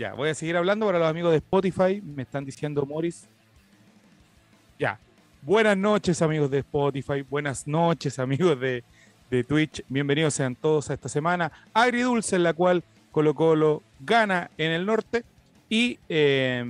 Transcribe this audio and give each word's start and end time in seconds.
Ya, 0.00 0.14
voy 0.14 0.30
a 0.30 0.34
seguir 0.34 0.56
hablando 0.56 0.86
para 0.86 0.98
los 0.98 1.08
amigos 1.08 1.30
de 1.30 1.36
Spotify. 1.36 2.00
Me 2.00 2.22
están 2.22 2.42
diciendo 2.42 2.86
Morris. 2.86 3.28
Ya. 4.78 4.98
Buenas 5.42 5.76
noches, 5.76 6.22
amigos 6.22 6.50
de 6.50 6.60
Spotify. 6.60 7.20
Buenas 7.20 7.66
noches, 7.66 8.18
amigos 8.18 8.58
de, 8.58 8.82
Twitch. 9.46 9.84
Bienvenidos 9.90 10.32
sean 10.32 10.56
todos 10.56 10.88
a 10.88 10.94
esta 10.94 11.10
semana 11.10 11.52
agridulce 11.74 12.36
en 12.36 12.44
la 12.44 12.54
cual 12.54 12.82
Colo 13.12 13.34
Colo 13.34 13.82
gana 14.00 14.50
en 14.56 14.72
el 14.72 14.86
norte. 14.86 15.22
Y, 15.68 15.98
eh, 16.08 16.64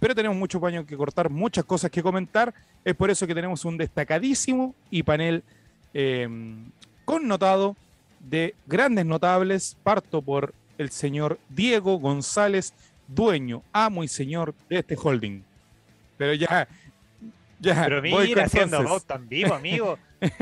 pero 0.00 0.16
tenemos 0.16 0.36
mucho 0.36 0.60
paño 0.60 0.84
que 0.84 0.96
cortar, 0.96 1.30
muchas 1.30 1.64
cosas 1.64 1.88
que 1.88 2.02
comentar. 2.02 2.52
Es 2.84 2.96
por 2.96 3.10
eso 3.10 3.28
que 3.28 3.34
tenemos 3.36 3.64
un 3.64 3.78
destacadísimo 3.78 4.74
y 4.90 5.04
panel 5.04 5.44
eh, 5.94 6.28
connotado 7.04 7.76
de 8.18 8.56
grandes 8.66 9.06
notables. 9.06 9.76
Parto 9.84 10.20
por 10.20 10.52
el 10.82 10.90
señor 10.90 11.38
Diego 11.48 11.98
González, 11.98 12.74
dueño, 13.08 13.62
amo 13.72 14.04
y 14.04 14.08
señor 14.08 14.54
de 14.68 14.78
este 14.80 14.96
holding. 15.02 15.42
Pero 16.18 16.34
ya, 16.34 16.68
ya. 17.60 17.84
Pero 17.84 18.00
voy 18.02 18.28
mira, 18.28 18.42
con 18.42 18.44
haciendo 18.44 18.76
entonces. 18.78 18.90
voz 18.90 19.04
tan 19.04 19.28
vivo, 19.28 19.54
amigo. 19.54 19.98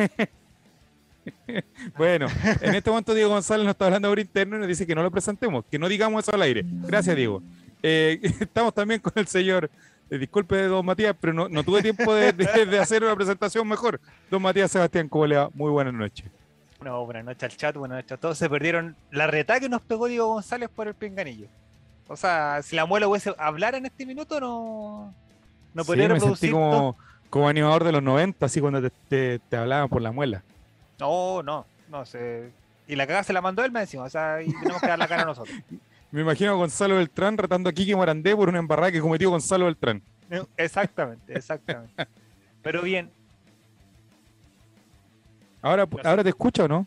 Bueno, 1.96 2.27
en 2.62 2.74
este 2.74 2.91
momento 2.91 3.12
Diego 3.15 3.30
González 3.30 3.65
nos 3.65 3.73
está 3.73 3.84
hablando 3.87 4.09
por 4.09 4.18
interno 4.18 4.56
y 4.56 4.60
nos 4.60 4.68
dice 4.68 4.87
que 4.87 4.95
no 4.95 5.02
lo 5.02 5.10
presentemos, 5.10 5.65
que 5.70 5.79
no 5.79 5.88
digamos 5.88 6.23
eso 6.24 6.34
al 6.34 6.43
aire. 6.43 6.65
Gracias, 6.65 7.15
Diego. 7.15 7.43
Eh, 7.82 8.18
estamos 8.41 8.73
también 8.73 9.01
con 9.01 9.12
el 9.16 9.27
señor, 9.27 9.70
eh, 10.10 10.18
disculpe, 10.18 10.57
don 10.62 10.84
Matías, 10.84 11.15
pero 11.20 11.32
no, 11.32 11.48
no 11.48 11.62
tuve 11.62 11.82
tiempo 11.82 12.15
de, 12.15 12.32
de- 12.32 12.66
de 12.66 12.79
hacer 12.79 13.04
una 13.04 13.15
presentación 13.15 13.68
mejor. 13.68 14.01
Don 14.30 14.41
Matías 14.41 14.70
Sebastián, 14.70 15.09
¿cómo 15.09 15.27
le 15.27 15.37
va? 15.37 15.51
Muy 15.52 15.70
buenas 15.70 15.93
noches. 15.95 16.24
No, 16.84 17.05
buenas 17.05 17.25
noches 17.25 17.43
al 17.43 17.57
chat, 17.57 17.77
buenas 17.77 17.97
noches 17.98 18.12
a 18.12 18.16
todos. 18.16 18.39
Se 18.39 18.48
perdieron 18.48 18.97
la 19.11 19.27
reta 19.27 19.61
que 19.61 19.69
nos 19.69 19.83
pegó 19.83 20.07
Diego 20.07 20.29
González 20.29 20.71
por 20.75 20.88
el 20.88 20.95
pinganillo. 20.95 21.47
O 22.09 22.16
sea, 22.16 22.61
si 22.62 22.75
la 22.75 22.87
muela 22.87 23.07
hubiese 23.07 23.34
hablar 23.38 23.75
en 23.75 23.87
este 23.87 24.07
minuto, 24.07 24.41
no, 24.41 25.15
no 25.74 25.83
Sí, 25.85 25.87
podría 25.87 26.09
me 26.09 26.15
sentí 26.19 26.24
reproducir. 26.46 26.52
como, 26.52 26.96
como 27.29 27.49
animador 27.49 27.85
de 27.85 27.93
los 27.93 28.02
90, 28.02 28.46
así 28.46 28.60
cuando 28.60 28.80
te, 28.82 28.91
te- 29.09 29.38
te 29.41 29.57
hablaban 29.57 29.88
por 29.88 30.01
la 30.01 30.10
muela. 30.10 30.43
No, 30.99 31.43
no, 31.43 31.66
no 31.91 32.04
sé. 32.07 32.51
Y 32.88 32.97
la 32.97 33.07
cagada 33.07 33.24
se 33.24 33.32
la 33.35 33.41
mandó 33.43 33.63
él 33.63 33.71
me 33.71 33.80
encima, 33.82 34.04
o 34.04 34.10
sea, 34.10 34.43
y 34.43 34.51
tenemos 34.51 34.80
que 34.80 34.87
dar 34.88 34.99
la 34.99 35.07
cara 35.07 35.23
a 35.23 35.26
nosotros. 35.26 35.54
Me 36.13 36.23
imagino 36.23 36.51
a 36.51 36.54
Gonzalo 36.54 36.97
Beltrán 36.97 37.38
retando 37.38 37.71
a 37.71 37.73
Kiki 37.73 37.95
Morandé 37.95 38.35
por 38.35 38.49
una 38.49 38.59
embarrada 38.59 38.91
que 38.91 39.01
cometió 39.01 39.30
Gonzalo 39.30 39.66
Beltrán. 39.66 40.02
Exactamente, 40.57 41.35
exactamente. 41.38 41.93
Pero 42.63 42.82
bien, 42.82 43.13
Ahora, 45.63 45.87
ahora 46.05 46.23
te 46.23 46.30
escucha 46.30 46.65
o 46.65 46.69
no? 46.69 46.87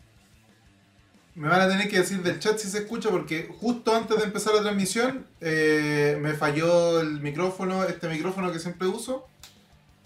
Me 1.35 1.47
van 1.47 1.61
a 1.61 1.67
tener 1.67 1.89
que 1.89 1.97
decir 1.99 2.21
del 2.21 2.39
chat 2.39 2.57
si 2.57 2.67
se 2.69 2.79
escucha 2.79 3.09
porque 3.09 3.49
justo 3.59 3.95
antes 3.95 4.17
de 4.17 4.23
empezar 4.23 4.53
la 4.53 4.61
transmisión 4.61 5.25
eh, 5.41 6.17
me 6.21 6.33
falló 6.33 6.99
el 7.01 7.21
micrófono, 7.21 7.83
este 7.85 8.07
micrófono 8.07 8.51
que 8.51 8.59
siempre 8.59 8.87
uso, 8.87 9.27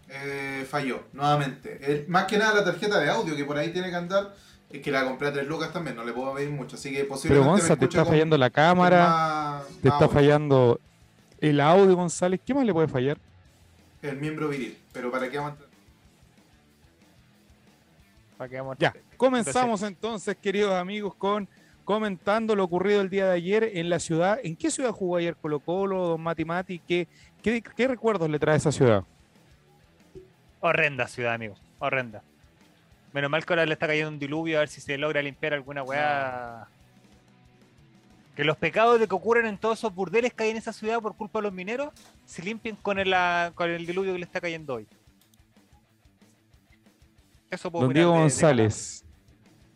eh, 0.09 0.65
falló 0.69 1.03
nuevamente. 1.13 1.79
El- 1.81 2.07
más 2.07 2.25
que 2.25 2.37
nada 2.37 2.53
la 2.55 2.63
tarjeta 2.63 2.97
de 2.99 3.09
audio 3.09 3.35
que 3.35 3.43
por 3.43 3.57
ahí 3.57 3.73
tiene 3.73 3.89
que 3.89 3.95
andar, 3.97 4.33
es 4.69 4.81
que 4.81 4.89
la 4.89 5.03
compré 5.03 5.27
a 5.27 5.33
3 5.33 5.45
lucas 5.47 5.73
también, 5.73 5.97
no 5.97 6.05
le 6.05 6.13
puedo 6.13 6.33
pedir 6.33 6.49
mucho, 6.49 6.75
así 6.77 6.91
que 6.91 6.99
Pero 6.99 7.09
posiblemente 7.09 7.49
Gonza, 7.51 7.73
me 7.73 7.77
te 7.77 7.85
está 7.85 8.03
con- 8.03 8.13
fallando 8.13 8.37
la 8.37 8.49
cámara, 8.49 9.07
más- 9.09 9.67
te 9.67 9.71
más 9.73 9.77
está 9.83 10.05
audio. 10.05 10.09
fallando 10.09 10.79
el 11.41 11.59
audio, 11.59 11.95
González. 11.95 12.39
¿Qué 12.45 12.53
más 12.53 12.65
le 12.65 12.73
puede 12.73 12.87
fallar? 12.87 13.17
el 14.03 14.15
miembro 14.17 14.47
viril, 14.47 14.77
pero 14.93 15.11
para 15.11 15.29
qué 15.29 15.37
vamos 15.39 15.53
a- 15.59 15.66
para 18.37 18.49
que 18.49 18.57
vamos 18.57 18.77
Ya, 18.79 18.93
comenzamos 19.17 19.81
entonces, 19.83 20.35
queridos 20.37 20.73
amigos, 20.73 21.15
con 21.15 21.47
comentando 21.87 22.53
lo 22.53 22.65
ocurrido 22.65 22.99
el 22.99 23.09
día 23.09 23.27
de 23.27 23.35
ayer 23.35 23.71
en 23.75 23.89
la 23.89 23.99
ciudad. 23.99 24.39
¿En 24.43 24.57
qué 24.57 24.69
ciudad 24.69 24.91
jugó 24.91 25.15
ayer 25.15 25.37
Colo 25.37 25.61
Colo, 25.61 26.07
Don 26.07 26.21
Mati 26.21 26.43
Mati? 26.43 26.79
¿Qué, 26.79 27.07
qué, 27.41 27.61
qué 27.61 27.87
recuerdos 27.87 28.29
le 28.29 28.37
trae 28.39 28.57
esa 28.57 28.73
ciudad? 28.73 29.05
Horrenda 30.59 31.07
ciudad, 31.07 31.33
amigos. 31.33 31.61
Horrenda. 31.79 32.23
Menos 33.13 33.31
mal 33.31 33.45
que 33.45 33.53
ahora 33.53 33.65
le 33.65 33.71
está 33.71 33.87
cayendo 33.87 34.09
un 34.09 34.19
diluvio 34.19 34.57
a 34.57 34.59
ver 34.59 34.69
si 34.69 34.81
se 34.81 34.97
logra 34.97 35.21
limpiar 35.21 35.53
alguna 35.53 35.81
weá. 35.81 36.67
Que 38.35 38.43
los 38.43 38.57
pecados 38.57 38.99
de 38.99 39.07
que 39.07 39.15
ocurren 39.15 39.45
en 39.45 39.57
todos 39.57 39.79
esos 39.79 39.95
burdeles 39.95 40.33
que 40.33 40.43
hay 40.43 40.49
en 40.49 40.57
esa 40.57 40.73
ciudad 40.73 40.99
por 40.99 41.15
culpa 41.15 41.39
de 41.39 41.43
los 41.43 41.53
mineros 41.53 41.93
se 42.25 42.43
limpien 42.43 42.75
con 42.75 42.99
el, 42.99 43.15
con 43.55 43.69
el 43.69 43.85
diluvio 43.85 44.11
que 44.11 44.19
le 44.19 44.25
está 44.25 44.41
cayendo 44.41 44.75
hoy. 44.75 44.87
Eso 47.49 47.71
puedo 47.71 47.85
Don 47.85 47.93
Diego 47.93 48.11
de- 48.11 48.17
de 48.17 48.21
González, 48.23 49.03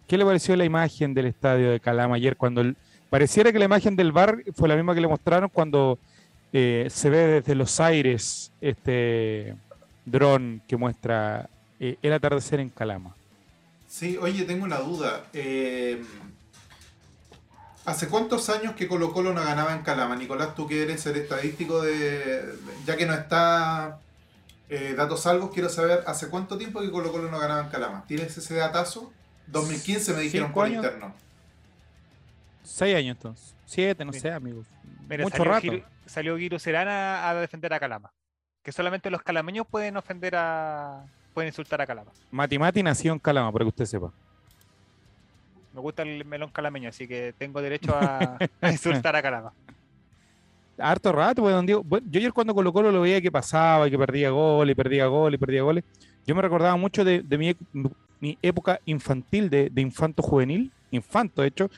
¿qué 0.08 0.18
le 0.18 0.26
pareció 0.26 0.56
la 0.56 0.66
imagen 0.66 1.14
del 1.14 1.28
estadio 1.28 1.72
de 1.72 1.80
Calama 1.80 2.16
ayer 2.16 2.36
cuando 2.36 2.62
el- 2.62 2.76
pareciera 3.10 3.52
que 3.52 3.60
la 3.60 3.66
imagen 3.66 3.96
del 3.96 4.12
bar 4.12 4.44
fue 4.56 4.68
la 4.68 4.76
misma 4.76 4.94
que 4.96 5.02
le 5.02 5.08
mostraron 5.08 5.50
cuando 5.50 5.98
eh, 6.54 6.88
se 6.90 7.10
ve 7.10 7.18
desde 7.28 7.56
los 7.56 7.80
aires 7.80 8.52
este 8.60 9.56
dron 10.06 10.62
que 10.68 10.76
muestra 10.76 11.50
eh, 11.80 11.96
el 12.02 12.12
atardecer 12.14 12.60
en 12.60 12.70
Calama? 12.70 13.16
Sí, 13.88 14.18
oye, 14.22 14.44
tengo 14.44 14.66
una 14.66 14.80
duda. 14.80 15.24
Eh, 15.34 16.02
¿Hace 17.86 18.08
cuántos 18.10 18.50
años 18.50 18.76
que 18.76 18.88
Colo 18.88 19.12
Colo 19.14 19.34
no 19.34 19.44
ganaba 19.44 19.74
en 19.74 19.82
Calama? 19.82 20.16
Nicolás, 20.16 20.54
tú 20.56 20.68
que 20.68 20.84
eres 20.84 21.06
el 21.08 21.16
estadístico 21.16 21.82
de... 21.82 21.98
de- 21.98 22.54
Ya 22.86 22.96
que 22.98 23.06
no 23.06 23.14
está 23.14 24.00
eh, 24.72 24.94
Datos 24.96 25.22
Salvos, 25.22 25.52
quiero 25.54 25.70
saber, 25.70 26.04
¿hace 26.08 26.30
cuánto 26.30 26.58
tiempo 26.58 26.80
que 26.82 26.90
Colo 26.90 27.12
Colo 27.12 27.30
no 27.30 27.38
ganaba 27.40 27.62
en 27.62 27.70
Calama? 27.70 28.06
¿Tienes 28.08 28.36
ese 28.38 28.56
datazo? 28.56 29.12
2015 29.48 30.14
me 30.14 30.22
dijeron 30.22 30.48
Cinco 30.48 30.54
por 30.56 30.66
años. 30.66 30.84
interno. 30.86 31.14
Seis 32.64 32.96
años 32.96 33.18
entonces. 33.18 33.54
Siete, 33.66 34.06
no 34.06 34.14
Sí. 34.14 34.20
sé, 34.22 34.32
amigos. 34.32 34.66
Mira, 35.10 35.24
Mucho 35.24 35.38
salió 35.38 35.52
rato. 35.52 35.62
Giro- 35.62 35.84
salió 36.06 36.36
Guiro 36.38 36.58
Serana 36.60 37.28
a 37.30 37.34
defender 37.36 37.74
a 37.74 37.80
Calama. 37.80 38.12
Que 38.64 38.72
solamente 38.72 39.10
los 39.10 39.22
calameños 39.22 39.66
pueden 39.68 39.98
ofender 39.98 40.36
a. 40.36 41.04
pueden 41.34 41.50
insultar 41.50 41.82
a 41.82 41.88
Calama. 41.88 42.12
Mati 42.30 42.60
Mati 42.60 42.84
nació 42.84 43.14
en 43.14 43.20
Calama, 43.20 43.52
para 43.52 43.66
que 43.66 43.70
usted 43.70 43.86
sepa. 43.86 44.12
Me 45.74 45.80
gusta 45.82 46.04
el 46.04 46.24
melón 46.26 46.50
calameño, 46.52 46.90
así 46.90 47.08
que 47.08 47.34
tengo 47.38 47.62
derecho 47.62 47.96
a, 47.96 48.38
a 48.62 48.72
insultar 48.72 49.16
a 49.16 49.22
Calama. 49.22 49.54
Harto 50.82 51.12
rato, 51.12 51.42
pues, 51.42 51.54
don 51.54 51.66
Diego. 51.66 51.84
Bueno, 51.84 52.08
yo 52.10 52.20
ayer 52.20 52.34
cuando 52.34 52.54
Colo 52.54 52.74
Colo 52.74 52.92
lo 52.92 53.02
veía 53.02 53.22
que 53.22 53.32
pasaba 53.32 53.88
y 53.88 53.92
que 53.92 53.98
perdía 53.98 54.30
gol 54.30 54.70
y 54.70 54.76
perdía 54.76 55.08
gol 55.08 55.34
y 55.34 55.38
perdía 55.38 55.64
goles, 55.64 55.84
yo 56.26 56.36
me 56.36 56.42
recordaba 56.42 56.76
mucho 56.76 57.04
de, 57.04 57.24
mi, 57.38 57.56
mi 58.20 58.38
época 58.42 58.80
infantil, 58.86 59.50
de, 59.50 59.70
de 59.70 59.82
infanto 59.82 60.22
juvenil, 60.22 60.72
infanto 60.92 61.42
de 61.42 61.48
hecho, 61.48 61.70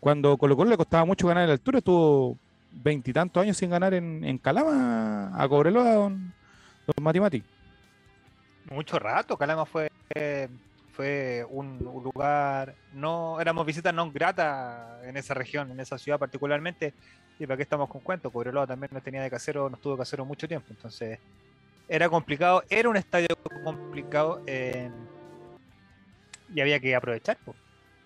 cuando 0.00 0.36
Colo 0.36 0.56
Colo 0.56 0.70
le 0.70 0.76
costaba 0.76 1.04
mucho 1.04 1.26
ganar 1.26 1.42
en 1.42 1.48
la 1.48 1.54
altura, 1.54 1.78
estuvo 1.78 2.36
veintitantos 2.72 3.42
años 3.42 3.56
sin 3.56 3.70
ganar 3.70 3.94
en, 3.94 4.24
en 4.24 4.38
Calama 4.38 5.30
a 5.34 5.48
Cobreloa, 5.48 5.94
don, 5.94 6.32
don 6.86 7.20
Mati. 7.22 7.42
Mucho 8.70 8.98
rato, 8.98 9.36
Calama 9.36 9.66
fue, 9.66 9.90
fue 10.92 11.44
un, 11.50 11.78
lugar, 11.78 12.74
no 12.92 13.40
éramos 13.40 13.66
visitas 13.66 13.92
no 13.92 14.10
grata 14.10 15.00
en 15.04 15.16
esa 15.16 15.34
región, 15.34 15.70
en 15.70 15.80
esa 15.80 15.98
ciudad 15.98 16.18
particularmente, 16.18 16.94
y 17.40 17.46
para 17.46 17.56
qué 17.56 17.62
estamos 17.62 17.88
con 17.88 18.02
cuentos, 18.02 18.30
Cobreloa 18.30 18.66
también 18.66 18.90
nos 18.92 19.02
tenía 19.02 19.22
de 19.22 19.30
casero, 19.30 19.70
nos 19.70 19.80
tuvo 19.80 19.94
de 19.94 20.00
casero 20.00 20.26
mucho 20.26 20.46
tiempo, 20.46 20.66
entonces 20.70 21.18
era 21.88 22.06
complicado, 22.10 22.62
era 22.68 22.88
un 22.88 22.98
estadio 22.98 23.28
complicado 23.64 24.42
y 26.54 26.60
había 26.60 26.78
que 26.78 26.94
aprovechar, 26.94 27.38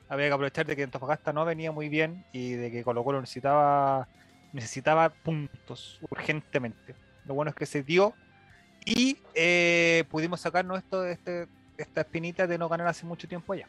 había 0.09 0.29
que 0.29 0.33
aprovechar 0.33 0.67
de 0.67 0.77
que 0.77 0.85
Antofagasta 0.85 1.33
no 1.33 1.45
venía 1.45 1.73
muy 1.73 1.89
bien 1.89 2.25
y 2.33 2.53
de 2.53 2.71
que 2.71 2.85
Colo 2.85 3.03
Colo 3.03 3.21
necesitaba, 3.21 4.07
necesitaba 4.53 5.09
puntos 5.09 5.99
urgentemente. 6.09 6.95
Lo 7.27 7.35
bueno 7.35 7.51
es 7.51 7.57
que 7.57 7.67
se 7.67 7.83
dio 7.83 8.15
y 8.85 9.19
eh, 9.35 10.05
pudimos 10.11 10.43
sacarnos 10.43 10.79
esto, 10.79 11.05
este, 11.05 11.49
esta 11.77 12.03
espinita 12.03 12.47
de 12.47 12.57
no 12.57 12.69
ganar 12.69 12.87
hace 12.87 13.05
mucho 13.05 13.27
tiempo 13.27 13.53
allá. 13.53 13.69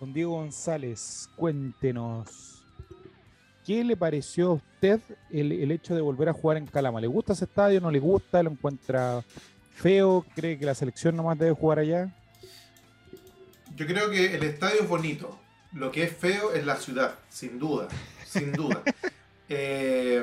Don 0.00 0.14
Diego 0.14 0.36
González, 0.36 1.28
cuéntenos. 1.36 2.57
¿Qué 3.68 3.84
le 3.84 3.98
pareció 3.98 4.46
a 4.46 4.52
usted 4.54 4.98
el, 5.28 5.52
el 5.52 5.70
hecho 5.70 5.94
de 5.94 6.00
volver 6.00 6.30
a 6.30 6.32
jugar 6.32 6.56
en 6.56 6.64
Calama? 6.64 7.02
¿Le 7.02 7.06
gusta 7.06 7.34
ese 7.34 7.44
estadio? 7.44 7.82
¿No 7.82 7.90
le 7.90 7.98
gusta? 7.98 8.42
¿Lo 8.42 8.50
encuentra 8.50 9.22
feo? 9.74 10.24
¿Cree 10.34 10.58
que 10.58 10.64
la 10.64 10.74
selección 10.74 11.14
nomás 11.14 11.38
debe 11.38 11.52
jugar 11.52 11.80
allá? 11.80 12.08
Yo 13.76 13.86
creo 13.86 14.10
que 14.10 14.34
el 14.36 14.42
estadio 14.44 14.80
es 14.80 14.88
bonito. 14.88 15.38
Lo 15.74 15.92
que 15.92 16.04
es 16.04 16.16
feo 16.16 16.54
es 16.54 16.64
la 16.64 16.76
ciudad, 16.76 17.16
sin 17.28 17.58
duda. 17.58 17.88
Sin 18.24 18.52
duda. 18.52 18.82
Eh, 19.50 20.22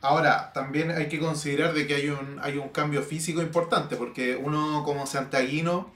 ahora, 0.00 0.52
también 0.52 0.92
hay 0.92 1.08
que 1.08 1.18
considerar 1.18 1.74
de 1.74 1.88
que 1.88 1.96
hay 1.96 2.08
un, 2.08 2.38
hay 2.40 2.56
un 2.56 2.68
cambio 2.68 3.02
físico 3.02 3.42
importante, 3.42 3.96
porque 3.96 4.36
uno 4.36 4.84
como 4.84 5.06
santiaguino 5.08 5.92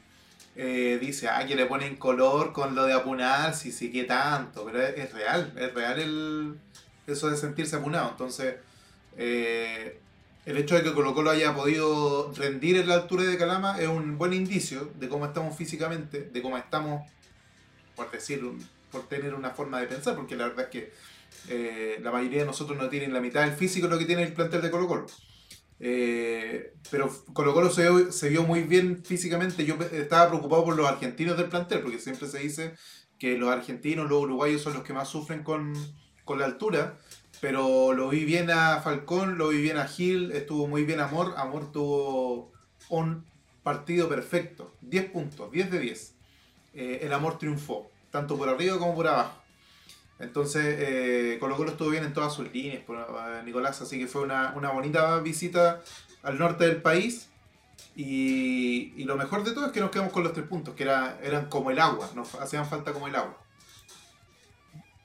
eh, 0.58 0.98
dice, 1.00 1.28
ah, 1.28 1.46
que 1.46 1.56
le 1.56 1.66
ponen 1.66 1.96
color 1.96 2.52
con 2.54 2.74
lo 2.76 2.84
de 2.86 2.94
apunar, 2.94 3.54
sí, 3.54 3.72
sí, 3.72 3.92
que 3.92 4.04
tanto, 4.04 4.66
pero 4.66 4.82
es, 4.82 5.12
real, 5.14 5.54
es 5.58 5.74
real 5.74 6.00
el, 6.00 6.60
eso 7.08 7.30
de 7.30 7.38
sentirse 7.38 7.76
apunado. 7.76 8.10
Entonces, 8.10 8.56
eh, 9.16 10.00
el 10.46 10.56
hecho 10.58 10.76
de 10.76 10.82
que 10.84 10.94
Colo 10.94 11.14
Colo 11.14 11.30
haya 11.30 11.54
podido 11.54 12.32
rendir 12.34 12.76
en 12.78 12.88
la 12.88 12.94
altura 12.96 13.24
de 13.24 13.38
Calama 13.38 13.80
es 13.80 13.88
un 13.88 14.18
buen 14.18 14.34
indicio 14.34 14.92
de 14.96 15.08
cómo 15.08 15.26
estamos 15.26 15.56
físicamente, 15.56 16.22
de 16.32 16.42
cómo 16.42 16.58
estamos, 16.58 17.02
por 17.96 18.10
decir, 18.10 18.44
un- 18.44 18.68
por 18.90 19.08
tener 19.08 19.34
una 19.34 19.50
forma 19.50 19.80
de 19.80 19.88
pensar, 19.88 20.16
porque 20.16 20.36
la 20.36 20.48
verdad 20.48 20.66
es 20.66 20.70
que 20.70 20.92
Eh, 21.48 22.00
la 22.02 22.10
mayoría 22.12 22.40
de 22.40 22.46
nosotros 22.46 22.78
no 22.78 22.88
tienen 22.90 23.12
la 23.14 23.20
mitad 23.20 23.42
del 23.42 23.54
físico 23.56 23.88
lo 23.88 23.98
que 23.98 24.06
tiene 24.06 24.24
el 24.24 24.34
plantel 24.34 24.62
de 24.62 24.70
Colo 24.70 24.88
Colo. 24.88 25.06
Eh, 25.80 26.74
pero 26.90 27.08
Colo 27.32 27.54
Colo 27.54 27.70
se, 27.70 28.12
se, 28.12 28.28
vio 28.28 28.42
muy 28.42 28.62
bien 28.62 29.04
físicamente. 29.04 29.64
Yo 29.64 29.76
estaba 29.92 30.28
preocupado 30.28 30.64
por 30.64 30.76
los 30.76 30.88
argentinos 30.88 31.36
del 31.36 31.48
plantel, 31.48 31.80
porque 31.80 31.98
siempre 31.98 32.28
se 32.28 32.38
dice 32.38 32.74
que 33.18 33.36
los 33.36 33.50
argentinos, 33.50 34.08
los 34.08 34.22
uruguayos 34.22 34.62
son 34.62 34.74
los 34.74 34.82
que 34.82 34.92
más 34.92 35.08
sufren 35.08 35.42
con, 35.42 35.74
con 36.24 36.38
la 36.38 36.46
altura. 36.46 36.98
Pero 37.40 37.92
lo 37.92 38.08
vi 38.08 38.24
bien 38.24 38.50
a 38.50 38.80
Falcón, 38.80 39.38
lo 39.38 39.48
vi 39.48 39.60
bien 39.62 39.76
a 39.76 39.86
Gil, 39.86 40.32
estuvo 40.32 40.66
muy 40.66 40.84
bien 40.84 41.00
Amor. 41.00 41.34
Amor 41.36 41.70
tuvo 41.70 42.52
un 42.88 43.24
partido 43.62 44.08
perfecto, 44.08 44.74
10 44.80 45.10
puntos, 45.10 45.52
10 45.52 45.70
de 45.70 45.78
10. 45.78 46.14
Eh, 46.74 47.00
el 47.02 47.12
Amor 47.12 47.38
triunfó, 47.38 47.90
tanto 48.10 48.36
por 48.36 48.48
arriba 48.48 48.78
como 48.78 48.94
por 48.94 49.06
abajo. 49.06 49.37
Entonces, 50.20 50.76
eh, 50.78 51.36
Colo 51.38 51.56
Colo 51.56 51.70
estuvo 51.70 51.90
bien 51.90 52.04
en 52.04 52.12
todas 52.12 52.32
sus 52.34 52.52
líneas, 52.52 52.82
por, 52.84 52.96
eh, 52.96 53.42
Nicolás, 53.44 53.80
así 53.80 53.98
que 53.98 54.08
fue 54.08 54.22
una, 54.22 54.50
bonita 54.50 55.20
visita 55.20 55.80
al 56.22 56.38
norte 56.38 56.66
del 56.66 56.82
país. 56.82 57.30
Y, 57.94 59.04
lo 59.04 59.16
mejor 59.16 59.44
de 59.44 59.52
todo 59.52 59.66
es 59.66 59.72
que 59.72 59.80
nos 59.80 59.90
quedamos 59.90 60.12
con 60.12 60.22
los 60.22 60.32
tres 60.32 60.46
puntos, 60.46 60.74
que 60.74 60.84
era, 60.84 61.18
eran 61.22 61.46
como 61.46 61.70
el 61.70 61.78
agua, 61.78 62.10
nos 62.14 62.34
hacían 62.34 62.66
falta 62.66 62.92
como 62.92 63.08
el 63.08 63.14
agua. 63.14 63.36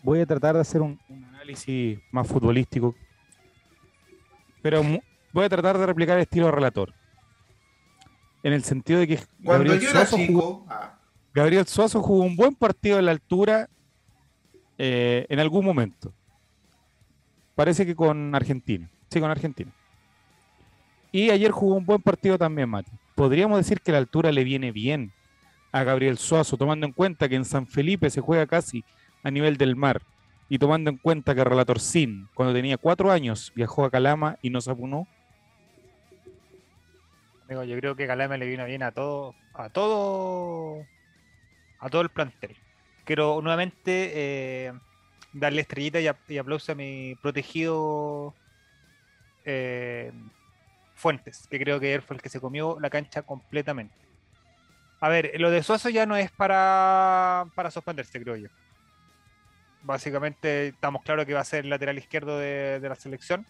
Voy 0.02 0.20
a 0.20 0.26
tratar 0.26 0.56
de 0.56 0.62
hacer 0.62 0.82
un, 0.82 1.00
análisis 1.30 2.00
más 2.12 2.28
futbolístico, 2.28 2.96
pero 4.62 4.84
voy 5.32 5.46
a 5.46 5.50
tratar 5.50 5.78
de 5.78 5.86
replicar 5.86 6.18
el 6.18 6.24
estilo 6.24 6.52
relator. 6.52 6.94
En 8.42 8.54
el 8.54 8.64
sentido 8.64 9.00
de 9.00 9.08
que 9.08 9.20
Gabriel 9.40 9.82
Suazo, 9.82 10.18
jugó, 10.18 10.66
ah. 10.70 11.00
Gabriel 11.34 11.66
Suazo 11.66 12.02
jugó 12.02 12.24
un 12.24 12.36
buen 12.36 12.56
partido 12.56 13.00
en 13.00 13.06
la 13.06 13.12
altura 13.12 13.70
eh, 14.86 15.26
en 15.30 15.40
algún 15.40 15.64
momento. 15.64 16.12
Parece 17.56 17.86
que 17.86 17.96
con 17.96 18.36
Argentina. 18.36 18.90
Sí, 19.10 19.22
con 19.22 19.32
Argentina. 19.32 19.72
Y 21.10 21.30
ayer 21.30 21.52
jugó 21.52 21.76
un 21.76 21.86
buen 21.86 22.02
partido 22.02 22.38
también, 22.38 22.68
Mati. 22.68 22.92
Podríamos 23.16 23.58
decir 23.60 23.80
que 23.80 23.94
la 23.94 24.00
altura 24.00 24.34
le 24.34 24.44
viene 24.44 24.74
bien 24.74 25.14
a 25.72 25.86
Gabriel 25.86 26.18
Suazo, 26.18 26.58
tomando 26.58 26.86
en 26.86 26.92
cuenta 26.92 27.30
que 27.30 27.36
en 27.36 27.46
San 27.46 27.66
Felipe 27.66 28.10
se 28.10 28.20
juega 28.20 28.46
casi 28.46 28.84
a 29.24 29.32
nivel 29.32 29.56
del 29.56 29.78
mar. 29.78 30.02
Y 30.50 30.60
tomando 30.60 30.90
en 30.90 30.98
cuenta 30.98 31.34
que 31.34 31.46
Relator 31.46 31.80
Sin, 31.80 32.28
cuando 32.34 32.54
tenía 32.54 32.78
cuatro 32.78 33.10
años, 33.10 33.54
viajó 33.56 33.86
a 33.86 33.90
Calama 33.90 34.38
y 34.42 34.50
no 34.50 34.60
se 34.60 34.70
apunó. 34.70 35.08
Amigo, 37.46 37.64
yo 37.64 37.78
creo 37.78 37.96
que 37.96 38.06
Calama 38.06 38.36
le 38.36 38.48
vino 38.48 38.66
bien 38.66 38.84
a 38.84 38.92
todo, 38.92 39.34
a 39.54 39.70
todo, 39.70 40.86
a 41.80 41.90
todo 41.90 42.02
el 42.02 42.10
plantel 42.10 42.58
quiero 43.06 43.42
nuevamente 43.42 44.12
eh, 44.14 44.74
darle 45.34 45.62
estrellita 45.62 46.00
y, 46.00 46.38
aplauso 46.38 46.72
a 46.72 46.76
mi 46.76 47.16
protegido 47.22 48.34
eh, 49.46 50.12
Fuentes, 50.96 51.48
que 51.50 51.60
creo 51.60 51.80
que 51.80 51.88
ayer 51.88 52.02
fue 52.02 52.16
el 52.16 52.22
que 52.22 52.30
se 52.30 52.40
comió 52.40 52.78
la 52.80 52.90
cancha 52.90 53.24
completamente. 53.24 53.96
A 55.02 55.10
ver, 55.10 55.34
lo 55.38 55.52
de 55.52 55.64
Suazo 55.64 55.90
ya 55.90 56.06
no 56.06 56.16
es 56.16 56.32
para, 56.32 57.46
para 57.56 57.72
suspenderse, 57.72 58.22
creo 58.22 58.38
yo. 58.38 58.48
Básicamente 59.82 60.68
estamos 60.68 61.02
claros 61.02 61.26
que 61.26 61.34
va 61.34 61.42
a 61.42 61.46
ser 61.46 61.66
el 61.66 61.72
lateral 61.72 61.98
izquierdo 61.98 62.38
de, 62.40 62.80
la 62.82 62.96
selección. 62.96 63.46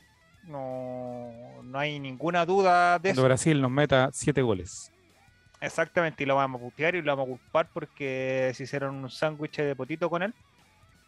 No, 0.45 1.31
no, 1.61 1.77
hay 1.77 1.99
ninguna 1.99 2.45
duda 2.45 2.97
de 2.97 3.09
Cuando 3.09 3.25
Brasil 3.25 3.61
nos 3.61 3.69
meta 3.69 4.09
siete 4.13 4.41
goles. 4.41 4.92
Exactamente, 5.63 6.23
y 6.23 6.25
lo 6.25 6.35
vamos 6.35 6.59
a 6.59 6.63
putear 6.65 6.93
y 6.93 7.01
lo 7.01 7.15
vamos 7.15 7.23
a 7.25 7.39
culpar 7.39 7.69
porque 7.71 8.51
se 8.53 8.63
hicieron 8.63 8.95
un 8.95 9.09
sándwich 9.09 9.59
de 9.59 9.73
potito 9.73 10.09
con 10.09 10.21
él. 10.21 10.33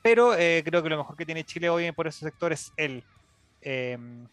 Pero 0.02 0.34
eh, 0.34 0.62
creo 0.64 0.82
que 0.82 0.88
lo 0.88 0.98
mejor 0.98 1.18
que 1.18 1.26
tiene 1.26 1.44
Chile 1.44 1.68
hoy 1.68 1.92
por 1.92 2.08
ese 2.08 2.20
sector 2.20 2.54
es 2.54 2.72
él. 2.78 3.04
Em, 3.60 4.26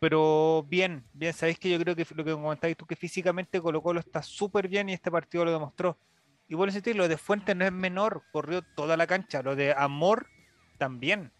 pero 0.00 0.66
bien, 0.68 1.04
bien, 1.12 1.32
sabéis 1.32 1.60
que 1.60 1.70
yo 1.70 1.78
creo 1.78 1.94
que 1.94 2.04
lo 2.16 2.24
que 2.24 2.32
comentáis 2.32 2.76
tú, 2.76 2.84
que 2.84 2.96
físicamente 2.96 3.60
Colo 3.60 3.80
Colo 3.80 4.00
está 4.00 4.22
súper 4.22 4.66
bien 4.66 4.88
y 4.88 4.92
este 4.92 5.08
partido 5.08 5.44
lo 5.44 5.52
demostró. 5.52 5.96
Y 6.48 6.56
vuelvo 6.56 6.72
a 6.72 6.74
decir, 6.74 6.96
lo 6.96 7.06
de 7.06 7.16
Fuentes 7.16 7.54
no 7.54 7.64
es 7.64 7.72
menor, 7.72 8.24
corrió 8.32 8.62
toda 8.74 8.96
la 8.96 9.06
cancha. 9.06 9.40
Lo 9.40 9.54
de 9.54 9.72
Amor 9.72 10.26
también. 10.78 11.30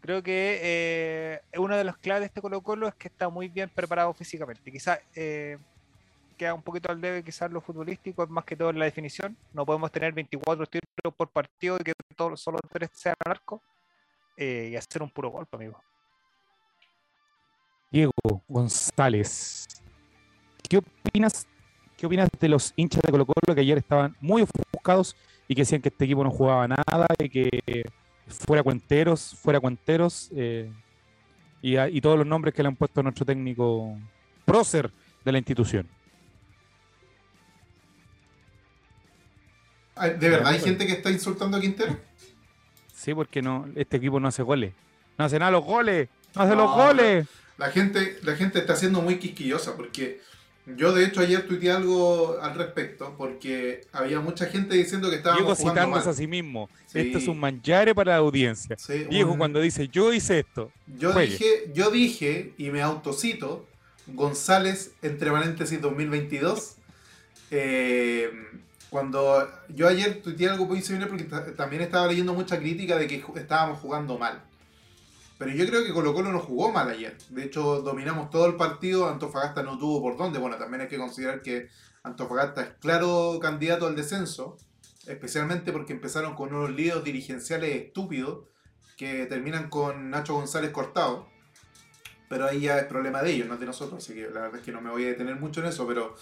Creo 0.00 0.22
que 0.22 0.60
eh, 0.62 1.40
una 1.58 1.76
de 1.76 1.82
las 1.82 1.96
claves 1.98 2.20
de 2.20 2.26
este 2.26 2.40
Colo 2.40 2.62
Colo 2.62 2.86
es 2.86 2.94
que 2.94 3.08
está 3.08 3.28
muy 3.28 3.48
bien 3.48 3.68
preparado 3.68 4.14
físicamente. 4.14 4.70
Quizás 4.70 5.00
eh, 5.16 5.58
queda 6.38 6.54
un 6.54 6.62
poquito 6.62 6.90
al 6.90 7.00
debe 7.00 7.22
quizás 7.22 7.50
lo 7.50 7.60
futbolístico, 7.60 8.22
es 8.22 8.30
más 8.30 8.44
que 8.44 8.56
todo 8.56 8.70
en 8.70 8.78
la 8.78 8.86
definición. 8.86 9.36
No 9.52 9.66
podemos 9.66 9.92
tener 9.92 10.12
24 10.14 10.64
tiros 10.66 11.14
por 11.14 11.28
partido 11.28 11.76
y 11.78 11.84
que 11.84 11.92
todos, 12.16 12.40
solo 12.40 12.58
tres 12.70 12.88
sean 12.94 13.16
al 13.24 13.32
arco 13.32 13.60
eh, 14.36 14.70
y 14.72 14.76
hacer 14.76 15.02
un 15.02 15.10
puro 15.10 15.30
golpe, 15.30 15.56
amigo. 15.56 15.78
Diego 17.90 18.12
González, 18.46 19.66
¿qué 20.68 20.78
opinas, 20.78 21.46
qué 21.96 22.06
opinas 22.06 22.28
de 22.38 22.48
los 22.48 22.72
hinchas 22.76 23.02
de 23.02 23.10
Colo 23.10 23.26
Colo 23.26 23.54
que 23.54 23.60
ayer 23.60 23.78
estaban 23.78 24.14
muy 24.20 24.42
ofuscados 24.42 25.16
y 25.48 25.54
que 25.54 25.62
decían 25.62 25.80
que 25.80 25.88
este 25.88 26.04
equipo 26.04 26.22
no 26.22 26.30
jugaba 26.30 26.68
nada 26.68 27.06
y 27.18 27.28
que 27.30 27.62
fuera 28.26 28.62
cuenteros, 28.62 29.34
fuera 29.40 29.58
cuenteros 29.58 30.30
eh, 30.36 30.70
y, 31.62 31.78
y 31.78 32.00
todos 32.00 32.18
los 32.18 32.26
nombres 32.26 32.52
que 32.52 32.62
le 32.62 32.68
han 32.68 32.76
puesto 32.76 33.00
a 33.00 33.02
nuestro 33.02 33.24
técnico 33.24 33.96
prócer 34.44 34.92
de 35.24 35.32
la 35.32 35.38
institución? 35.38 35.88
¿De 40.06 40.28
verdad 40.28 40.52
hay 40.52 40.60
gente 40.60 40.86
que 40.86 40.92
está 40.92 41.10
insultando 41.10 41.56
a 41.56 41.60
Quintero? 41.60 41.98
Sí, 42.94 43.14
porque 43.14 43.42
no, 43.42 43.68
este 43.76 43.96
equipo 43.96 44.18
no 44.20 44.28
hace 44.28 44.42
goles. 44.42 44.72
No 45.16 45.24
hace 45.24 45.38
nada 45.38 45.50
los 45.50 45.64
goles. 45.64 46.08
No 46.34 46.42
hace 46.42 46.54
los 46.54 46.70
goles. 46.70 47.26
La 47.56 47.70
gente, 47.70 48.18
la 48.22 48.36
gente 48.36 48.58
está 48.58 48.76
siendo 48.76 49.02
muy 49.02 49.18
quisquillosa 49.18 49.76
porque 49.76 50.20
yo 50.76 50.92
de 50.92 51.04
hecho 51.04 51.20
ayer 51.20 51.46
tuiteé 51.46 51.72
algo 51.72 52.38
al 52.40 52.54
respecto 52.54 53.14
porque 53.16 53.86
había 53.92 54.20
mucha 54.20 54.46
gente 54.46 54.76
diciendo 54.76 55.08
que 55.08 55.16
estaba 55.16 55.36
Diego 55.36 55.54
citándose 55.54 56.10
a 56.10 56.12
sí 56.12 56.26
mismo. 56.26 56.68
Esto 56.92 57.18
es 57.18 57.26
un 57.26 57.40
manchare 57.40 57.94
para 57.94 58.12
la 58.12 58.18
audiencia. 58.18 58.76
Diego 59.08 59.36
cuando 59.38 59.60
dice 59.60 59.88
yo 59.88 60.12
hice 60.12 60.40
esto. 60.40 60.70
Yo 60.98 61.12
dije, 61.12 61.70
yo 61.74 61.90
dije 61.90 62.52
y 62.58 62.70
me 62.70 62.82
autocito 62.82 63.66
González 64.06 64.92
entre 65.02 65.30
paréntesis 65.30 65.80
2022. 65.80 66.76
Eh, 67.50 68.30
cuando 68.90 69.48
yo 69.68 69.86
ayer 69.86 70.22
tuiteé 70.22 70.48
algo 70.48 70.66
muy 70.66 70.80
similar 70.82 71.08
porque 71.08 71.24
también 71.52 71.82
estaba 71.82 72.06
leyendo 72.06 72.32
mucha 72.32 72.58
crítica 72.58 72.96
de 72.96 73.06
que 73.06 73.22
estábamos 73.36 73.80
jugando 73.80 74.18
mal. 74.18 74.42
Pero 75.38 75.52
yo 75.52 75.66
creo 75.66 75.84
que 75.84 75.92
Colo 75.92 76.12
Colo 76.14 76.32
no 76.32 76.40
jugó 76.40 76.72
mal 76.72 76.88
ayer. 76.88 77.16
De 77.30 77.44
hecho, 77.44 77.80
dominamos 77.80 78.28
todo 78.28 78.46
el 78.46 78.56
partido. 78.56 79.08
Antofagasta 79.08 79.62
no 79.62 79.78
tuvo 79.78 80.02
por 80.02 80.16
dónde. 80.16 80.40
Bueno, 80.40 80.56
también 80.56 80.80
hay 80.82 80.88
que 80.88 80.98
considerar 80.98 81.42
que 81.42 81.68
Antofagasta 82.02 82.62
es 82.62 82.70
claro 82.80 83.38
candidato 83.40 83.86
al 83.86 83.94
descenso. 83.94 84.58
Especialmente 85.06 85.72
porque 85.72 85.92
empezaron 85.92 86.34
con 86.34 86.52
unos 86.52 86.70
líos 86.70 87.04
dirigenciales 87.04 87.74
estúpidos 87.76 88.46
que 88.96 89.26
terminan 89.26 89.70
con 89.70 90.10
Nacho 90.10 90.34
González 90.34 90.72
cortado. 90.72 91.28
Pero 92.28 92.46
ahí 92.46 92.62
ya 92.62 92.78
es 92.78 92.86
problema 92.86 93.22
de 93.22 93.30
ellos, 93.30 93.46
no 93.46 93.56
de 93.56 93.66
nosotros. 93.66 94.02
Así 94.02 94.14
que 94.14 94.22
la 94.22 94.40
verdad 94.40 94.56
es 94.56 94.62
que 94.62 94.72
no 94.72 94.80
me 94.80 94.90
voy 94.90 95.04
a 95.04 95.08
detener 95.08 95.36
mucho 95.36 95.60
en 95.60 95.68
eso. 95.68 95.86
Pero 95.86 96.16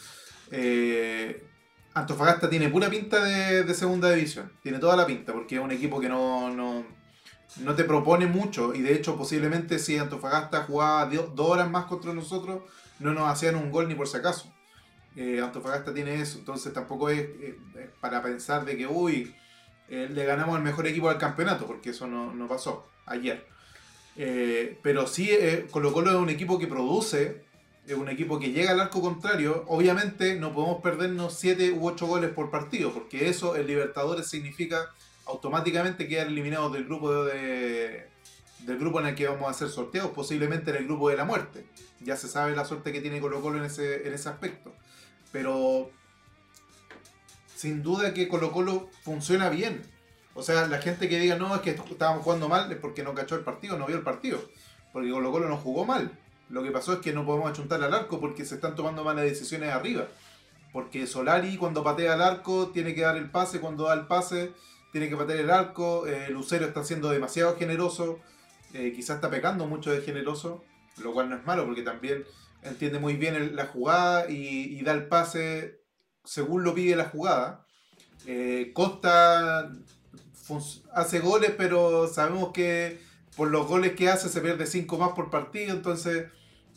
eh, 0.50 1.42
Antofagasta 1.96 2.50
tiene 2.50 2.68
pura 2.68 2.90
pinta 2.90 3.24
de, 3.24 3.72
segunda 3.72 4.10
división. 4.10 4.52
Tiene 4.62 4.78
toda 4.78 4.96
la 4.96 5.06
pinta, 5.06 5.32
porque 5.32 5.54
es 5.54 5.62
un 5.62 5.70
equipo 5.70 5.98
que 5.98 6.10
no, 6.10 6.50
no, 6.50 7.74
te 7.74 7.84
propone 7.84 8.26
mucho. 8.26 8.74
Y 8.74 8.82
de 8.82 8.92
hecho, 8.92 9.16
posiblemente 9.16 9.78
si 9.78 9.96
Antofagasta 9.96 10.64
jugaba 10.64 11.06
dos 11.06 11.50
horas 11.50 11.70
más 11.70 11.86
contra 11.86 12.12
nosotros, 12.12 12.60
no 12.98 13.14
nos 13.14 13.30
hacían 13.30 13.56
un 13.56 13.70
gol 13.70 13.88
ni 13.88 13.94
por 13.94 14.06
si 14.08 14.18
acaso. 14.18 14.52
Eh, 15.16 15.40
Antofagasta 15.42 15.94
tiene 15.94 16.20
eso, 16.20 16.38
entonces 16.38 16.70
tampoco 16.74 17.08
es, 17.08 17.30
para 17.98 18.22
pensar 18.22 18.66
de 18.66 18.76
que, 18.76 18.86
uy, 18.86 19.34
eh, 19.88 20.10
le 20.12 20.26
ganamos 20.26 20.54
al 20.54 20.62
mejor 20.62 20.86
equipo 20.86 21.08
del 21.08 21.16
campeonato, 21.16 21.66
porque 21.66 21.90
eso 21.90 22.06
no, 22.06 22.46
pasó 22.46 22.86
ayer. 23.06 23.46
Eh, 24.16 24.78
pero 24.82 25.06
sí, 25.06 25.30
Colo 25.70 25.94
Colo 25.94 26.10
es 26.10 26.16
un 26.16 26.28
equipo 26.28 26.58
que 26.58 26.66
produce 26.66 27.45
es 27.86 27.94
un 27.94 28.08
equipo 28.08 28.38
que 28.38 28.50
llega 28.50 28.72
al 28.72 28.80
arco 28.80 29.00
contrario, 29.00 29.64
obviamente 29.68 30.34
no 30.36 30.52
podemos 30.52 30.82
perdernos 30.82 31.38
7 31.38 31.72
u 31.72 31.86
8 31.86 32.06
goles 32.06 32.30
por 32.30 32.50
partido, 32.50 32.92
porque 32.92 33.28
eso 33.28 33.56
en 33.56 33.66
Libertadores 33.66 34.28
significa 34.28 34.90
automáticamente 35.26 36.08
quedar 36.08 36.26
eliminados 36.26 36.72
del 36.72 36.84
grupo 36.84 37.24
de, 37.24 38.08
del 38.60 38.78
grupo 38.78 39.00
en 39.00 39.06
el 39.06 39.14
que 39.14 39.28
vamos 39.28 39.46
a 39.46 39.50
hacer 39.50 39.68
sorteados, 39.68 40.10
posiblemente 40.12 40.70
en 40.70 40.78
el 40.78 40.84
grupo 40.84 41.08
de 41.08 41.16
la 41.16 41.24
muerte. 41.24 41.66
Ya 42.00 42.16
se 42.16 42.28
sabe 42.28 42.56
la 42.56 42.64
suerte 42.64 42.92
que 42.92 43.00
tiene 43.00 43.20
Colo 43.20 43.40
Colo 43.40 43.58
en 43.58 43.64
ese, 43.64 44.06
en 44.06 44.12
ese 44.12 44.28
aspecto. 44.28 44.72
Pero 45.32 45.90
sin 47.54 47.82
duda 47.82 48.12
que 48.14 48.28
Colo 48.28 48.52
Colo 48.52 48.88
funciona 49.02 49.48
bien. 49.48 49.82
O 50.34 50.42
sea, 50.42 50.66
la 50.66 50.78
gente 50.78 51.08
que 51.08 51.18
diga 51.18 51.36
no, 51.36 51.54
es 51.54 51.60
que 51.62 51.70
estábamos 51.70 52.22
jugando 52.22 52.48
mal 52.48 52.70
es 52.70 52.78
porque 52.78 53.02
no 53.02 53.14
cachó 53.14 53.36
el 53.36 53.44
partido, 53.44 53.78
no 53.78 53.86
vio 53.86 53.96
el 53.96 54.02
partido. 54.02 54.40
Porque 54.92 55.10
Colo 55.10 55.30
Colo 55.30 55.48
no 55.48 55.56
jugó 55.56 55.84
mal. 55.84 56.10
Lo 56.48 56.62
que 56.62 56.70
pasó 56.70 56.94
es 56.94 56.98
que 57.00 57.12
no 57.12 57.26
podemos 57.26 57.50
achuntar 57.50 57.82
al 57.82 57.92
arco 57.92 58.20
porque 58.20 58.44
se 58.44 58.56
están 58.56 58.74
tomando 58.74 59.04
malas 59.04 59.24
decisiones 59.24 59.70
arriba. 59.70 60.06
Porque 60.72 61.06
Solari 61.06 61.56
cuando 61.56 61.82
patea 61.82 62.14
al 62.14 62.22
arco 62.22 62.68
tiene 62.68 62.94
que 62.94 63.02
dar 63.02 63.16
el 63.16 63.30
pase, 63.30 63.60
cuando 63.60 63.84
da 63.84 63.94
el 63.94 64.06
pase 64.06 64.52
tiene 64.92 65.08
que 65.08 65.16
patear 65.16 65.38
el 65.40 65.50
arco, 65.50 66.06
eh, 66.06 66.30
Lucero 66.30 66.66
está 66.66 66.84
siendo 66.84 67.10
demasiado 67.10 67.56
generoso 67.56 68.20
eh, 68.78 68.92
quizás 68.94 69.16
está 69.16 69.30
pecando 69.30 69.66
mucho 69.66 69.90
de 69.90 70.02
generoso, 70.02 70.64
lo 70.98 71.12
cual 71.12 71.30
no 71.30 71.36
es 71.36 71.46
malo 71.46 71.64
porque 71.64 71.82
también 71.82 72.24
entiende 72.62 72.98
muy 72.98 73.14
bien 73.16 73.56
la 73.56 73.66
jugada 73.66 74.28
y, 74.28 74.82
da 74.82 74.92
el 74.92 75.06
pase 75.06 75.80
según 76.24 76.62
lo 76.62 76.74
pide 76.74 76.96
la 76.96 77.06
jugada. 77.06 77.64
Eh, 78.26 78.72
Costa 78.74 79.70
hace 80.92 81.20
goles, 81.20 81.52
pero 81.56 82.08
sabemos 82.08 82.52
que 82.52 83.00
por 83.36 83.50
los 83.50 83.66
goles 83.66 83.92
que 83.92 84.08
hace 84.08 84.28
se 84.28 84.40
pierde 84.40 84.66
5 84.66 84.98
más 84.98 85.10
por 85.10 85.30
partido, 85.30 85.74
entonces... 85.74 86.26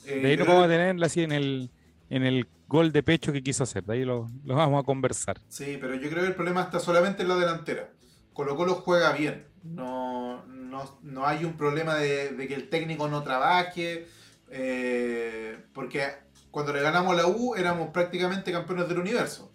eh, 0.05 0.19
De 0.21 0.27
ahí 0.29 0.37
no 0.37 0.43
creo- 0.43 0.55
vamos 0.55 0.65
a 0.65 0.69
tenerla 0.69 1.05
así 1.05 1.21
en 1.23 1.31
el, 1.31 1.71
en 2.09 2.23
el 2.23 2.47
gol 2.67 2.91
de 2.91 3.01
pecho 3.03 3.31
que 3.31 3.41
quiso 3.43 3.63
hacer. 3.63 3.83
De 3.83 3.93
ahí 3.93 4.05
lo, 4.05 4.27
lo 4.43 4.55
vamos 4.55 4.81
a 4.81 4.85
conversar. 4.85 5.39
Sí, 5.47 5.77
pero 5.79 5.95
yo 5.95 6.09
creo 6.09 6.21
que 6.23 6.29
el 6.29 6.35
problema 6.35 6.61
está 6.63 6.79
solamente 6.79 7.23
en 7.23 7.29
la 7.29 7.35
delantera. 7.37 7.89
Colo 8.33 8.55
Colo 8.55 8.75
juega 8.75 9.11
bien. 9.13 9.45
No, 9.63 10.45
no, 10.45 10.99
no 11.01 11.25
hay 11.27 11.43
un 11.45 11.53
problema 11.57 11.95
de, 11.95 12.29
de 12.29 12.47
que 12.47 12.53
el 12.55 12.69
técnico 12.69 13.07
no 13.09 13.23
trabaje. 13.23 14.07
eh, 14.51 15.57
porque 15.73 16.03
cuando 16.51 16.73
le 16.73 16.81
ganamos 16.81 17.15
la 17.15 17.27
U 17.27 17.55
éramos 17.55 17.89
prácticamente 17.91 18.51
campeones 18.51 18.87
del 18.87 18.99
universo. 18.99 19.51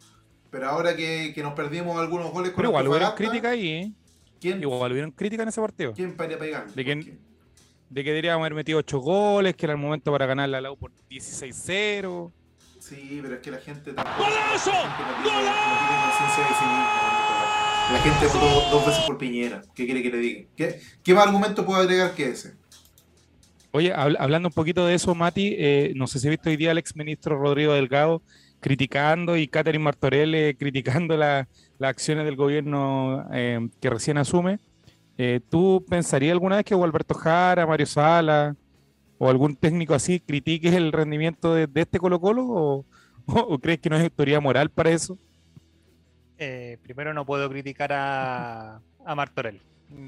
Pero 0.50 0.68
ahora 0.68 0.94
que, 0.94 1.32
que 1.34 1.42
nos 1.42 1.54
perdimos 1.54 1.98
algunos 1.98 2.30
goles 2.32 2.52
con 2.52 2.62
Pero 2.62 2.68
igual 2.68 2.86
Antofagasta, 2.86 3.16
crítica 3.16 3.48
ahí, 3.50 3.68
¿eh? 3.68 3.92
¿Quién, 4.50 4.62
Igual 4.62 4.92
hubieron 4.92 5.10
crítica 5.10 5.42
en 5.42 5.48
ese 5.48 5.60
partido. 5.60 5.92
¿quién 5.94 6.14
para 6.16 6.38
pegar? 6.38 6.66
¿De 6.72 6.84
quién? 6.84 7.18
De 7.88 8.02
que 8.04 8.10
deberíamos 8.10 8.40
haber 8.42 8.54
metido 8.54 8.78
8 8.78 8.98
goles, 8.98 9.54
que 9.56 9.66
era 9.66 9.72
el 9.72 9.78
momento 9.78 10.10
para 10.12 10.26
ganar 10.26 10.48
la 10.48 10.70
U 10.70 10.76
por 10.76 10.92
16-0. 11.10 12.32
Sí, 12.80 13.20
pero 13.22 13.34
es 13.36 13.40
que 13.40 13.50
la 13.50 13.58
gente 13.58 13.92
tampoco. 13.94 14.18
¡Golazo! 14.28 14.70
La 17.92 18.00
gente 18.02 18.26
de 18.26 18.32
votó 18.32 18.70
dos 18.70 18.86
veces 18.86 19.04
por 19.04 19.18
Piñera. 19.18 19.62
¿Qué 19.74 19.84
quiere 19.84 20.02
que 20.02 20.10
le 20.10 20.16
diga? 20.18 20.48
¿Qué, 20.56 20.80
qué 21.02 21.14
más 21.14 21.26
argumento 21.26 21.64
puedo 21.64 21.80
agregar 21.80 22.14
que 22.14 22.28
ese? 22.30 22.54
Oye, 23.72 23.92
habl- 23.94 24.16
hablando 24.18 24.48
un 24.48 24.54
poquito 24.54 24.86
de 24.86 24.94
eso, 24.94 25.14
Mati, 25.14 25.54
eh, 25.58 25.92
no 25.96 26.06
sé 26.06 26.18
si 26.18 26.26
he 26.26 26.30
visto 26.30 26.48
hoy 26.48 26.56
día 26.56 26.70
al 26.70 26.78
ex 26.78 26.94
ministro 26.96 27.38
Rodrigo 27.38 27.72
Delgado 27.74 28.22
criticando 28.68 29.36
y 29.36 29.46
Catherine 29.46 29.84
Martorell 29.84 30.56
criticando 30.56 31.18
la- 31.18 31.46
las 31.78 31.90
acciones 31.90 32.24
del 32.24 32.34
gobierno 32.34 33.28
eh, 33.30 33.68
que 33.78 33.90
recién 33.90 34.16
asume. 34.16 34.58
Eh, 35.18 35.40
¿Tú 35.50 35.84
pensarías 35.86 36.32
alguna 36.32 36.56
vez 36.56 36.64
que 36.64 36.74
Gualberto 36.74 37.12
Jara, 37.14 37.66
Mario 37.66 37.84
Sala 37.84 38.56
o 39.18 39.28
algún 39.28 39.54
técnico 39.54 39.92
así 39.94 40.18
critique 40.18 40.74
el 40.74 40.92
rendimiento 40.92 41.54
de, 41.54 41.66
de 41.66 41.82
este 41.82 41.98
Colo 41.98 42.18
Colo 42.18 42.46
o, 42.46 43.58
crees 43.60 43.80
que 43.80 43.90
no 43.90 43.96
hay 43.96 44.04
autoridad 44.04 44.40
moral 44.40 44.70
para 44.70 44.90
eso? 44.90 45.18
Eh, 46.38 46.78
primero 46.82 47.12
no 47.12 47.26
puedo 47.26 47.48
criticar 47.50 47.92
a, 47.92 48.80
a 49.04 49.14
Martorell. 49.14 49.60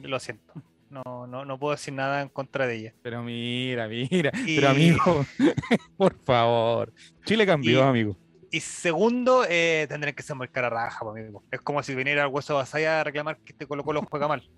Lo 0.02 0.18
siento. 0.18 0.54
No, 0.88 1.26
no, 1.26 1.44
no 1.44 1.58
puedo 1.58 1.72
decir 1.72 1.92
nada 1.92 2.22
en 2.22 2.28
contra 2.30 2.66
de 2.66 2.76
ella. 2.76 2.94
Pero 3.02 3.22
mira, 3.22 3.86
mira, 3.86 4.32
Y- 4.46 4.56
pero 4.56 4.70
amigo, 4.70 5.26
por 5.98 6.16
favor, 6.25 6.90
Chile 7.26 7.44
cambió, 7.44 7.80
Y- 7.80 7.82
amigo. 7.82 8.16
Y 8.50 8.60
segundo, 8.60 9.44
eh, 9.48 9.86
tendrán 9.88 10.14
que 10.14 10.22
ser 10.22 10.36
muy 10.36 10.48
cara 10.48 10.70
raja, 10.70 11.00
pues, 11.04 11.22
amigo. 11.24 11.42
Es 11.50 11.60
como 11.60 11.82
si 11.82 11.94
viniera 11.94 12.22
el 12.22 12.28
hueso 12.28 12.54
Basaya 12.54 13.00
a 13.00 13.04
reclamar 13.04 13.36
que 13.38 13.52
este 13.52 13.66
Colo 13.66 13.82
Colo 13.84 14.02
juega 14.08 14.28
mal. 14.28 14.48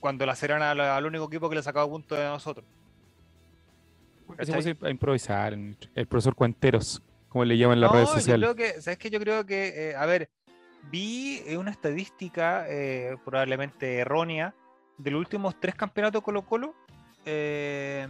Cuando 0.00 0.26
la 0.26 0.36
Serena 0.36 0.70
al, 0.70 0.80
al 0.80 1.06
único 1.06 1.24
equipo 1.24 1.48
que 1.48 1.56
le 1.56 1.62
sacaba 1.62 1.88
puntos 1.88 2.18
de 2.18 2.24
nosotros. 2.24 2.64
Puso 4.26 4.52
a 4.82 4.90
improvisar, 4.90 5.54
el 5.54 6.06
profesor 6.06 6.34
Cuenteros, 6.34 7.02
como 7.28 7.44
le 7.44 7.56
llaman 7.56 7.78
en 7.78 7.80
las 7.82 7.90
No, 7.90 7.94
redes 7.96 8.08
yo 8.10 8.14
sociales. 8.16 8.50
creo 8.50 8.54
que, 8.74 8.80
¿sabes 8.82 8.98
qué? 8.98 9.08
Yo 9.10 9.20
creo 9.20 9.46
que, 9.46 9.90
eh, 9.90 9.96
a 9.96 10.04
ver, 10.04 10.28
vi 10.90 11.42
eh, 11.46 11.56
una 11.56 11.70
estadística 11.70 12.66
eh, 12.68 13.16
probablemente 13.24 13.98
errónea 13.98 14.52
de 14.98 15.10
los 15.10 15.20
últimos 15.20 15.58
tres 15.60 15.74
campeonatos 15.74 16.22
Colo 16.22 16.42
Colo. 16.42 16.74
eh, 17.24 18.06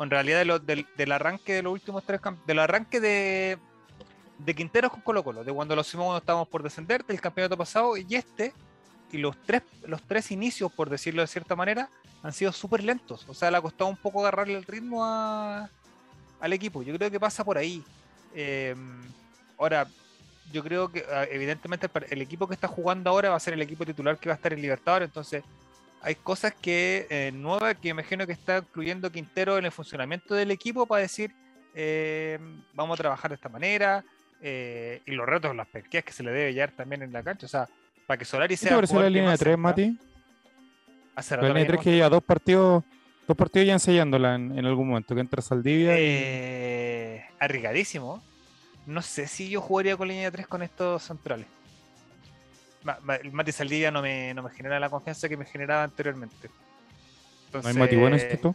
en 0.00 0.10
realidad 0.10 0.38
de 0.38 0.44
lo- 0.44 0.58
del, 0.58 1.12
arranque 1.12 1.54
de 1.54 1.62
los 1.62 1.72
últimos 1.72 2.02
tres 2.04 2.20
del 2.46 2.58
arranque 2.58 3.00
de, 3.00 3.58
de 4.38 4.54
Quinteros 4.54 4.90
con 4.90 5.00
Colo 5.02 5.22
Colo, 5.22 5.44
de 5.44 5.52
cuando 5.52 5.74
lo 5.76 5.82
hicimos 5.82 6.06
cuando 6.06 6.18
estábamos 6.18 6.48
por 6.48 6.62
descender, 6.62 7.04
del 7.04 7.20
campeonato 7.20 7.56
pasado 7.56 7.96
y 7.96 8.06
este, 8.14 8.52
y 9.12 9.18
los 9.18 9.36
tres, 9.46 9.62
los 9.86 10.02
tres 10.02 10.30
inicios, 10.30 10.72
por 10.72 10.90
decirlo 10.90 11.22
de 11.22 11.28
cierta 11.28 11.54
manera, 11.54 11.88
han 12.22 12.32
sido 12.32 12.52
súper 12.52 12.82
lentos. 12.82 13.24
O 13.28 13.34
sea, 13.34 13.50
le 13.50 13.58
ha 13.58 13.62
costado 13.62 13.88
un 13.90 13.96
poco 13.96 14.20
agarrarle 14.20 14.54
el 14.56 14.64
ritmo 14.64 15.04
al 15.04 16.52
equipo. 16.52 16.82
Yo 16.82 16.96
creo 16.96 17.10
que 17.10 17.20
pasa 17.20 17.44
por 17.44 17.56
ahí. 17.56 17.84
Eh, 18.34 18.74
ahora, 19.58 19.86
yo 20.52 20.64
creo 20.64 20.90
que 20.90 21.04
ah, 21.12 21.24
evidentemente 21.30 21.88
el 22.10 22.22
equipo 22.22 22.48
que 22.48 22.54
está 22.54 22.66
jugando 22.66 23.10
ahora 23.10 23.30
va 23.30 23.36
a 23.36 23.40
ser 23.40 23.54
el 23.54 23.62
equipo 23.62 23.86
titular 23.86 24.18
que 24.18 24.28
va 24.28 24.34
a 24.34 24.36
estar 24.36 24.52
en 24.52 24.60
Libertadores, 24.60 25.08
entonces 25.08 25.44
hay 26.04 26.14
cosas 26.16 26.54
que 26.54 27.06
eh, 27.10 27.32
nuevas 27.34 27.76
que 27.76 27.88
imagino 27.88 28.26
que 28.26 28.32
está 28.32 28.58
incluyendo 28.58 29.10
Quintero 29.10 29.58
en 29.58 29.64
el 29.64 29.72
funcionamiento 29.72 30.34
del 30.34 30.50
equipo 30.50 30.86
para 30.86 31.02
decir 31.02 31.32
eh, 31.74 32.38
vamos 32.74 32.98
a 32.98 33.02
trabajar 33.02 33.30
de 33.30 33.34
esta 33.36 33.48
manera 33.48 34.04
eh, 34.40 35.00
y 35.06 35.12
los 35.12 35.26
retos, 35.26 35.56
las 35.56 35.66
pesqueas 35.66 36.04
que 36.04 36.12
se 36.12 36.22
le 36.22 36.30
debe 36.30 36.46
hallar 36.50 36.70
también 36.72 37.02
en 37.02 37.12
la 37.12 37.22
cancha, 37.22 37.46
o 37.46 37.48
sea, 37.48 37.66
para 38.06 38.18
que 38.18 38.24
Solari 38.26 38.54
¿Qué 38.54 38.58
sea 38.58 38.68
te 38.70 38.74
pareció 38.76 39.00
la 39.00 39.08
línea 39.08 39.22
de 39.22 39.28
más 39.30 39.38
tres, 39.40 39.52
cerca- 39.52 39.56
Mati? 39.62 39.98
Hace 41.16 41.36
La 41.36 41.42
línea 41.42 41.54
de 41.54 41.64
tres 41.64 41.78
venimos- 41.78 41.84
que 41.84 41.90
lleva 41.94 42.08
dos 42.10 42.22
partidos, 42.22 42.84
dos 43.26 43.36
partidos 43.36 43.66
ya 43.66 43.72
ensayándola 43.74 44.34
en, 44.34 44.58
en 44.58 44.66
algún 44.66 44.88
momento, 44.88 45.14
que 45.14 45.20
entra 45.22 45.40
Saldivia 45.40 45.98
y- 45.98 46.02
Eh, 46.06 47.24
arriesgadísimo. 47.38 48.22
No 48.86 49.00
sé 49.00 49.26
si 49.26 49.48
yo 49.48 49.60
jugaría 49.62 49.96
con 49.96 50.08
línea 50.08 50.24
de 50.24 50.30
3 50.32 50.46
con 50.46 50.62
estos 50.62 51.02
centrales. 51.04 51.46
El 53.22 53.32
Mati 53.32 53.52
Saldivia 53.52 53.90
no 53.90 54.02
me, 54.02 54.34
no 54.34 54.42
me 54.42 54.50
genera 54.50 54.78
la 54.78 54.90
confianza 54.90 55.28
que 55.28 55.36
me 55.36 55.44
generaba 55.44 55.84
anteriormente. 55.84 56.48
¿No 56.48 56.52
hay 56.52 57.46
Entonces, 57.46 57.76
Mati 57.76 57.96
bueno 57.96 58.16
este 58.16 58.36
tú? 58.36 58.54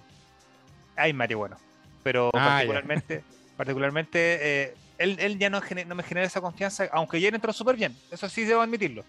Hay 0.95 1.13
Mati 1.13 1.33
bueno. 1.33 1.57
Pero 2.03 2.29
Ah, 2.33 2.37
ya. 2.39 2.47
particularmente, 2.49 3.23
particularmente 3.57 4.19
eh, 4.41 4.75
él, 4.97 5.17
él 5.19 5.39
ya 5.39 5.49
no, 5.49 5.61
me 5.95 6.03
genera 6.03 6.27
esa 6.27 6.41
confianza, 6.41 6.87
aunque 6.91 7.17
ayer 7.17 7.33
entró 7.33 7.53
súper 7.53 7.75
bien. 7.75 7.95
Eso 8.11 8.29
sí 8.29 8.43
debo 8.43 8.61
admitirlo. 8.61 9.03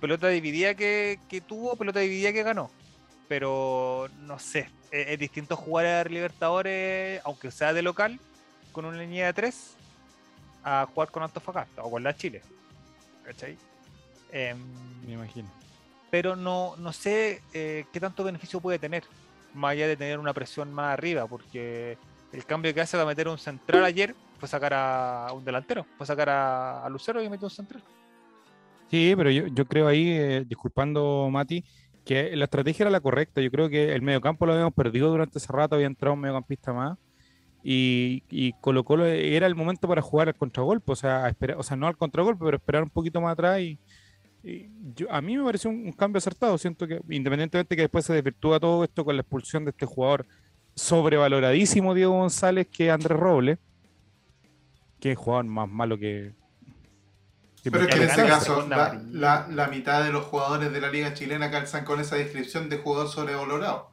Pelota 0.00 0.28
dividida 0.28 0.74
que, 0.74 1.18
que 1.28 1.40
tuvo, 1.40 1.76
pelota 1.76 2.00
dividida 2.00 2.32
que 2.32 2.42
ganó. 2.42 2.70
Pero 3.28 4.08
no 4.20 4.38
sé, 4.38 4.70
es, 4.90 5.08
es 5.08 5.18
distinto 5.18 5.54
jugar 5.56 5.86
a 5.86 6.04
Libertadores, 6.04 7.20
aunque 7.24 7.50
sea 7.50 7.72
de 7.72 7.82
local, 7.82 8.18
con 8.72 8.84
una 8.84 8.98
línea 8.98 9.26
de 9.26 9.32
3, 9.34 9.76
a 10.64 10.86
jugar 10.92 11.10
con 11.10 11.22
Antofagasta 11.22 11.82
o 11.82 11.90
con 11.90 12.02
la 12.02 12.16
Chile. 12.16 12.42
¿Cachai? 13.24 13.58
Em, 14.32 14.58
Me 15.06 15.12
imagino. 15.14 15.48
pero 16.10 16.36
no, 16.36 16.74
no 16.76 16.92
sé 16.92 17.42
eh, 17.54 17.84
qué 17.92 18.00
tanto 18.00 18.24
beneficio 18.24 18.60
puede 18.60 18.78
tener, 18.78 19.04
más 19.54 19.72
allá 19.72 19.88
de 19.88 19.96
tener 19.96 20.18
una 20.18 20.32
presión 20.34 20.72
más 20.72 20.92
arriba, 20.92 21.26
porque 21.26 21.96
el 22.32 22.44
cambio 22.44 22.72
que 22.74 22.80
hace 22.80 22.96
va 22.96 23.04
a 23.04 23.06
meter 23.06 23.28
un 23.28 23.38
central 23.38 23.84
ayer 23.84 24.14
fue 24.38 24.48
sacar 24.48 24.72
a 24.74 25.28
un 25.34 25.44
delantero, 25.44 25.86
fue 25.96 26.06
sacar 26.06 26.28
a, 26.28 26.84
a 26.84 26.88
Lucero 26.88 27.22
y 27.22 27.28
metió 27.28 27.46
un 27.46 27.50
central. 27.50 27.82
Sí, 28.90 29.14
pero 29.16 29.30
yo, 29.30 29.46
yo 29.48 29.66
creo 29.66 29.86
ahí, 29.88 30.10
eh, 30.10 30.44
disculpando 30.46 31.28
Mati, 31.30 31.64
que 32.04 32.34
la 32.36 32.44
estrategia 32.44 32.84
era 32.84 32.90
la 32.90 33.00
correcta. 33.00 33.40
Yo 33.42 33.50
creo 33.50 33.68
que 33.68 33.92
el 33.94 34.00
mediocampo 34.00 34.46
lo 34.46 34.52
habíamos 34.52 34.72
perdido 34.72 35.10
durante 35.10 35.38
ese 35.38 35.52
rato, 35.52 35.74
había 35.74 35.86
entrado 35.88 36.14
un 36.14 36.20
mediocampista 36.20 36.72
más. 36.72 36.96
Y, 37.62 38.22
y 38.30 38.52
Colo 38.62 38.84
Colo 38.84 39.04
era 39.04 39.46
el 39.46 39.54
momento 39.54 39.88
para 39.88 40.00
jugar 40.00 40.28
al 40.28 40.36
contragolpe, 40.36 40.92
o 40.92 40.96
sea, 40.96 41.24
a 41.24 41.28
esperar, 41.28 41.58
o 41.58 41.62
sea, 41.62 41.76
no 41.76 41.86
al 41.86 41.98
contragolpe, 41.98 42.42
pero 42.44 42.56
esperar 42.56 42.82
un 42.84 42.90
poquito 42.90 43.20
más 43.20 43.32
atrás. 43.32 43.60
Y 43.60 43.78
yo- 44.94 45.10
a 45.10 45.20
mí 45.20 45.36
me 45.36 45.44
pareció 45.44 45.70
un, 45.70 45.86
un 45.86 45.92
cambio 45.92 46.18
acertado. 46.18 46.56
Siento 46.58 46.86
que, 46.86 47.00
independientemente 47.10 47.74
que 47.76 47.82
después 47.82 48.04
se 48.04 48.12
desvirtúa 48.14 48.58
todo 48.60 48.84
esto 48.84 49.04
con 49.04 49.16
la 49.16 49.22
expulsión 49.22 49.64
de 49.64 49.70
este 49.70 49.86
jugador 49.86 50.26
sobrevaloradísimo, 50.74 51.94
Diego 51.94 52.12
González, 52.12 52.66
que 52.70 52.90
Andrés 52.90 53.18
Robles, 53.18 53.58
que 55.00 55.12
es 55.12 55.18
jugador 55.18 55.44
más 55.46 55.68
malo 55.68 55.98
que. 55.98 56.32
que 57.62 57.70
Pero 57.70 57.84
es 57.84 57.90
que 57.94 58.02
en 58.02 58.10
ese 58.10 58.26
caso, 58.26 58.66
la, 58.68 59.00
la- 59.10 59.46
la 59.48 59.68
mitad 59.68 60.04
de 60.04 60.12
los 60.12 60.24
jugadores 60.24 60.72
de 60.72 60.80
la 60.80 60.90
Liga 60.90 61.14
Chilena 61.14 61.50
calzan 61.50 61.84
con 61.84 62.00
esa 62.00 62.16
descripción 62.16 62.68
de 62.68 62.78
jugador 62.78 63.08
sobrevalorado. 63.08 63.90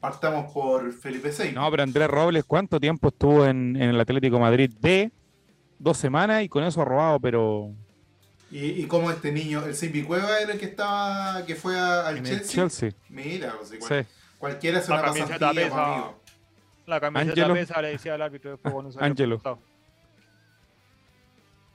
Partamos 0.00 0.52
por 0.52 0.92
Felipe 0.92 1.30
Sey. 1.30 1.52
No, 1.52 1.70
pero 1.70 1.84
Andrés 1.84 2.08
Robles, 2.08 2.44
¿cuánto 2.44 2.80
tiempo 2.80 3.08
estuvo 3.08 3.46
en, 3.46 3.76
en 3.76 3.90
el 3.90 4.00
Atlético 4.00 4.36
de 4.36 4.42
Madrid? 4.42 4.72
De 4.80 5.12
dos 5.78 5.96
semanas 5.96 6.42
y 6.42 6.48
con 6.48 6.64
eso 6.64 6.82
ha 6.82 6.84
robado, 6.84 7.20
pero 7.20 7.72
Y, 8.52 8.82
y 8.82 8.86
como 8.86 9.10
este 9.10 9.32
niño, 9.32 9.64
el 9.64 9.74
Simbi 9.74 10.02
Cueva 10.02 10.38
era 10.38 10.52
el 10.52 10.58
que 10.60 10.66
estaba, 10.66 11.44
que 11.46 11.54
fue 11.56 11.76
a- 11.78 12.06
al 12.06 12.18
en 12.18 12.24
Chelsea. 12.24 12.54
Chelsea. 12.54 12.92
Mira, 13.08 13.54
o 13.60 13.64
sea, 13.64 13.78
cual- 13.78 14.04
Sí. 14.04 14.10
cualquiera 14.38 14.78
hace 14.78 14.88
La 14.90 14.94
una 14.96 15.04
camiseta 15.06 15.38
pasantía, 15.38 15.64
pesa. 15.64 15.92
amigo. 15.94 16.20
La 16.86 17.00
camiseta 17.00 17.30
Ángelo. 17.32 17.54
pesa, 17.54 17.82
le 17.82 17.88
decía 17.88 18.14
al 18.14 18.22
árbitro 18.22 18.50
después 18.50 18.72
cuando 18.74 18.92
salió 18.92 19.06
Ángelo. 19.06 19.34
expulsado. 19.36 19.62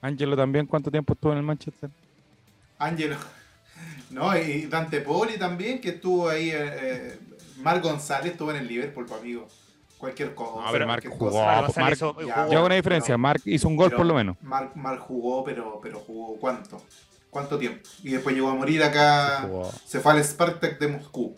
Ángelo 0.02 0.38
también, 0.38 0.66
¿cuánto 0.68 0.92
tiempo 0.92 1.14
estuvo 1.14 1.32
en 1.32 1.40
el 1.40 1.44
Manchester? 1.44 1.90
Ángelo. 2.78 3.18
No, 4.10 4.36
y 4.36 4.66
Dante 4.68 5.02
Poli 5.02 5.38
también, 5.38 5.80
que 5.82 5.90
estuvo 5.90 6.30
ahí. 6.30 6.50
Eh, 6.50 6.56
eh, 6.58 7.20
Mar 7.58 7.80
González 7.82 8.32
estuvo 8.32 8.50
en 8.52 8.58
el 8.58 8.68
Liverpool, 8.68 9.06
pues, 9.06 9.20
amigo. 9.20 9.48
Cualquier 9.98 10.36
cosa. 10.36 10.66
No, 10.66 10.72
pero 10.72 10.86
Marc 10.88 11.04
cualquier 11.04 11.20
jugó, 11.20 11.32
cosa. 11.32 11.46
Mar 11.46 11.62
González 11.66 11.78
Marc- 11.90 11.94
hizo- 11.96 12.28
ya, 12.28 12.34
jugó- 12.36 12.52
Yo 12.52 12.58
hago 12.58 12.66
una 12.68 12.76
diferencia, 12.76 13.18
Marc 13.18 13.42
hizo 13.46 13.68
un 13.68 13.76
gol 13.76 13.90
Pero 13.90 13.98
por 13.98 14.06
lo 14.06 14.14
menos. 14.14 14.38
Mar, 14.42 14.72
Mar 14.76 15.00
jugó, 15.00 15.44
pero, 15.44 15.80
pero 15.82 16.00
jugó 16.00 16.38
¿cuánto? 16.40 16.82
¿Cuánto 17.30 17.58
tiempo? 17.58 17.88
Y 18.04 18.10
después 18.12 18.36
llegó 18.36 18.50
a 18.50 18.56
morir 18.56 18.84
acá. 18.84 19.48
Se 19.86 20.00
fue 20.00 20.12
al 20.14 20.24
Spartak 20.24 20.80
de 20.80 20.88
Moscú. 20.88 21.36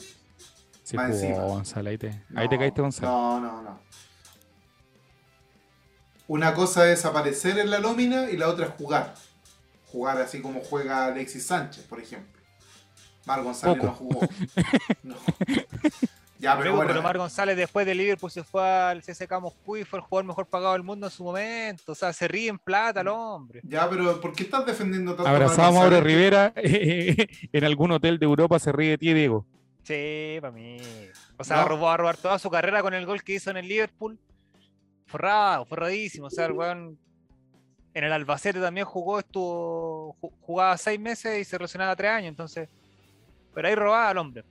Sí, 0.83 0.95
Más 0.95 1.07
jugó 1.11 1.19
encima. 1.19 1.43
Gonzalo, 1.45 1.89
ahí 1.89 1.97
te, 1.97 2.07
ahí 2.35 2.47
te 2.49 2.55
No, 2.55 2.59
caíste, 2.59 2.81
Gonzalo. 2.81 3.07
No, 3.11 3.39
no, 3.39 3.61
no. 3.61 3.79
Una 6.27 6.53
cosa 6.53 6.91
es 6.91 7.05
aparecer 7.05 7.57
en 7.59 7.71
la 7.71 7.79
nómina 7.79 8.29
y 8.29 8.37
la 8.37 8.49
otra 8.49 8.65
es 8.67 8.71
jugar. 8.73 9.15
Jugar 9.91 10.21
así 10.21 10.41
como 10.41 10.61
juega 10.61 11.05
Alexis 11.05 11.45
Sánchez, 11.47 11.85
por 11.85 11.99
ejemplo. 11.99 12.39
Mar 13.25 13.41
González 13.43 13.77
Poco. 13.77 13.87
no 13.87 13.93
jugó. 13.95 14.19
No. 15.03 15.15
Ya, 16.41 16.51
pero 16.53 16.63
Luego, 16.69 16.77
bueno. 16.77 16.91
pero 16.91 17.01
Mar 17.03 17.17
González 17.17 17.57
después 17.57 17.85
de 17.85 17.93
Liverpool 17.93 18.31
se 18.31 18.43
fue 18.45 18.63
al 18.65 19.01
CSK 19.01 19.29
Moscú 19.41 19.75
y 19.75 19.83
fue 19.83 19.99
el 19.99 20.05
jugador 20.05 20.25
mejor 20.25 20.47
pagado 20.47 20.71
del 20.73 20.83
mundo 20.83 21.05
en 21.07 21.11
su 21.11 21.21
momento. 21.23 21.91
O 21.91 21.95
sea, 21.95 22.13
se 22.13 22.29
ríe 22.29 22.47
en 22.49 22.57
plata 22.57 23.01
el 23.01 23.09
hombre. 23.09 23.59
Ya, 23.63 23.89
pero 23.89 24.21
¿por 24.21 24.31
qué 24.33 24.43
estás 24.43 24.65
defendiendo 24.65 25.15
tanto 25.15 25.27
a 25.29 25.33
Mar 25.33 25.41
Abrazado 25.43 25.67
a 25.67 25.71
Mauro? 25.73 25.99
Rivera 26.01 26.53
en 26.55 27.63
algún 27.65 27.91
hotel 27.91 28.17
de 28.19 28.25
Europa 28.25 28.57
se 28.57 28.71
ríe 28.71 28.91
de 28.91 28.97
ti, 28.97 29.13
Diego. 29.13 29.45
Sí, 29.83 30.37
para 30.39 30.51
mí. 30.51 30.77
O 31.37 31.43
sea, 31.43 31.57
No. 31.57 31.67
robó, 31.67 31.85
va 31.87 31.93
a 31.95 31.97
robar 31.97 32.15
toda 32.17 32.39
su 32.39 32.49
carrera 32.49 32.81
con 32.81 32.93
el 32.93 33.05
gol 33.05 33.21
que 33.21 33.33
hizo 33.33 33.51
en 33.51 33.57
el 33.57 33.67
Liverpool. 33.67 34.17
Forrado, 35.07 35.65
forradísimo. 35.65 36.27
O 36.27 36.29
sea, 36.29 36.45
el 36.45 36.53
weón 36.53 36.97
en 37.93 38.03
el 38.03 38.13
Albacete 38.13 38.61
también 38.61 38.85
jugó, 38.85 39.19
estuvo, 39.19 40.15
ju- 40.21 40.31
jugaba 40.41 40.77
seis 40.77 40.99
meses 40.99 41.39
y 41.39 41.43
se 41.43 41.57
lesionaba 41.59 41.95
tres 41.97 42.11
años. 42.11 42.29
Entonces, 42.29 42.69
pero 43.53 43.67
ahí 43.67 43.75
robaba 43.75 44.09
al 44.09 44.17
hombre. 44.19 44.43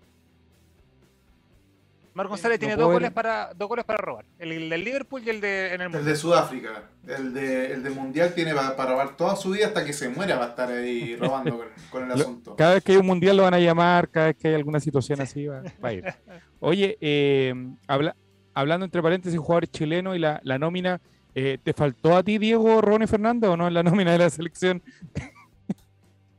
Mar 2.19 2.27
González 2.27 2.59
tiene 2.59 2.75
dos 2.75 2.91
goles, 2.93 3.13
para, 3.13 3.55
dos 3.55 3.69
goles 3.69 3.85
para 3.85 3.99
robar. 3.99 4.25
El, 4.41 4.51
el 4.51 4.69
del 4.69 4.83
Liverpool 4.85 5.23
y 5.25 5.31
el 5.31 5.41
de 5.41 5.73
en 5.73 5.81
el 5.83 5.95
El 5.95 6.05
de 6.05 6.17
Sudáfrica. 6.17 6.91
El 7.07 7.33
de, 7.33 7.73
el 7.73 7.85
de 7.85 7.91
Mundial 7.91 8.35
tiene 8.35 8.53
para, 8.57 8.75
para 8.75 8.91
robar 8.91 9.17
toda 9.17 9.37
su 9.37 9.51
vida 9.51 9.69
hasta 9.69 9.85
que 9.85 9.93
se 9.93 10.09
muera 10.09 10.37
va 10.37 10.47
a 10.47 10.49
estar 10.49 10.69
ahí 10.69 11.15
robando 11.21 11.59
con, 11.59 11.67
con 11.91 12.11
el 12.11 12.11
asunto. 12.21 12.57
Cada 12.57 12.75
vez 12.75 12.83
que 12.83 12.91
hay 12.91 12.99
un 12.99 13.07
mundial 13.07 13.37
lo 13.37 13.45
van 13.45 13.55
a 13.55 13.61
llamar, 13.61 14.09
cada 14.09 14.27
vez 14.27 14.37
que 14.37 14.49
hay 14.49 14.55
alguna 14.55 14.81
situación 14.81 15.21
así 15.21 15.47
va, 15.47 15.63
va 15.83 15.91
a 15.91 15.93
ir. 15.93 16.05
Oye, 16.59 16.99
eh, 17.01 17.55
habla- 17.87 18.17
hablando 18.53 18.85
entre 18.85 19.01
paréntesis, 19.01 19.39
jugadores 19.39 19.71
chilenos 19.71 20.17
y 20.17 20.19
la, 20.19 20.41
la 20.43 20.59
nómina, 20.59 21.01
eh, 21.37 21.57
¿te 21.63 21.73
faltó 21.73 22.17
a 22.17 22.25
ti, 22.25 22.39
Diego, 22.39 22.81
Ronnie 22.81 23.07
Fernández 23.07 23.49
o 23.49 23.57
no 23.57 23.69
en 23.69 23.75
la 23.75 23.85
nómina 23.85 24.11
de 24.11 24.19
la 24.19 24.29
selección? 24.29 24.83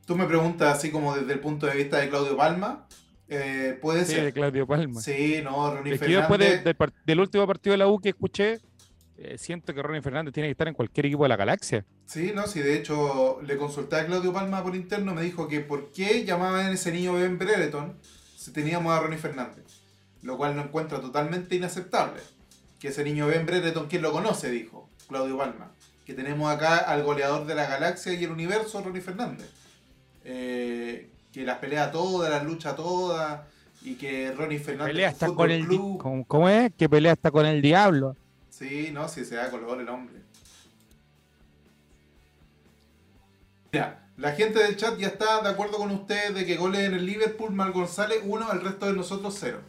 Tú 0.04 0.14
me 0.14 0.26
preguntas 0.26 0.76
así 0.76 0.90
como 0.90 1.16
desde 1.16 1.32
el 1.32 1.40
punto 1.40 1.66
de 1.66 1.74
vista 1.76 1.96
de 1.98 2.10
Claudio 2.10 2.36
Palma. 2.36 2.86
Eh, 3.30 3.78
puede 3.80 4.04
Sí, 4.04 4.12
ser. 4.14 4.24
de 4.24 4.32
Claudio 4.32 4.66
Palma. 4.66 5.00
Sí, 5.00 5.40
no, 5.42 5.74
Ronnie 5.74 5.94
Es 5.94 6.00
que 6.00 6.10
yo 6.10 6.18
después 6.18 6.38
de- 6.40 6.46
Fernández. 6.74 6.94
del, 7.06 7.20
último 7.20 7.46
partido 7.46 7.72
de 7.72 7.78
la 7.78 7.86
U 7.88 7.98
que 8.00 8.10
escuché, 8.10 8.58
eh, 9.16 9.38
siento 9.38 9.72
que 9.72 9.82
Ronnie 9.82 10.02
Fernández 10.02 10.34
tiene 10.34 10.48
que 10.48 10.52
estar 10.52 10.66
en 10.68 10.74
cualquier 10.74 11.06
equipo 11.06 11.22
de 11.22 11.28
la 11.30 11.36
galaxia. 11.36 11.84
Sí, 12.06 12.32
no, 12.34 12.46
sí, 12.46 12.60
de 12.60 12.76
hecho 12.76 13.40
le 13.42 13.56
consulté 13.56 13.96
a 13.96 14.06
Claudio 14.06 14.32
Palma 14.32 14.62
por 14.62 14.74
interno, 14.74 15.14
me 15.14 15.22
dijo 15.22 15.46
que 15.48 15.60
por 15.60 15.92
qué 15.92 16.24
llamaban 16.24 16.66
a 16.66 16.72
ese 16.72 16.90
niño 16.92 17.12
Ben 17.14 17.38
Brereton 17.38 17.96
si 18.36 18.52
teníamos 18.52 18.92
a 18.92 19.00
Ronnie 19.00 19.18
Fernández. 19.18 19.64
Lo 20.22 20.36
cual 20.36 20.54
no 20.56 20.62
encuentra 20.62 21.00
totalmente 21.00 21.54
inaceptable. 21.56 22.20
Que 22.78 22.88
ese 22.88 23.04
niño 23.04 23.26
Ben 23.28 23.46
Brereton, 23.46 23.86
¿quién 23.88 24.02
lo 24.02 24.12
conoce? 24.12 24.50
Dijo 24.50 24.90
Claudio 25.08 25.38
Palma. 25.38 25.72
Que 26.04 26.14
tenemos 26.14 26.50
acá 26.52 26.78
al 26.78 27.04
goleador 27.04 27.46
de 27.46 27.54
la 27.54 27.66
galaxia 27.68 28.12
y 28.14 28.24
el 28.24 28.30
universo, 28.32 28.82
Ronnie 28.82 29.00
Fernández. 29.02 29.48
Eh, 30.24 31.08
que 31.32 31.44
las 31.44 31.58
pelea 31.58 31.90
todas, 31.90 32.30
las 32.30 32.44
lucha 32.44 32.74
todas. 32.74 33.40
Y 33.82 33.94
que 33.94 34.30
Ronnie 34.32 34.58
Fernández 34.58 34.92
Pelea 34.92 35.12
Fútbol 35.12 35.36
con 35.36 35.50
el 35.50 35.66
Club- 35.66 35.98
¿cómo, 36.02 36.24
cómo 36.26 36.48
es? 36.50 36.70
Que 36.76 36.86
pelea 36.88 37.12
está 37.12 37.30
con 37.30 37.46
el 37.46 37.62
diablo. 37.62 38.14
Sí, 38.50 38.90
no, 38.92 39.08
sí 39.08 39.24
se 39.24 39.36
da 39.36 39.50
color 39.50 39.80
el 39.80 39.88
hombre. 39.88 40.20
Mira, 43.72 44.06
la 44.16 44.32
gente 44.32 44.62
del 44.62 44.76
chat 44.76 44.98
ya 44.98 45.06
está 45.08 45.40
de 45.42 45.48
acuerdo 45.48 45.78
con 45.78 45.90
ustedes 45.92 46.34
de 46.34 46.44
que 46.44 46.56
goles 46.56 46.82
en 46.82 46.94
el 46.94 47.06
Liverpool, 47.06 47.52
Mar 47.52 47.72
González 47.72 48.18
uno, 48.24 48.50
el 48.52 48.60
resto 48.60 48.86
de 48.86 48.92
nosotros 48.94 49.36
cero. 49.38 49.60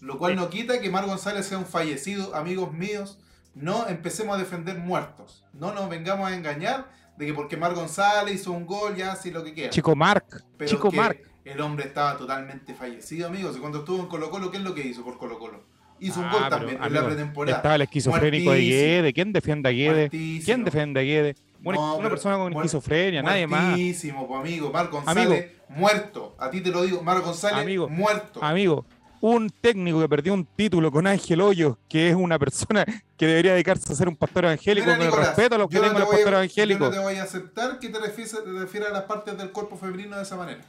Lo 0.00 0.16
cual 0.18 0.32
Sí. 0.32 0.36
no 0.38 0.48
quita 0.48 0.80
que 0.80 0.90
Mar 0.90 1.06
González 1.06 1.46
sea 1.46 1.58
un 1.58 1.66
fallecido, 1.66 2.34
amigos 2.36 2.72
míos. 2.72 3.18
No 3.54 3.88
empecemos 3.88 4.36
a 4.36 4.38
defender 4.38 4.78
muertos. 4.78 5.44
No 5.52 5.72
nos 5.74 5.90
vengamos 5.90 6.30
a 6.30 6.34
engañar 6.34 6.86
de 7.18 7.26
que 7.26 7.34
porque 7.34 7.56
Mar 7.56 7.74
González 7.74 8.34
hizo 8.36 8.52
un 8.52 8.64
gol, 8.64 8.94
ya 8.96 9.12
así 9.12 9.30
lo 9.30 9.42
que 9.44 9.52
quiera. 9.52 9.70
Chico 9.70 9.94
Marc, 9.96 10.42
Pero 10.56 10.70
Chico 10.70 10.90
que 10.90 10.96
Marc. 10.96 11.20
el 11.44 11.60
hombre 11.60 11.84
estaba 11.86 12.16
totalmente 12.16 12.74
fallecido, 12.74 13.26
amigos. 13.26 13.56
Cuando 13.58 13.78
estuvo 13.80 14.00
en 14.00 14.06
Colo 14.06 14.30
Colo, 14.30 14.50
¿qué 14.50 14.58
es 14.58 14.62
lo 14.62 14.74
que 14.74 14.86
hizo 14.86 15.04
por 15.04 15.18
Colo 15.18 15.38
Colo? 15.38 15.62
Hizo 16.00 16.20
un 16.20 16.26
Ah, 16.26 16.30
gol 16.32 16.42
pero, 16.44 16.56
también 16.58 16.82
en 16.82 16.92
la 16.94 17.04
pretemporada. 17.04 17.56
Estaba 17.56 17.74
el 17.74 17.82
esquizofrénico 17.82 18.52
de. 18.52 18.60
Guede. 18.60 19.12
¿Quién 19.12 19.32
defiende 19.32 19.68
a 19.68 19.72
Guede? 19.72 20.08
¿Quién 20.10 20.62
defiende 20.64 21.00
a 21.00 21.02
Guede? 21.02 21.34
Una, 21.64 21.76
No, 21.76 21.84
una 21.94 21.96
pero 22.04 22.10
persona 22.10 22.36
con 22.36 22.52
esquizofrenia, 22.52 23.20
nadie 23.20 23.48
más. 23.48 23.64
Muertísimo, 23.64 24.28
pues, 24.28 24.40
amigo. 24.40 24.70
Mar 24.70 24.88
González, 24.90 25.50
muerto. 25.68 26.36
A 26.38 26.50
ti 26.50 26.60
te 26.60 26.70
lo 26.70 26.82
digo, 26.84 27.02
Mar 27.02 27.20
González, 27.20 27.58
Amigo, 27.58 27.88
muerto. 27.88 28.40
Amigo, 28.44 28.86
un 29.20 29.50
técnico 29.50 30.00
que 30.00 30.08
perdió 30.08 30.32
un 30.34 30.44
título 30.44 30.90
con 30.92 31.06
Ángel 31.06 31.40
Hoyos, 31.40 31.76
que 31.88 32.08
es 32.08 32.14
una 32.14 32.38
persona 32.38 32.84
que 33.16 33.26
debería 33.26 33.52
dedicarse 33.52 33.92
a 33.92 33.96
ser 33.96 34.08
un 34.08 34.16
pastor 34.16 34.44
evangélico, 34.44 34.86
Mira, 34.86 34.98
con 34.98 35.06
el 35.06 35.12
respeto 35.26 35.54
a 35.54 35.58
los 35.58 35.68
que 35.68 35.74
yo 35.76 35.82
no 35.82 35.88
tengan 35.88 35.96
te 35.96 36.00
los 36.00 36.08
voy 36.08 36.14
a- 36.14 36.24
pastores 36.24 36.54
Yo 36.54 36.62
evangélicos. 36.62 36.88
no 36.88 36.94
te 36.94 36.98
voy 37.00 37.14
a 37.16 37.22
aceptar 37.24 37.78
que 37.78 37.88
te 37.88 37.98
refieras 37.98 38.90
a 38.90 38.92
las 38.92 39.02
partes 39.04 39.36
del 39.36 39.50
cuerpo 39.50 39.76
femenino 39.76 40.16
de 40.16 40.22
esa 40.22 40.36
manera. 40.36 40.60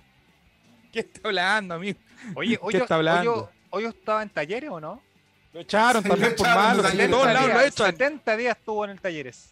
¿Qué 0.91 0.99
está 1.01 1.27
hablando, 1.27 1.75
amigo? 1.75 1.99
Oye, 2.35 2.51
¿Qué 2.57 2.59
Hoyo, 2.61 2.79
está 2.79 2.95
hablando? 2.95 3.33
Hoyo- 3.33 3.49
Hoyo 3.71 3.89
estaba 3.89 4.23
en 4.23 4.29
talleres 4.29 4.69
o 4.71 4.79
no? 4.79 5.01
Lo 5.53 5.59
echaron 5.61 6.01
Sí, 6.03 6.09
también 6.09 6.31
lo 6.31 6.35
por 6.37 6.47
malo. 6.47 6.79
en 6.83 6.89
Talleres. 6.89 7.11
todos 7.11 7.25
lados 7.27 7.49
lo 7.53 7.61
echan. 7.61 7.85
70 7.91 8.37
días 8.37 8.57
estuvo 8.57 8.85
en 8.85 8.91
el 8.91 8.99
talleres. 9.01 9.49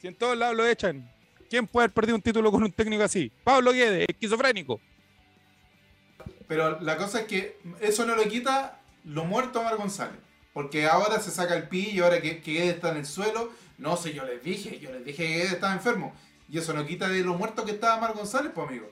Si 0.00 0.06
en 0.08 0.14
todos 0.14 0.36
lados 0.36 0.56
lo 0.56 0.66
echan. 0.66 1.10
¿Quién 1.48 1.66
puede 1.66 1.84
haber 1.84 1.94
perdido 1.94 2.16
un 2.16 2.22
título 2.22 2.50
con 2.52 2.62
un 2.62 2.70
técnico 2.72 3.02
así? 3.02 3.30
Pablo 3.42 3.72
Guedes, 3.72 4.06
esquizofrénico. 4.08 4.80
Pero 6.48 6.80
la 6.80 6.96
cosa 6.96 7.20
es 7.20 7.26
que 7.26 7.58
eso 7.80 8.04
no 8.06 8.16
le 8.16 8.28
quita 8.28 8.80
lo 9.04 9.24
muerto 9.24 9.60
a 9.60 9.64
Mar 9.64 9.76
González. 9.76 10.18
Porque 10.52 10.86
ahora 10.86 11.20
se 11.20 11.30
saca 11.30 11.54
el 11.56 11.68
pi 11.68 11.90
y 11.90 12.00
ahora 12.00 12.20
que, 12.20 12.40
que 12.40 12.52
Guedes 12.54 12.74
está 12.74 12.90
en 12.90 12.98
el 12.98 13.06
suelo. 13.06 13.50
No 13.78 13.96
sé, 13.96 14.12
yo 14.12 14.24
les 14.24 14.42
dije, 14.42 14.78
yo 14.80 14.90
les 14.92 15.04
dije 15.04 15.24
que 15.26 15.28
Guedes 15.36 15.52
estaba 15.52 15.72
enfermo. 15.72 16.12
Y 16.48 16.58
eso 16.58 16.72
no 16.74 16.84
quita 16.84 17.08
de 17.08 17.20
lo 17.22 17.34
muerto 17.34 17.64
que 17.64 17.70
estaba 17.72 18.00
Mar 18.00 18.14
González, 18.14 18.50
pues 18.54 18.68
amigo. 18.68 18.90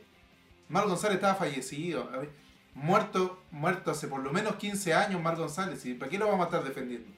Mar 0.69 0.87
González 0.87 1.17
estaba 1.17 1.35
fallecido. 1.35 2.09
A 2.13 2.19
ver, 2.19 2.31
Muerto, 2.75 3.43
muerto 3.51 3.91
hace 3.91 4.07
por 4.07 4.23
lo 4.23 4.33
menos 4.33 4.55
15 4.55 4.95
años 4.95 5.21
Mar 5.21 5.35
González. 5.35 5.85
¿Y 5.85 5.95
para 5.95 6.09
qué 6.11 6.17
lo 6.17 6.27
vamos 6.29 6.43
a 6.43 6.45
estar 6.45 6.63
defendiendo? 6.63 7.09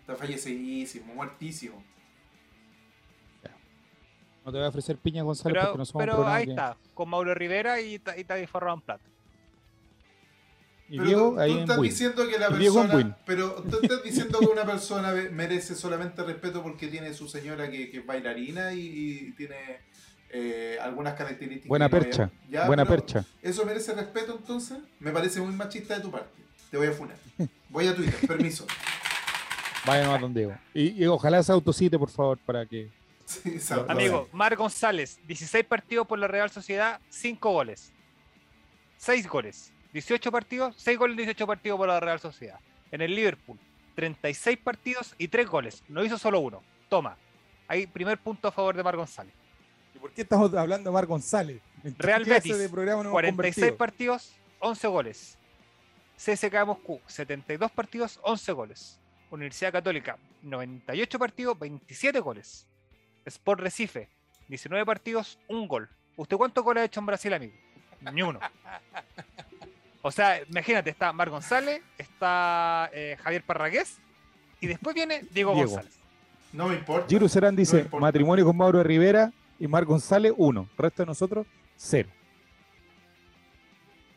Está 0.00 0.16
fallecidísimo, 0.16 1.14
muertísimo. 1.14 1.80
No 4.44 4.52
te 4.52 4.58
voy 4.58 4.66
a 4.66 4.68
ofrecer 4.68 4.96
piña, 4.96 5.22
González, 5.22 5.54
Pero, 5.54 5.66
porque 5.66 5.78
no 5.78 5.84
somos 5.84 6.02
pero 6.06 6.26
ahí 6.26 6.44
que- 6.44 6.50
está, 6.52 6.76
con 6.94 7.08
Mauro 7.08 7.34
Rivera 7.34 7.80
y, 7.80 7.94
y 7.96 8.46
Forrado 8.46 8.74
en 8.74 8.80
plata. 8.80 9.04
Y 10.88 10.98
Pero 10.98 11.04
Diego, 11.08 11.30
tú, 11.32 11.40
ahí 11.40 11.52
tú 11.52 11.58
estás 11.60 11.78
Win. 11.78 11.90
diciendo 11.90 12.28
que 12.28 12.38
la 12.38 12.48
persona. 12.48 12.94
Win. 12.94 13.14
Pero 13.26 13.54
tú 13.68 13.78
estás 13.82 14.02
diciendo 14.04 14.38
que 14.38 14.46
una 14.46 14.64
persona 14.64 15.12
merece 15.32 15.74
solamente 15.74 16.22
respeto 16.22 16.62
porque 16.62 16.86
tiene 16.88 17.12
su 17.12 17.28
señora 17.28 17.68
que, 17.70 17.90
que 17.90 17.98
es 17.98 18.06
bailarina 18.06 18.72
y, 18.72 18.80
y 18.80 19.32
tiene 19.32 19.56
eh, 20.30 20.78
algunas 20.80 21.14
características. 21.14 21.68
Buena 21.68 21.88
percha, 21.88 22.30
Ya, 22.48 22.66
buena 22.66 22.84
percha. 22.84 23.24
¿Eso 23.42 23.64
merece 23.66 23.94
respeto 23.94 24.36
entonces? 24.38 24.78
Me 25.00 25.10
parece 25.10 25.40
muy 25.40 25.52
machista 25.54 25.96
de 25.96 26.02
tu 26.02 26.10
parte. 26.10 26.30
Te 26.70 26.76
voy 26.76 26.86
a 26.88 26.92
funar. 26.92 27.16
Voy 27.68 27.86
a 27.88 27.94
Twitter, 27.94 28.14
permiso. 28.28 28.66
Vaya 29.84 30.08
más 30.08 30.20
don 30.20 30.34
Diego. 30.34 30.54
Y, 30.74 31.02
y 31.02 31.06
ojalá 31.06 31.42
se 31.42 31.52
autocite, 31.52 31.98
por 31.98 32.10
favor, 32.10 32.38
para 32.44 32.66
que. 32.66 32.90
Sí, 33.24 33.58
sabe, 33.58 33.82
lo 33.86 33.90
Amigo, 33.90 34.28
Mar 34.32 34.54
González, 34.54 35.18
16 35.26 35.64
partidos 35.64 36.06
por 36.06 36.18
la 36.18 36.28
Real 36.28 36.50
Sociedad, 36.50 37.00
5 37.08 37.50
goles. 37.50 37.92
6 38.98 39.28
goles. 39.28 39.72
18 39.92 40.32
partidos, 40.32 40.74
6 40.78 40.98
goles, 40.98 41.16
18 41.16 41.46
partidos 41.46 41.78
por 41.78 41.88
la 41.88 42.00
Real 42.00 42.20
Sociedad. 42.20 42.58
En 42.90 43.00
el 43.00 43.14
Liverpool, 43.14 43.58
36 43.94 44.58
partidos 44.58 45.14
y 45.18 45.28
3 45.28 45.46
goles. 45.48 45.82
No 45.88 46.04
hizo 46.04 46.18
solo 46.18 46.40
uno. 46.40 46.62
Toma. 46.88 47.16
Ahí, 47.68 47.86
primer 47.86 48.18
punto 48.18 48.48
a 48.48 48.52
favor 48.52 48.76
de 48.76 48.82
Mar 48.82 48.96
González. 48.96 49.34
¿Y 49.94 49.98
por 49.98 50.12
qué 50.12 50.22
estamos 50.22 50.52
hablando 50.54 50.90
de 50.90 50.94
Mar 50.94 51.06
González? 51.06 51.60
¿En 51.82 51.96
Real 51.98 52.24
Betis, 52.24 52.58
de 52.58 52.68
programa 52.68 53.02
nos 53.02 53.06
hemos 53.06 53.12
46 53.12 53.54
convertido? 53.54 53.78
partidos, 53.78 54.32
11 54.60 54.88
goles. 54.88 55.38
CSKA 56.16 56.64
Moscú, 56.64 57.00
72 57.06 57.70
partidos, 57.72 58.20
11 58.22 58.52
goles. 58.52 59.00
Universidad 59.30 59.72
Católica, 59.72 60.18
98 60.42 61.18
partidos, 61.18 61.58
27 61.58 62.20
goles. 62.20 62.66
Sport 63.24 63.60
Recife, 63.60 64.08
19 64.48 64.86
partidos, 64.86 65.38
1 65.48 65.66
gol. 65.66 65.88
¿Usted 66.16 66.36
cuántos 66.36 66.64
goles 66.64 66.82
ha 66.82 66.84
hecho 66.84 67.00
en 67.00 67.06
Brasil, 67.06 67.34
amigo? 67.34 67.54
Ni 68.12 68.22
uno. 68.22 68.38
O 70.06 70.12
sea, 70.12 70.40
imagínate, 70.48 70.88
está 70.88 71.12
Mar 71.12 71.28
González, 71.30 71.82
está 71.98 72.88
eh, 72.92 73.16
Javier 73.24 73.42
Parragués 73.42 73.98
y 74.60 74.68
después 74.68 74.94
viene 74.94 75.24
Diego, 75.32 75.52
Diego. 75.52 75.68
González. 75.70 75.98
No 76.52 76.68
me 76.68 76.76
importa. 76.76 77.08
Giru 77.08 77.28
Serán 77.28 77.56
No 77.56 77.58
dice: 77.58 77.78
importa. 77.80 78.02
matrimonio 78.06 78.44
con 78.44 78.56
Mauro 78.56 78.84
Rivera 78.84 79.32
y 79.58 79.66
Mar 79.66 79.84
González, 79.84 80.32
uno. 80.36 80.68
El 80.70 80.76
resto 80.78 81.02
de 81.02 81.06
nosotros, 81.06 81.44
cero. 81.76 82.08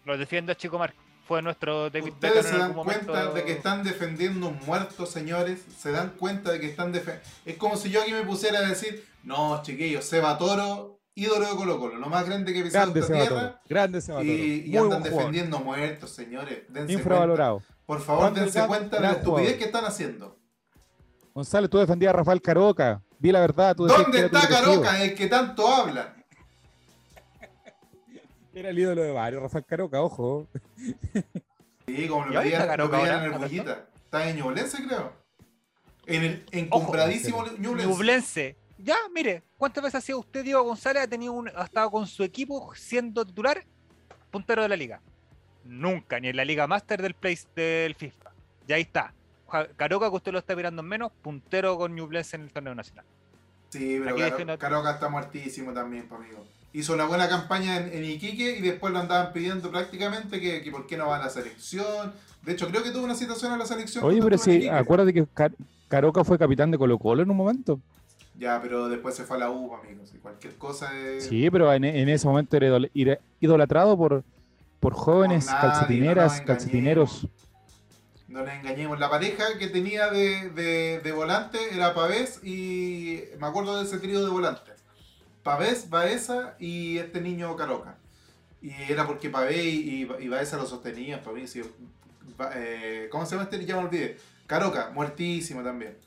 Lo 0.06 0.16
defiendo 0.16 0.52
a 0.52 0.56
Chico 0.56 0.78
Mar. 0.78 0.94
Fue 1.28 1.42
nuestro 1.42 1.90
David 1.90 2.14
Ustedes 2.14 2.36
Beckham 2.36 2.52
se 2.52 2.58
dan 2.60 2.74
cuenta 2.74 3.12
momento. 3.12 3.34
de 3.34 3.44
que 3.46 3.52
están 3.54 3.84
defendiendo 3.84 4.48
un 4.48 4.60
muerto, 4.68 5.08
señores. 5.08 5.66
Se 5.76 5.92
dan 5.92 6.12
cuenta 6.12 6.52
de 6.52 6.60
que 6.60 6.68
están 6.68 6.92
defendiendo. 6.92 7.28
Es 7.46 7.58
como 7.58 7.78
si 7.78 7.90
yo 7.90 8.04
aquí 8.04 8.12
me 8.14 8.22
pusiera 8.22 8.60
a 8.60 8.62
decir: 8.62 9.04
No, 9.24 9.60
chiquillos, 9.64 10.06
Seba 10.06 10.38
Toro 10.38 10.99
ídolo 11.24 11.48
de 11.50 11.56
Colo 11.56 11.80
Colo, 11.80 11.96
lo 11.98 12.08
más 12.10 12.26
grande 12.26 12.54
que 12.54 12.64
pisado 12.64 12.92
Grande 12.94 13.00
esta 13.02 13.14
tierra. 13.14 13.62
Grande 13.68 14.02
Toro. 14.02 14.24
Y, 14.24 14.64
y 14.66 14.78
andan 14.78 15.00
jugador. 15.00 15.04
defendiendo 15.18 15.60
muertos, 15.60 16.12
señores. 16.12 16.60
Dense 16.70 16.94
Infravalorado. 16.94 17.60
cuenta. 17.60 17.76
Por 17.86 18.02
favor, 18.02 18.34
dense 18.34 18.66
cuenta 18.68 18.96
de 18.98 19.02
la 19.02 19.12
estupidez 19.12 19.40
jugador. 19.40 19.58
que 19.58 19.66
están 19.66 19.86
haciendo. 19.86 20.38
González, 21.34 21.70
tú 21.70 21.78
defendías 21.78 22.14
a 22.14 22.18
Rafael 22.18 22.42
Caroca. 22.42 23.02
Vi 23.20 23.32
la 23.32 23.40
verdad. 23.42 23.76
Tú 23.76 23.86
¿Dónde 23.88 24.12
que 24.12 24.18
era 24.20 24.30
tu 24.30 24.38
está. 24.38 24.48
Caroca, 24.48 25.04
el 25.04 25.16
que 25.16 25.28
tanto 25.28 25.68
habla? 25.68 26.16
Era 28.54 28.70
el 28.72 28.80
ídolo 28.80 29.02
de 29.04 29.12
varios, 29.12 29.42
Rafael 29.42 29.66
Caroca, 29.66 30.02
ojo. 30.02 30.48
Sí, 31.88 32.08
como 32.08 32.28
¿Y 32.28 32.34
lo 32.34 32.40
veían, 32.42 32.64
en 32.64 32.72
el 32.72 32.82
¿Acá 32.82 33.38
Bullita. 33.38 33.86
Está 34.04 34.30
en 34.30 34.38
Ñublense, 34.38 34.84
creo. 34.86 35.14
En 36.06 36.24
el 36.24 36.34
Ojo. 36.34 36.44
encompradísimo 36.52 37.46
Ñublense. 37.58 37.88
Ñublense. 37.92 38.58
Ya, 38.82 38.96
mire, 39.14 39.44
¿cuántas 39.58 39.84
veces 39.84 39.96
ha 39.96 40.02
sido 40.02 40.20
usted, 40.20 40.44
Diego 40.44 40.64
González, 40.64 41.04
ha, 41.04 41.08
tenido 41.08 41.34
un, 41.34 41.50
ha 41.50 41.64
estado 41.66 41.92
con 41.92 42.08
su 42.08 42.24
equipo 42.24 42.74
siendo 42.76 43.26
titular 43.26 43.66
puntero 44.32 44.62
de 44.62 44.70
la 44.70 44.78
liga? 44.78 45.02
Nunca, 45.66 46.20
ni 46.20 46.30
en 46.30 46.38
la 46.38 46.46
Liga 46.46 46.66
Master 46.66 47.02
del, 47.02 47.14
Play, 47.14 47.38
del 47.56 47.94
FIFA. 47.96 48.32
Ya 48.68 48.78
ahí 48.78 48.84
está. 48.84 49.14
Ja- 49.50 49.68
Caroca, 49.76 50.10
que 50.10 50.16
usted 50.16 50.32
lo 50.32 50.40
está 50.40 50.56
mirando 50.56 50.82
menos, 50.82 51.12
puntero 51.22 51.78
con 51.78 51.94
Ñublense 51.94 52.38
en 52.38 52.44
el 52.44 52.54
torneo 52.54 52.74
nacional. 52.74 53.06
Sí, 53.70 54.00
pero 54.04 54.58
Caroca 54.58 54.92
está 54.92 55.10
muertísimo 55.10 55.74
también, 55.74 56.08
pa' 56.08 56.16
amigo. 56.16 56.46
Hizo 56.72 56.94
una 56.94 57.06
buena 57.06 57.28
campaña 57.28 57.78
en, 57.78 57.92
en 57.94 58.06
Iquique 58.06 58.58
y 58.58 58.62
después 58.62 58.94
lo 58.94 59.00
andaban 59.00 59.34
pidiendo 59.34 59.70
prácticamente 59.70 60.40
que, 60.40 60.62
que 60.62 60.72
por 60.72 60.88
qué 60.88 60.96
no 60.98 61.08
va 61.08 61.18
a 61.18 61.20
la 61.20 61.30
selección. 61.30 62.14
De 62.44 62.54
hecho, 62.54 62.68
creo 62.70 62.82
que 62.84 62.92
tuvo 62.92 63.04
una 63.04 63.16
citación 63.16 63.52
a 63.52 63.58
la 63.58 63.66
selección. 63.66 64.04
Oye, 64.06 64.22
pero 64.22 64.36
Iquique. 64.38 64.70
acuérdate 64.72 65.14
que 65.14 65.26
Car- 65.34 65.52
Caroca 65.90 66.24
fue 66.24 66.38
capitán 66.40 66.72
de 66.72 66.78
Colo 66.78 66.98
Colo 66.98 67.24
en 67.24 67.30
un 67.30 67.38
momento. 67.38 67.80
Ya, 68.40 68.62
pero 68.62 68.88
después 68.88 69.16
se 69.16 69.26
fue 69.26 69.36
a 69.36 69.42
la 69.42 69.52
U, 69.52 69.76
amigos. 69.76 70.12
Y 70.16 70.18
cualquier 70.18 70.56
cosa 70.56 70.98
es... 70.98 71.26
Sí, 71.28 71.50
pero 71.52 71.72
en, 71.74 71.84
en 71.84 72.08
ese 72.08 72.26
momento 72.26 72.56
era 72.56 72.68
idol- 72.68 73.20
idolatrado 73.42 73.98
por, 73.98 74.24
por 74.80 74.94
jóvenes, 74.94 75.46
Por 75.46 75.54
nadie, 75.56 75.68
no 75.68 75.74
calcetineras, 75.74 76.38
nos 76.38 76.42
calcetineros. 76.48 77.28
No 78.30 78.40
nos 78.46 78.54
engañemos. 78.54 78.98
La 78.98 79.10
pareja 79.10 79.44
que 79.60 79.68
tenía 79.68 80.10
de, 80.10 80.52
de, 80.52 81.02
de 81.04 81.12
volante 81.12 81.58
era 81.74 81.94
Pavés 81.94 82.40
y... 82.42 83.24
Me 83.42 83.48
acuerdo 83.48 83.78
de 83.78 83.84
ese 83.86 84.00
trío 84.00 84.24
de 84.24 84.30
volantes. 84.32 84.76
Pavés, 85.44 85.90
Baeza 85.90 86.56
y 86.60 86.98
este 86.98 87.20
niño 87.20 87.56
Caroca. 87.58 87.98
Y 88.62 88.72
era 88.90 89.06
porque 89.06 89.30
Pavés 89.30 89.58
y, 89.66 90.04
y, 90.04 90.10
y 90.22 90.28
Baeza 90.30 90.56
lo 90.56 90.66
sostenían. 90.66 91.20
Ba- 92.38 92.52
eh, 92.56 93.10
¿Cómo 93.12 93.26
se 93.26 93.36
llama 93.36 93.50
este? 93.52 93.66
Ya 93.66 93.76
me 93.76 93.84
olvidé. 93.84 94.18
Caroca, 94.48 94.92
muertísimo 94.92 95.62
también. 95.62 95.98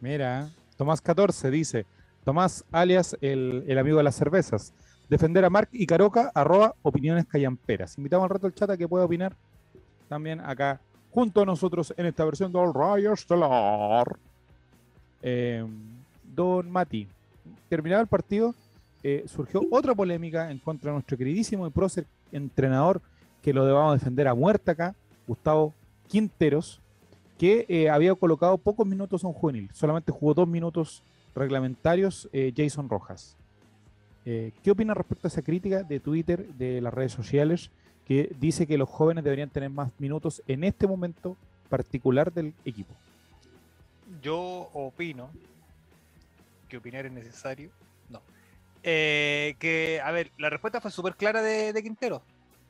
Mira, 0.00 0.48
Tomás 0.80 1.02
14 1.02 1.50
dice, 1.50 1.84
Tomás 2.24 2.64
alias 2.72 3.14
el, 3.20 3.64
el 3.68 3.76
amigo 3.76 3.98
de 3.98 4.02
las 4.02 4.14
cervezas. 4.14 4.72
Defender 5.10 5.44
a 5.44 5.50
Marc 5.50 5.68
y 5.72 5.84
Caroca, 5.84 6.32
arroba 6.34 6.74
opiniones 6.80 7.26
callamperas. 7.26 7.98
Invitamos 7.98 8.24
al 8.24 8.30
rato 8.30 8.46
al 8.46 8.54
chat 8.54 8.70
a 8.70 8.78
que 8.78 8.88
pueda 8.88 9.04
opinar 9.04 9.36
también 10.08 10.40
acá 10.40 10.80
junto 11.10 11.42
a 11.42 11.44
nosotros 11.44 11.92
en 11.98 12.06
esta 12.06 12.24
versión 12.24 12.50
del 12.50 12.72
Rayo 12.72 13.12
Estelar. 13.12 14.16
Don 16.34 16.70
Mati, 16.70 17.06
terminado 17.68 18.00
el 18.00 18.08
partido, 18.08 18.54
eh, 19.02 19.24
surgió 19.26 19.60
otra 19.70 19.94
polémica 19.94 20.50
en 20.50 20.60
contra 20.60 20.92
de 20.92 20.94
nuestro 20.94 21.18
queridísimo 21.18 21.66
y 21.66 21.70
prócer 21.70 22.06
entrenador 22.32 23.02
que 23.42 23.52
lo 23.52 23.66
debamos 23.66 23.98
defender 23.98 24.28
a 24.28 24.34
muerte 24.34 24.70
acá, 24.70 24.94
Gustavo 25.26 25.74
Quinteros, 26.08 26.80
que 27.40 27.64
eh, 27.70 27.88
había 27.88 28.14
colocado 28.14 28.58
pocos 28.58 28.86
minutos 28.86 29.24
a 29.24 29.26
un 29.26 29.32
juvenil, 29.32 29.70
solamente 29.72 30.12
jugó 30.12 30.34
dos 30.34 30.46
minutos 30.46 31.02
reglamentarios 31.34 32.28
eh, 32.34 32.52
Jason 32.54 32.86
Rojas. 32.86 33.34
Eh, 34.26 34.52
¿Qué 34.62 34.70
opina 34.70 34.92
respecto 34.92 35.26
a 35.26 35.30
esa 35.30 35.40
crítica 35.40 35.82
de 35.82 36.00
Twitter, 36.00 36.46
de 36.48 36.82
las 36.82 36.92
redes 36.92 37.12
sociales, 37.12 37.70
que 38.06 38.30
dice 38.38 38.66
que 38.66 38.76
los 38.76 38.90
jóvenes 38.90 39.24
deberían 39.24 39.48
tener 39.48 39.70
más 39.70 39.90
minutos 39.98 40.42
en 40.48 40.64
este 40.64 40.86
momento 40.86 41.34
particular 41.70 42.30
del 42.30 42.52
equipo? 42.66 42.92
Yo 44.20 44.68
opino 44.74 45.30
que 46.68 46.76
opinar 46.76 47.06
es 47.06 47.12
necesario. 47.12 47.70
No. 48.10 48.20
Que, 48.82 50.02
a 50.04 50.10
ver, 50.10 50.30
la 50.36 50.50
respuesta 50.50 50.82
fue 50.82 50.90
súper 50.90 51.16
clara 51.16 51.40
de 51.40 51.82
Quintero. 51.82 52.20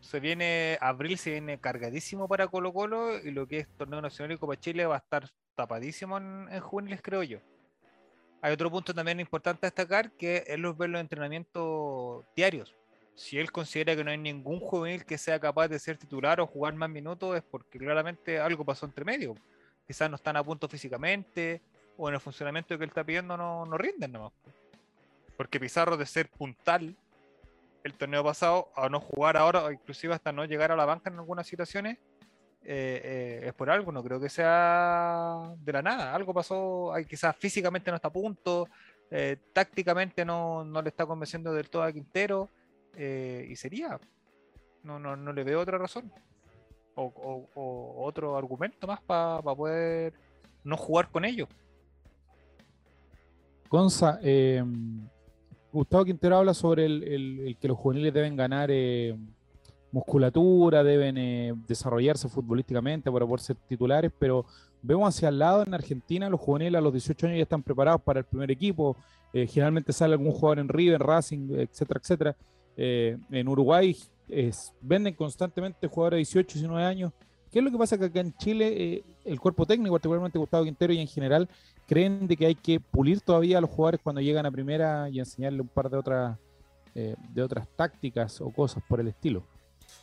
Se 0.00 0.20
viene, 0.20 0.78
abril 0.80 1.18
se 1.18 1.30
viene 1.30 1.58
cargadísimo 1.58 2.26
para 2.26 2.48
Colo 2.48 2.72
Colo 2.72 3.18
y 3.18 3.30
lo 3.30 3.46
que 3.46 3.58
es 3.58 3.68
Torneo 3.76 4.00
Nacional 4.00 4.32
y 4.34 4.38
Copa 4.38 4.56
Chile 4.56 4.86
va 4.86 4.96
a 4.96 4.98
estar 4.98 5.28
tapadísimo 5.54 6.18
en, 6.18 6.48
en 6.50 6.60
juveniles, 6.60 7.00
creo 7.02 7.22
yo. 7.22 7.38
Hay 8.42 8.52
otro 8.52 8.70
punto 8.70 8.94
también 8.94 9.20
importante 9.20 9.66
a 9.66 9.68
destacar 9.68 10.12
que 10.12 10.44
es 10.46 10.58
los 10.58 10.76
ver 10.76 10.90
los 10.90 11.00
entrenamientos 11.00 12.24
diarios. 12.34 12.74
Si 13.14 13.38
él 13.38 13.52
considera 13.52 13.94
que 13.94 14.02
no 14.02 14.10
hay 14.10 14.18
ningún 14.18 14.60
juvenil 14.60 15.04
que 15.04 15.18
sea 15.18 15.38
capaz 15.38 15.68
de 15.68 15.78
ser 15.78 15.98
titular 15.98 16.40
o 16.40 16.46
jugar 16.46 16.74
más 16.74 16.88
minutos 16.88 17.36
es 17.36 17.42
porque 17.42 17.78
claramente 17.78 18.40
algo 18.40 18.64
pasó 18.64 18.86
entre 18.86 19.04
medio 19.04 19.34
quizás 19.90 20.08
no 20.08 20.14
están 20.14 20.36
a 20.36 20.44
punto 20.44 20.68
físicamente 20.68 21.60
o 21.96 22.08
en 22.08 22.14
el 22.14 22.20
funcionamiento 22.20 22.78
que 22.78 22.84
él 22.84 22.90
está 22.90 23.02
pidiendo 23.02 23.36
no, 23.36 23.66
no 23.66 23.76
rinden 23.76 24.12
nomás. 24.12 24.30
Porque 25.36 25.58
Pizarro 25.58 25.96
de 25.96 26.06
ser 26.06 26.30
puntal 26.30 26.96
el 27.84 27.94
torneo 27.94 28.22
pasado 28.24 28.70
a 28.76 28.88
no 28.88 29.00
jugar 29.00 29.36
ahora 29.36 29.64
o 29.64 29.70
inclusive 29.70 30.14
hasta 30.14 30.32
no 30.32 30.44
llegar 30.44 30.72
a 30.72 30.76
la 30.76 30.84
banca 30.84 31.10
en 31.10 31.18
algunas 31.18 31.46
situaciones 31.46 31.98
eh, 32.62 33.00
eh, 33.02 33.48
es 33.48 33.54
por 33.54 33.70
algo, 33.70 33.90
no 33.90 34.02
creo 34.02 34.20
que 34.20 34.28
sea 34.28 35.54
de 35.58 35.72
la 35.72 35.80
nada, 35.80 36.14
algo 36.14 36.34
pasó, 36.34 36.92
quizás 37.08 37.34
físicamente 37.36 37.90
no 37.90 37.96
está 37.96 38.08
a 38.08 38.12
punto, 38.12 38.68
eh, 39.10 39.38
tácticamente 39.52 40.24
no, 40.24 40.62
no 40.64 40.82
le 40.82 40.90
está 40.90 41.04
convenciendo 41.06 41.52
del 41.52 41.68
todo 41.68 41.82
a 41.82 41.92
Quintero 41.92 42.48
eh, 42.94 43.46
y 43.48 43.56
sería, 43.56 43.98
no, 44.84 44.98
no, 45.00 45.16
no 45.16 45.32
le 45.32 45.42
veo 45.42 45.60
otra 45.60 45.78
razón 45.78 46.12
o, 46.94 47.96
otro 48.04 48.36
argumento 48.36 48.86
más 48.86 49.00
para 49.00 49.42
poder 49.42 50.12
no 50.64 50.76
jugar 50.76 51.10
con 51.10 51.24
ellos. 51.24 51.48
Gonza, 53.68 54.18
eh, 54.22 54.62
Gustavo 55.72 56.04
Quintero 56.04 56.38
habla 56.38 56.54
sobre 56.54 56.86
el, 56.86 57.56
que 57.60 57.68
los 57.68 57.78
juveniles 57.78 58.12
deben 58.12 58.36
ganar 58.36 58.70
eh, 58.72 59.16
musculatura, 59.92 60.82
deben 60.82 61.16
eh, 61.16 61.54
desarrollarse 61.68 62.28
futbolísticamente 62.28 63.10
para 63.10 63.24
poder 63.24 63.40
ser 63.40 63.56
titulares, 63.68 64.10
pero 64.18 64.44
vemos 64.82 65.08
hacia 65.08 65.28
el 65.28 65.38
lado 65.38 65.62
en 65.64 65.74
Argentina, 65.74 66.28
los 66.28 66.40
juveniles 66.40 66.78
a 66.78 66.80
los 66.80 66.92
18 66.92 67.26
años 67.26 67.36
ya 67.38 67.42
están 67.42 67.62
preparados 67.62 68.00
para 68.02 68.20
el 68.20 68.24
primer 68.24 68.50
equipo, 68.50 68.96
eh, 69.32 69.46
generalmente 69.46 69.92
sale 69.92 70.14
algún 70.14 70.32
jugador 70.32 70.58
en 70.58 70.68
River, 70.68 71.00
Racing, 71.00 71.50
etcétera, 71.56 72.00
etcétera. 72.00 72.36
En 72.76 73.46
Uruguay 73.46 73.94
venden 74.80 75.12
constantemente 75.12 75.86
jugadores 75.86 76.16
de 76.16 76.40
18, 76.40 76.54
19 76.54 76.82
años. 76.82 77.12
¿Qué 77.50 77.58
es 77.58 77.64
lo 77.64 77.70
que 77.70 77.78
pasa 77.78 77.98
que 77.98 78.04
acá 78.04 78.20
en 78.20 78.36
Chile 78.36 78.68
eh, 78.68 79.04
el 79.24 79.40
cuerpo 79.40 79.66
técnico, 79.66 79.94
particularmente 79.94 80.38
Gustavo 80.38 80.64
Quintero 80.64 80.92
y 80.92 80.98
en 80.98 81.08
general, 81.08 81.48
creen 81.88 82.28
de 82.28 82.36
que 82.36 82.46
hay 82.46 82.54
que 82.54 82.78
pulir 82.78 83.20
todavía 83.20 83.58
a 83.58 83.60
los 83.60 83.70
jugadores 83.70 84.00
cuando 84.02 84.20
llegan 84.20 84.46
a 84.46 84.50
primera 84.50 85.08
y 85.10 85.18
enseñarle 85.18 85.60
un 85.60 85.68
par 85.68 85.90
de 85.90 85.96
otras 85.96 86.38
eh, 86.94 87.14
de 87.32 87.42
otras 87.42 87.68
tácticas 87.76 88.40
o 88.40 88.50
cosas 88.50 88.82
por 88.88 89.00
el 89.00 89.08
estilo? 89.08 89.44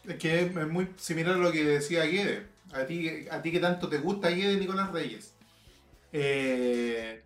Es 0.06 0.16
que 0.16 0.42
es 0.42 0.68
muy 0.68 0.90
similar 0.96 1.36
a 1.36 1.38
lo 1.38 1.52
que 1.52 1.64
decía 1.64 2.06
Guede. 2.06 2.48
A 2.72 2.86
ti, 2.86 3.52
que 3.52 3.60
tanto 3.60 3.90
te 3.90 3.98
gusta 3.98 4.30
Guede, 4.30 4.58
Nicolás 4.58 4.92
Reyes. 4.92 5.34
Eh, 6.14 7.22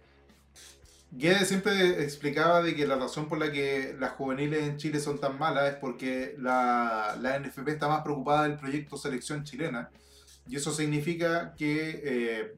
siempre 1.44 2.04
explicaba 2.04 2.64
de 2.64 2.76
que 2.76 2.88
la 2.88 2.96
razón 2.96 3.28
por 3.28 3.38
la 3.38 3.52
que 3.52 3.96
las 4.00 4.12
juveniles 4.12 4.64
en 4.64 4.78
Chile 4.78 5.00
son 5.00 5.20
tan 5.20 5.38
malas 5.38 5.74
es 5.74 5.76
porque 5.76 6.36
la, 6.40 7.18
la 7.22 7.40
NFP 7.40 7.68
está 7.70 7.88
más 7.88 8.02
preocupada 8.02 8.48
del 8.48 8.58
proyecto 8.58 8.98
selección 8.98 9.44
chilena. 9.44 9.90
Y 10.47 10.56
eso 10.56 10.71
significa 10.71 11.54
que 11.56 12.01
eh, 12.04 12.56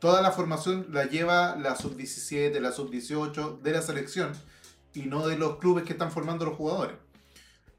toda 0.00 0.22
la 0.22 0.32
formación 0.32 0.88
la 0.90 1.04
lleva 1.04 1.56
la 1.56 1.76
sub-17, 1.76 2.58
la 2.60 2.72
sub-18 2.72 3.60
de 3.60 3.72
la 3.72 3.82
selección 3.82 4.32
y 4.92 5.02
no 5.02 5.26
de 5.26 5.38
los 5.38 5.58
clubes 5.58 5.84
que 5.84 5.92
están 5.92 6.10
formando 6.10 6.44
los 6.44 6.56
jugadores. 6.56 6.96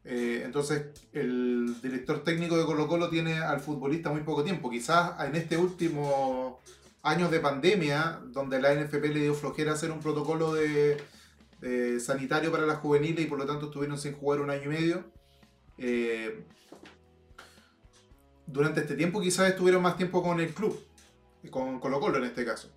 Eh, 0.03 0.41
entonces, 0.45 0.85
el 1.13 1.79
director 1.81 2.23
técnico 2.23 2.57
de 2.57 2.65
Colo 2.65 2.87
Colo 2.87 3.09
tiene 3.09 3.37
al 3.39 3.59
futbolista 3.59 4.11
muy 4.11 4.21
poco 4.21 4.43
tiempo. 4.43 4.69
Quizás 4.69 5.23
en 5.23 5.35
este 5.35 5.57
último 5.57 6.59
años 7.03 7.31
de 7.31 7.39
pandemia, 7.39 8.21
donde 8.25 8.61
la 8.61 8.73
NFP 8.73 9.05
le 9.05 9.21
dio 9.21 9.33
flojera 9.33 9.73
hacer 9.73 9.91
un 9.91 9.99
protocolo 9.99 10.53
de, 10.53 10.97
sanitario 11.99 12.51
para 12.51 12.65
las 12.65 12.79
juveniles 12.79 13.25
y 13.25 13.27
por 13.27 13.37
lo 13.37 13.45
tanto 13.45 13.67
estuvieron 13.67 13.99
sin 13.99 14.13
jugar 14.13 14.41
un 14.41 14.49
año 14.49 14.63
y 14.63 14.67
medio. 14.67 15.03
eh, 15.77 16.43
durante 18.51 18.81
este 18.81 18.95
tiempo 18.95 19.21
quizás 19.21 19.49
estuvieron 19.49 19.81
más 19.81 19.97
tiempo 19.97 20.21
con 20.23 20.39
el 20.39 20.53
club, 20.53 20.79
con 21.49 21.79
Colo 21.79 21.99
Colo 21.99 22.17
en 22.17 22.25
este 22.25 22.45
caso. 22.45 22.69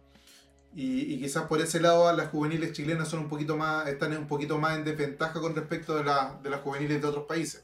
Y, 0.75 1.15
y 1.15 1.21
quizás 1.21 1.45
por 1.45 1.61
ese 1.61 1.81
lado 1.81 2.13
las 2.17 2.29
juveniles 2.31 2.73
chilenas 2.73 3.09
son 3.09 3.21
un 3.21 3.29
poquito 3.29 3.57
más, 3.57 3.87
están 3.87 4.17
un 4.17 4.27
poquito 4.27 4.59
más 4.59 4.77
en 4.77 4.85
desventaja 4.85 5.41
con 5.41 5.55
respecto 5.55 5.95
de, 5.97 6.05
la- 6.05 6.39
de 6.43 6.51
las 6.51 6.61
juveniles 6.63 7.01
de 7.01 7.07
otros 7.07 7.27
países. 7.27 7.63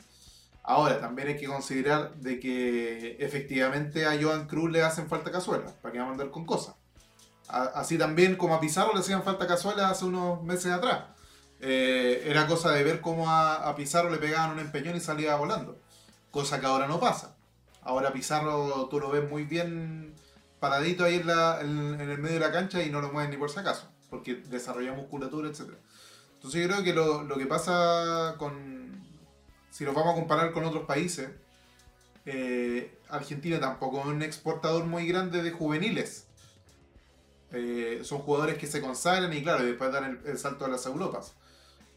Ahora, 0.62 1.01
también 1.01 1.29
hay 1.29 1.37
que 1.37 1.46
considerar 1.46 2.14
de 2.16 2.38
que 2.38 3.16
efectivamente 3.18 4.07
a 4.07 4.16
Joan 4.20 4.46
Cruz 4.46 4.70
le 4.70 4.83
hacen 4.83 5.09
falta 5.09 5.31
cazuelas, 5.33 5.73
para 5.81 5.90
que 5.90 5.99
va 5.99 6.05
a 6.05 6.09
mandar 6.09 6.31
con 6.31 6.44
cosas. 6.44 6.75
Así 7.49 7.99
también 7.99 8.37
como 8.37 8.55
a 8.55 8.61
Pizarro 8.61 8.92
le 8.94 9.01
hacían 9.01 9.25
falta 9.25 9.46
cazuelas 9.46 9.90
hace 9.90 10.05
unos 10.05 10.42
meses 10.44 10.70
atrás. 10.70 11.05
eh, 11.61 12.23
era 12.27 12.46
cosa 12.46 12.70
de 12.70 12.85
ver 12.85 13.01
cómo 13.01 13.29
a, 13.29 13.68
a 13.68 13.75
Pizarro 13.75 14.09
le 14.11 14.18
pegaban 14.18 14.51
un 14.53 14.61
empeñón 14.61 14.94
y 14.96 15.01
salía 15.01 15.35
volando. 15.37 15.81
Cosa 16.31 16.61
que 16.61 16.66
ahora 16.66 16.87
no 16.87 17.01
pasa. 17.01 17.35
Ahora 17.83 18.12
Pizarro 18.12 18.88
tú 18.90 19.01
lo 19.01 19.11
ves 19.11 19.29
muy 19.29 19.45
bien 19.45 20.14
paradito 20.61 21.05
ahí 21.05 21.16
en, 21.16 21.27
la- 21.27 21.61
en- 21.62 22.01
en 22.01 22.11
el 22.11 22.19
medio 22.19 22.35
de 22.35 22.40
la 22.47 22.53
cancha 22.53 22.83
y 22.83 22.90
no 22.90 23.01
lo 23.01 23.12
mueven 23.12 23.31
ni 23.31 23.37
por 23.37 23.51
si 23.51 23.59
acaso, 23.61 23.88
porque 24.11 24.35
desarrolla 24.37 24.93
musculatura, 24.93 25.49
etc. 25.49 25.79
Entonces 26.35 26.62
yo 26.62 26.69
creo 26.69 26.83
que 26.85 26.93
lo, 26.95 27.23
lo 27.25 27.37
que 27.38 27.47
pasa 27.47 28.35
con... 28.38 29.01
Si 29.71 29.85
nos 29.85 29.95
vamos 29.95 30.12
a 30.14 30.16
comparar 30.16 30.53
con 30.53 30.64
otros 30.64 30.85
países, 30.85 31.31
eh, 32.27 32.99
Argentina 33.09 33.61
tampoco 33.61 34.01
es 34.01 34.07
un 34.07 34.23
exportador 34.23 34.85
muy 34.87 35.07
grande 35.07 35.43
de 35.43 35.51
juveniles. 35.53 36.27
Eh, 37.53 38.01
son 38.05 38.21
jugadores 38.21 38.59
que 38.59 38.66
se 38.66 38.81
consagran 38.81 39.33
y 39.33 39.43
claro, 39.43 39.64
después 39.64 39.90
dan 39.93 40.05
el, 40.25 40.27
el 40.31 40.38
salto 40.38 40.64
a 40.64 40.69
las 40.69 40.87
Europas. 40.87 41.35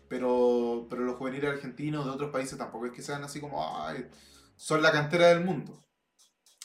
Pero, 0.10 0.88
pero 0.90 1.04
los 1.04 1.18
juveniles 1.18 1.52
argentinos 1.52 2.06
de 2.06 2.12
otros 2.12 2.32
países 2.32 2.58
tampoco 2.58 2.86
es 2.88 2.92
que 2.94 3.02
sean 3.02 3.24
así 3.24 3.40
como, 3.40 3.64
"Ay, 3.86 4.06
son 4.56 4.82
la 4.82 4.92
cantera 4.92 5.28
del 5.28 5.44
mundo. 5.44 5.80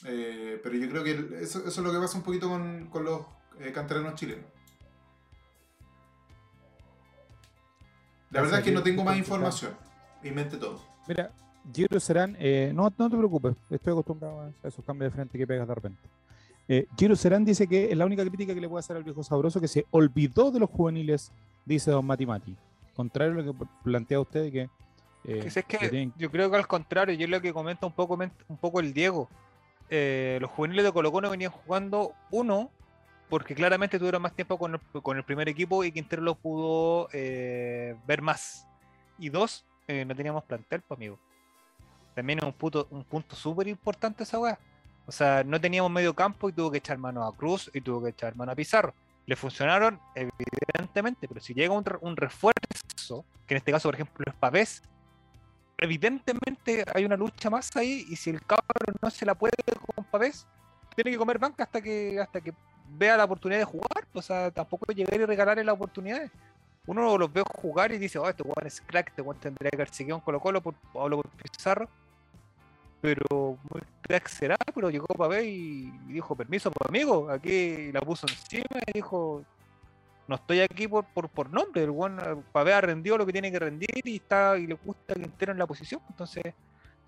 Eh, 0.04 0.60
pero 0.62 0.76
yo 0.76 0.88
creo 0.88 1.02
que 1.02 1.42
eso 1.42 1.66
es 1.66 1.76
lo 1.78 1.92
que 1.92 1.98
pasa 1.98 2.18
un 2.18 2.24
poquito 2.24 2.48
con, 2.48 2.86
con 2.86 3.04
los 3.04 3.22
eh, 3.60 3.72
canteranos 3.72 4.14
chilenos. 4.14 4.46
La 8.30 8.42
verdad 8.42 8.58
es 8.58 8.64
que 8.64 8.72
no 8.72 8.82
tengo 8.82 9.04
más 9.04 9.16
información. 9.16 9.72
Inventé 10.22 10.58
todo. 10.58 10.80
Mira, 11.06 11.32
Giro 11.72 11.98
Serán, 12.00 12.36
eh, 12.38 12.72
no, 12.74 12.92
no 12.96 13.10
te 13.10 13.16
preocupes, 13.16 13.54
estoy 13.70 13.92
acostumbrado 13.92 14.40
a 14.40 14.68
esos 14.68 14.84
cambios 14.84 15.10
de 15.10 15.14
frente 15.14 15.38
que 15.38 15.46
pegas 15.46 15.66
de 15.66 15.74
repente. 15.74 16.00
Eh, 16.68 16.86
Giro 16.98 17.16
Serán 17.16 17.44
dice 17.44 17.66
que 17.66 17.90
es 17.90 17.96
la 17.96 18.04
única 18.04 18.22
crítica 18.24 18.54
que 18.54 18.60
le 18.60 18.68
puede 18.68 18.80
hacer 18.80 18.96
al 18.96 19.04
viejo 19.04 19.22
sabroso 19.22 19.60
que 19.60 19.68
se 19.68 19.86
olvidó 19.90 20.50
de 20.50 20.60
los 20.60 20.68
juveniles, 20.68 21.32
dice 21.64 21.90
Don 21.90 22.04
Mati 22.04 22.26
Mati. 22.26 22.56
Contrario 22.94 23.32
a 23.32 23.42
lo 23.42 23.52
que 23.54 23.66
plantea 23.82 24.20
usted 24.20 24.52
que, 24.52 24.68
eh, 25.24 25.40
Que 25.42 25.50
si 25.50 25.58
es 25.60 25.64
que 25.66 25.78
que 25.78 25.88
tienen- 25.88 26.12
yo 26.16 26.30
creo 26.30 26.50
que 26.50 26.56
al 26.56 26.66
contrario, 26.66 27.14
yo 27.14 27.26
lo 27.26 27.40
que 27.40 27.52
comenta 27.52 27.86
un 27.86 27.92
poco, 27.92 28.14
un 28.48 28.56
poco 28.58 28.80
el 28.80 28.92
Diego. 28.92 29.28
eh, 29.90 30.36
los 30.40 30.50
juveniles 30.50 30.84
de 30.84 30.92
Colo 30.92 31.10
Colo 31.10 31.30
venían 31.30 31.50
jugando 31.50 32.12
uno, 32.30 32.70
porque 33.30 33.54
claramente 33.54 33.98
tuvieron 33.98 34.20
más 34.20 34.34
tiempo 34.34 34.58
con 34.58 34.74
el, 34.74 35.02
con 35.02 35.16
el 35.16 35.24
primer 35.24 35.48
equipo 35.48 35.82
y 35.82 35.92
Quintero 35.92 36.20
lo 36.22 36.34
pudo 36.34 37.08
eh, 37.12 37.96
ver 38.06 38.20
más. 38.20 38.66
Y 39.18 39.30
dos, 39.30 39.64
no 39.88 40.14
teníamos 40.14 40.44
plantel, 40.44 40.82
pues 40.82 40.98
amigo. 40.98 41.18
También 42.14 42.38
es 42.38 42.44
un, 42.44 42.52
puto, 42.52 42.86
un 42.90 43.02
punto 43.04 43.34
súper 43.34 43.68
importante 43.68 44.24
esa 44.24 44.38
weá. 44.38 44.58
O 45.06 45.12
sea, 45.12 45.42
no 45.44 45.58
teníamos 45.58 45.90
medio 45.90 46.14
campo 46.14 46.48
y 46.50 46.52
tuvo 46.52 46.70
que 46.70 46.78
echar 46.78 46.98
mano 46.98 47.24
a 47.26 47.34
Cruz 47.34 47.70
y 47.72 47.80
tuvo 47.80 48.02
que 48.02 48.10
echar 48.10 48.36
mano 48.36 48.52
a 48.52 48.54
Pizarro. 48.54 48.92
Le 49.24 49.36
funcionaron, 49.36 49.98
evidentemente, 50.14 51.26
pero 51.28 51.40
si 51.40 51.54
llega 51.54 51.72
un, 51.72 51.84
un 52.02 52.16
refuerzo, 52.16 53.24
que 53.46 53.54
en 53.54 53.58
este 53.58 53.72
caso, 53.72 53.88
por 53.88 53.94
ejemplo, 53.94 54.24
es 54.26 54.34
Pavés, 54.34 54.82
evidentemente 55.78 56.84
hay 56.92 57.04
una 57.04 57.16
lucha 57.16 57.48
más 57.48 57.74
ahí 57.76 58.04
y 58.08 58.16
si 58.16 58.30
el 58.30 58.42
cabrón 58.44 58.96
no 59.00 59.10
se 59.10 59.24
la 59.24 59.34
puede 59.34 59.54
con 59.94 60.04
Pavés, 60.04 60.46
tiene 60.94 61.12
que 61.12 61.18
comer 61.18 61.38
banca 61.38 61.64
hasta 61.64 61.80
que 61.80 62.20
hasta 62.20 62.40
que 62.40 62.52
vea 62.90 63.16
la 63.16 63.24
oportunidad 63.24 63.60
de 63.60 63.64
jugar. 63.64 64.06
O 64.12 64.22
sea, 64.22 64.50
tampoco 64.50 64.92
llegar 64.92 65.20
y 65.20 65.24
regalarle 65.24 65.64
las 65.64 65.74
oportunidades. 65.74 66.30
Uno 66.86 67.18
los 67.18 67.32
ve 67.32 67.42
jugar 67.54 67.92
y 67.92 67.98
dice, 67.98 68.18
oh, 68.18 68.28
este 68.28 68.42
weón 68.42 68.66
es 68.66 68.80
crack, 68.80 69.08
este 69.10 69.22
weón 69.22 69.38
tendría 69.38 69.70
que 69.70 69.76
haber 69.76 69.90
seguido 69.90 70.16
en 70.16 70.22
Colo 70.22 70.40
Colo 70.40 70.62
por 70.62 70.74
Pizarro. 71.52 71.88
Pero 73.00 73.58
muy 73.70 73.82
crack 74.02 74.26
será, 74.28 74.56
pero 74.74 74.90
llegó 74.90 75.06
Pavés 75.06 75.44
y 75.44 75.90
dijo, 76.08 76.34
permiso, 76.34 76.70
pues, 76.72 76.88
amigo, 76.88 77.30
aquí 77.30 77.92
la 77.92 78.00
puso 78.00 78.26
encima 78.26 78.80
y 78.86 78.92
dijo, 78.94 79.44
no 80.28 80.36
estoy 80.36 80.60
aquí 80.60 80.86
por, 80.86 81.04
por, 81.06 81.28
por 81.28 81.50
nombre, 81.50 81.82
el 81.82 81.90
weón 81.90 82.20
eh, 82.20 82.36
Pavés 82.52 82.74
ha 82.74 82.80
rendido 82.82 83.18
lo 83.18 83.26
que 83.26 83.32
tiene 83.32 83.50
que 83.50 83.58
rendir 83.58 83.88
y 84.04 84.16
está 84.16 84.56
y 84.58 84.66
le 84.66 84.74
gusta 84.74 85.14
que 85.14 85.22
entero 85.24 85.50
en 85.52 85.58
la 85.58 85.66
posición. 85.66 86.00
Entonces, 86.10 86.44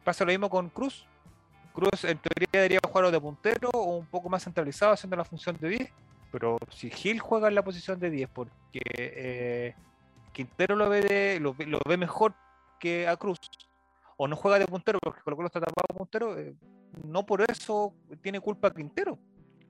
pasa 0.03 0.25
lo 0.25 0.31
mismo 0.31 0.51
con 0.51 0.69
Cruz. 0.71 1.07
Cruz 1.73 2.03
en 2.05 2.19
teoría 2.19 2.49
debería 2.51 2.81
jugar 2.85 3.11
de 3.13 3.21
puntero 3.21 3.69
o 3.73 3.97
un 3.99 4.07
poco 4.07 4.29
más 4.29 4.43
centralizado 4.43 4.93
haciendo 4.93 5.17
la 5.17 5.25
función 5.25 5.57
de 5.61 5.69
10. 5.69 5.93
Pero 6.33 6.59
si 6.71 6.91
Gil 6.91 7.21
juega 7.21 7.49
en 7.49 7.55
la 7.55 7.63
posición 7.63 8.01
de 8.01 8.11
10 8.11 8.29
porque 8.31 8.81
eh, 8.97 9.75
Quintero 10.33 10.75
lo 10.77 10.89
ve, 10.89 11.01
de- 11.03 11.41
lo, 11.41 11.55
ve- 11.55 11.97
mejor 11.97 12.35
que 12.79 13.07
a 13.07 13.17
Cruz, 13.17 13.39
o 14.17 14.27
no 14.29 14.35
juega 14.37 14.59
de 14.59 14.67
puntero 14.67 14.99
porque 15.03 15.21
Colo 15.23 15.37
Colo 15.37 15.47
está 15.49 15.61
tapado 15.61 15.87
puntero, 15.97 16.39
eh, 16.39 16.55
no 17.05 17.27
por 17.27 17.43
eso 17.51 17.93
tiene 18.23 18.41
culpa 18.41 18.73
Quintero. 18.73 19.19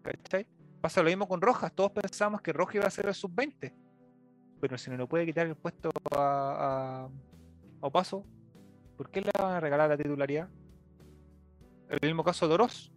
¿cachai? 0.02 0.46
Pasa 0.80 1.02
lo 1.02 1.08
mismo 1.08 1.28
con 1.28 1.40
Rojas. 1.40 1.72
Todos 1.74 1.92
pensamos 1.92 2.40
que 2.40 2.52
Rojas 2.52 2.74
iba 2.76 2.86
a 2.86 2.90
ser 2.90 3.06
el 3.06 3.14
sub-20. 3.14 3.72
Pero 4.60 4.78
si 4.78 4.90
no 4.90 4.96
le 4.96 5.06
puede 5.06 5.26
quitar 5.26 5.46
el 5.46 5.56
puesto 5.56 5.90
a, 6.14 7.08
a, 7.80 7.86
Opaso, 7.86 8.24
¿por 8.96 9.10
qué 9.10 9.20
le 9.22 9.30
van 9.38 9.52
a 9.54 9.60
regalar 9.60 9.88
la 9.88 9.96
titularidad? 9.96 10.48
El 11.88 11.98
mismo 12.02 12.22
caso 12.22 12.46
de 12.46 12.54
Oroz. 12.54 12.92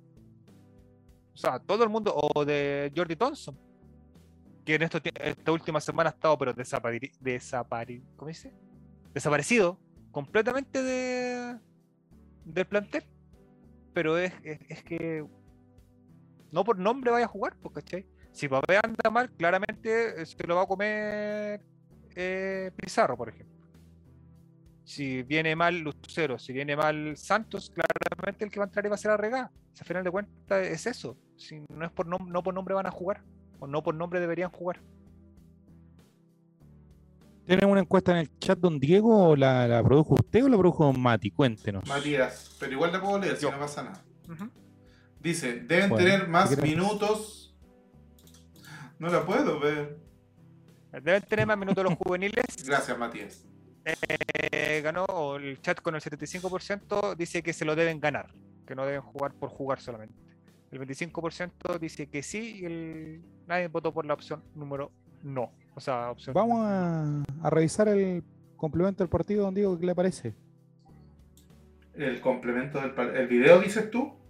O 1.34 1.38
sea, 1.38 1.60
todo 1.60 1.84
el 1.84 1.90
mundo, 1.90 2.14
o 2.16 2.46
de 2.46 2.92
Jordi 2.96 3.16
Thompson, 3.16 3.58
que 4.66 4.76
en 4.76 4.84
estos 4.84 5.02
tie- 5.02 5.12
esta 5.22 5.52
última 5.52 5.80
semana 5.82 6.10
ha 6.10 6.14
estado, 6.14 6.38
pero 6.38 6.54
desapari, 6.54 7.00
desapari- 7.22 8.04
¿cómo 8.16 8.28
dice? 8.28 8.54
Desaparecido 9.14 9.80
completamente 10.12 10.84
de, 10.84 11.58
del 12.46 12.66
plantel. 12.66 13.04
Pero 13.94 14.18
es, 14.18 14.34
es 14.44 14.84
que 14.84 15.26
no 16.54 16.64
por 16.64 16.78
nombre 16.80 17.12
vaya 17.12 17.26
a 17.26 17.28
jugar, 17.28 17.56
pues, 17.62 17.74
¿cachai? 17.76 18.06
Si 18.32 18.48
Papé 18.48 18.78
anda 18.82 19.10
mal, 19.12 19.30
claramente 19.32 20.22
eh, 20.22 20.26
se 20.26 20.48
lo 20.48 20.56
va 20.56 20.64
a 20.64 20.66
comer 20.68 21.62
eh, 22.16 22.72
Pizarro, 22.78 23.18
por 23.18 23.30
ejemplo. 23.30 23.54
Si 24.86 25.24
viene 25.24 25.56
mal 25.56 25.80
Lucero, 25.80 26.38
si 26.40 26.54
viene 26.54 26.76
mal 26.76 27.16
Santos, 27.18 27.72
claramente 27.72 28.46
el 28.46 28.52
que 28.52 28.60
va 28.60 28.66
a 28.66 28.68
entrar 28.68 28.86
y 28.86 28.90
va 28.90 28.96
a 28.96 28.98
ser 28.98 29.12
Arregá. 29.12 29.52
Si 29.74 29.82
al 29.82 29.88
final 29.88 30.04
de 30.04 30.12
cuentas 30.12 30.68
es 30.68 30.86
eso. 30.88 31.18
Si 31.38 31.64
no 31.70 31.86
es 31.86 31.92
por 31.92 32.06
nom- 32.08 32.28
no 32.28 32.44
por 32.44 32.54
nombre 32.54 32.74
van 32.76 32.86
a 32.86 32.92
jugar, 32.92 33.24
o 33.60 33.68
no 33.68 33.82
por 33.82 33.96
nombre 33.96 34.20
deberían 34.20 34.52
jugar. 34.52 34.80
¿Tienen 37.46 37.70
una 37.70 37.82
encuesta 37.82 38.12
en 38.12 38.18
el 38.20 38.40
chat, 38.40 38.58
don 38.60 38.80
Diego? 38.80 39.30
¿O 39.30 39.36
la, 39.36 39.68
la 39.68 39.84
produjo 39.84 40.16
usted 40.16 40.46
o 40.46 40.50
la 40.50 40.58
produjo 40.58 40.86
don 40.86 41.00
Mati? 41.02 41.30
Cuéntenos. 41.32 41.88
Matías, 41.88 42.56
pero 42.60 42.72
igual 42.74 42.92
la 42.94 43.02
puedo 43.02 43.20
leer 43.20 43.36
si 43.38 43.46
no 43.46 43.60
pasa 43.60 43.84
nada. 43.84 44.02
Ujú. 44.30 44.50
Dice, 45.24 45.62
deben 45.62 45.90
Bueno, 45.90 46.06
tener 46.06 46.28
más 46.28 46.62
minutos. 46.62 47.56
No 49.00 49.08
la 49.08 49.26
puedo 49.26 49.58
ver. 49.58 49.98
Deben 50.92 51.22
tener 51.24 51.48
más 51.48 51.58
minutos 51.58 51.82
los 51.82 51.96
juveniles. 51.96 52.46
Gracias, 52.66 52.98
Matías. 52.98 53.46
Eh, 53.86 54.82
ganó 54.84 55.38
el 55.38 55.62
chat 55.62 55.82
con 55.82 55.96
el 55.96 56.02
75% 56.02 57.16
dice 57.16 57.42
que 57.42 57.54
se 57.54 57.66
lo 57.66 57.76
deben 57.76 58.00
ganar, 58.00 58.34
que 58.66 58.76
no 58.76 58.86
deben 58.86 59.02
jugar 59.02 59.34
por 59.34 59.50
jugar 59.50 59.80
solamente. 59.80 60.16
El 60.72 60.80
25% 60.80 61.80
dice 61.80 62.08
que 62.08 62.22
sí 62.22 62.60
y 62.62 62.66
el, 62.66 63.22
nadie 63.48 63.68
votó 63.68 63.94
por 63.94 64.06
la 64.06 64.14
opción 64.14 64.44
número 64.56 64.92
no. 65.22 65.54
O 65.76 65.80
sea, 65.80 66.12
opción 66.12 66.34
Vamos 66.34 66.60
a, 66.62 67.24
a 67.44 67.50
revisar 67.50 67.88
el 67.88 68.24
complemento 68.58 69.04
del 69.04 69.10
partido, 69.10 69.44
don 69.44 69.54
Diego, 69.54 69.78
¿qué 69.80 69.86
le 69.86 69.96
parece? 69.96 70.34
El 71.94 72.22
complemento 72.22 72.80
del 72.80 73.16
¿El 73.16 73.28
video 73.28 73.60
dices 73.60 73.90
tú? 73.92 74.23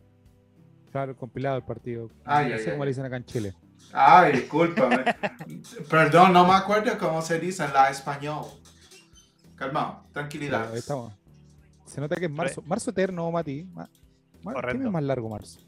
Claro, 0.94 1.12
el 1.12 1.18
compilado 1.18 1.56
del 1.56 1.66
partido. 1.66 2.10
Ay, 2.24 2.50
no 2.50 2.54
ay, 2.56 2.60
sé 2.62 2.70
cómo 2.72 2.84
ay. 2.84 2.86
le 2.88 2.92
dicen 2.92 3.06
acá 3.06 3.18
en 3.18 3.26
Chile. 3.26 3.54
Ay, 3.92 4.32
discúlpame. 4.34 5.04
Perdón, 5.90 6.32
no 6.34 6.46
me 6.48 6.54
acuerdo 6.54 6.96
cómo 7.00 7.22
se 7.24 7.40
dice 7.40 7.66
en 7.66 7.74
la 7.74 7.90
español. 7.90 8.46
Calmado, 9.56 10.04
tranquilidad. 10.14 10.60
Claro, 10.60 10.74
ahí 10.74 10.80
estamos. 10.80 11.14
Se 11.86 12.00
nota 12.00 12.16
que 12.16 12.26
es 12.26 12.32
marzo. 12.32 12.62
Marzo 12.62 12.92
eterno, 12.92 13.30
Mati. 13.32 13.64
Ma- 13.74 13.90
ma- 14.44 14.54
¿Qué 14.62 14.74
mes 14.78 14.92
más 14.92 15.04
largo 15.04 15.28
marzo? 15.30 15.60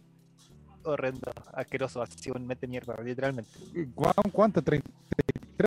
horrendo, 0.84 1.32
asqueroso, 1.52 2.00
así 2.04 2.30
un 2.30 2.46
mete 2.46 2.68
mierda, 2.68 2.96
literalmente. 3.04 3.50
¿Cuán- 3.96 4.14
¿Cuánto? 4.32 4.62
¿33 4.62 4.84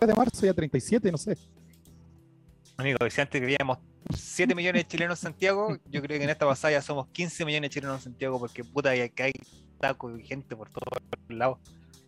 de 0.07 0.13
marzo? 0.15 0.45
Ya 0.45 0.53
37, 0.53 1.11
no 1.11 1.17
sé. 1.17 1.37
Amigo, 2.77 2.97
si 3.09 3.19
antes 3.19 3.41
vivíamos 3.41 3.77
7 4.13 4.55
millones 4.55 4.83
de 4.83 4.87
chilenos 4.87 5.19
en 5.19 5.31
Santiago, 5.31 5.77
yo 5.85 6.01
creo 6.01 6.17
que 6.17 6.23
en 6.23 6.29
esta 6.29 6.45
pasada 6.45 6.71
ya 6.71 6.81
somos 6.81 7.07
15 7.09 7.45
millones 7.45 7.69
de 7.69 7.73
chilenos 7.75 7.97
en 7.97 8.03
Santiago 8.03 8.39
porque 8.39 8.63
puta 8.63 8.95
y 8.95 9.09
que 9.09 9.23
hay 9.23 9.33
tacos 9.79 10.19
y 10.19 10.23
gente 10.23 10.55
por 10.55 10.69
todos 10.69 10.99
lados. 11.27 11.59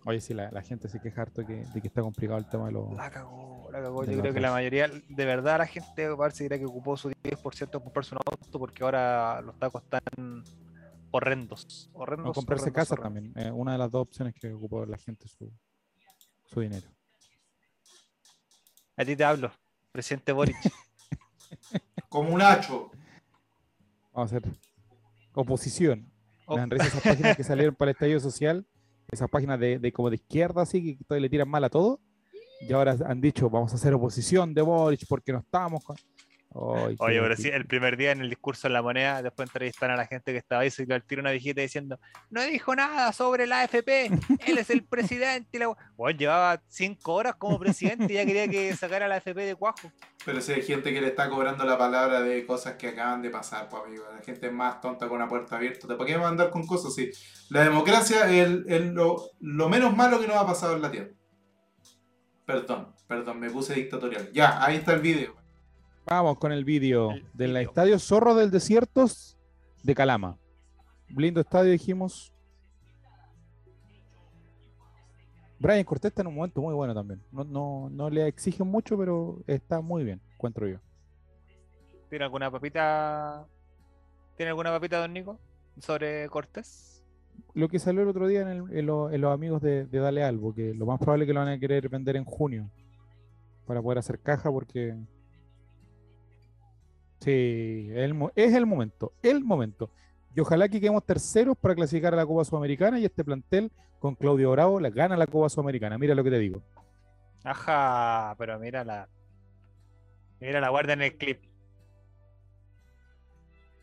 Oye, 0.05 0.19
sí, 0.19 0.33
la, 0.33 0.49
la 0.51 0.63
gente 0.63 0.89
se 0.89 0.99
queja 0.99 1.21
harto 1.21 1.45
que, 1.45 1.63
de 1.63 1.81
que 1.81 1.87
está 1.87 2.01
complicado 2.01 2.39
el 2.39 2.49
tema 2.49 2.65
de 2.65 2.71
los. 2.71 2.91
La 2.93 3.11
cagó, 3.11 3.69
la 3.71 3.81
cagó. 3.81 4.03
De 4.03 4.15
Yo 4.15 4.21
creo 4.21 4.33
que 4.33 4.39
la 4.39 4.51
mayoría, 4.51 4.87
de 4.87 5.25
verdad, 5.25 5.59
la 5.59 5.67
gente 5.67 6.15
parece 6.15 6.49
que 6.49 6.65
ocupó 6.65 6.97
su 6.97 7.11
10% 7.11 7.75
en 7.75 7.79
comprarse 7.81 8.15
un 8.15 8.21
auto 8.25 8.59
porque 8.59 8.83
ahora 8.83 9.41
los 9.41 9.59
tacos 9.59 9.83
están 9.83 10.43
horrendos. 11.11 11.91
Horrendos. 11.93 12.25
No, 12.25 12.33
comprarse 12.33 12.63
horrendos, 12.63 12.81
casa 12.81 12.95
horrendos. 12.95 13.33
también. 13.33 13.47
eh, 13.47 13.51
una 13.51 13.73
de 13.73 13.77
las 13.77 13.91
dos 13.91 14.01
opciones 14.01 14.33
que 14.33 14.51
ocupó 14.51 14.87
la 14.87 14.97
gente 14.97 15.27
su, 15.27 15.53
su 16.45 16.61
dinero. 16.61 16.87
A 18.97 19.05
ti 19.05 19.15
te 19.15 19.23
hablo, 19.23 19.51
presidente 19.91 20.31
Boric. 20.31 20.57
Como 22.11 22.33
un 22.35 22.41
hacho. 22.41 22.91
Vamos 24.11 24.33
a 24.33 24.35
hacer 24.35 24.51
oposición. 25.33 26.11
Oh. 26.45 26.57
Risa 26.57 26.87
esas 26.87 27.01
páginas 27.01 27.37
que 27.37 27.43
salieron 27.45 27.73
para 27.73 27.91
el 27.91 27.95
estallido 27.95 28.19
social, 28.19 28.67
esas 29.09 29.29
páginas 29.29 29.57
de, 29.57 29.79
de 29.79 29.93
como 29.93 30.09
de 30.09 30.17
izquierda, 30.17 30.61
así 30.61 30.97
que 30.97 31.03
todavía 31.05 31.21
le 31.21 31.29
tiran 31.29 31.47
mal 31.47 31.63
a 31.63 31.69
todo. 31.69 32.01
Y 32.67 32.73
ahora 32.73 32.97
han 33.05 33.21
dicho, 33.21 33.49
vamos 33.49 33.71
a 33.71 33.75
hacer 33.75 33.93
oposición 33.93 34.53
de 34.53 34.61
Boric 34.61 35.07
porque 35.07 35.31
no 35.31 35.39
estamos 35.39 35.85
con... 35.85 35.95
Oye, 36.99 37.21
pero 37.21 37.37
sí, 37.37 37.47
el 37.47 37.65
primer 37.65 37.95
día 37.95 38.11
en 38.11 38.19
el 38.21 38.29
discurso 38.29 38.67
en 38.67 38.73
la 38.73 38.81
moneda, 38.81 39.21
después 39.21 39.47
entrevistan 39.47 39.89
a 39.91 39.95
la 39.95 40.05
gente 40.05 40.33
que 40.33 40.37
estaba 40.37 40.63
ahí, 40.63 40.69
se 40.69 40.85
le 40.85 40.99
tiro 40.99 41.21
una 41.21 41.31
viejita 41.31 41.61
diciendo, 41.61 41.97
no 42.29 42.41
dijo 42.43 42.75
nada 42.75 43.13
sobre 43.13 43.47
la 43.47 43.61
AFP, 43.61 44.07
él 44.45 44.57
es 44.57 44.69
el 44.69 44.83
presidente. 44.83 45.47
Y 45.53 45.59
la... 45.59 45.73
Bueno, 45.95 46.19
llevaba 46.19 46.61
cinco 46.67 47.13
horas 47.13 47.35
como 47.35 47.57
presidente 47.57 48.11
y 48.11 48.15
ya 48.15 48.25
quería 48.25 48.49
que 48.49 48.75
sacara 48.75 49.07
la 49.07 49.15
AFP 49.15 49.33
de 49.45 49.55
cuajo. 49.55 49.91
Pero 50.25 50.41
si 50.41 50.51
hay 50.51 50.61
gente 50.61 50.93
que 50.93 50.99
le 50.99 51.07
está 51.07 51.29
cobrando 51.29 51.63
la 51.63 51.77
palabra 51.77 52.21
de 52.21 52.45
cosas 52.45 52.73
que 52.75 52.89
acaban 52.89 53.21
de 53.21 53.29
pasar, 53.29 53.69
pues 53.69 53.83
amigo. 53.85 54.03
La 54.13 54.21
gente 54.21 54.47
es 54.47 54.53
más 54.53 54.81
tonta 54.81 55.07
con 55.07 55.19
la 55.19 55.27
puerta 55.29 55.55
abierta. 55.55 55.87
¿Para 55.87 56.05
qué 56.05 56.17
va 56.17 56.27
a 56.27 56.29
andar 56.31 56.49
con 56.49 56.67
cosas 56.67 56.91
así? 56.91 57.09
La 57.49 57.63
democracia 57.63 58.29
es, 58.29 58.45
el- 58.45 58.65
es 58.67 58.81
lo, 58.91 59.15
lo 59.39 59.69
menos 59.69 59.95
malo 59.95 60.19
que 60.19 60.27
nos 60.27 60.35
ha 60.35 60.45
pasado 60.45 60.75
en 60.75 60.81
la 60.81 60.91
Tierra. 60.91 61.09
Perdón, 62.45 62.93
perdón, 63.07 63.39
me 63.39 63.49
puse 63.49 63.73
dictatorial. 63.73 64.29
Ya, 64.33 64.63
ahí 64.63 64.75
está 64.77 64.93
el 64.93 65.01
video. 65.01 65.40
Vamos 66.05 66.37
con 66.39 66.51
el 66.51 66.65
vídeo 66.65 67.11
El 67.11 67.25
del 67.33 67.57
estadio 67.57 67.97
Zorro 67.99 68.35
del 68.35 68.51
Desiertos 68.51 69.37
de 69.83 69.95
Calama. 69.95 70.37
Lindo 71.09 71.41
estadio, 71.41 71.71
dijimos. 71.71 72.33
Brian 75.59 75.83
Cortés 75.83 76.09
está 76.09 76.21
en 76.23 76.27
un 76.27 76.35
momento 76.35 76.61
muy 76.61 76.73
bueno 76.73 76.93
también. 76.93 77.21
No, 77.31 77.43
no, 77.43 77.89
no 77.91 78.09
le 78.09 78.27
exigen 78.27 78.67
mucho, 78.67 78.97
pero 78.97 79.43
está 79.45 79.79
muy 79.81 80.03
bien, 80.03 80.19
encuentro 80.33 80.67
yo. 80.67 80.79
¿Tiene 82.09 82.25
alguna 82.25 82.49
papita? 82.49 83.45
¿Tiene 84.37 84.49
alguna 84.49 84.71
papita, 84.71 84.97
don 84.99 85.13
Nico? 85.13 85.39
Sobre 85.79 86.27
Cortés. 86.29 87.03
Lo 87.53 87.69
que 87.69 87.79
salió 87.79 88.01
el 88.01 88.07
otro 88.07 88.27
día 88.27 88.41
en, 88.41 88.47
el- 88.47 88.77
en 88.77 88.85
lo- 88.85 89.11
en 89.11 89.21
los 89.21 89.33
amigos 89.33 89.61
de, 89.61 89.85
de 89.85 89.99
Dale 89.99 90.23
Albo, 90.23 90.53
que 90.53 90.73
lo 90.73 90.85
más 90.85 90.99
probable 90.99 91.25
es 91.25 91.27
que 91.27 91.33
lo 91.33 91.39
van 91.41 91.49
a 91.49 91.59
querer 91.59 91.87
vender 91.89 92.15
en 92.15 92.25
junio 92.25 92.69
para 93.65 93.81
poder 93.81 93.99
hacer 93.99 94.19
caja 94.19 94.51
porque... 94.51 94.97
Sí, 97.21 97.89
el 97.93 98.15
es 98.35 98.53
el 98.53 98.65
momento, 98.65 99.13
el 99.21 99.43
momento. 99.43 99.91
Y 100.35 100.39
ojalá 100.39 100.67
que 100.67 100.81
quedemos 100.81 101.05
terceros 101.05 101.55
para 101.55 101.75
clasificar 101.75 102.13
a 102.13 102.17
la 102.17 102.25
Copa 102.25 102.43
Sudamericana 102.43 102.99
y 102.99 103.05
este 103.05 103.23
plantel 103.23 103.71
con 103.99 104.15
Claudio 104.15 104.51
Bravo 104.51 104.79
la 104.79 104.89
gana 104.89 105.15
la 105.15 105.27
Copa 105.27 105.47
Sudamericana. 105.47 105.99
Mira 105.99 106.15
lo 106.15 106.23
que 106.23 106.31
te 106.31 106.39
digo. 106.39 106.63
Ajá, 107.43 108.35
pero 108.39 108.57
mira 108.59 108.83
la. 108.83 109.07
Mira 110.39 110.59
la 110.59 110.69
guarda 110.69 110.93
en 110.93 111.03
el 111.03 111.15
clip. 111.15 111.39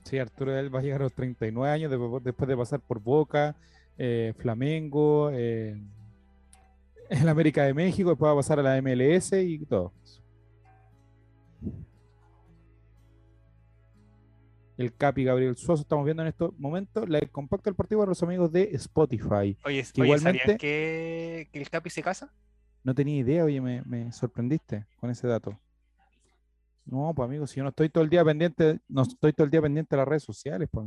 Sí, 0.02 0.18
Arturo 0.18 0.52
Del 0.52 0.74
va 0.74 0.80
a 0.80 0.82
llegar 0.82 1.02
a 1.02 1.04
los 1.04 1.12
39 1.12 1.70
años 1.70 1.90
después, 1.90 2.24
después 2.24 2.48
de 2.48 2.56
pasar 2.56 2.80
por 2.80 2.98
Boca, 2.98 3.54
eh, 3.98 4.32
Flamengo, 4.38 5.30
eh, 5.32 5.80
el 7.10 7.28
América 7.28 7.62
de 7.62 7.74
México, 7.74 8.08
después 8.10 8.28
va 8.28 8.32
a 8.32 8.36
pasar 8.36 8.58
a 8.58 8.62
la 8.62 8.82
MLS 8.82 9.32
y 9.34 9.64
todo. 9.66 9.92
El 14.78 14.94
Capi 14.94 15.24
Gabriel 15.24 15.56
Suazo, 15.56 15.82
estamos 15.82 16.04
viendo 16.04 16.22
en 16.22 16.28
estos 16.28 16.56
momentos 16.58 17.08
la- 17.08 17.18
el 17.18 17.30
compacto 17.30 17.68
del 17.68 17.74
partido 17.74 17.98
para 17.98 18.10
los 18.10 18.22
amigos 18.22 18.50
de 18.52 18.70
Spotify. 18.74 19.58
Oye, 19.64 19.82
Que 19.92 20.00
oye, 20.02 20.04
igualmente- 20.04 20.40
¿sabían 20.40 20.58
que, 20.58 21.48
que 21.52 21.58
el 21.60 21.68
Capi 21.68 21.90
se 21.90 22.00
casa? 22.02 22.32
No 22.84 22.94
tenía 22.94 23.16
idea, 23.16 23.44
oye, 23.44 23.60
me, 23.60 23.82
me 23.82 24.12
sorprendiste 24.12 24.86
con 25.00 25.10
ese 25.10 25.26
dato. 25.26 25.58
No, 26.86 27.12
pues 27.14 27.26
amigo, 27.26 27.46
si 27.46 27.56
yo 27.56 27.64
no 27.64 27.70
estoy 27.70 27.88
todo 27.90 28.04
el 28.04 28.08
día 28.08 28.24
pendiente, 28.24 28.78
no 28.88 29.02
estoy 29.02 29.32
todo 29.32 29.44
el 29.46 29.50
día 29.50 29.60
pendiente 29.60 29.94
de 29.94 29.98
las 29.98 30.08
redes 30.08 30.22
sociales, 30.22 30.68
pues. 30.70 30.86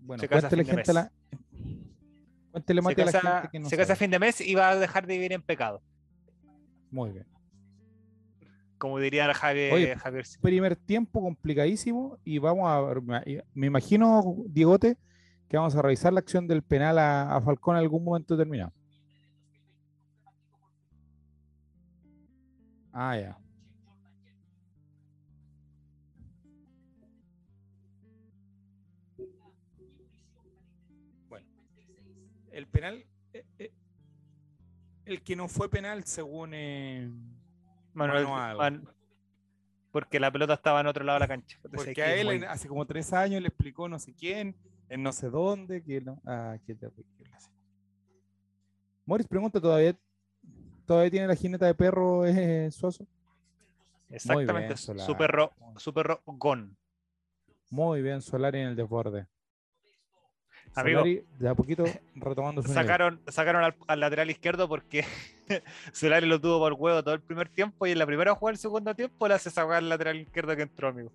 Bueno, 0.00 0.20
de 0.22 0.64
gente 0.64 0.92
la... 0.92 1.10
Cuéntele 2.54 2.80
a 2.80 2.82
la 2.84 3.12
casa, 3.20 3.32
gente 3.40 3.48
que 3.50 3.58
no 3.58 3.68
se 3.68 3.76
casa 3.76 3.92
a 3.94 3.96
fin 3.96 4.10
de 4.10 4.18
mes 4.20 4.40
y 4.40 4.54
va 4.54 4.70
a 4.70 4.76
dejar 4.76 5.06
de 5.06 5.14
vivir 5.14 5.32
en 5.32 5.42
pecado. 5.42 5.82
Muy 6.90 7.10
bien. 7.10 7.26
Como 8.78 8.98
diría 8.98 9.32
Javier, 9.34 9.72
Oye, 9.72 9.96
Javier. 9.96 10.24
primer 10.40 10.76
tiempo 10.76 11.20
complicadísimo 11.20 12.18
y 12.22 12.38
vamos 12.38 12.68
a 12.68 13.00
me- 13.00 13.42
me 13.54 13.66
imagino 13.66 14.36
Diegote 14.48 14.96
que 15.48 15.56
vamos 15.56 15.74
a 15.74 15.82
revisar 15.82 16.12
la 16.12 16.20
acción 16.20 16.46
del 16.46 16.62
penal 16.62 16.98
a, 16.98 17.34
a 17.34 17.40
Falcón 17.40 17.76
en 17.76 17.82
algún 17.82 18.04
momento 18.04 18.36
determinado. 18.36 18.72
Ah, 22.92 23.16
ya. 23.18 23.38
Penal, 32.74 33.06
eh, 33.32 33.44
eh, 33.58 33.72
el 35.06 35.22
que 35.22 35.36
no 35.36 35.48
fue 35.48 35.70
penal 35.70 36.04
según 36.04 36.50
eh, 36.54 37.10
Manuel- 37.94 38.26
Manuel. 38.26 38.56
Man- 38.58 38.88
porque 39.92 40.18
la 40.18 40.30
pelota 40.32 40.54
estaba 40.54 40.80
en 40.80 40.88
otro 40.88 41.04
lado 41.04 41.16
de 41.16 41.20
la 41.20 41.28
cancha. 41.28 41.56
Entonces, 41.64 41.86
Porque 41.86 42.02
a 42.02 42.14
él 42.16 42.26
muy- 42.26 42.44
hace 42.44 42.66
como 42.68 42.84
tres 42.84 43.12
años 43.12 43.40
le 43.40 43.48
explicó 43.48 43.88
no 43.88 43.98
sé 44.00 44.12
quién, 44.12 44.56
en 44.88 45.02
no 45.02 45.12
sé 45.12 45.30
dónde, 45.30 45.82
que 45.84 46.00
no. 46.00 46.20
Ah, 46.26 46.56
qué 46.66 46.74
terrible. 46.74 47.06
Morris 49.06 49.26
pregunta, 49.28 49.60
¿todavía, 49.60 49.96
¿todavía 50.86 51.10
tiene 51.10 51.26
la 51.28 51.36
jineta 51.36 51.66
de 51.66 51.74
perro 51.74 52.26
eh, 52.26 52.70
Suazo? 52.72 53.06
Exactamente, 54.08 54.74
bien, 54.74 54.98
su- 54.98 55.16
perro, 55.16 55.52
su 55.76 55.92
perro 55.94 56.22
Gon. 56.26 56.76
Muy 57.70 58.02
bien, 58.02 58.20
Solari 58.22 58.60
en 58.60 58.68
el 58.68 58.76
desborde. 58.76 59.26
Amigo. 60.74 61.02
De 61.38 61.48
a 61.48 61.54
poquito 61.54 61.84
retomando 62.16 62.62
su 62.62 62.68
nivel. 62.68 62.82
Sacaron, 62.84 63.20
sacaron 63.28 63.62
al, 63.64 63.74
al 63.86 64.00
lateral 64.00 64.30
izquierdo 64.30 64.68
porque 64.68 65.04
Solari 65.92 66.26
lo 66.26 66.40
tuvo 66.40 66.58
por 66.58 66.72
huevo 66.72 67.02
todo 67.02 67.14
el 67.14 67.20
primer 67.20 67.48
tiempo 67.48 67.86
y 67.86 67.92
en 67.92 67.98
la 67.98 68.06
primera 68.06 68.34
jugada 68.34 68.52
del 68.52 68.58
segundo 68.58 68.94
tiempo 68.94 69.28
le 69.28 69.34
hace 69.34 69.50
sacar 69.50 69.76
al 69.76 69.88
lateral 69.88 70.16
izquierdo 70.20 70.56
que 70.56 70.62
entró, 70.62 70.88
amigo. 70.88 71.12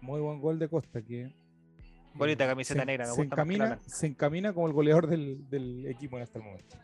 Muy 0.00 0.20
buen 0.20 0.40
gol 0.40 0.58
de 0.58 0.68
Costa 0.68 1.02
que 1.02 1.30
Bonita 2.14 2.44
eh, 2.44 2.48
camiseta 2.48 2.80
se- 2.80 2.86
negra, 2.86 3.04
me 3.06 3.12
se 3.12 3.20
gusta 3.20 3.34
encamina, 3.34 3.66
blanca. 3.66 3.82
se 3.86 4.06
encamina 4.06 4.52
como 4.52 4.66
el 4.66 4.72
goleador 4.72 5.06
del, 5.06 5.48
del 5.48 5.86
equipo 5.86 6.18
en 6.18 6.26
el 6.34 6.42
momento. 6.42 6.76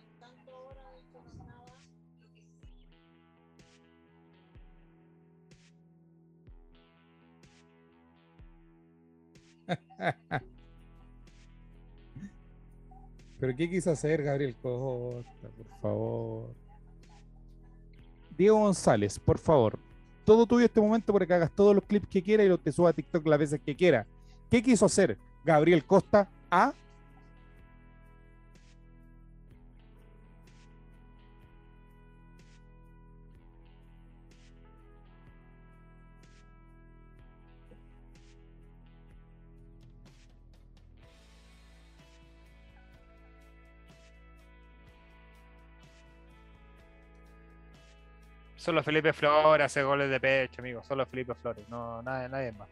¿Pero 13.41 13.55
qué 13.57 13.69
quiso 13.69 13.91
hacer 13.91 14.23
Gabriel 14.23 14.55
Costa? 14.57 15.49
Por 15.57 15.67
favor. 15.81 16.55
Diego 18.37 18.59
González, 18.61 19.19
por 19.19 19.39
favor. 19.39 19.79
Todo 20.25 20.47
tuyo 20.47 20.65
este 20.65 20.81
momento 20.81 21.13
para 21.13 21.27
que 21.27 21.35
hagas 21.35 21.51
todos 21.55 21.75
los 21.75 21.85
clips 21.85 22.09
que 22.09 22.23
quiera 22.23 22.43
y 22.45 22.49
los 22.49 22.61
te 22.61 22.73
suba 22.73 22.91
a 22.91 22.93
TikTok 22.93 23.27
las 23.27 23.39
veces 23.39 23.61
que 23.65 23.77
quiera. 23.77 24.07
¿Qué 24.51 24.63
quiso 24.63 24.87
hacer 24.87 25.19
Gabriel 25.45 25.85
Costa 25.85 26.29
a 26.51 26.73
Solo 48.67 48.83
Felipe 48.83 49.13
Flores 49.13 49.65
hace 49.67 49.83
goles 49.85 50.11
de 50.11 50.19
pecho, 50.19 50.61
amigo. 50.61 50.83
Solo 50.83 51.07
Felipe 51.07 51.35
Flores, 51.37 51.69
no 51.69 52.03
nadie, 52.03 52.29
nadie 52.29 52.51
más. 52.51 52.69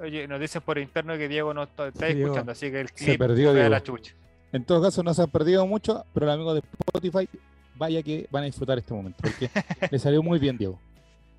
Oye, 0.00 0.28
nos 0.28 0.38
dicen 0.40 0.62
por 0.62 0.78
interno 0.78 1.16
que 1.16 1.28
Diego 1.28 1.52
no 1.52 1.64
está, 1.64 1.88
está 1.88 2.06
Sí, 2.06 2.14
Diego. 2.14 2.28
escuchando, 2.28 2.52
así 2.52 2.70
que 2.70 2.80
el 2.80 2.88
Se 2.88 3.04
clip 3.04 3.18
perdió, 3.18 3.50
fue 3.50 3.60
a 3.60 3.62
Diego. 3.64 3.68
la 3.70 3.82
chucha. 3.82 4.14
En 4.52 4.64
todo 4.64 4.80
caso, 4.82 5.02
no 5.02 5.12
se 5.12 5.22
han 5.22 5.30
perdido 5.30 5.66
mucho, 5.66 6.04
pero 6.14 6.26
el 6.26 6.32
amigo 6.32 6.54
de 6.54 6.60
Spotify, 6.86 7.28
vaya 7.74 8.02
que 8.02 8.26
van 8.30 8.44
a 8.44 8.46
disfrutar 8.46 8.78
este 8.78 8.94
momento, 8.94 9.18
porque 9.22 9.50
le 9.90 9.98
salió 9.98 10.22
muy 10.22 10.38
bien, 10.38 10.56
Diego. 10.56 10.78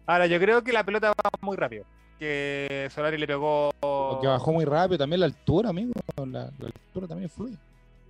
Ahora, 0.09 0.25
yo 0.25 0.39
creo 0.39 0.63
que 0.63 0.73
la 0.73 0.83
pelota 0.83 1.09
va 1.09 1.29
muy 1.41 1.55
rápido. 1.55 1.85
Que 2.17 2.89
Solari 2.93 3.15
le 3.17 3.27
pegó. 3.27 3.69
Porque 3.79 4.25
bajó 4.25 4.51
muy 4.51 4.65
rápido, 4.65 4.97
también 4.97 5.19
la 5.19 5.27
altura, 5.27 5.69
amigo. 5.69 5.93
La, 6.17 6.51
la 6.57 6.65
altura 6.65 7.07
también 7.07 7.29
fluye. 7.29 7.55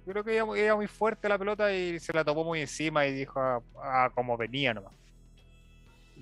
Yo 0.06 0.14
creo 0.14 0.24
que 0.24 0.36
iba, 0.38 0.58
iba 0.58 0.76
muy 0.78 0.88
fuerte 0.88 1.28
la 1.28 1.38
pelota 1.38 1.74
y 1.74 2.00
se 2.00 2.14
la 2.14 2.24
topó 2.24 2.46
muy 2.46 2.62
encima 2.62 3.06
y 3.06 3.12
dijo 3.12 3.40
ah, 3.42 3.60
ah, 3.84 4.10
como 4.16 4.38
venía 4.38 4.74
nomás. 4.74 4.94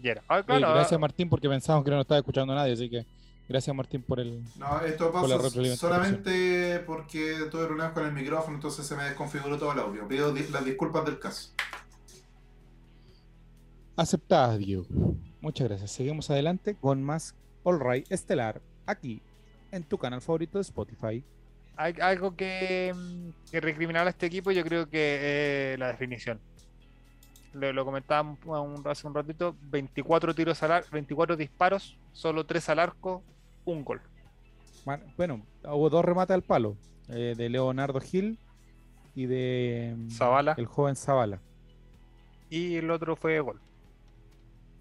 Y 0.01 0.09
era. 0.09 0.23
Ah, 0.27 0.41
gracias, 0.41 0.93
ah, 0.93 0.97
Martín, 0.97 1.29
porque 1.29 1.47
pensábamos 1.47 1.85
que 1.85 1.91
no 1.91 1.97
nos 1.97 2.05
estaba 2.05 2.17
escuchando 2.17 2.55
nadie, 2.55 2.73
así 2.73 2.89
que 2.89 3.05
Gracias 3.49 3.73
Martín 3.73 4.01
por 4.01 4.19
el... 4.19 4.43
No, 4.57 4.81
esto 4.81 5.09
pasa 5.09 5.39
solamente 5.77 6.83
porque 6.85 7.47
tuve 7.49 7.65
problemas 7.65 7.93
con 7.93 8.05
el 8.05 8.11
micrófono, 8.11 8.55
entonces 8.55 8.85
se 8.85 8.93
me 8.95 9.03
desconfiguró 9.05 9.57
todo 9.57 9.71
el 9.71 9.79
audio. 9.79 10.05
Pido 10.05 10.33
di- 10.33 10.47
las 10.51 10.65
disculpas 10.65 11.05
del 11.05 11.17
caso. 11.17 11.51
Aceptadas, 13.97 14.59
Diego. 14.59 14.85
Muchas 15.41 15.67
gracias. 15.67 15.91
Seguimos 15.91 16.29
adelante 16.29 16.75
con 16.75 17.03
más 17.03 17.35
All 17.63 17.79
Right 17.79 18.09
Estelar 18.11 18.61
aquí 18.85 19.21
en 19.71 19.83
tu 19.83 19.97
canal 19.97 20.21
favorito 20.21 20.57
de 20.59 20.61
Spotify. 20.61 21.23
Hay 21.75 21.93
algo 22.01 22.35
que, 22.35 22.93
mm, 22.95 23.51
que 23.51 23.59
recriminar 23.59 24.07
a 24.07 24.09
este 24.11 24.25
equipo, 24.27 24.51
yo 24.51 24.63
creo 24.63 24.89
que 24.89 25.73
es 25.73 25.79
la 25.79 25.87
definición. 25.87 26.39
Lo, 27.53 27.73
lo 27.73 27.85
comentábamos 27.85 28.37
hace 28.85 29.07
un 29.07 29.13
ratito: 29.13 29.55
24 29.63 30.33
tiros 30.33 30.61
al 30.63 30.71
ar- 30.71 30.85
24 30.91 31.35
disparos, 31.35 31.97
solo 32.13 32.45
3 32.45 32.69
al 32.69 32.79
arco, 32.79 33.23
un 33.65 33.83
gol. 33.83 34.01
Bueno, 35.17 35.45
hubo 35.65 35.89
dos 35.89 36.05
remates 36.05 36.33
al 36.33 36.43
palo, 36.43 36.77
eh, 37.09 37.33
de 37.35 37.49
Leonardo 37.49 37.99
Gil 37.99 38.39
y 39.15 39.25
de 39.25 39.93
mm, 39.97 40.09
Zavala. 40.11 40.55
el 40.57 40.65
joven 40.65 40.95
Zavala. 40.95 41.41
Y 42.49 42.75
el 42.75 42.89
otro 42.91 43.15
fue 43.15 43.39
gol. 43.41 43.59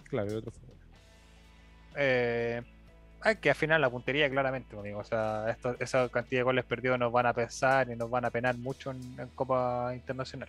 Claro, 0.09 0.31
el 0.31 0.37
otro 0.37 0.51
fue. 0.53 0.61
Eh, 1.97 2.63
hay 3.23 3.37
que 3.37 3.51
afinar 3.51 3.81
la 3.81 3.91
puntería, 3.91 4.29
claramente, 4.31 4.77
amigo. 4.79 4.99
O 5.01 5.05
sea, 5.05 5.51
esto- 5.51 5.77
esa 5.81 6.09
cantidad 6.09 6.41
de 6.41 6.45
goles 6.45 6.65
perdidos 6.65 6.99
nos 6.99 7.11
van 7.13 7.27
a 7.27 7.33
pesar 7.33 7.91
y 7.91 7.97
nos 7.97 8.09
van 8.11 8.25
a 8.25 8.31
penar 8.31 8.57
mucho 8.57 8.91
en, 8.91 9.19
en 9.19 9.29
Copa 9.29 9.93
Internacional. 9.95 10.49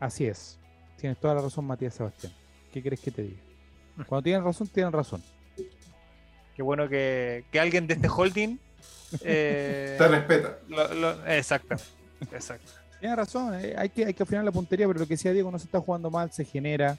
Así 0.00 0.26
es. 0.26 0.58
Tienes 0.96 1.18
toda 1.18 1.34
la 1.34 1.42
razón, 1.42 1.64
Matías 1.64 1.94
Sebastián. 1.94 2.32
¿Qué 2.72 2.80
quieres 2.80 3.00
que 3.00 3.10
te 3.10 3.22
diga? 3.22 3.40
Cuando 4.06 4.22
tienen 4.22 4.44
razón, 4.44 4.66
tienen 4.68 4.92
razón. 4.92 5.22
Qué 6.56 6.62
bueno 6.62 6.88
que, 6.88 7.44
que 7.50 7.60
alguien 7.60 7.86
de 7.86 7.94
este 7.94 8.08
holding. 8.08 8.58
eh, 9.22 9.94
Te 9.98 10.08
respeta. 10.08 10.58
lo- 10.68 10.94
lo- 10.94 11.26
exactamente. 11.26 11.88
Exacto. 12.32 12.72
Tienes 13.02 13.16
razón, 13.18 13.54
eh, 13.60 13.74
hay, 13.76 13.88
que, 13.88 14.04
hay 14.06 14.14
que 14.14 14.22
afinar 14.22 14.44
la 14.44 14.52
puntería, 14.52 14.86
pero 14.86 15.00
lo 15.00 15.06
que 15.06 15.14
decía 15.14 15.32
Diego, 15.32 15.50
no 15.50 15.58
se 15.58 15.64
está 15.64 15.80
jugando 15.80 16.08
mal, 16.08 16.30
se 16.30 16.44
genera, 16.44 16.96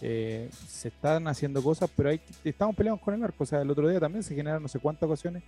eh, 0.00 0.50
se 0.66 0.88
están 0.88 1.28
haciendo 1.28 1.62
cosas, 1.62 1.88
pero 1.96 2.08
hay, 2.08 2.18
que- 2.18 2.50
estamos 2.50 2.74
peleando 2.74 3.00
con 3.00 3.14
el 3.14 3.22
arco. 3.22 3.44
O 3.44 3.46
sea, 3.46 3.60
el 3.62 3.70
otro 3.70 3.88
día 3.88 4.00
también 4.00 4.24
se 4.24 4.34
generaron 4.34 4.62
no 4.64 4.68
sé 4.68 4.80
cuántas 4.80 5.04
ocasiones 5.06 5.44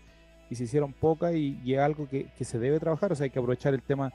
y 0.49 0.55
se 0.55 0.63
hicieron 0.63 0.93
pocas 0.93 1.35
y, 1.35 1.59
y 1.65 1.75
es 1.75 1.81
algo 1.81 2.09
que, 2.09 2.27
que 2.39 2.45
se 2.45 2.61
debe 2.61 2.79
trabajar. 2.79 3.11
O 3.11 3.17
sea, 3.17 3.25
hay 3.25 3.31
que 3.31 3.41
aprovechar 3.41 3.75
el 3.75 3.83
tema 3.83 4.13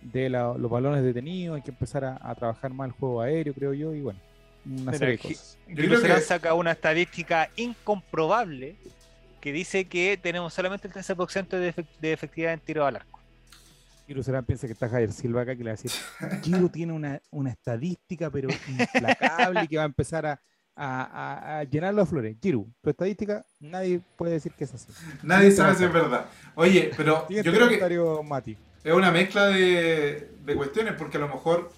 de 0.00 0.30
la- 0.30 0.54
los 0.56 0.70
balones 0.70 1.02
detenidos, 1.04 1.56
hay 1.56 1.62
que 1.62 1.72
empezar 1.72 2.06
a, 2.06 2.18
a 2.22 2.34
trabajar 2.34 2.72
más 2.72 2.86
el 2.86 2.92
juego 2.92 3.20
aéreo, 3.20 3.52
creo 3.52 3.74
yo, 3.74 3.92
y 3.94 4.00
bueno, 4.00 4.20
una 4.64 4.92
serie 4.92 5.16
de 5.16 5.18
cosas. 5.34 5.58
Yo 5.68 5.74
creo 5.74 6.02
que- 6.02 6.20
saca 6.22 6.54
una 6.54 6.72
estadística 6.72 7.50
incomprobable 7.56 8.76
que 9.42 9.52
dice 9.52 9.84
que 9.84 10.18
tenemos 10.20 10.54
solamente 10.54 10.88
el 10.88 10.94
13% 10.94 11.48
de, 11.58 11.74
efec- 11.74 11.86
de 12.00 12.12
efectividad 12.14 12.54
en 12.54 12.60
tiro 12.60 12.86
al 12.86 12.96
arco. 12.96 13.17
Giro 14.08 14.22
Serán 14.22 14.44
piensa 14.44 14.66
que 14.66 14.72
está 14.72 14.88
Javier 14.88 15.12
Silva 15.12 15.42
acá, 15.42 15.54
que 15.54 15.62
le 15.62 15.70
va 15.70 15.74
a 15.74 15.80
decir, 15.80 15.90
Giro 16.42 16.68
tiene 16.70 16.94
una, 16.94 17.20
una 17.30 17.50
estadística, 17.50 18.30
pero 18.30 18.48
implacable, 18.66 19.64
y 19.64 19.68
que 19.68 19.76
va 19.76 19.82
a 19.82 19.86
empezar 19.86 20.24
a, 20.24 20.40
a, 20.74 21.02
a- 21.02 21.58
a 21.58 21.64
llenar 21.64 21.92
los 21.92 22.08
flores. 22.08 22.36
Giro, 22.42 22.66
tu 22.80 22.88
estadística, 22.90 23.44
nadie 23.60 24.00
puede 24.16 24.32
decir 24.32 24.52
que 24.52 24.64
es 24.64 24.72
así. 24.72 24.86
Nadie 25.22 25.50
sabe 25.52 25.74
si 25.76 25.84
es 25.84 25.92
verdad. 25.92 26.24
Oye, 26.54 26.90
pero 26.96 27.28
yo 27.30 27.42
creo 27.52 27.68
que 27.68 28.22
Mati. 28.24 28.56
es 28.82 28.92
una 28.94 29.10
mezcla 29.12 29.46
de, 29.48 30.30
de 30.44 30.54
cuestiones, 30.56 30.94
porque 30.94 31.18
a 31.18 31.20
lo 31.20 31.28
mejor, 31.28 31.70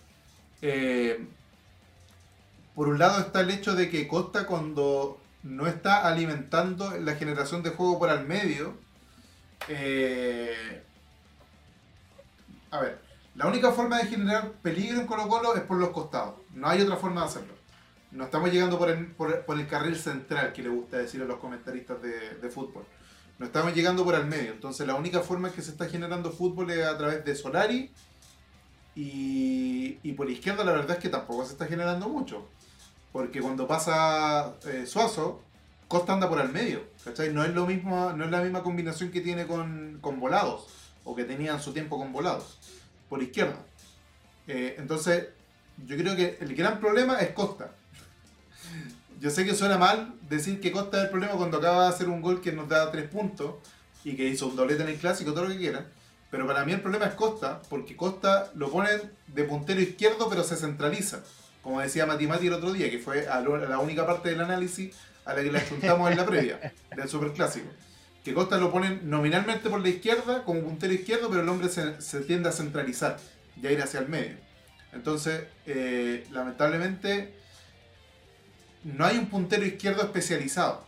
eh, 0.62 1.26
por 2.76 2.86
un 2.88 2.98
lado 3.00 3.18
está 3.20 3.40
el 3.40 3.50
hecho 3.50 3.74
de 3.74 3.90
que 3.90 4.06
Costa 4.06 4.46
cuando 4.46 5.20
no 5.42 5.66
está 5.66 6.06
alimentando 6.06 6.96
la 6.98 7.16
generación 7.16 7.64
de 7.64 7.70
juego 7.70 7.98
por 7.98 8.08
al 8.10 8.24
medio, 8.28 8.74
eh, 9.68 10.82
a 12.70 12.80
ver, 12.80 13.00
la 13.34 13.46
única 13.46 13.72
forma 13.72 13.98
de 13.98 14.06
generar 14.06 14.52
peligro 14.62 15.00
en 15.00 15.06
Colo 15.06 15.28
Colo 15.28 15.54
es 15.54 15.62
por 15.62 15.78
los 15.78 15.90
costados, 15.90 16.34
no 16.54 16.68
hay 16.68 16.82
otra 16.82 16.96
forma 16.96 17.22
de 17.22 17.26
hacerlo. 17.26 17.54
No 18.12 18.24
estamos 18.24 18.50
llegando 18.50 18.76
por 18.76 18.90
el, 18.90 19.06
por, 19.06 19.44
el 19.48 19.66
carril 19.68 19.94
central, 19.94 20.52
que 20.52 20.62
le 20.62 20.68
gusta 20.68 20.98
decir 20.98 21.22
a 21.22 21.26
los 21.26 21.38
comentaristas 21.38 22.02
de, 22.02 22.34
de 22.34 22.50
fútbol. 22.50 22.84
No 23.38 23.46
estamos 23.46 23.72
llegando 23.74 24.04
por 24.04 24.14
al 24.14 24.26
medio. 24.26 24.52
Entonces 24.52 24.86
la 24.86 24.96
única 24.96 25.20
forma 25.20 25.48
en 25.48 25.54
que 25.54 25.62
se 25.62 25.70
está 25.70 25.88
generando 25.88 26.30
fútbol 26.32 26.70
es 26.70 26.84
a 26.84 26.98
través 26.98 27.24
de 27.24 27.34
Solari. 27.36 27.90
Y, 28.96 29.98
y 30.02 30.12
por 30.12 30.28
izquierda 30.28 30.64
la 30.64 30.72
verdad 30.72 30.96
es 30.96 30.98
que 30.98 31.08
tampoco 31.08 31.44
se 31.44 31.52
está 31.52 31.66
generando 31.66 32.08
mucho. 32.08 32.48
Porque 33.12 33.40
cuando 33.40 33.66
pasa 33.66 34.56
eh, 34.66 34.84
Suazo, 34.86 35.42
Costa 35.88 36.12
anda 36.12 36.28
por 36.28 36.38
al 36.38 36.52
medio. 36.52 36.82
¿cachai? 37.04 37.32
No 37.32 37.44
es 37.44 37.54
lo 37.54 37.64
mismo, 37.64 38.12
no 38.12 38.24
es 38.24 38.30
la 38.30 38.42
misma 38.42 38.62
combinación 38.62 39.10
que 39.10 39.20
tiene 39.20 39.46
con, 39.46 39.98
con 40.00 40.20
volados. 40.20 40.66
O 41.10 41.16
que 41.16 41.24
tenía 41.24 41.54
en 41.54 41.60
su 41.60 41.72
tiempo 41.72 41.98
con 41.98 42.12
volados. 42.12 42.56
Por 43.08 43.20
izquierda. 43.20 43.58
Eh, 44.46 44.76
entonces, 44.78 45.26
yo 45.84 45.96
creo 45.96 46.14
que 46.14 46.38
el 46.40 46.54
gran 46.54 46.78
problema 46.78 47.18
es 47.18 47.30
Costa. 47.30 47.72
Yo 49.18 49.28
sé 49.30 49.44
que 49.44 49.56
suena 49.56 49.76
mal 49.76 50.14
decir 50.28 50.60
que 50.60 50.70
Costa 50.70 50.98
es 50.98 51.04
el 51.04 51.10
problema 51.10 51.34
cuando 51.34 51.58
acaba 51.58 51.82
de 51.82 51.88
hacer 51.88 52.08
un 52.08 52.22
gol 52.22 52.40
que 52.40 52.52
nos 52.52 52.68
da 52.68 52.92
tres 52.92 53.08
puntos 53.08 53.56
y 54.04 54.14
que 54.14 54.28
hizo 54.28 54.46
un 54.46 54.54
doblete 54.54 54.84
en 54.84 54.90
el 54.90 54.98
clásico, 54.98 55.32
todo 55.32 55.46
lo 55.46 55.50
que 55.50 55.58
quieran. 55.58 55.88
Pero 56.30 56.46
para 56.46 56.64
mí 56.64 56.70
el 56.70 56.80
problema 56.80 57.06
es 57.06 57.14
Costa, 57.14 57.60
porque 57.68 57.96
Costa 57.96 58.52
lo 58.54 58.70
ponen 58.70 59.00
de 59.26 59.42
puntero 59.42 59.80
izquierdo, 59.80 60.30
pero 60.30 60.44
se 60.44 60.54
centraliza. 60.54 61.24
Como 61.60 61.80
decía 61.80 62.06
Mati 62.06 62.28
Mati 62.28 62.46
el 62.46 62.52
otro 62.52 62.72
día, 62.72 62.88
que 62.88 63.00
fue 63.00 63.26
a 63.26 63.40
la 63.40 63.78
única 63.80 64.06
parte 64.06 64.28
del 64.28 64.40
análisis 64.40 64.94
a 65.24 65.34
la 65.34 65.42
que 65.42 65.50
la 65.50 65.60
juntamos 65.60 66.08
en 66.08 66.16
la 66.16 66.24
previa 66.24 66.72
del 66.96 67.08
superclásico. 67.08 67.66
Que 68.24 68.34
Costa 68.34 68.58
lo 68.58 68.70
ponen 68.70 69.08
nominalmente 69.08 69.70
por 69.70 69.80
la 69.80 69.88
izquierda, 69.88 70.44
como 70.44 70.60
puntero 70.60 70.92
izquierdo, 70.92 71.30
pero 71.30 71.42
el 71.42 71.48
hombre 71.48 71.68
se, 71.68 72.20
tiende 72.20 72.48
a 72.48 72.52
centralizar 72.52 73.18
y 73.60 73.66
a 73.66 73.72
ir 73.72 73.80
hacia 73.80 74.00
el 74.00 74.08
medio. 74.08 74.36
Entonces, 74.92 75.44
eh, 75.66 76.26
lamentablemente, 76.30 77.32
no 78.84 79.04
hay 79.04 79.18
un 79.18 79.26
puntero 79.26 79.64
izquierdo 79.64 80.02
especializado. 80.02 80.84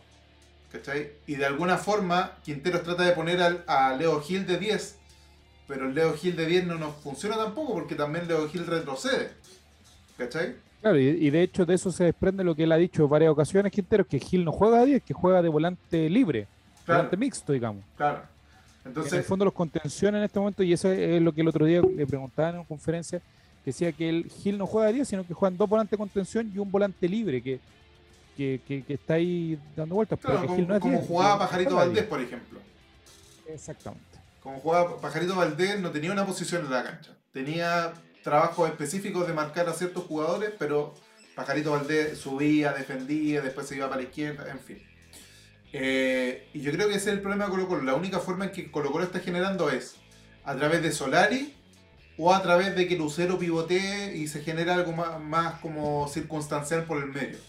¿Cachai? 0.71 1.11
Y 1.27 1.35
de 1.35 1.45
alguna 1.45 1.77
forma, 1.77 2.37
Quinteros 2.43 2.81
trata 2.83 3.03
de 3.03 3.11
poner 3.11 3.41
al- 3.41 3.63
a 3.67 3.95
Leo 3.95 4.19
Gil 4.21 4.47
de 4.47 4.57
10, 4.57 4.97
pero 5.67 5.87
el 5.87 5.93
Leo 5.93 6.13
Gil 6.15 6.35
de 6.35 6.47
10 6.47 6.65
no 6.65 6.75
nos 6.75 6.95
funciona 6.95 7.37
tampoco 7.37 7.73
porque 7.73 7.93
también 7.93 8.27
Leo 8.27 8.49
Gil 8.49 8.65
retrocede. 8.65 9.31
¿Cachai? 10.17 10.55
Claro, 10.81 10.99
y, 10.99 11.29
de 11.29 11.43
hecho 11.43 11.65
de 11.65 11.75
eso 11.75 11.91
se 11.91 12.03
desprende 12.03 12.43
lo 12.43 12.55
que 12.55 12.63
él 12.63 12.71
ha 12.71 12.77
dicho 12.77 13.03
en 13.03 13.09
varias 13.09 13.31
ocasiones, 13.31 13.71
Quintero, 13.71 14.05
que 14.05 14.19
Gil 14.19 14.43
no 14.43 14.51
juega 14.51 14.81
a 14.81 14.85
10, 14.85 15.01
que 15.03 15.13
juega 15.13 15.41
de 15.41 15.47
volante 15.47 16.09
libre, 16.09 16.47
Claro, 16.85 16.99
volante 17.03 17.17
mixto, 17.17 17.53
digamos. 17.53 17.83
claro. 17.95 18.17
en 18.19 18.25
el 18.83 18.87
Entonces, 18.89 19.25
fondo 19.25 19.45
los 19.45 19.53
contención 19.53 20.15
en 20.15 20.23
este 20.23 20.39
momento, 20.39 20.61
y 20.63 20.73
eso 20.73 20.91
es 20.91 21.21
lo 21.21 21.31
que 21.33 21.41
el 21.41 21.47
otro 21.47 21.65
día 21.65 21.81
le 21.81 22.05
preguntaba 22.05 22.49
en 22.49 22.55
una 22.55 22.65
conferencia, 22.67 23.19
que 23.19 23.71
decía 23.71 23.91
que 23.93 24.09
el 24.09 24.25
Gil 24.29 24.57
no 24.57 24.67
juega 24.67 24.89
a 24.89 24.91
10, 24.91 25.07
sino 25.07 25.25
que 25.25 25.33
juegan 25.33 25.55
dos 25.57 25.69
volantes 25.69 25.91
de 25.91 25.97
contención 25.97 26.51
y 26.53 26.57
un 26.59 26.69
volante 26.69 27.07
libre, 27.07 27.41
que, 27.41 27.59
que, 28.35 28.59
que- 28.67 28.83
que 28.83 28.93
está 28.95 29.13
ahí 29.13 29.57
dando 29.75 29.95
vueltas. 29.95 30.19
claro, 30.19 30.41
como, 30.41 30.55
Gil 30.55 30.67
no 30.67 30.75
es 30.75 30.81
como 30.81 30.97
10, 30.97 31.07
jugaba 31.07 31.39
Pajarito 31.39 31.75
Valdés, 31.75 31.93
10. 31.95 32.05
por 32.07 32.19
ejemplo. 32.21 32.59
Exactamente. 33.47 34.05
Como 34.41 34.59
jugaba 34.59 34.99
Pajarito 34.99 35.35
Valdés, 35.35 35.79
no 35.79 35.91
tenía 35.91 36.11
una 36.11 36.25
posición 36.25 36.65
en 36.65 36.71
la 36.71 36.83
cancha. 36.83 37.11
Tenía 37.31 37.93
trabajos 38.23 38.69
específicos 38.69 39.27
de 39.27 39.33
marcar 39.33 39.67
a 39.69 39.73
ciertos 39.73 40.03
jugadores, 40.05 40.51
pero 40.59 40.93
Pajarito 41.35 41.71
Valdés 41.71 42.17
subía, 42.17 42.73
defendía, 42.73 43.41
después 43.41 43.67
se 43.67 43.75
iba 43.77 43.87
para 43.89 44.01
la 44.01 44.07
izquierda, 44.07 44.49
en 44.51 44.59
fin. 44.59 44.81
Eh, 45.73 46.47
y 46.53 46.61
yo 46.61 46.71
creo 46.71 46.87
que 46.87 46.95
ese 46.95 47.09
es 47.09 47.15
el 47.15 47.21
problema 47.21 47.45
de 47.45 47.51
Colo 47.51 47.67
Colo. 47.67 47.81
La 47.81 47.95
única 47.95 48.19
forma 48.19 48.45
en 48.45 48.51
que 48.51 48.71
Colo 48.71 48.91
Colo 48.91 49.03
está 49.03 49.19
generando 49.19 49.69
es 49.69 49.95
a 50.43 50.55
través 50.55 50.83
de 50.83 50.91
Solari 50.91 51.53
o 52.17 52.33
a 52.33 52.41
través 52.43 52.75
de 52.75 52.87
que 52.87 52.95
Lucero 52.95 53.39
pivotee 53.39 54.15
y 54.15 54.27
se 54.27 54.41
genera 54.41 54.75
algo 54.75 54.91
más, 54.91 55.19
más 55.19 55.59
como 55.61 56.07
circunstancial 56.07 56.85
por 56.85 57.01
el 57.01 57.09
medio. 57.09 57.39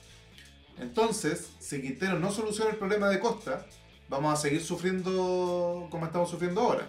Entonces, 0.78 1.52
si 1.58 1.82
Quintero 1.82 2.18
no 2.18 2.32
soluciona 2.32 2.70
el 2.70 2.78
problema 2.78 3.08
de 3.08 3.20
Costa, 3.20 3.66
vamos 4.08 4.32
a 4.32 4.36
seguir 4.36 4.62
sufriendo 4.62 5.86
como 5.90 6.06
estamos 6.06 6.30
sufriendo 6.30 6.62
ahora. 6.62 6.88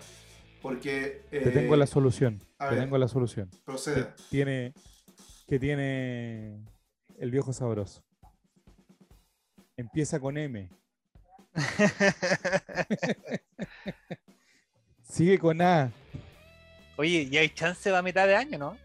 Porque... 0.61 1.23
Te 1.29 1.49
eh, 1.49 1.51
tengo 1.51 1.75
la 1.75 1.85
solución. 1.85 2.41
Te 2.57 2.65
ver. 2.65 2.79
tengo 2.79 2.97
la 2.97 3.09
solución. 3.09 3.49
Que 3.49 3.57
Proceda. 3.65 4.15
tiene, 4.29 4.73
que 5.47 5.59
tiene 5.59 6.63
el 7.19 7.29
viejo 7.29 7.51
sabroso. 7.51 8.03
Empieza 9.77 10.19
con 10.19 10.37
M. 10.37 10.69
Sigue 15.03 15.39
con 15.39 15.61
A. 15.61 15.91
Oye, 16.97 17.27
y 17.29 17.37
hay 17.37 17.49
chance 17.49 17.89
va 17.91 17.99
a 17.99 18.01
mitad 18.01 18.27
de 18.27 18.35
año, 18.35 18.57
¿no? 18.57 18.77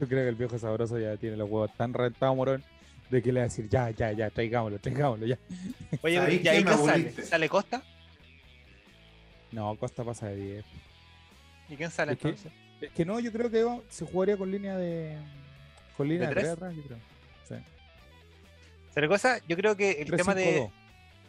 Yo 0.00 0.08
creo 0.08 0.24
que 0.24 0.28
el 0.28 0.34
viejo 0.34 0.58
sabroso 0.58 0.98
ya 0.98 1.16
tiene 1.16 1.36
los 1.36 1.48
huevos 1.50 1.74
tan 1.76 1.92
rentados, 1.92 2.36
morón, 2.36 2.64
de 3.10 3.22
que 3.22 3.32
le 3.32 3.40
va 3.40 3.44
a 3.44 3.48
decir, 3.48 3.68
ya, 3.68 3.90
ya, 3.90 4.12
ya, 4.12 4.30
traigámoslo, 4.30 4.78
traigámoslo, 4.78 5.26
ya. 5.26 5.38
Oye, 6.02 6.16
¿Sabéis 6.16 6.44
¿y 6.44 6.48
ahí 6.48 6.64
qué? 6.64 6.72
Sale? 6.72 7.12
¿Sale 7.12 7.48
Costa? 7.48 7.82
No, 9.52 9.76
Costa 9.76 10.04
pasa 10.04 10.28
de 10.28 10.36
10. 10.36 10.64
¿Y 11.68 11.76
quién 11.76 11.90
sale 11.90 12.12
Es 12.12 12.18
que- 12.18 12.28
entonces? 12.28 12.52
Es 12.80 12.90
que 12.92 13.04
no, 13.04 13.20
yo 13.20 13.30
creo 13.30 13.50
que 13.50 13.82
se 13.90 14.06
jugaría 14.06 14.38
con 14.38 14.50
línea 14.50 14.74
de. 14.78 15.18
Con 15.98 16.08
línea 16.08 16.28
¿De 16.30 16.34
de, 16.34 16.40
tres 16.40 16.52
atrás, 16.52 16.74
yo 16.74 16.82
creo. 16.82 16.98
Sí. 17.46 17.54
Zaragoza, 18.94 19.38
yo 19.46 19.56
creo 19.56 19.76
que 19.76 20.00
el 20.00 20.10
tema 20.10 20.34
de, 20.34 20.62
3-5-2. 20.62 20.70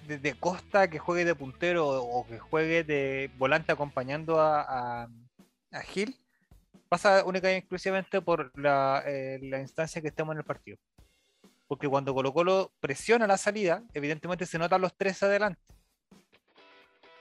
De, 0.07 0.33
Costa 0.35 0.89
que 0.89 0.99
juegue 0.99 1.25
de 1.25 1.35
puntero 1.35 1.87
o 1.89 2.25
que 2.27 2.39
juegue 2.39 2.83
de 2.83 3.31
volante 3.37 3.71
acompañando 3.71 4.39
a, 4.39 5.07
Gil 5.85 6.17
pasa 6.89 7.23
única 7.23 7.49
y 7.49 7.55
exclusivamente 7.55 8.21
por 8.21 8.51
la, 8.59 9.01
eh, 9.05 9.39
la 9.41 9.61
instancia 9.61 10.01
que 10.01 10.09
estemos 10.09 10.33
en 10.33 10.39
el 10.39 10.43
partido. 10.43 10.77
Porque 11.65 11.87
cuando 11.87 12.13
Colo 12.13 12.33
Colo 12.33 12.73
presiona 12.81 13.25
la 13.27 13.37
salida, 13.37 13.81
evidentemente 13.93 14.45
se 14.45 14.59
notan 14.59 14.81
los 14.81 14.97
tres 14.97 15.23
adelante. 15.23 15.61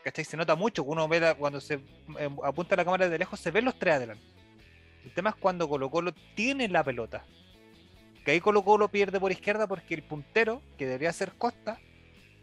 ¿Cachai? 0.03 0.24
Se 0.24 0.37
nota 0.37 0.57
mucho, 0.57 0.83
uno 0.83 1.07
ve 1.07 1.37
cuando 1.39 1.61
se 1.61 1.74
eh, 1.74 2.31
apunta 2.43 2.74
la 2.74 2.85
cámara 2.85 3.09
de 3.09 3.18
lejos, 3.18 3.39
se 3.39 3.53
ven 3.53 3.64
los 3.64 3.78
tres 3.78 3.95
adelante. 3.95 4.24
El 5.05 5.14
tema 5.14 5.31
es 5.31 5.37
cuando 5.37 5.68
Colo 5.68 5.89
Colo 5.89 6.12
tiene 6.35 6.66
la 6.66 6.83
pelota. 6.83 7.24
Que 8.24 8.33
ahí 8.33 8.41
Colo 8.41 8.64
Colo 8.64 8.89
pierde 8.89 9.20
por 9.20 9.31
izquierda 9.31 9.68
porque 9.68 9.95
el 9.95 10.03
puntero, 10.03 10.62
que 10.76 10.87
debería 10.87 11.12
ser 11.12 11.33
Costa, 11.35 11.78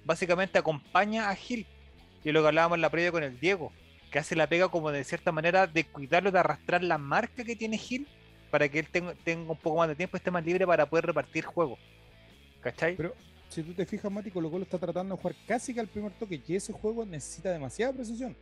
básicamente 0.07 0.57
acompaña 0.57 1.29
a 1.29 1.35
Gil. 1.35 1.67
Y 2.23 2.31
lo 2.31 2.41
que 2.41 2.47
hablábamos 2.47 2.77
en 2.77 2.81
la 2.81 2.89
previa 2.89 3.11
con 3.11 3.23
el 3.23 3.39
Diego, 3.39 3.71
que 4.11 4.19
hace 4.19 4.35
la 4.35 4.47
pega 4.47 4.69
como 4.69 4.91
de 4.91 5.03
cierta 5.03 5.31
manera 5.31 5.67
de 5.67 5.83
cuidarlo, 5.83 6.31
de 6.31 6.39
arrastrar 6.39 6.83
la 6.83 6.97
marca 6.97 7.43
que 7.43 7.55
tiene 7.55 7.77
Gil 7.77 8.07
para 8.49 8.67
que 8.69 8.79
él 8.79 8.87
tenga, 8.89 9.13
tenga 9.23 9.51
un 9.51 9.57
poco 9.57 9.77
más 9.77 9.89
de 9.89 9.95
tiempo 9.95 10.15
y 10.15 10.19
esté 10.19 10.31
más 10.31 10.43
libre 10.43 10.65
para 10.65 10.89
poder 10.89 11.05
repartir 11.05 11.45
juego. 11.45 11.77
¿Cachai? 12.61 12.95
Pero 12.95 13.13
si 13.49 13.61
tú 13.63 13.73
te 13.73 13.85
fijas, 13.85 14.11
Mati, 14.11 14.31
Colo 14.31 14.49
Colo 14.49 14.63
está 14.63 14.77
tratando 14.77 15.15
de 15.15 15.21
jugar 15.21 15.35
casi 15.45 15.73
que 15.73 15.79
al 15.79 15.87
primer 15.87 16.11
toque, 16.13 16.41
y 16.45 16.55
ese 16.55 16.73
juego 16.73 17.05
necesita 17.05 17.51
demasiada 17.51 17.93
precisión. 17.93 18.35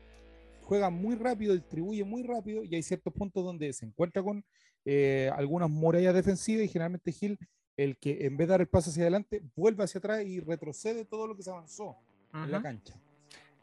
Juega 0.64 0.90
muy 0.90 1.16
rápido, 1.16 1.54
distribuye 1.54 2.04
muy 2.04 2.24
rápido, 2.24 2.64
y 2.64 2.76
hay 2.76 2.82
ciertos 2.82 3.14
puntos 3.14 3.44
donde 3.44 3.72
se 3.74 3.86
encuentra 3.86 4.24
con 4.24 4.44
eh, 4.84 5.30
algunas 5.36 5.70
murallas 5.70 6.14
defensivas, 6.14 6.66
y 6.66 6.70
generalmente 6.70 7.12
Gil, 7.12 7.38
el 7.78 7.98
que 7.98 8.26
en 8.26 8.38
vez 8.38 8.48
de 8.48 8.52
dar 8.52 8.62
el 8.62 8.68
paso 8.68 8.90
hacia 8.90 9.04
adelante, 9.04 9.42
vuelve 9.56 9.84
hacia 9.84 10.00
atrás 10.00 10.22
y 10.24 10.40
retrocede 10.40 11.06
todo 11.06 11.28
lo 11.28 11.36
que 11.36 11.44
se 11.44 11.50
avanzó 11.52 11.98
en 12.34 12.52
la 12.52 12.62
cancha. 12.62 12.94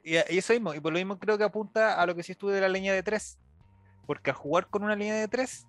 Y, 0.05 0.15
y 0.17 0.39
eso 0.39 0.53
mismo, 0.53 0.75
y 0.75 0.81
por 0.81 0.93
lo 0.93 0.99
mismo 0.99 1.19
creo 1.19 1.39
que 1.39 1.45
apunta 1.45 2.01
a 2.01 2.07
lo 2.07 2.15
que 2.15 2.23
sí 2.23 2.33
estuve 2.33 2.53
de 2.55 2.61
la 2.61 2.69
línea 2.69 2.93
de 2.93 3.03
tres. 3.03 3.39
Porque 4.07 4.31
al 4.31 4.37
jugar 4.37 4.67
con 4.67 4.83
una 4.83 4.97
línea 4.97 5.15
de 5.15 5.29
tres, 5.29 5.67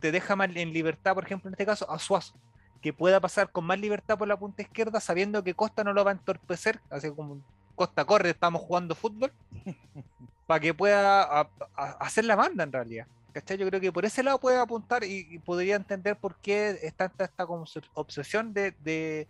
te 0.00 0.10
deja 0.10 0.34
más 0.36 0.48
en 0.54 0.72
libertad, 0.72 1.14
por 1.14 1.24
ejemplo, 1.24 1.48
en 1.48 1.54
este 1.54 1.66
caso, 1.66 1.88
a 1.90 1.98
Suazo, 1.98 2.34
que 2.80 2.92
pueda 2.92 3.20
pasar 3.20 3.50
con 3.52 3.64
más 3.64 3.78
libertad 3.78 4.16
por 4.18 4.26
la 4.28 4.38
punta 4.38 4.62
izquierda, 4.62 5.00
sabiendo 5.00 5.42
que 5.44 5.54
Costa 5.54 5.84
no 5.84 5.92
lo 5.92 6.04
va 6.04 6.10
a 6.10 6.14
entorpecer, 6.14 6.80
así 6.90 7.10
como 7.10 7.42
Costa 7.74 8.04
corre, 8.04 8.30
estamos 8.30 8.62
jugando 8.62 8.94
fútbol, 8.94 9.32
para 10.46 10.60
que 10.60 10.74
pueda 10.74 11.22
a- 11.22 11.50
a- 11.76 11.90
hacer 12.00 12.24
la 12.24 12.36
banda 12.36 12.64
en 12.64 12.72
realidad. 12.72 13.06
¿Cachai? 13.34 13.58
Yo 13.58 13.66
creo 13.66 13.80
que 13.80 13.90
por 13.92 14.04
ese 14.04 14.22
lado 14.22 14.38
puede 14.38 14.56
apuntar 14.58 15.02
y, 15.02 15.26
y 15.28 15.38
podría 15.40 15.74
entender 15.74 16.16
por 16.16 16.36
qué 16.36 16.78
está 16.82 17.06
esta, 17.06 17.24
esta 17.24 17.46
como 17.46 17.64
obsesión 17.94 18.54
de, 18.54 18.70
de, 18.78 19.26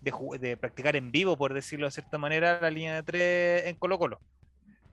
de 0.00 0.12
ju- 0.12 0.38
de 0.38 0.56
practicar 0.56 0.94
en 0.94 1.10
vivo, 1.10 1.36
por 1.36 1.52
decirlo 1.52 1.86
de 1.86 1.90
cierta 1.90 2.16
manera, 2.16 2.60
la 2.60 2.70
línea 2.70 2.94
de 2.94 3.02
tres 3.02 3.66
en 3.66 3.74
Colo 3.74 3.98
Colo. 3.98 4.20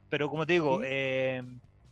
Pero 0.10 0.28
como 0.28 0.48
te 0.48 0.54
digo, 0.54 0.80
Sí. 0.80 0.86
eh, 0.90 1.44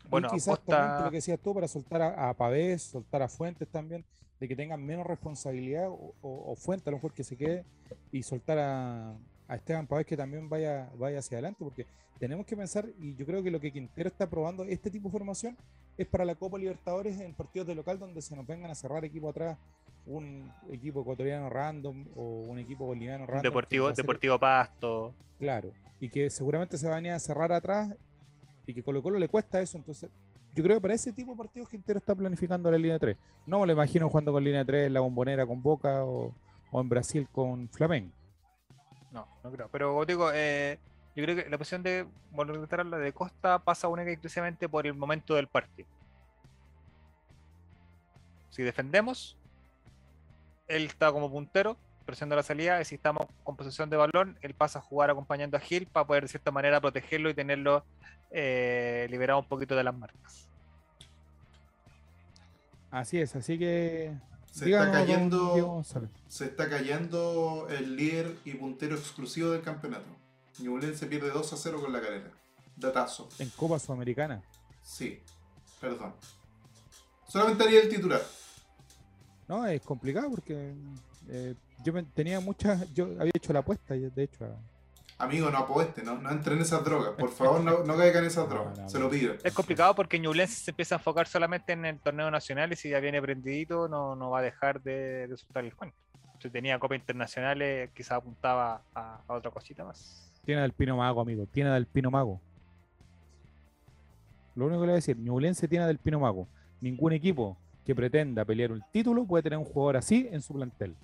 Y 0.06 0.10
bueno, 0.10 0.30
quizás 0.32 0.60
también 0.66 1.04
lo 1.04 1.12
que 1.12 1.18
decías 1.18 1.39
tú, 1.39 1.54
para 1.54 1.68
soltar 1.68 2.02
a, 2.02 2.30
a 2.30 2.34
Pavés, 2.34 2.82
soltar 2.82 3.22
a 3.22 3.30
Fuentes 3.30 3.68
también, 3.68 4.04
de 4.39 4.47
que 4.47 4.56
tengan 4.56 4.84
menos 4.84 5.06
responsabilidad, 5.06 5.88
o, 5.88 6.16
o- 6.22 6.52
o 6.52 6.56
Fuentes 6.56 6.88
a 6.88 6.91
lo 6.91 6.97
mejor 6.97 7.14
que 7.14 7.24
se 7.24 7.38
quede, 7.38 7.64
y 8.12 8.24
soltar 8.24 8.58
a, 8.58 9.14
a 9.50 9.56
Esteban 9.56 9.86
Pavés 9.88 10.06
que 10.06 10.16
también 10.16 10.47
vaya, 10.47 10.89
vaya 10.97 11.20
hacia 11.20 11.36
adelante, 11.38 11.58
porque 11.64 11.86
tenemos 12.20 12.45
que 12.45 12.56
pensar, 12.56 12.86
y 13.00 13.16
yo 13.16 13.26
creo 13.26 13.43
que 13.43 13.52
lo 13.52 13.60
que 13.60 13.72
Quintero 13.72 14.08
está 14.08 14.30
probando, 14.30 14.64
este 14.64 14.89
tipo 14.91 15.10
de 15.10 15.12
formación, 15.14 15.58
es 15.97 16.08
para 16.08 16.24
la 16.24 16.36
Copa 16.36 16.58
Libertadores 16.58 17.20
en 17.20 17.34
partidos 17.34 17.68
de 17.68 17.76
local 17.76 18.00
donde 18.00 18.22
se 18.22 18.36
nos 18.36 18.45
vengan 18.47 18.72
a 18.72 18.76
cerrar 18.76 19.04
equipo 19.04 19.30
atrás, 19.30 19.58
un 20.06 20.50
equipo 20.72 21.02
ecuatoriano 21.02 21.50
random 21.50 22.06
o 22.16 22.43
un 22.47 22.60
equipo 22.60 22.86
boliviano 22.86 23.26
random. 23.26 23.43
Deportivo, 23.43 23.88
ser- 23.88 23.95
Deportivo 23.97 24.39
Pasto. 24.39 25.14
Claro, 25.39 25.72
y 26.00 26.10
que 26.10 26.30
seguramente 26.30 26.78
se 26.78 26.88
va 26.88 26.93
a 26.93 26.95
venir 26.97 27.12
a 27.12 27.20
cerrar 27.20 27.52
atrás 27.52 27.93
y 28.66 28.74
que 28.74 28.84
Colo 28.84 29.02
Colo 29.04 29.20
le 29.20 29.28
cuesta 29.28 29.62
eso. 29.62 29.78
Entonces, 29.78 30.10
yo 30.56 30.64
creo 30.64 30.78
que 30.78 30.82
para 30.82 30.93
ese 30.93 31.12
tipo 31.14 31.32
de 31.32 31.38
partidos 31.38 31.70
Quintero 31.70 32.00
está 32.00 32.16
planificando 32.16 32.70
la 32.72 32.78
línea 32.78 32.97
3. 33.00 33.16
No 33.45 33.60
me 33.60 33.66
lo 33.68 33.74
imagino 33.74 34.10
jugando 34.10 34.32
con 34.32 34.43
línea 34.43 34.64
3 34.66 34.88
en 34.88 34.93
la 34.93 35.00
bombonera 35.00 35.45
con 35.45 35.62
Boca 35.62 36.04
o, 36.06 36.34
o 36.72 36.82
en 36.82 36.89
Brasil 36.89 37.28
con 37.32 37.68
Flamengo. 37.70 38.12
No, 39.12 39.28
no 39.43 39.51
creo. 39.51 39.70
Pero 39.72 40.05
digo, 40.05 40.32
eh, 40.34 40.80
yo 41.16 41.24
creo 41.24 41.36
que 41.36 41.49
la 41.49 41.57
posición 41.57 41.84
de 41.84 42.07
volver 42.32 42.80
a 42.80 42.84
la 42.84 42.97
de 42.97 43.14
Costa 43.14 43.60
pasa 43.60 43.88
única 43.88 44.10
y 44.10 44.14
exclusivamente 44.14 44.70
por 44.70 44.86
el 44.86 44.93
momento 44.93 45.36
del 45.36 45.47
partido. 45.47 45.88
Si 48.49 48.64
defendemos, 48.64 49.38
él 50.68 50.86
está 50.86 51.12
como 51.12 51.30
puntero, 51.30 51.78
presionando 52.05 52.36
la 52.36 52.43
salida, 52.43 52.82
y 52.82 52.86
si 52.86 52.95
estamos 52.95 53.28
con 53.43 53.55
posesión 53.55 53.89
de 53.89 53.97
balón, 53.97 54.38
él 54.41 54.53
pasa 54.53 54.80
a 54.80 54.82
jugar 54.82 55.10
acompañando 55.10 55.57
a 55.57 55.60
Gil 55.60 55.88
para 55.88 56.07
poder 56.07 56.24
de 56.24 56.30
cierta 56.30 56.51
manera 56.51 56.82
protegerlo 56.82 57.30
y 57.30 57.34
tenerlo 57.34 57.84
eh, 58.32 59.07
liberado 59.10 59.39
un 59.39 59.45
poquito 59.45 59.76
de 59.76 59.84
las 59.84 59.95
marcas. 59.95 60.49
Así 62.91 63.20
es, 63.20 63.36
así 63.36 63.60
que. 63.60 64.14
Se 64.52 64.66
díganos, 64.66 64.88
está 64.88 65.00
cayendo-. 65.00 65.84
Se 66.28 66.45
está 66.45 66.70
cayendo 66.70 67.68
el 67.70 67.95
líder 67.95 68.36
y 68.45 68.54
puntero 68.56 68.95
exclusivo 68.95 69.52
del 69.52 69.62
campeonato. 69.62 70.06
Ñublense 70.60 71.06
pierde 71.06 71.30
2 71.30 71.54
a 71.54 71.58
0 71.58 71.82
con 71.82 71.93
la 71.93 72.02
carrera. 72.02 72.32
Datazo. 72.76 73.30
en 73.39 73.50
Copa 73.52 73.78
Sudamericana. 73.80 74.41
Sí, 74.82 75.20
perdón. 75.82 76.14
Solamente 77.28 77.64
haría 77.64 77.82
el 77.82 77.89
titular. 77.89 78.22
No, 79.47 79.66
es 79.68 79.82
complicado 79.82 80.30
porque 80.30 80.74
eh, 81.28 81.56
yo 81.84 81.93
tenía 82.14 82.39
muchas. 82.39 82.91
Yo 82.93 83.06
había 83.20 83.32
hecho 83.36 83.52
la 83.54 83.60
apuesta, 83.60 83.95
y 83.95 84.10
de 84.10 84.24
hecho. 84.24 84.45
a- 84.45 84.78
Amigo, 85.20 85.51
no 85.51 85.57
apueste, 85.57 86.01
no, 86.01 86.17
no 86.17 86.32
entren 86.32 86.55
en 86.55 86.61
esas 86.61 86.82
drogas. 86.84 87.11
Por 87.20 87.30
favor, 87.30 87.61
no, 87.61 87.84
no 87.84 87.97
caigan 87.97 88.24
en 88.24 88.28
esas 88.28 88.47
drogas. 88.49 88.80
no, 88.80 88.88
Se 88.89 88.97
lo 88.97 89.09
pido. 89.09 89.34
Es 89.43 89.53
complicado 89.53 89.93
porque 89.93 90.17
Ñublense 90.17 90.55
se 90.55 90.72
empieza 90.72 90.95
a 90.95 90.97
enfocar 90.97 91.28
solamente 91.28 91.74
en 91.74 91.86
el 91.86 91.99
torneo 91.99 92.32
nacional 92.32 92.72
y 92.72 92.78
si 92.78 92.89
ya 92.89 93.01
viene 93.01 93.22
prendidito 93.22 93.89
no, 93.89 94.15
no 94.15 94.30
va 94.30 94.39
a 94.39 94.41
dejar 94.41 94.82
de, 94.82 95.28
de 95.28 95.38
soltar 95.38 95.65
el 95.65 95.76
cuento. 95.76 95.97
Si 96.41 96.49
tenía 96.49 96.80
Copa 96.80 96.95
Internacionales, 96.95 97.89
quizás 97.93 98.13
apuntaba 98.13 98.82
a, 98.95 99.20
a 99.28 99.34
otra 99.34 99.51
cosita 99.51 99.84
más. 99.84 100.32
Tiene 100.45 100.61
del 100.61 100.72
Pino 100.72 100.95
Mago, 100.95 101.20
amigo. 101.20 101.45
Tiene 101.51 101.70
del 101.72 101.86
Pino 101.86 102.09
Mago. 102.09 102.39
Lo 104.55 104.67
único 104.67 104.80
que 104.80 104.88
le 104.88 104.91
voy 104.91 104.93
a 104.93 105.03
decir, 105.03 105.17
Ñublense 105.17 105.67
tiene 105.67 105.86
del 105.86 105.97
Pino 105.97 106.22
Mago. 106.22 106.47
Ningún 106.80 107.11
equipo 107.11 107.57
que 107.86 107.93
pretenda 107.93 108.45
pelear 108.45 108.72
un 108.72 108.82
título 108.93 109.26
puede 109.26 109.43
tener 109.43 109.59
un 109.59 109.65
jugador 109.65 109.97
así 109.97 110.30
en 110.32 110.41
su 110.41 110.53
plantel. 110.53 110.95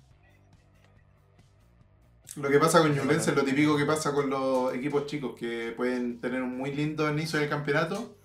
Lo 2.36 2.50
que 2.50 2.58
pasa 2.58 2.80
con 2.82 2.94
Ñublense 2.94 3.30
es 3.30 3.36
lo 3.36 3.44
típico 3.44 3.76
que 3.76 3.86
pasa 3.86 4.12
con 4.12 4.28
los 4.28 4.74
equipos 4.74 5.06
chicos, 5.06 5.34
que 5.38 5.72
pueden 5.76 6.20
tener 6.20 6.42
un 6.42 6.56
muy 6.58 6.72
lindo 6.72 7.10
inicio 7.10 7.38
del 7.40 7.48
campeonato, 7.48 8.16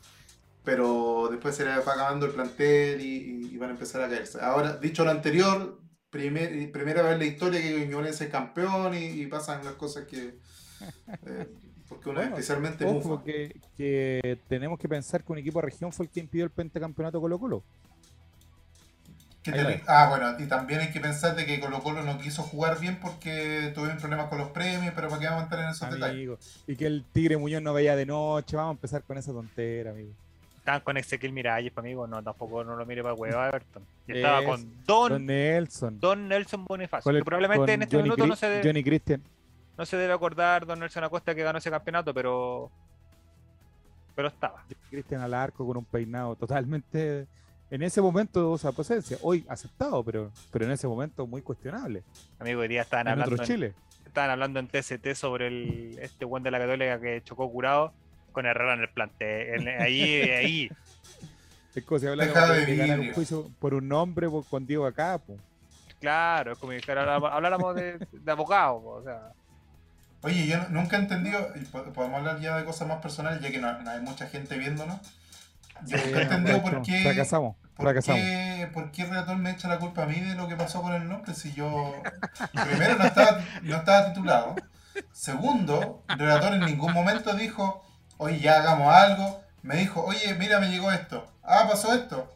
pero 0.64 1.30
después 1.32 1.56
se 1.56 1.66
les 1.66 1.76
va 1.78 1.94
acabando 1.94 2.26
el 2.26 2.34
plantel 2.34 3.00
y, 3.02 3.50
y 3.54 3.58
van 3.58 3.70
a 3.70 3.74
empezar 3.74 4.02
a 4.02 4.10
caerse. 4.10 4.40
Ahora, 4.42 4.78
dicho 4.78 5.06
lo 5.06 5.12
anterior, 5.12 5.80
primer- 6.10 6.72
primera 6.72 7.02
vez 7.04 7.14
en 7.14 7.20
la 7.20 7.26
historia 7.26 7.62
que 7.62 7.88
Ñublense 7.88 8.26
es 8.26 8.30
campeón 8.32 8.94
y, 8.96 9.06
y 9.22 9.28
pasan 9.28 9.64
las 9.64 9.76
cosas 9.76 10.06
que... 10.06 10.36
eh, 11.26 11.48
porque 11.88 12.10
es 12.10 12.16
Bueno, 12.16 12.30
especialmente 12.32 12.86
Ojo 12.86 13.24
que, 13.24 13.60
que 13.78 14.40
tenemos 14.48 14.80
que 14.80 14.88
pensar 14.90 15.24
que 15.24 15.32
un 15.32 15.38
equipo 15.40 15.60
de 15.60 15.66
región 15.66 15.92
fue 15.92 16.06
el 16.06 16.12
que 16.12 16.22
impidió 16.22 16.46
el 16.46 16.52
pentacampeonato 16.52 17.20
Colo 17.22 17.40
Colo. 17.40 17.64
Que 19.44 19.82
ah, 19.88 20.08
bueno, 20.10 20.36
y 20.40 20.46
también 20.46 20.82
hay 20.82 20.92
que 20.92 21.00
pensar 21.00 21.36
de 21.36 21.48
que 21.48 21.60
Colo 21.60 21.80
Colo 21.82 22.04
no 22.04 22.20
quiso 22.20 22.44
jugar 22.44 22.80
bien 22.80 23.00
porque 23.00 23.72
tuvieron 23.74 23.98
problemas 23.98 24.28
con 24.28 24.38
los 24.38 24.50
premios, 24.50 24.94
pero 24.96 25.10
para 25.10 25.20
qué 25.20 25.26
vamos 25.26 25.42
a 25.42 25.44
entrar 25.46 25.64
en 25.64 25.70
esos 25.70 25.90
detalles. 25.90 26.16
Amigo. 26.16 26.38
Y 26.68 26.76
que 26.76 26.86
el 26.86 27.04
Tigre 27.12 27.38
Muñoz 27.38 27.64
no 27.64 27.74
veía 27.74 27.96
de 27.96 28.06
noche. 28.06 28.56
Vamos 28.56 28.74
a 28.74 28.78
empezar 28.78 29.02
con 29.02 29.18
esa 29.18 29.32
tontera, 29.32 29.92
amigo. 29.92 30.12
Estaban 30.60 30.82
con 30.82 30.96
Ezequiel 30.96 31.34
Miralles, 31.34 31.72
pa' 31.74 31.82
amigo. 31.82 32.06
No, 32.06 32.22
tampoco 32.22 32.64
no 32.64 32.76
lo 32.76 32.86
mire 32.86 33.02
para 33.02 33.16
hueva, 33.16 33.48
Everton. 33.48 33.84
Y 34.08 34.18
estaba 34.18 34.42
Es, 34.42 34.46
con 34.46 34.62
Don, 34.86 35.12
Don 35.14 35.26
Nelson. 35.26 36.00
Don 36.00 36.28
Nelson 36.28 36.66
Bonifacio. 36.66 37.10
El- 37.10 37.18
que 37.18 37.26
probablemente 37.26 37.74
en 37.74 37.82
este 37.82 37.96
Johnny 37.96 38.10
minuto 38.12 38.28
no 38.28 38.36
se, 38.36 38.48
de- 38.48 38.62
Johnny 38.64 38.84
Christian. 38.84 39.24
no 39.76 39.86
se 39.88 39.98
debe 39.98 40.14
acordar 40.14 40.68
Don 40.68 40.80
Nelson 40.80 41.04
Acosta 41.04 41.34
que 41.34 41.42
ganó 41.42 41.58
ese 41.58 41.72
campeonato, 41.72 42.14
pero. 42.14 42.70
Pero 44.16 44.28
estaba. 44.28 44.64
Cristian 44.92 45.22
al 45.22 45.34
arco 45.34 45.66
con 45.66 45.78
un 45.78 45.86
peinado 45.86 46.36
totalmente 46.36 47.26
en 47.72 47.82
ese 47.82 48.02
momento 48.02 48.52
usa 48.52 48.72
presencia. 48.72 49.18
Hoy 49.22 49.44
aceptado, 49.50 50.04
pero, 50.04 50.32
pero 50.52 50.66
en 50.66 50.72
ese 50.72 50.88
momento 50.88 51.26
muy 51.26 51.42
cuestionable. 51.42 52.04
Amigo, 52.40 52.62
hoy 52.62 52.68
día 52.68 52.82
estaban 52.84 53.08
En 53.08 53.14
hablando 53.14 53.34
otro 53.36 53.44
en, 53.46 53.48
Chile. 53.52 53.74
estaban 54.06 54.30
hablando 54.30 54.60
en 54.60 54.68
TST 54.68 55.14
sobre 55.16 55.48
el, 55.48 55.98
este 56.02 56.26
buen 56.26 56.44
de 56.44 56.52
la 56.52 56.60
Católica 56.60 57.00
que 57.00 57.22
chocó 57.24 57.50
curado 57.52 57.94
con 58.34 58.46
Herrera 58.46 58.74
en 58.76 58.82
el 58.82 58.90
plantel. 58.90 59.68
En- 59.68 59.82
Ahí, 59.82 60.04
ahí. 60.30 60.70
Es 61.74 61.86
como 61.86 62.00
si 62.02 62.08
habláramos 62.08 62.36
Deja 62.50 62.54
de, 62.54 62.66
de 62.66 62.76
ganar 62.76 63.00
un 63.00 63.14
juicio 63.14 63.50
por 63.60 63.74
un 63.74 63.88
nombre 63.88 64.28
po, 64.30 64.44
con 64.44 64.68
Diego 64.68 64.86
acá. 64.86 65.18
po. 65.18 65.38
Claro, 66.02 66.52
es 66.52 66.58
como 66.60 66.74
si 66.74 66.80
habláramos, 66.92 67.76
de, 67.76 67.98
de 68.12 68.32
abogado. 68.32 68.84
O 68.84 69.02
sea, 69.02 69.32
Oye, 70.24 70.48
yo 70.48 70.58
nunca 70.70 70.98
he 70.98 71.00
entendido, 71.00 71.40
y 71.56 71.64
po- 71.66 71.86
podemos 71.94 72.18
hablar 72.20 72.42
ya 72.42 72.58
de 72.58 72.66
cosas 72.66 72.90
más 72.90 73.02
personales, 73.02 73.42
ya 73.42 73.52
que 73.52 73.60
no, 73.60 73.82
no 73.82 73.90
hay 73.90 74.02
mucha 74.02 74.28
gente 74.28 74.58
viéndonos. 74.58 75.00
Yo 75.86 75.96
nunca 75.98 76.20
he 76.20 76.24
entendido 76.24 76.62
por 76.62 76.82
qué, 76.82 77.04
Fracasamos, 77.04 77.56
por 77.76 77.86
qué, 78.16 78.70
por 78.74 78.92
qué 78.92 79.06
Reatón 79.06 79.42
me 79.42 79.52
echa 79.52 79.68
la 79.68 79.80
culpa 79.80 80.04
a 80.04 80.06
mí 80.06 80.20
de 80.20 80.36
lo 80.36 80.48
que 80.48 80.56
pasó 80.56 80.82
con 80.82 80.94
el 80.94 81.08
nombre. 81.08 81.34
Si 81.34 81.54
yo 81.54 81.94
primero 82.52 82.96
no 82.98 83.06
estaba, 83.06 83.40
no 83.64 83.76
estaba 83.78 84.08
titulado. 84.14 84.56
Segundo, 85.12 86.04
el 86.10 86.20
relator 86.20 86.54
en 86.54 86.62
ningún 86.66 86.94
momento 86.94 87.34
dijo, 87.34 87.84
oye, 88.18 88.40
ya 88.40 88.60
hagamos 88.60 88.94
algo. 88.94 89.42
Me 89.62 89.78
dijo, 89.78 90.04
oye, 90.04 90.34
mira, 90.36 90.60
me 90.60 90.70
llegó 90.70 90.92
esto. 90.92 91.26
Ah, 91.44 91.66
pasó 91.70 91.94
esto. 91.94 92.28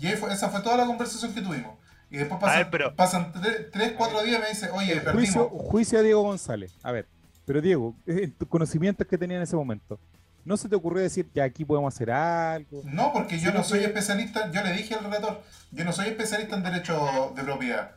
Y 0.00 0.06
ahí 0.06 0.16
fue- 0.16 0.32
esa 0.32 0.48
fue 0.48 0.60
toda 0.60 0.76
la 0.76 0.86
conversación 0.86 1.34
que 1.34 1.42
tuvimos. 1.42 1.76
Y 2.10 2.18
después 2.18 2.40
pasan, 2.40 2.58
ver, 2.58 2.70
pero- 2.70 2.94
pasan 2.96 3.32
tre- 3.32 3.68
tres, 3.72 3.92
cuatro 3.96 4.22
días 4.22 4.38
y 4.38 4.42
me 4.42 4.48
dice, 4.48 4.70
oye, 4.70 5.00
Juicio, 5.00 5.48
perdimos. 5.48 5.70
juicio 5.70 5.98
a 5.98 6.02
Diego 6.02 6.22
González. 6.22 6.74
A 6.82 6.92
ver, 6.92 7.06
pero 7.44 7.60
Diego, 7.60 7.94
tus 8.38 8.48
conocimientos 8.48 9.06
que 9.06 9.16
tenía 9.18 9.36
en 9.38 9.42
ese 9.42 9.56
momento, 9.56 9.98
¿no 10.44 10.56
se 10.56 10.68
te 10.68 10.76
ocurrió 10.76 11.02
decir 11.02 11.30
que 11.30 11.42
aquí 11.42 11.64
podemos 11.64 11.94
hacer 11.94 12.10
algo? 12.10 12.82
No, 12.84 13.12
porque 13.12 13.38
yo 13.38 13.52
no 13.52 13.64
soy 13.64 13.84
especialista, 13.84 14.50
yo 14.50 14.62
le 14.62 14.72
dije 14.72 14.94
al 14.94 15.04
relator, 15.04 15.42
yo 15.70 15.84
no 15.84 15.92
soy 15.92 16.08
especialista 16.08 16.56
en 16.56 16.62
derecho 16.62 17.32
de 17.34 17.42
propiedad. 17.42 17.92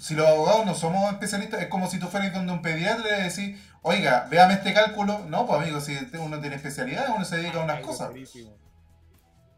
Si 0.00 0.14
los 0.14 0.26
abogados 0.26 0.64
no 0.64 0.74
somos 0.74 1.12
especialistas, 1.12 1.60
es 1.60 1.68
como 1.68 1.88
si 1.90 1.98
tú 1.98 2.06
fueras 2.06 2.32
donde 2.32 2.52
un 2.52 2.62
pediatra 2.62 3.06
y 3.06 3.20
le 3.20 3.28
decís, 3.28 3.60
oiga, 3.82 4.26
véame 4.30 4.54
este 4.54 4.72
cálculo. 4.72 5.26
No, 5.28 5.46
pues 5.46 5.60
amigo, 5.60 5.80
si 5.80 5.96
uno 6.18 6.40
tiene 6.40 6.56
especialidad, 6.56 7.14
uno 7.14 7.24
se 7.24 7.36
dedica 7.36 7.60
a 7.60 7.64
unas 7.64 7.78
Ay, 7.78 7.82
cosas. 7.82 8.10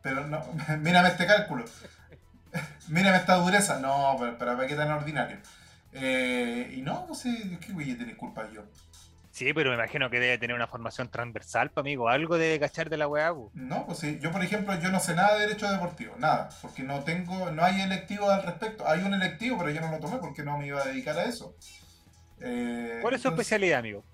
Pero 0.03 0.27
no, 0.27 0.45
mírame 0.81 1.09
este 1.09 1.27
cálculo. 1.27 1.65
mírame 2.89 3.19
esta 3.19 3.37
dureza. 3.37 3.79
No, 3.79 4.17
pero, 4.19 4.37
pero 4.37 4.57
¿para 4.57 4.67
qué 4.67 4.75
tan 4.75 4.91
ordinario? 4.91 5.39
Eh, 5.93 6.73
y 6.77 6.83
no, 6.83 7.07
no 7.07 7.15
sé, 7.15 7.59
¿qué 7.61 7.73
güey 7.73 7.95
tiene 7.95 8.17
culpa 8.17 8.49
yo? 8.53 8.65
Sí, 9.33 9.51
pero 9.55 9.71
me 9.71 9.77
imagino 9.77 10.11
que 10.11 10.21
debe 10.21 10.37
tener 10.37 10.55
una 10.55 10.67
formación 10.67 11.09
transversal, 11.09 11.71
pa, 11.71 11.81
amigo. 11.81 12.11
Algo 12.11 12.37
debe 12.37 12.61
cachar 12.61 12.91
de 12.91 12.99
la 12.99 13.09
weá. 13.09 13.33
No, 13.55 13.87
pues 13.87 13.99
sí, 13.99 14.19
yo 14.21 14.31
por 14.31 14.45
ejemplo, 14.45 14.79
yo 14.79 14.91
no 14.91 15.01
sé 15.01 15.15
nada 15.15 15.35
de 15.35 15.47
derecho 15.47 15.73
deportivo, 15.73 16.15
nada, 16.19 16.51
porque 16.61 16.83
no 16.83 17.01
tengo, 17.01 17.51
no 17.51 17.65
hay 17.65 17.81
electivo 17.81 18.29
al 18.29 18.43
respecto. 18.43 18.87
Hay 18.87 19.01
un 19.01 19.15
electivo, 19.15 19.57
pero 19.57 19.71
yo 19.71 19.81
no 19.81 19.91
lo 19.91 20.01
tomé 20.01 20.19
porque 20.19 20.43
no 20.43 20.59
me 20.59 20.67
iba 20.67 20.83
a 20.83 20.85
dedicar 20.85 21.17
a 21.19 21.25
eso. 21.25 21.57
Eh, 22.41 22.99
¿Cuál 23.01 23.15
es 23.15 23.23
su 23.23 23.29
entonces, 23.29 23.47
especialidad, 23.47 23.79
amigo? 23.79 24.05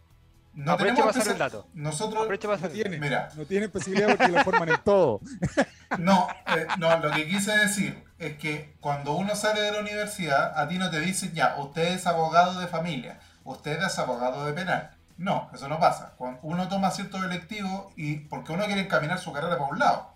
No 0.54 0.72
Aprovecha 0.72 0.94
tenemos 0.94 1.16
pasar 1.16 1.32
el 1.32 1.38
dato. 1.38 1.66
Nosotros, 1.74 2.22
Aprovecha 2.22 2.48
No 2.48 2.68
tiene, 2.68 2.98
mira, 2.98 3.28
no 3.34 3.44
tiene 3.44 3.66
especialidad 3.66 4.16
porque 4.16 4.28
lo 4.28 4.44
forman 4.44 4.68
en 4.68 4.80
todo. 4.84 5.20
no, 5.98 6.28
eh, 6.46 6.66
no, 6.78 6.96
lo 7.00 7.10
que 7.10 7.26
quise 7.26 7.58
decir 7.58 8.04
es 8.20 8.36
que 8.38 8.76
cuando 8.78 9.14
uno 9.14 9.34
sale 9.34 9.62
de 9.62 9.72
la 9.72 9.80
universidad, 9.80 10.56
a 10.56 10.68
ti 10.68 10.78
no 10.78 10.90
te 10.90 11.00
dicen 11.00 11.32
ya, 11.32 11.56
usted 11.58 11.94
es 11.94 12.06
abogado 12.06 12.60
de 12.60 12.68
familia, 12.68 13.18
usted 13.42 13.82
es 13.82 13.98
abogado 13.98 14.46
de 14.46 14.52
penal. 14.52 14.97
No, 15.18 15.50
eso 15.52 15.68
no 15.68 15.80
pasa. 15.80 16.14
Cuando 16.16 16.40
uno 16.42 16.68
toma 16.68 16.92
ciertos 16.92 17.22
electivos 17.24 17.92
y 17.96 18.20
porque 18.20 18.52
uno 18.52 18.64
quiere 18.66 18.82
encaminar 18.82 19.18
su 19.18 19.32
carrera 19.32 19.58
para 19.58 19.70
un 19.70 19.78
lado. 19.78 20.14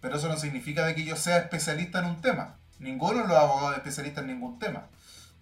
Pero 0.00 0.18
eso 0.18 0.28
no 0.28 0.36
significa 0.36 0.84
de 0.84 0.94
que 0.94 1.04
yo 1.04 1.16
sea 1.16 1.38
especialista 1.38 2.00
en 2.00 2.04
un 2.04 2.20
tema. 2.20 2.56
Ninguno 2.78 3.22
de 3.22 3.28
los 3.28 3.36
abogados 3.36 3.72
es 3.72 3.78
especialista 3.78 4.20
en 4.20 4.26
ningún 4.28 4.58
tema. 4.58 4.84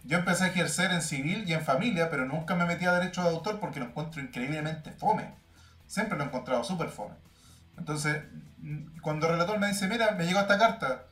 Yo 0.04 0.18
empecé 0.18 0.44
a 0.44 0.46
ejercer 0.48 0.92
en 0.92 1.02
civil 1.02 1.44
y 1.46 1.54
en 1.54 1.62
familia, 1.62 2.08
pero 2.08 2.24
nunca 2.24 2.54
me 2.54 2.66
metí 2.66 2.84
a 2.84 2.92
derecho 2.92 3.22
de 3.22 3.30
autor 3.30 3.58
porque 3.58 3.80
lo 3.80 3.86
encuentro 3.86 4.22
increíblemente 4.22 4.92
fome. 4.92 5.34
Siempre 5.88 6.16
lo 6.16 6.24
he 6.24 6.26
encontrado 6.28 6.62
súper 6.62 6.88
fome. 6.88 7.14
Entonces, 7.76 8.22
cuando 9.02 9.26
el 9.26 9.32
relator 9.32 9.58
me 9.58 9.68
dice, 9.68 9.88
mira, 9.88 10.12
me 10.12 10.24
llegó 10.24 10.38
esta 10.38 10.56
carta, 10.56 11.04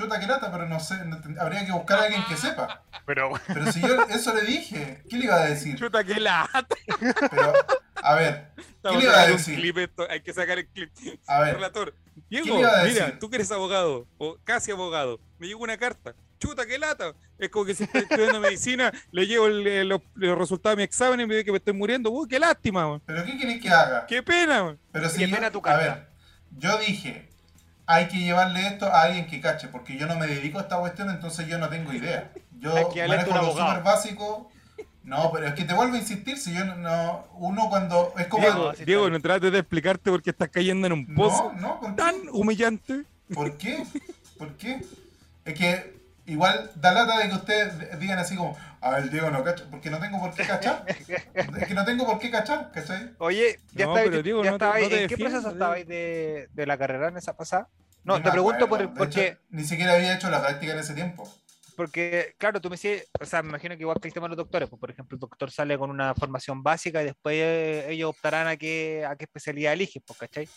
chuta 0.00 0.18
que 0.20 0.26
lata, 0.26 0.50
pero 0.50 0.66
no 0.66 0.80
sé, 0.80 0.94
habría 1.38 1.64
que 1.66 1.72
buscar 1.72 1.98
a 2.00 2.02
alguien 2.04 2.24
que 2.28 2.36
sepa. 2.36 2.82
Pero, 3.06 3.30
Pero 3.46 3.70
si 3.72 3.80
yo 3.80 4.02
eso 4.08 4.34
le 4.34 4.42
dije, 4.42 5.02
¿qué 5.08 5.16
le 5.18 5.24
iba 5.24 5.36
a 5.36 5.46
decir? 5.46 5.76
Chuta, 5.78 6.02
que 6.04 6.18
la 6.20 6.48
Pero, 7.30 7.52
a 8.02 8.14
ver, 8.14 8.48
Estamos 8.58 9.02
le 9.02 9.08
iba 9.08 9.20
a 9.20 9.26
decir? 9.26 9.56
clip 9.56 9.78
esto, 9.78 10.06
hay 10.08 10.20
que 10.20 10.32
sacar 10.32 10.58
el 10.58 10.66
clip. 10.68 10.90
a 11.26 11.40
ver, 11.40 11.54
Relator, 11.54 11.94
¿Qué 12.28 12.42
Diego, 12.42 12.54
le 12.56 12.60
iba 12.60 12.80
a 12.80 12.84
mira, 12.84 13.18
tú 13.18 13.28
que 13.30 13.36
eres 13.36 13.50
abogado, 13.52 14.06
o 14.18 14.36
casi 14.44 14.70
abogado, 14.70 15.20
me 15.38 15.46
llegó 15.46 15.62
una 15.64 15.76
carta. 15.76 16.14
Chuta, 16.38 16.64
qué 16.64 16.78
lata. 16.78 17.12
Es 17.38 17.50
como 17.50 17.66
que 17.66 17.74
si 17.74 17.84
estoy 17.84 18.02
estudiando 18.02 18.40
medicina, 18.40 18.90
le 19.12 19.26
llevo 19.26 19.46
el- 19.46 19.86
los, 19.88 20.00
los 20.14 20.38
resultados 20.38 20.74
de 20.76 20.80
mi 20.80 20.84
examen 20.84 21.20
y 21.20 21.26
me 21.26 21.34
dice 21.34 21.44
que 21.44 21.52
me 21.52 21.58
estoy 21.58 21.74
muriendo. 21.74 22.10
Uy, 22.10 22.26
qué 22.28 22.38
lástima, 22.38 22.88
man. 22.88 23.02
¿pero 23.04 23.24
qué 23.26 23.36
querés 23.36 23.60
que 23.60 23.68
haga? 23.68 24.06
qué 24.06 24.22
pena. 24.22 24.64
man. 24.64 24.78
Pero 24.92 25.08
si 25.10 25.18
Qué 25.18 25.28
yo- 25.28 25.36
pena 25.36 25.50
tu 25.50 25.58
a 25.58 25.62
carta. 25.62 25.82
ver, 25.94 26.08
yo 26.56 26.78
dije, 26.78 27.28
hay 27.92 28.06
que 28.06 28.18
llevarle 28.18 28.66
esto 28.68 28.86
a 28.86 29.02
alguien 29.02 29.26
que 29.26 29.40
cache, 29.40 29.66
porque 29.66 29.96
yo 29.98 30.06
no 30.06 30.14
me 30.16 30.28
dedico 30.28 30.58
a 30.58 30.62
esta 30.62 30.78
cuestión, 30.78 31.10
entonces 31.10 31.48
yo 31.48 31.58
no 31.58 31.68
tengo 31.68 31.92
idea. 31.92 32.30
Yo 32.60 32.72
manejo 33.08 33.34
lo 33.34 33.50
súper 33.52 33.82
básico. 33.82 34.50
No, 35.02 35.32
pero 35.32 35.48
es 35.48 35.54
que 35.54 35.64
te 35.64 35.74
vuelvo 35.74 35.94
a 35.94 35.98
insistir, 35.98 36.38
si 36.38 36.52
yo 36.54 36.64
no, 36.64 36.76
no- 36.76 37.24
uno 37.34 37.68
cuando 37.68 38.12
es 38.16 38.26
como 38.28 38.44
Diego, 38.44 38.72
Diego, 38.84 39.10
no 39.10 39.18
trates 39.20 39.50
de 39.50 39.58
explicarte 39.58 40.08
por 40.10 40.22
qué 40.22 40.30
estás 40.30 40.50
cayendo 40.50 40.86
en 40.86 40.92
un 40.92 41.14
pozo 41.16 41.52
no, 41.58 41.80
no, 41.82 41.94
tan 41.96 42.14
humillante. 42.30 43.02
¿Por 43.34 43.56
qué? 43.56 43.82
¿Por 44.38 44.56
qué? 44.56 44.84
Es 45.44 45.54
que 45.54 45.96
igual 46.26 46.70
da 46.76 46.92
lata 46.92 47.18
de 47.18 47.28
que 47.28 47.34
ustedes 47.34 47.98
digan 47.98 48.18
así 48.20 48.36
como, 48.36 48.56
a 48.80 48.90
ver, 48.92 49.10
Diego 49.10 49.30
no 49.30 49.44
cacha, 49.44 49.64
porque 49.70 49.90
no 49.90 49.98
tengo 50.00 50.18
por 50.20 50.34
qué 50.34 50.44
cachar. 50.44 50.84
Es 50.88 51.66
que 51.68 51.74
no 51.74 51.84
tengo 51.84 52.06
por 52.06 52.18
qué 52.18 52.30
cachar, 52.30 52.70
¿cachai? 52.72 53.14
oye, 53.18 53.58
ya 53.72 53.86
No, 53.86 53.96
estabais- 53.96 54.22
Diego, 54.22 54.42
ya 54.44 54.50
no 54.52 54.58
te- 54.58 54.64
estabais- 54.64 54.90
no 54.90 54.96
¿en 54.96 55.08
qué 55.08 55.16
proceso 55.18 55.50
estabais 55.50 55.86
de, 55.86 56.48
de 56.52 56.66
la 56.66 56.78
carrera 56.78 57.08
en 57.08 57.16
esa 57.16 57.36
pasada? 57.36 57.68
No, 58.04 58.16
Ni 58.16 58.22
te 58.24 58.30
pregunto 58.30 58.66
por, 58.68 58.78
De 58.78 58.88
porque, 58.88 59.26
hecho, 59.26 59.38
ni 59.50 59.64
siquiera 59.64 59.92
había 59.94 60.14
hecho 60.14 60.30
la 60.30 60.40
práctica 60.40 60.72
en 60.72 60.78
ese 60.78 60.94
tiempo. 60.94 61.30
porque, 61.76 62.34
claro, 62.38 62.60
tú 62.60 62.68
me 62.70 62.76
decís, 62.76 63.04
o 63.20 63.24
sea, 63.26 63.42
me 63.42 63.50
imagino 63.50 63.74
que 63.76 63.82
igual 63.82 63.98
que 64.00 64.08
el 64.08 64.14
tema 64.14 64.24
de 64.26 64.30
los 64.30 64.36
doctores, 64.38 64.68
pues, 64.68 64.80
por 64.80 64.90
ejemplo, 64.90 65.16
el 65.16 65.20
doctor 65.20 65.50
sale 65.50 65.76
con 65.78 65.90
una 65.90 66.14
formación 66.14 66.62
básica 66.62 67.02
y 67.02 67.06
después 67.06 67.34
eh, 67.36 67.86
ellos 67.90 68.10
optarán 68.10 68.46
a 68.48 68.56
qué, 68.56 69.04
a 69.06 69.16
qué 69.16 69.24
especialidad 69.24 69.72
eligen, 69.74 70.02
pues, 70.06 70.18
¿cachai? 70.18 70.48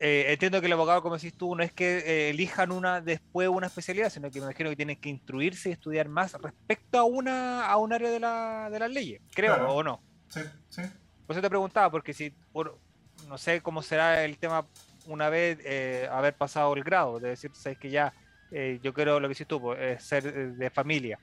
Eh, 0.00 0.26
entiendo 0.32 0.60
que 0.60 0.66
el 0.66 0.72
abogado, 0.72 1.02
como 1.02 1.14
decís 1.16 1.36
tú, 1.36 1.54
no 1.54 1.62
es 1.62 1.72
que 1.72 1.98
eh, 1.98 2.30
elijan 2.30 2.72
una 2.72 3.00
después 3.00 3.48
una 3.48 3.68
especialidad, 3.68 4.10
sino 4.10 4.30
que 4.30 4.40
me 4.40 4.46
imagino 4.46 4.70
que 4.70 4.76
tienen 4.76 4.96
que 5.00 5.08
instruirse 5.08 5.68
y 5.68 5.72
estudiar 5.72 6.08
más 6.08 6.34
respecto 6.34 6.98
a 6.98 7.04
una 7.04 7.66
a 7.66 7.76
un 7.78 7.92
área 7.92 8.10
de, 8.10 8.20
la, 8.20 8.68
de 8.70 8.78
las 8.80 8.90
leyes, 8.90 9.20
creo, 9.30 9.54
Claro. 9.56 9.74
o 9.74 9.82
no. 9.82 10.04
Sí, 10.28 10.40
sí. 10.68 10.82
Por 11.26 11.34
eso 11.34 11.40
te 11.42 11.48
preguntaba, 11.48 11.90
porque 11.90 12.12
si, 12.12 12.36
por- 12.52 12.80
no 13.16 13.38
sé 13.38 13.62
cómo 13.62 13.82
será 13.82 14.24
el 14.24 14.38
tema 14.38 14.68
una 15.04 15.28
vez 15.30 15.58
eh, 15.64 16.08
haber 16.10 16.36
pasado 16.36 16.74
el 16.74 16.82
grado, 16.84 17.20
de 17.20 17.30
decir, 17.30 17.50
sabes 17.54 17.78
que 17.78 17.90
ya, 17.90 18.12
eh, 18.50 18.80
yo 18.82 18.92
quiero 18.92 19.20
lo 19.20 19.28
que 19.28 19.32
hiciste 19.32 19.46
tú, 19.46 19.60
pues, 19.60 20.02
ser 20.04 20.54
de 20.54 20.70
familia. 20.70 21.18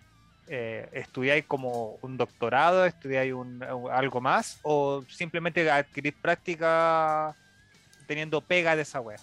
Eh, 0.47 0.89
¿Estudiáis 0.91 1.45
como 1.47 1.97
un 2.01 2.17
doctorado? 2.17 2.85
¿Estudiáis 2.85 3.33
un, 3.33 3.63
un- 3.63 3.91
algo 3.91 4.21
más? 4.21 4.59
¿O 4.63 5.05
simplemente 5.07 5.69
adquirís 5.69 6.13
práctica 6.21 7.35
teniendo 8.11 8.41
pega 8.41 8.75
de 8.75 8.81
esa 8.81 8.99
wea? 8.99 9.17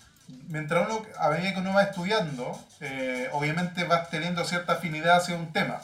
Mientras 0.49 0.89
uno, 0.89 1.03
a 1.19 1.29
medida 1.31 1.53
que 1.53 1.61
uno 1.61 1.75
va 1.75 1.83
estudiando, 1.83 2.59
eh, 2.81 3.29
obviamente 3.33 3.85
vas 3.85 4.09
teniendo 4.09 4.43
cierta 4.45 4.75
afinidad 4.75 5.17
hacia 5.19 5.37
un 5.37 5.53
tema. 5.53 5.81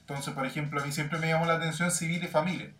Entonces, 0.00 0.32
por 0.34 0.46
ejemplo, 0.46 0.80
a 0.80 0.84
mí 0.84 0.92
siempre 0.92 1.18
me 1.18 1.26
llamó 1.28 1.46
la 1.46 1.54
atención 1.54 1.90
civil 1.90 2.22
y 2.22 2.28
familia. 2.28 2.70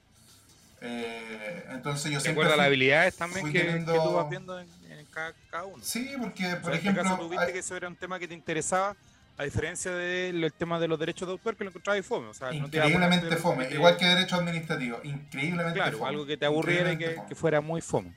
Eh, 0.81 1.65
entonces 1.71 2.11
yo 2.13 2.19
De 2.19 2.23
siempre... 2.23 2.45
a 2.45 2.49
las 2.49 2.57
fui- 2.57 2.67
habilidades 2.67 3.17
también 3.17 3.41
fui 3.41 3.53
que, 3.53 3.61
teniendo- 3.65 3.93
que 3.93 3.99
tú 3.99 4.13
vas 4.15 4.29
viendo 4.31 4.61
en, 4.61 4.69
en 4.93 5.07
cada, 5.07 5.33
cada 5.51 5.65
uno. 5.65 5.83
Sí, 5.83 6.11
porque, 6.21 6.45
O 6.47 6.51
sea, 6.51 6.61
por 6.61 6.71
en 6.73 6.77
este 6.77 6.89
ejemplo... 6.91 7.03
caso, 7.03 7.17
tú 7.23 7.29
viste 7.29 7.47
hay- 7.47 7.53
que 7.53 7.59
eso 7.59 7.77
era 7.77 7.89
un 7.89 7.97
tema 7.97 8.19
que 8.19 8.29
te 8.29 8.35
interesaba, 8.35 8.95
a 9.37 9.43
diferencia 9.45 9.91
del 9.93 10.53
tema 10.57 10.79
de 10.79 10.87
los 10.87 10.99
derechos 10.99 11.27
de 11.27 11.33
autor, 11.33 11.57
que 11.57 11.65
lo 11.65 11.71
encontrabas 11.71 12.05
fome. 12.07 12.29
O 12.29 12.35
sea, 12.35 12.49
no 12.53 12.69
te 12.71 12.77
increíblemente 12.77 13.37
fome, 13.37 13.69
igual 13.71 13.97
que 13.97 14.05
derecho 14.07 14.37
administrativo, 14.37 15.01
increíblemente 15.03 15.79
Claro, 15.81 15.99
fome. 15.99 16.11
algo 16.11 16.27
que 16.27 16.37
te 16.37 16.47
aburriera 16.47 16.93
y 16.93 16.99
que, 16.99 17.05
increíblemente 17.05 17.29
que 17.35 17.41
fuera 17.41 17.61
muy 17.61 17.81
fome. 17.81 18.13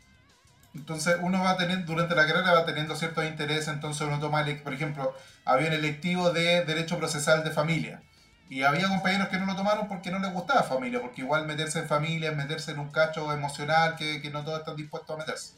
Entonces 0.73 1.17
uno 1.21 1.43
va 1.43 1.57
teniendo, 1.57 1.85
durante 1.85 2.15
la 2.15 2.27
carrera 2.27 2.53
va 2.53 2.65
teniendo 2.65 2.95
ciertos 2.95 3.25
intereses, 3.25 3.67
entonces 3.69 4.05
uno 4.05 4.19
toma, 4.19 4.45
por 4.63 4.73
ejemplo, 4.73 5.13
había 5.45 5.69
un 5.69 5.73
electivo 5.73 6.31
de 6.31 6.63
Derecho 6.65 6.97
Procesal 6.97 7.43
de 7.43 7.51
Familia. 7.51 8.01
Y 8.49 8.63
había 8.63 8.87
compañeros 8.87 9.27
que 9.27 9.37
no 9.37 9.45
lo 9.45 9.55
tomaron 9.55 9.87
porque 9.87 10.09
no 10.11 10.19
les 10.19 10.31
gustaba 10.31 10.63
familia, 10.63 11.01
porque 11.01 11.21
igual 11.21 11.45
meterse 11.45 11.79
en 11.79 11.87
familia 11.87 12.31
es 12.31 12.37
meterse 12.37 12.71
en 12.71 12.79
un 12.79 12.89
cacho 12.91 13.33
emocional 13.33 13.95
que, 13.97 14.21
que 14.21 14.29
no 14.29 14.43
todos 14.43 14.59
están 14.59 14.75
dispuestos 14.75 15.15
a 15.15 15.19
meterse. 15.19 15.53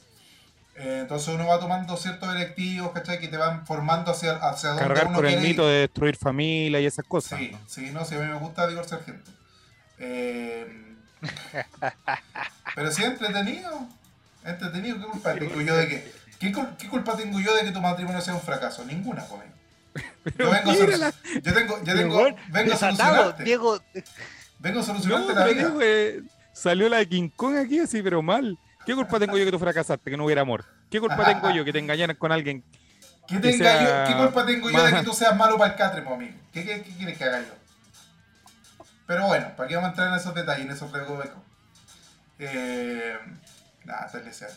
Eh, 0.76 1.00
entonces 1.02 1.28
uno 1.34 1.46
va 1.46 1.60
tomando 1.60 1.98
ciertos 1.98 2.34
electivos, 2.34 2.92
¿cachai? 2.94 3.20
Que 3.20 3.28
te 3.28 3.36
van 3.38 3.66
formando 3.66 4.12
hacia, 4.12 4.38
hacia 4.38 4.70
donde 4.70 4.84
Cargar 4.88 5.08
uno 5.08 5.18
con 5.18 5.26
el 5.26 5.34
quiere 5.34 5.42
ir. 5.50 5.50
mito 5.50 5.68
de 5.68 5.82
destruir 5.82 6.16
familia 6.16 6.80
y 6.80 6.86
esas 6.86 7.06
cosas. 7.06 7.38
Sí, 7.38 7.52
¿no? 7.52 7.60
sí, 7.68 7.92
no, 7.92 8.06
sí, 8.06 8.16
a 8.16 8.20
mí 8.20 8.28
me 8.28 8.40
gusta 8.40 8.66
divorciar 8.66 9.04
gente. 9.04 9.30
Eh, 10.00 10.96
pero 12.76 12.92
sí, 12.92 13.04
entretenido. 13.04 13.88
Entretenido, 14.50 14.98
¿qué 15.00 15.06
culpa 15.06 15.34
tengo 15.34 15.62
yo 15.62 15.76
de 15.78 15.88
que.? 15.88 16.12
¿Qué, 16.40 16.54
cul- 16.54 16.78
qué 16.78 16.88
culpa 16.88 17.18
tengo 17.18 17.40
yo 17.40 17.54
de 17.56 17.64
que 17.66 17.72
tu 17.72 17.82
matrimonio 17.82 18.22
sea 18.22 18.34
un 18.34 18.42
fracaso? 18.42 18.86
Ninguna, 18.86 19.22
ahí. 19.24 19.52
Yo 20.38 20.50
vengo 20.52 20.70
a 20.72 20.74
mira 20.74 20.86
solu- 20.86 20.98
la- 20.98 21.14
Yo 21.42 21.54
tengo, 21.54 21.84
yo 21.84 21.96
tengo, 21.96 22.36
vengo 22.50 22.74
a 22.74 22.78
solucionarte. 22.78 23.44
Diego, 23.44 23.82
Vengo 24.60 24.80
a 24.80 24.82
No, 24.82 24.86
solucionarte 24.88 25.34
la 25.34 25.44
pero 25.44 25.54
vida. 25.54 25.64
Diego, 25.64 25.80
eh, 25.82 26.22
salió 26.54 26.88
la 26.90 26.98
de 26.98 27.10
King 27.10 27.30
Kong 27.36 27.58
aquí 27.58 27.80
así, 27.80 28.02
pero 28.02 28.22
mal. 28.22 28.58
¿Qué 28.86 28.94
culpa 28.96 29.20
tengo 29.20 29.38
yo 29.38 29.46
que 29.46 29.52
tú 29.52 29.60
fracasaste, 29.60 30.10
que 30.10 30.16
no 30.18 30.26
hubiera 30.26 30.42
amor? 30.42 30.66
¿Qué 30.90 31.00
culpa 31.00 31.26
tengo 31.26 31.50
yo 31.52 31.66
que 31.66 31.74
te 31.74 31.80
engañaras 31.80 32.18
con 32.18 32.32
alguien? 32.32 32.64
¿Qué, 33.28 33.38
tenga 33.40 33.58
sea 33.58 34.06
yo, 34.08 34.14
¿Qué 34.14 34.18
culpa 34.24 34.46
tengo 34.46 34.70
yo 34.70 34.84
de 34.84 34.94
que 34.94 35.04
tú 35.04 35.14
seas 35.14 35.36
malo 35.36 35.58
para 35.58 35.72
el 35.74 35.78
cátrimo, 35.78 36.14
amigo? 36.14 36.34
¿Qué, 36.54 36.64
qué, 36.66 36.82
qué 36.84 36.92
quieres 36.96 37.18
que 37.18 37.24
haga 37.24 37.42
yo? 37.42 37.54
Pero 39.08 39.28
bueno, 39.28 39.52
¿para 39.58 39.68
qué 39.68 39.76
vamos 39.76 39.88
a 39.90 39.92
entrar 39.92 40.08
en 40.10 40.16
esos 40.16 40.34
detalles, 40.36 40.66
en 40.66 40.72
esos 40.72 40.92
recovecos? 40.92 41.42
Eh, 42.40 43.18
nada, 43.90 44.08
tal 44.12 44.22
vez 44.24 44.36
sea. 44.38 44.48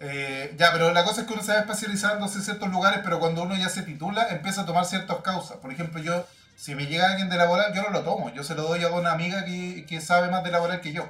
Eh, 0.00 0.54
ya, 0.56 0.70
pero 0.72 0.92
la 0.92 1.02
cosa 1.04 1.22
es 1.22 1.26
que 1.26 1.32
uno 1.32 1.42
se 1.42 1.52
va 1.52 1.58
especializándose 1.60 2.38
en 2.38 2.44
ciertos 2.44 2.70
lugares, 2.70 3.00
pero 3.02 3.18
cuando 3.18 3.42
uno 3.42 3.56
ya 3.56 3.68
se 3.68 3.82
titula, 3.82 4.28
empieza 4.28 4.60
a 4.62 4.66
tomar 4.66 4.84
ciertas 4.84 5.16
causas. 5.22 5.56
Por 5.58 5.72
ejemplo, 5.72 6.00
yo 6.00 6.26
Si 6.56 6.74
me 6.74 6.86
llega 6.86 7.08
alguien 7.10 7.28
de 7.28 7.36
laboral, 7.36 7.72
yo 7.72 7.82
no 7.82 7.90
lo 7.90 8.02
tomo. 8.02 8.32
Yo 8.34 8.42
se 8.42 8.56
lo 8.56 8.62
doy 8.64 8.82
a 8.82 8.88
una 8.90 9.12
amiga 9.12 9.44
que, 9.44 9.86
que 9.88 10.00
sabe 10.00 10.28
más 10.28 10.42
de 10.42 10.50
laboral 10.50 10.80
que 10.80 10.92
yo. 10.92 11.08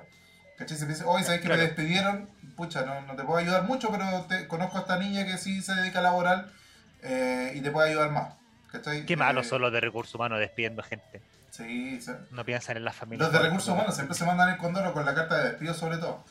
¿Cachai? 0.59 0.77
Si 0.77 0.85
me 0.85 0.93
dice, 0.93 1.05
oye, 1.07 1.25
¿sabes 1.25 1.41
que 1.41 1.47
Claro. 1.47 1.63
me 1.63 1.67
despidieron? 1.69 2.29
Pucha, 2.55 2.83
no, 2.83 3.01
no 3.03 3.17
te 3.17 3.23
puedo 3.25 3.39
ayudar 3.39 3.63
mucho, 3.63 3.91
pero 3.91 4.27
te, 4.29 4.47
conozco 4.47 4.77
a 4.77 4.81
esta 4.83 4.99
niña 4.99 5.25
que 5.25 5.39
sí 5.39 5.63
se 5.63 5.75
dedica 5.75 6.01
a 6.01 6.03
laboral 6.03 6.53
eh, 7.03 7.53
y 7.55 7.63
te 7.63 7.71
puede 7.71 7.89
ayudar 7.91 8.11
más. 8.11 8.35
¿Cachai? 8.71 9.07
Qué 9.07 9.17
malos 9.17 9.47
Eh, 9.47 9.49
son 9.49 9.63
los 9.63 9.73
de 9.73 9.81
recursos 9.81 10.15
humanos 10.17 10.39
despidiendo 10.39 10.83
gente. 10.83 11.23
Sí, 11.51 11.99
sí. 12.03 12.13
No 12.33 12.45
piensan 12.45 12.77
en 12.77 12.85
la 12.85 12.93
familia. 12.93 13.25
Los 13.25 13.33
de 13.33 13.39
recursos 13.39 13.71
humanos 13.71 13.95
siempre 13.95 14.15
se 14.19 14.27
mandan 14.27 14.51
el 14.51 14.59
condoro 14.59 14.93
con 14.93 15.07
la 15.07 15.15
carta 15.15 15.39
de 15.39 15.45
despido, 15.51 15.73
sobre 15.73 15.97
todo. 15.97 16.23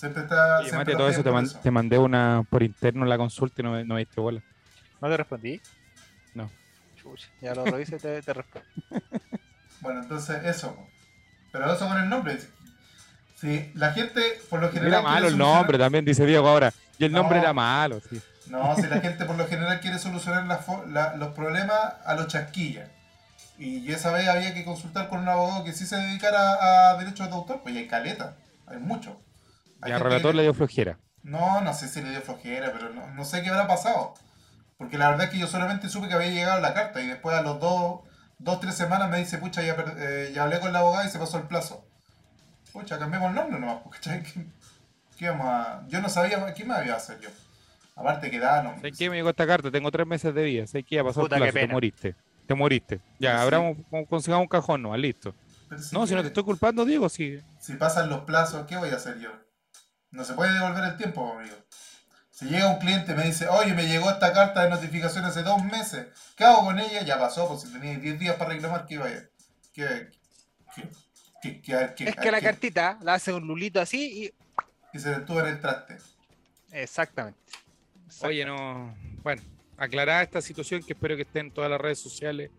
Siempre 0.00 0.22
está. 0.22 0.58
Oye, 0.60 0.70
siempre 0.70 0.94
todo 0.96 1.08
eso 1.10 1.22
te, 1.22 1.30
te 1.62 1.70
mandé 1.70 1.98
una 1.98 2.42
por 2.48 2.62
interno 2.62 3.04
la 3.04 3.18
consulta 3.18 3.60
y 3.60 3.64
no, 3.64 3.72
me- 3.72 3.84
no 3.84 3.94
me 3.94 4.00
diste 4.00 4.18
bola. 4.20 4.40
¿No 5.00 5.08
te 5.08 5.16
respondí? 5.18 5.60
No. 6.34 6.50
Chucha, 6.96 7.28
ya 7.42 7.54
lo 7.54 7.64
revisé 7.66 7.96
y 7.96 7.98
te, 7.98 8.22
te 8.22 8.32
respondo. 8.32 8.66
Bueno, 9.82 10.00
entonces 10.02 10.44
eso. 10.44 10.76
Pero 11.52 11.72
eso 11.72 11.88
con 11.88 11.96
el 11.98 12.08
nombre. 12.08 12.38
Sí, 13.40 13.70
la 13.74 13.92
gente, 13.92 14.20
por 14.50 14.60
lo 14.60 14.68
general. 14.68 14.88
Era 14.92 15.02
malo 15.02 15.26
el 15.28 15.32
solucionar- 15.34 15.54
nombre, 15.56 15.78
también 15.78 16.04
dice 16.04 16.26
Diego 16.26 16.46
ahora. 16.48 16.72
Y 16.98 17.04
el 17.06 17.12
nombre 17.12 17.36
No. 17.38 17.42
era 17.44 17.52
malo, 17.54 17.98
sí. 18.10 18.20
No, 18.48 18.74
si 18.76 18.82
la 18.86 19.00
gente 19.00 19.24
por 19.24 19.36
lo 19.36 19.46
general 19.48 19.80
quiere 19.80 19.98
solucionar 19.98 20.44
la- 20.88 21.16
los 21.16 21.28
problemas 21.34 21.78
a 22.04 22.14
los 22.14 22.26
chasquillas. 22.28 22.90
Y 23.58 23.90
esa 23.92 24.10
vez 24.12 24.28
había 24.28 24.52
que 24.54 24.64
consultar 24.66 25.08
con 25.08 25.20
un 25.20 25.28
abogado 25.28 25.64
que 25.64 25.72
sí 25.72 25.86
se 25.86 25.96
dedicara 25.96 26.90
a 26.92 26.96
derechos 26.98 27.28
de 27.28 27.34
autor, 27.34 27.60
pues 27.62 27.74
y 27.74 27.78
hay 27.78 27.86
caleta, 27.88 28.36
hay 28.66 28.78
mucho. 28.78 29.18
Y 29.86 29.90
al 29.92 30.00
relator 30.00 30.32
que- 30.32 30.36
le 30.38 30.42
dio 30.42 30.54
flojera. 30.54 30.98
No, 31.22 31.60
no 31.60 31.74
sé 31.74 31.88
si 31.88 32.00
le 32.02 32.10
dio 32.10 32.22
flojera, 32.22 32.72
pero 32.72 32.90
no, 32.90 33.06
no 33.14 33.24
sé 33.24 33.42
qué 33.42 33.48
habrá 33.50 33.66
pasado. 33.66 34.14
Porque 34.78 34.96
la 34.98 35.10
verdad 35.10 35.26
es 35.26 35.30
que 35.32 35.38
yo 35.38 35.46
solamente 35.46 35.88
supe 35.88 36.08
que 36.08 36.14
había 36.14 36.30
llegado 36.30 36.60
la 36.60 36.72
carta 36.72 37.00
y 37.02 37.06
después 37.06 37.36
a 37.36 37.42
los 37.42 37.60
dos, 37.60 38.00
dos 38.38 38.60
tres 38.60 38.74
semanas 38.74 39.10
me 39.10 39.18
dice, 39.18 39.36
pucha, 39.38 39.62
ya, 39.62 39.76
eh, 39.98 40.32
ya 40.34 40.44
hablé 40.44 40.58
con 40.60 40.70
el 40.70 40.76
abogado 40.76 41.06
y 41.06 41.10
se 41.10 41.18
pasó 41.18 41.36
el 41.38 41.44
plazo. 41.44 41.84
Pucha, 42.72 42.98
cambiamos 42.98 43.30
el 43.30 43.34
nombre 43.36 43.58
nomás, 43.60 43.82
¿cachai? 43.90 44.22
¿Qué, 44.22 44.46
qué 45.18 45.28
vamos 45.28 45.46
a...? 45.46 45.82
Yo 45.88 46.00
no 46.00 46.08
sabía 46.08 46.54
qué 46.54 46.64
me 46.64 46.74
había 46.74 46.94
a 46.94 46.96
hacer 46.96 47.20
yo. 47.20 47.28
Aparte 47.96 48.30
que 48.30 48.38
da 48.38 48.62
nombre. 48.62 48.80
¿Sabes 48.80 48.96
qué 48.98 49.10
me 49.10 49.16
llegó 49.16 49.28
esta 49.30 49.46
carta? 49.46 49.70
Tengo 49.70 49.90
tres 49.90 50.06
meses 50.06 50.34
de 50.34 50.42
vida. 50.42 50.66
¿Sabes 50.66 50.86
qué? 50.88 50.96
Ya 50.96 51.04
pasó 51.04 51.20
el 51.20 51.26
Puta, 51.26 51.36
plazo, 51.36 51.52
te 51.52 51.66
moriste. 51.66 52.14
Te 52.46 52.54
moriste. 52.54 53.00
Ya, 53.18 53.36
Sí. 53.36 53.42
abramos, 53.42 53.76
consigamos 54.08 54.44
un 54.44 54.48
cajón, 54.48 54.80
no, 54.82 54.96
listo. 54.96 55.34
Si 55.78 55.94
No, 55.94 56.06
si 56.06 56.14
no 56.14 56.18
que- 56.18 56.22
te 56.22 56.28
estoy 56.28 56.44
culpando, 56.44 56.86
Diego, 56.86 57.08
sí. 57.10 57.38
Si 57.60 57.74
pasan 57.74 58.08
los 58.08 58.20
plazos, 58.22 58.66
¿qué 58.66 58.76
voy 58.78 58.88
a 58.88 58.96
hacer 58.96 59.18
yo? 59.18 59.30
No 60.10 60.24
se 60.24 60.34
puede 60.34 60.52
devolver 60.52 60.84
el 60.84 60.96
tiempo, 60.96 61.32
amigo. 61.38 61.56
Si 62.30 62.46
llega 62.46 62.68
un 62.68 62.78
cliente 62.78 63.12
y 63.12 63.14
me 63.14 63.24
dice, 63.24 63.48
oye, 63.48 63.74
me 63.74 63.86
llegó 63.86 64.10
esta 64.10 64.32
carta 64.32 64.62
de 64.64 64.70
notificación 64.70 65.24
hace 65.24 65.42
dos 65.42 65.62
meses, 65.64 66.06
¿qué 66.36 66.44
hago 66.44 66.64
con 66.64 66.78
ella? 66.78 67.02
Ya 67.02 67.18
pasó, 67.18 67.46
pues 67.46 67.60
si 67.62 67.72
tenía 67.72 67.98
10 67.98 68.18
días 68.18 68.36
para 68.36 68.50
reclamar, 68.54 68.86
¿qué 68.86 68.94
iba 68.94 69.06
a 69.06 69.10
ir? 69.10 69.30
¿Qué, 69.74 70.10
qué, 70.74 70.88
qué, 71.42 71.60
qué, 71.62 71.74
ver, 71.76 71.94
qué- 71.94 72.04
Es 72.08 72.16
que 72.16 72.30
la 72.30 72.38
qué- 72.40 72.46
cartita 72.46 72.98
la 73.02 73.14
hace 73.14 73.32
un 73.32 73.46
lulito 73.46 73.80
así 73.80 74.24
y. 74.24 74.34
Y 74.92 74.98
se 74.98 75.10
detuvo 75.10 75.40
en 75.40 75.46
el 75.46 75.60
traste. 75.60 75.98
Exactamente. 76.72 77.38
Oye, 78.22 78.44
no. 78.44 78.96
Bueno, 79.22 79.42
aclarada 79.76 80.22
esta 80.22 80.40
situación 80.40 80.82
que 80.82 80.94
espero 80.94 81.16
que 81.16 81.22
esté 81.22 81.40
en 81.40 81.52
todas 81.52 81.70
las 81.70 81.80
redes 81.80 81.98
sociales, 81.98 82.50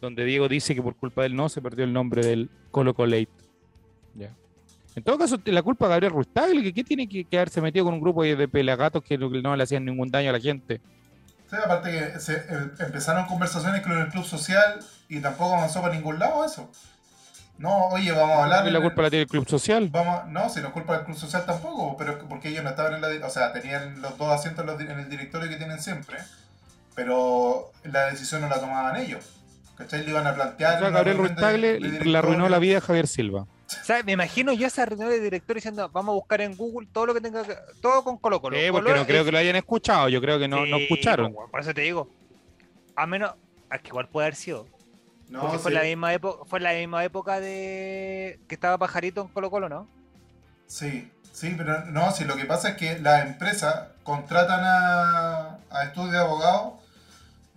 donde 0.00 0.24
Diego 0.24 0.48
dice 0.48 0.74
que 0.74 0.82
por 0.82 0.96
culpa 0.96 1.20
de 1.22 1.28
él 1.28 1.36
no 1.36 1.48
se 1.48 1.60
perdió 1.60 1.84
el 1.84 1.92
nombre 1.92 2.24
del 2.26 2.50
Colo 2.70 2.94
Colate. 2.94 3.28
En 4.96 5.02
todo 5.04 5.18
caso, 5.18 5.38
la 5.44 5.62
culpa 5.62 5.86
de 5.86 5.90
Gabriel 5.90 6.12
Ruiz 6.12 6.28
Tagle, 6.32 6.62
que 6.62 6.72
¿qué 6.74 6.84
tiene 6.84 7.08
que, 7.08 7.24
que 7.24 7.36
haberse 7.36 7.60
metido 7.60 7.84
con 7.84 7.94
un 7.94 8.00
grupo 8.00 8.22
de 8.24 8.48
pelagatos 8.48 9.02
que 9.04 9.16
no, 9.16 9.56
le 9.56 9.62
hacían 9.62 9.84
ningún 9.84 10.10
daño 10.10 10.30
a 10.30 10.32
la 10.32 10.40
gente? 10.40 10.80
Sí, 11.48 11.56
aparte 11.56 11.90
que 11.90 12.18
se, 12.20 12.34
eh, 12.34 12.70
empezaron 12.80 13.26
conversaciones 13.26 13.82
con 13.82 13.96
el 13.98 14.08
club 14.08 14.24
social 14.24 14.80
y 15.08 15.20
tampoco 15.20 15.54
avanzó 15.56 15.80
para 15.80 15.94
ningún 15.94 16.18
lado 16.18 16.44
eso. 16.44 16.70
No, 17.58 17.88
oye, 17.88 18.10
vamos 18.12 18.36
a 18.38 18.44
hablar... 18.44 18.66
Y 18.66 18.70
la 18.70 18.80
culpa 18.80 19.02
la 19.02 19.10
tiene 19.10 19.22
el 19.24 19.28
club 19.28 19.46
social. 19.48 19.88
Vamos, 19.92 20.26
no, 20.28 20.48
si 20.48 20.60
no 20.60 20.68
es 20.68 20.72
culpa 20.72 20.96
del 20.96 21.04
club 21.04 21.16
social 21.16 21.44
tampoco, 21.44 21.96
pero 21.98 22.12
es 22.12 22.18
que- 22.18 22.24
porque 22.24 22.48
ellos 22.48 22.64
no 22.64 22.70
estaban 22.70 22.94
en 22.94 23.00
la. 23.02 23.26
O 23.26 23.30
sea, 23.30 23.52
tenían 23.52 24.00
los 24.00 24.16
dos 24.16 24.32
asientos 24.32 24.64
en, 24.80 24.90
el 24.90 25.10
directorio 25.10 25.48
que 25.48 25.56
tienen 25.56 25.78
siempre, 25.80 26.16
pero 26.94 27.70
la 27.84 28.06
decisión 28.06 28.40
no 28.40 28.48
la 28.48 28.60
tomaban 28.60 28.96
ellos. 28.96 29.24
¿Cachai? 29.76 30.04
Le 30.04 30.10
iban 30.10 30.26
a 30.26 30.32
O 30.32 30.34
plantear. 30.34 30.78
sea, 30.78 30.88
una 30.88 30.90
Gabriel 30.98 31.18
Ruiz 31.18 31.30
reunión 31.36 31.52
de- 31.52 31.78
Tagle 31.78 31.98
de 31.98 32.04
le 32.04 32.18
arruinó 32.18 32.48
la 32.48 32.58
vida 32.58 32.78
a 32.78 32.80
Javier 32.80 33.06
Silva. 33.06 33.46
¿Sabes? 33.84 34.04
Me 34.04 34.12
imagino 34.12 34.52
yo 34.52 34.66
esa 34.66 34.84
reunión 34.84 35.08
de 35.10 35.20
director 35.20 35.54
diciendo, 35.56 35.88
vamos 35.92 36.12
a 36.12 36.14
buscar 36.16 36.40
en 36.40 36.56
Google 36.56 36.88
todo 36.92 37.06
lo 37.06 37.14
que 37.14 37.20
tenga 37.20 37.42
que. 37.44 37.56
Todo 37.80 38.02
con 38.04 38.18
Colo 38.18 38.40
Colo. 38.40 38.56
Sí, 38.56 38.64
porque 38.70 38.86
Colo 38.90 39.00
no 39.00 39.06
creo 39.06 39.20
es- 39.20 39.26
que 39.26 39.32
lo 39.32 39.38
hayan 39.38 39.56
escuchado, 39.56 40.08
yo 40.08 40.20
creo 40.20 40.38
que 40.38 40.48
no, 40.48 40.66
no 40.66 40.76
Sí, 40.76 40.82
escucharon. 40.84 41.32
po, 41.32 41.48
Por 41.50 41.60
eso 41.60 41.72
te 41.74 41.82
digo. 41.82 42.08
A 42.96 43.06
menos. 43.06 43.34
Es 43.72 43.80
que 43.82 43.88
igual 43.88 44.08
puede 44.08 44.26
haber 44.26 44.34
sido. 44.36 44.66
No, 45.28 45.42
Porque 45.42 45.58
fue, 45.58 45.70
sí, 45.70 45.76
la 45.76 45.84
misma 45.84 46.12
época, 46.12 46.44
fue 46.44 46.58
la 46.58 46.72
misma 46.72 47.04
época 47.04 47.38
de. 47.40 48.40
que 48.48 48.54
estaba 48.56 48.76
Pajarito 48.78 49.20
en 49.22 49.28
Colo 49.28 49.50
Colo, 49.50 49.68
¿no? 49.68 49.86
sí, 50.66 51.10
sí, 51.32 51.54
pero 51.56 51.84
no, 51.86 52.10
si 52.12 52.24
lo 52.24 52.36
que 52.36 52.44
pasa 52.44 52.70
es 52.70 52.76
que 52.76 52.98
las 52.98 53.24
empresas 53.26 53.88
contratan 54.02 54.60
a, 54.64 55.58
a 55.70 55.84
estudios 55.84 56.12
de 56.12 56.18
abogados 56.18 56.74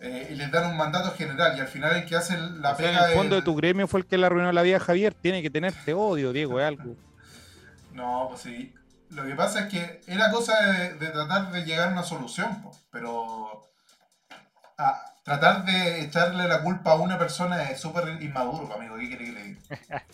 eh, 0.04 0.28
y 0.32 0.36
les 0.36 0.51
dan 0.51 0.70
un 0.70 0.78
mandato 0.78 1.12
general 1.14 1.58
y 1.58 1.62
al 1.62 1.68
final 1.68 1.95
el 1.95 2.06
que 2.06 2.16
hace 2.16 2.38
la 2.38 2.74
O 2.74 2.76
sea, 2.76 2.78
pega 2.78 3.06
en 3.06 3.10
el 3.12 3.18
fondo 3.18 3.38
es- 3.38 3.41
de 3.41 3.45
tu 3.45 3.56
gremio 3.56 3.88
fue 3.88 4.01
el 4.01 4.06
que 4.06 4.18
le 4.18 4.26
arruinó 4.26 4.51
la 4.51 4.62
vida 4.62 4.78
a 4.78 4.80
Javier. 4.82 5.14
Tiene 5.14 5.41
que 5.41 5.49
tenerte 5.49 5.93
odio, 5.93 6.32
Diego, 6.34 6.60
es 6.60 6.68
algo. 6.68 6.95
No, 7.93 8.28
pues 8.30 8.41
sí. 8.41 8.74
Lo 9.12 9.24
que 9.24 9.36
pasa 9.36 9.62
es 9.62 9.66
que 9.72 10.01
era 10.08 10.32
cosa 10.32 10.60
de, 10.66 10.93
de 10.95 11.08
tratar 11.10 11.51
de 11.51 11.64
llegar 11.64 11.89
a 11.89 11.91
una 11.91 12.01
solución, 12.04 12.62
po, 12.64 12.76
pero 12.91 13.70
a- 14.78 15.14
tratar 15.24 15.64
de 15.66 16.01
echarle 16.01 16.47
la 16.47 16.62
culpa 16.64 16.91
a 16.91 16.95
una 16.95 17.18
persona 17.20 17.70
es 17.70 17.80
súper 17.80 18.22
inmaduro, 18.22 18.74
amigo. 18.74 18.95
¿Qué 18.97 19.08
quiere 19.08 19.26
que 19.26 19.32
le 19.32 19.43
diga? 19.43 19.60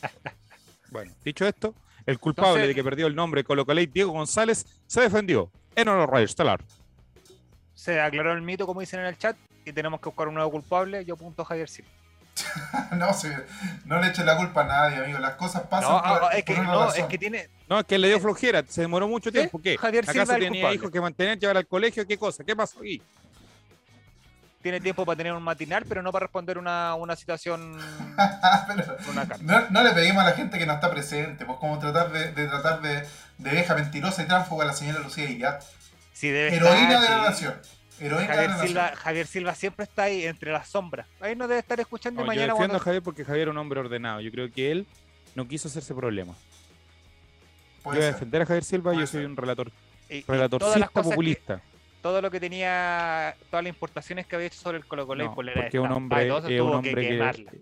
Bueno, 0.92 1.14
dicho 1.24 1.46
esto, 1.48 1.76
el 2.08 2.20
culpable 2.20 2.50
Entonces- 2.54 2.68
de 2.70 2.76
que 2.76 2.84
perdió 2.84 3.08
el 3.08 3.16
nombre 3.16 3.44
Colo 3.44 3.64
Diego 3.64 4.12
González, 4.12 4.66
se 4.88 5.02
defendió 5.02 5.52
en 5.76 5.88
honor 5.88 6.10
Radio 6.12 6.26
Estelar. 6.26 6.62
Se 7.76 8.02
aclaró 8.02 8.34
el 8.34 8.42
mito, 8.42 8.66
como 8.66 8.82
dicen 8.82 9.00
en 9.02 9.06
el 9.06 9.18
chat, 9.18 9.38
y 9.66 9.74
tenemos 9.74 9.99
que 9.99 10.10
buscar 10.10 10.28
un 10.28 10.36
nuevo 10.36 10.51
culpable. 10.51 11.03
Yo 11.05 11.16
apunto 11.16 11.41
a 11.41 11.45
Javier 11.45 11.70
Silva. 11.70 11.89
no, 12.95 13.14
sí, 13.14 13.28
no 13.86 13.99
le 13.99 14.07
echen 14.07 14.26
la 14.26 14.38
culpa 14.38 14.62
a 14.62 14.64
nadie, 14.66 14.97
amigo. 15.03 15.20
Las 15.20 15.34
cosas 15.34 15.64
pasan 15.64 15.91
No, 15.91 16.01
por, 16.01 16.34
es 16.34 16.43
que, 16.45 16.53
por 16.55 16.64
una 16.64 16.72
no, 16.74 16.86
razón. 16.86 17.01
es 17.01 17.05
que 17.07 17.18
tiene. 17.18 17.49
No, 17.68 17.80
es 17.80 17.86
que 17.86 17.97
le 17.97 18.07
dio 18.07 18.20
flojera, 18.20 18.64
se 18.68 18.82
demoró 18.82 19.07
mucho 19.07 19.30
¿Sí? 19.30 19.38
tiempo. 19.38 19.62
¿Qué? 19.62 19.78
Javier 19.78 20.05
Silva 20.05 20.24
¿Acaso 20.24 20.32
es 20.32 20.38
el 20.38 20.43
tenía 20.45 20.62
culpable. 20.62 20.76
hijos 20.76 20.91
que 20.91 21.01
mantener, 21.01 21.38
llevar 21.39 21.57
al 21.57 21.68
colegio? 21.68 22.07
¿Qué 22.07 22.18
cosa? 22.18 22.43
¿Qué 22.45 22.55
pasó 22.55 22.80
aquí? 22.80 23.01
Tiene 24.62 24.82
tiempo 24.82 25.05
para 25.05 25.16
tener 25.18 25.32
un 25.34 25.41
matinal, 25.43 25.86
pero 25.88 26.01
no 26.01 26.12
para 26.12 26.26
responder 26.26 26.57
una, 26.57 26.93
una 26.95 27.16
situación. 27.16 27.78
Pero 28.68 28.97
una 29.10 29.26
carta. 29.28 29.43
no, 29.43 29.70
no 29.70 29.84
le 29.84 29.91
pedimos 29.91 30.22
a 30.22 30.30
la 30.30 30.36
gente 30.36 30.57
que 30.60 30.66
no 30.66 30.74
está 30.74 30.91
presente, 30.91 31.45
pues 31.45 31.57
como 31.60 31.80
tratar 31.80 32.12
de, 32.12 32.34
de 32.34 32.47
tratar 32.47 32.82
de, 32.82 33.07
de 33.38 33.49
vieja 33.51 33.74
mentirosa 33.76 34.22
y 34.22 34.28
tránsfuga 34.28 34.66
a 34.66 34.68
la 34.68 34.74
señora 34.74 34.99
Lucía. 34.99 35.60
Sí, 36.14 36.30
debe 36.30 36.53
Heroína 36.55 36.99
estar, 36.99 37.01
de 37.01 37.10
la 37.10 37.24
sí. 37.24 37.30
nación. 37.45 37.62
Javier 38.00 38.52
Silva. 38.62 38.95
Javier 38.95 39.28
Silva 39.28 39.56
siempre 39.56 39.84
está 39.84 40.04
ahí 40.04 40.26
entre 40.26 40.52
las 40.52 40.68
sombras. 40.70 41.08
Ahí 41.20 41.36
no 41.36 41.47
debe 41.47 41.60
estar 41.60 41.80
escuchando 41.80 42.22
No, 42.22 42.26
yo 42.26 42.28
mañana 42.28 42.54
defiendo 42.54 42.64
a 42.66 42.68
cuando... 42.78 42.84
Javier 42.86 43.04
porque 43.04 43.26
Javier 43.26 43.47
es 43.47 43.52
un 43.52 43.58
hombre 43.58 43.80
ordenado. 43.80 44.22
Yo 44.22 44.32
creo 44.32 44.52
que 44.52 44.72
él 44.72 44.86
no 45.36 45.47
quiso 45.47 45.68
hacerse 45.68 45.93
problema. 45.93 46.34
Yo 47.86 47.91
voy 47.91 48.02
a 48.02 48.06
defender 48.08 48.41
a 48.41 48.45
Javier 48.45 48.64
Silva, 48.64 48.91
Puede 48.91 49.00
yo 49.00 49.08
soy 49.08 49.22
ser. 49.22 49.30
un 49.30 49.36
relator, 49.38 49.72
y- 50.10 50.18
y 50.18 50.24
que- 50.24 50.88
populista. 50.93 51.62
todo 52.02 52.22
lo 52.22 52.30
que 52.30 52.39
tenía, 52.39 53.36
todas 53.50 53.64
las 53.64 53.74
importaciones 53.74 54.26
que 54.28 54.36
había 54.36 54.47
hecho 54.47 54.60
sobre 54.60 54.78
el 54.78 54.86
Colo 54.86 55.08
Colo 55.08 55.24
No, 55.26 55.32
y 55.32 55.36
porque 55.36 55.80
un 55.80 55.91
hombre, 55.91 56.28
es 56.28 56.62
un 56.62 56.74
hombre 56.74 56.93
que 56.93 57.10
que, 57.45 57.62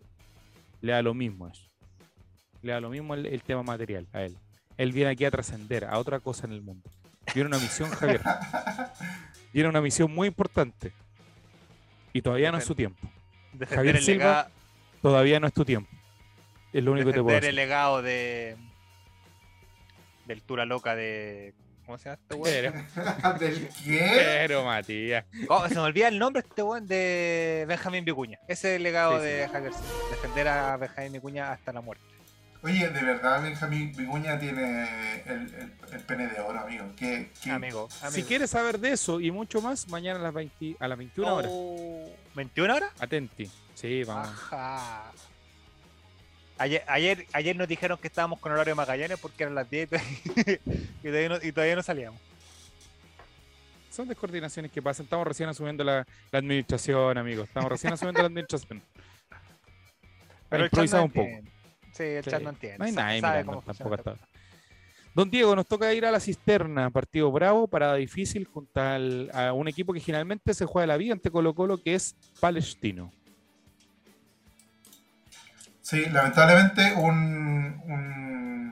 le 0.81 0.91
da 0.91 1.01
lo 1.01 1.13
mismo 1.13 1.47
eso. 1.47 1.63
Le 2.61 2.71
da 2.73 2.79
lo 2.81 2.89
mismo 2.89 3.13
el, 3.13 3.25
el 3.27 3.41
tema 3.43 3.63
material 3.63 4.07
a 4.13 4.21
él. 4.23 4.35
Él 4.77 4.91
viene 4.91 5.11
aquí 5.11 5.23
a 5.25 5.31
trascender 5.31 5.85
a 5.85 5.97
otra 5.97 6.19
cosa 6.19 6.45
en 6.45 6.53
el 6.53 6.61
mundo. 6.61 6.89
Tiene 7.33 7.47
una 7.47 7.57
misión, 7.59 7.89
Javier. 7.91 8.21
Tiene 9.57 9.69
una 9.71 9.81
misión 9.81 10.13
muy 10.13 10.27
importante. 10.27 10.93
Y 12.13 12.21
todavía 12.21 12.51
no 12.51 12.59
es 12.59 12.63
su 12.63 12.75
tiempo. 12.75 13.09
Defender 13.53 13.75
Javier 13.75 13.95
el 13.95 14.03
Silva, 14.03 14.23
legado, 14.23 14.49
Todavía 15.01 15.39
no 15.39 15.47
es 15.47 15.53
tu 15.53 15.65
tiempo. 15.65 15.89
Es 16.71 16.83
lo 16.83 16.91
único 16.91 17.07
que 17.07 17.13
te 17.13 17.23
puedo 17.23 17.33
defender 17.33 17.49
el 17.49 17.55
decir. 17.55 17.67
legado 17.67 18.01
de 18.03 18.55
del 20.27 20.43
Tura 20.43 20.63
Loca 20.65 20.95
de 20.95 21.55
¿cómo 21.87 21.97
se 21.97 22.03
llama 22.07 22.19
este 22.21 22.35
weón? 22.35 22.85
Pero, 22.93 23.33
¿Del 23.39 23.69
qué? 23.83 24.11
pero, 24.37 24.63
Matías. 24.63 25.25
Oh, 25.49 25.67
se 25.67 25.73
me 25.73 25.81
olvida 25.81 26.07
el 26.09 26.19
nombre 26.19 26.43
este 26.47 26.61
weón 26.61 26.85
de 26.87 27.65
Benjamín 27.67 28.05
Vicuña. 28.05 28.37
Ese 28.47 28.69
es 28.73 28.75
el 28.75 28.83
legado 28.83 29.13
Sí, 29.19 29.23
sí. 29.23 29.25
de 29.25 29.47
Javier 29.47 29.73
Silva. 29.73 29.89
Defender 30.11 30.47
a 30.49 30.77
Benjamín 30.77 31.13
Vicuña 31.13 31.51
hasta 31.51 31.73
la 31.73 31.81
muerte. 31.81 32.05
Oye, 32.68 32.89
de 32.89 33.01
verdad 33.01 33.41
Benjamín 33.41 33.93
Vicuña 33.95 34.38
tiene 34.38 35.22
el, 35.26 35.53
el, 35.53 35.74
el 35.93 35.99
pene 36.01 36.28
de 36.28 36.39
oro, 36.41 36.59
amigo. 36.59 36.86
¿Qué, 36.97 37.32
qué- 37.41 37.51
Amigo, 37.51 37.88
Si 37.89 38.05
amigo. 38.05 38.28
quieres 38.28 38.49
saber 38.49 38.78
de 38.78 38.91
eso 38.91 39.22
y 39.22 39.32
mucho 39.32 39.61
más, 39.61 39.88
mañana 39.88 40.20
a 40.20 40.24
las, 40.24 40.34
20 40.34 40.76
a 40.78 40.88
las 40.89 40.97
21 40.97 41.34
horas. 41.34 41.51
Oh, 41.53 42.09
¿21 42.36 42.76
horas? 42.76 42.91
Atenti. 42.99 43.49
Sí, 43.74 44.03
vamos. 44.03 44.28
Ajá. 44.28 45.11
Ayer, 46.57 46.84
ayer, 46.88 47.26
ayer 47.32 47.55
nos 47.55 47.70
dijeron 47.70 47.97
que 47.99 48.07
estábamos 48.07 48.39
con 48.39 48.51
horario 48.51 48.72
de 48.72 48.76
Magallanes 48.76 49.18
porque 49.20 49.43
eran 49.43 49.55
las 49.55 49.70
10 49.70 49.89
y 51.03 51.07
todavía 51.07 51.30
no, 51.30 51.36
y 51.41 51.51
todavía 51.53 51.76
no 51.78 51.84
salíamos. 51.84 52.20
Son 53.91 54.09
descoordinaciones 54.09 54.72
que 54.74 54.82
pasan. 54.82 55.05
Estamos 55.05 55.26
recién 55.26 55.47
asumiendo 55.47 55.86
la, 55.86 56.05
la 56.32 56.39
administración, 56.39 57.18
amigos. 57.18 57.47
Estamos 57.47 57.72
recién 57.72 57.93
asumiendo 57.93 58.22
la 58.22 58.28
administración. 58.28 58.82
Pero 60.49 60.68
chat 60.68 60.93
un 60.95 61.11
poco. 61.11 61.30
Sí, 61.97 62.03
el 62.03 62.23
Sí. 62.23 62.29
chat 62.29 62.41
no 62.41 62.49
entiende. 62.51 62.77
No 62.79 62.85
hay 62.85 62.91
nadie 62.91 63.21
sabe 63.21 63.33
mirando 63.43 63.51
cómo 63.51 63.61
tampoco 63.65 63.89
funciona 63.89 63.95
hasta 63.95 64.09
ahora. 64.11 64.37
Don 65.15 65.31
Diego, 65.31 65.55
nos 65.55 65.65
toca 65.65 65.91
ir 65.93 66.05
a 66.05 66.11
la 66.11 66.19
cisterna, 66.19 66.91
partido 66.91 67.31
bravo, 67.31 67.67
parada 67.67 67.95
difícil, 67.95 68.45
junto 68.45 68.79
al- 68.79 69.31
a 69.33 69.51
un 69.51 69.67
equipo 69.67 69.91
que 69.91 69.99
generalmente 69.99 70.53
se 70.53 70.65
juega 70.65 70.85
la 70.85 70.97
vida 70.97 71.13
ante 71.13 71.31
Colo 71.31 71.55
Colo, 71.55 71.81
que 71.81 71.95
es 71.95 72.15
Palestino. 72.39 73.11
Sí, 75.81 76.05
lamentablemente 76.11 76.93
un, 76.95 77.81
un, 77.87 78.71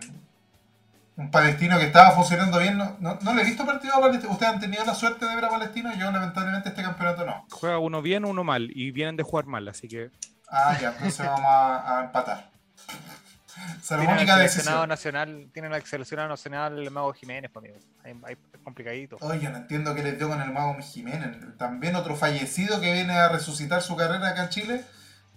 un 1.15 1.32
palestino 1.32 1.80
que 1.80 1.86
estaba 1.86 2.11
funcionando 2.11 2.59
bien. 2.59 2.78
No, 2.78 2.97
no, 2.99 3.17
no 3.21 3.34
le 3.34 3.41
he 3.41 3.45
visto 3.45 3.65
partido 3.65 3.95
a 3.95 4.01
Palestino. 4.01 4.34
¿Ustedes 4.34 4.51
han 4.53 4.59
tenido 4.59 4.84
la 4.86 4.93
suerte 4.93 5.26
de 5.26 5.34
ver 5.36 5.45
a 5.45 5.49
Palestino? 5.49 5.95
Yo 5.97 6.11
lamentablemente 6.11 6.69
este 6.69 6.84
campeonato 6.84 7.26
no. 7.26 7.45
Juega 7.49 7.80
uno 7.80 8.01
bien, 8.01 8.26
uno 8.26 8.43
mal, 8.43 8.69
y 8.71 8.91
vienen 8.91 9.15
de 9.15 9.23
jugar 9.23 9.45
mal, 9.45 9.67
así 9.67 9.88
que 9.88 10.09
Ah, 10.49 10.78
ya, 10.80 10.89
entonces 10.91 11.26
vamos 11.26 11.45
a, 11.49 11.99
a 12.01 12.05
empatar. 12.05 12.51
Salomónica 13.82 14.34
el 14.34 14.49
seleccionado 14.49 14.86
nacional, 14.88 15.47
tiene 15.53 15.69
el 15.76 15.84
seleccionado 15.84 16.28
nacional 16.30 16.78
el 16.78 16.91
Mago 16.91 17.13
Jiménez, 17.13 17.49
pues, 17.53 17.63
amigo. 17.65 17.80
Ahí, 18.03 18.13
ahí 18.26 18.38
es 18.53 18.59
complicadito. 18.63 19.17
Oye, 19.21 19.47
no 19.49 19.57
entiendo 19.57 19.95
qué 19.95 20.03
les 20.03 20.17
dio 20.17 20.28
con 20.28 20.41
el 20.41 20.51
mago 20.51 20.76
Jiménez. 20.82 21.38
También 21.57 21.95
otro 21.95 22.15
fallecido 22.15 22.82
que 22.82 22.91
viene 22.91 23.13
a 23.13 23.30
resucitar 23.30 23.82
su 23.82 23.95
carrera 23.95 24.30
acá 24.30 24.43
en 24.43 24.49
Chile. 24.49 24.84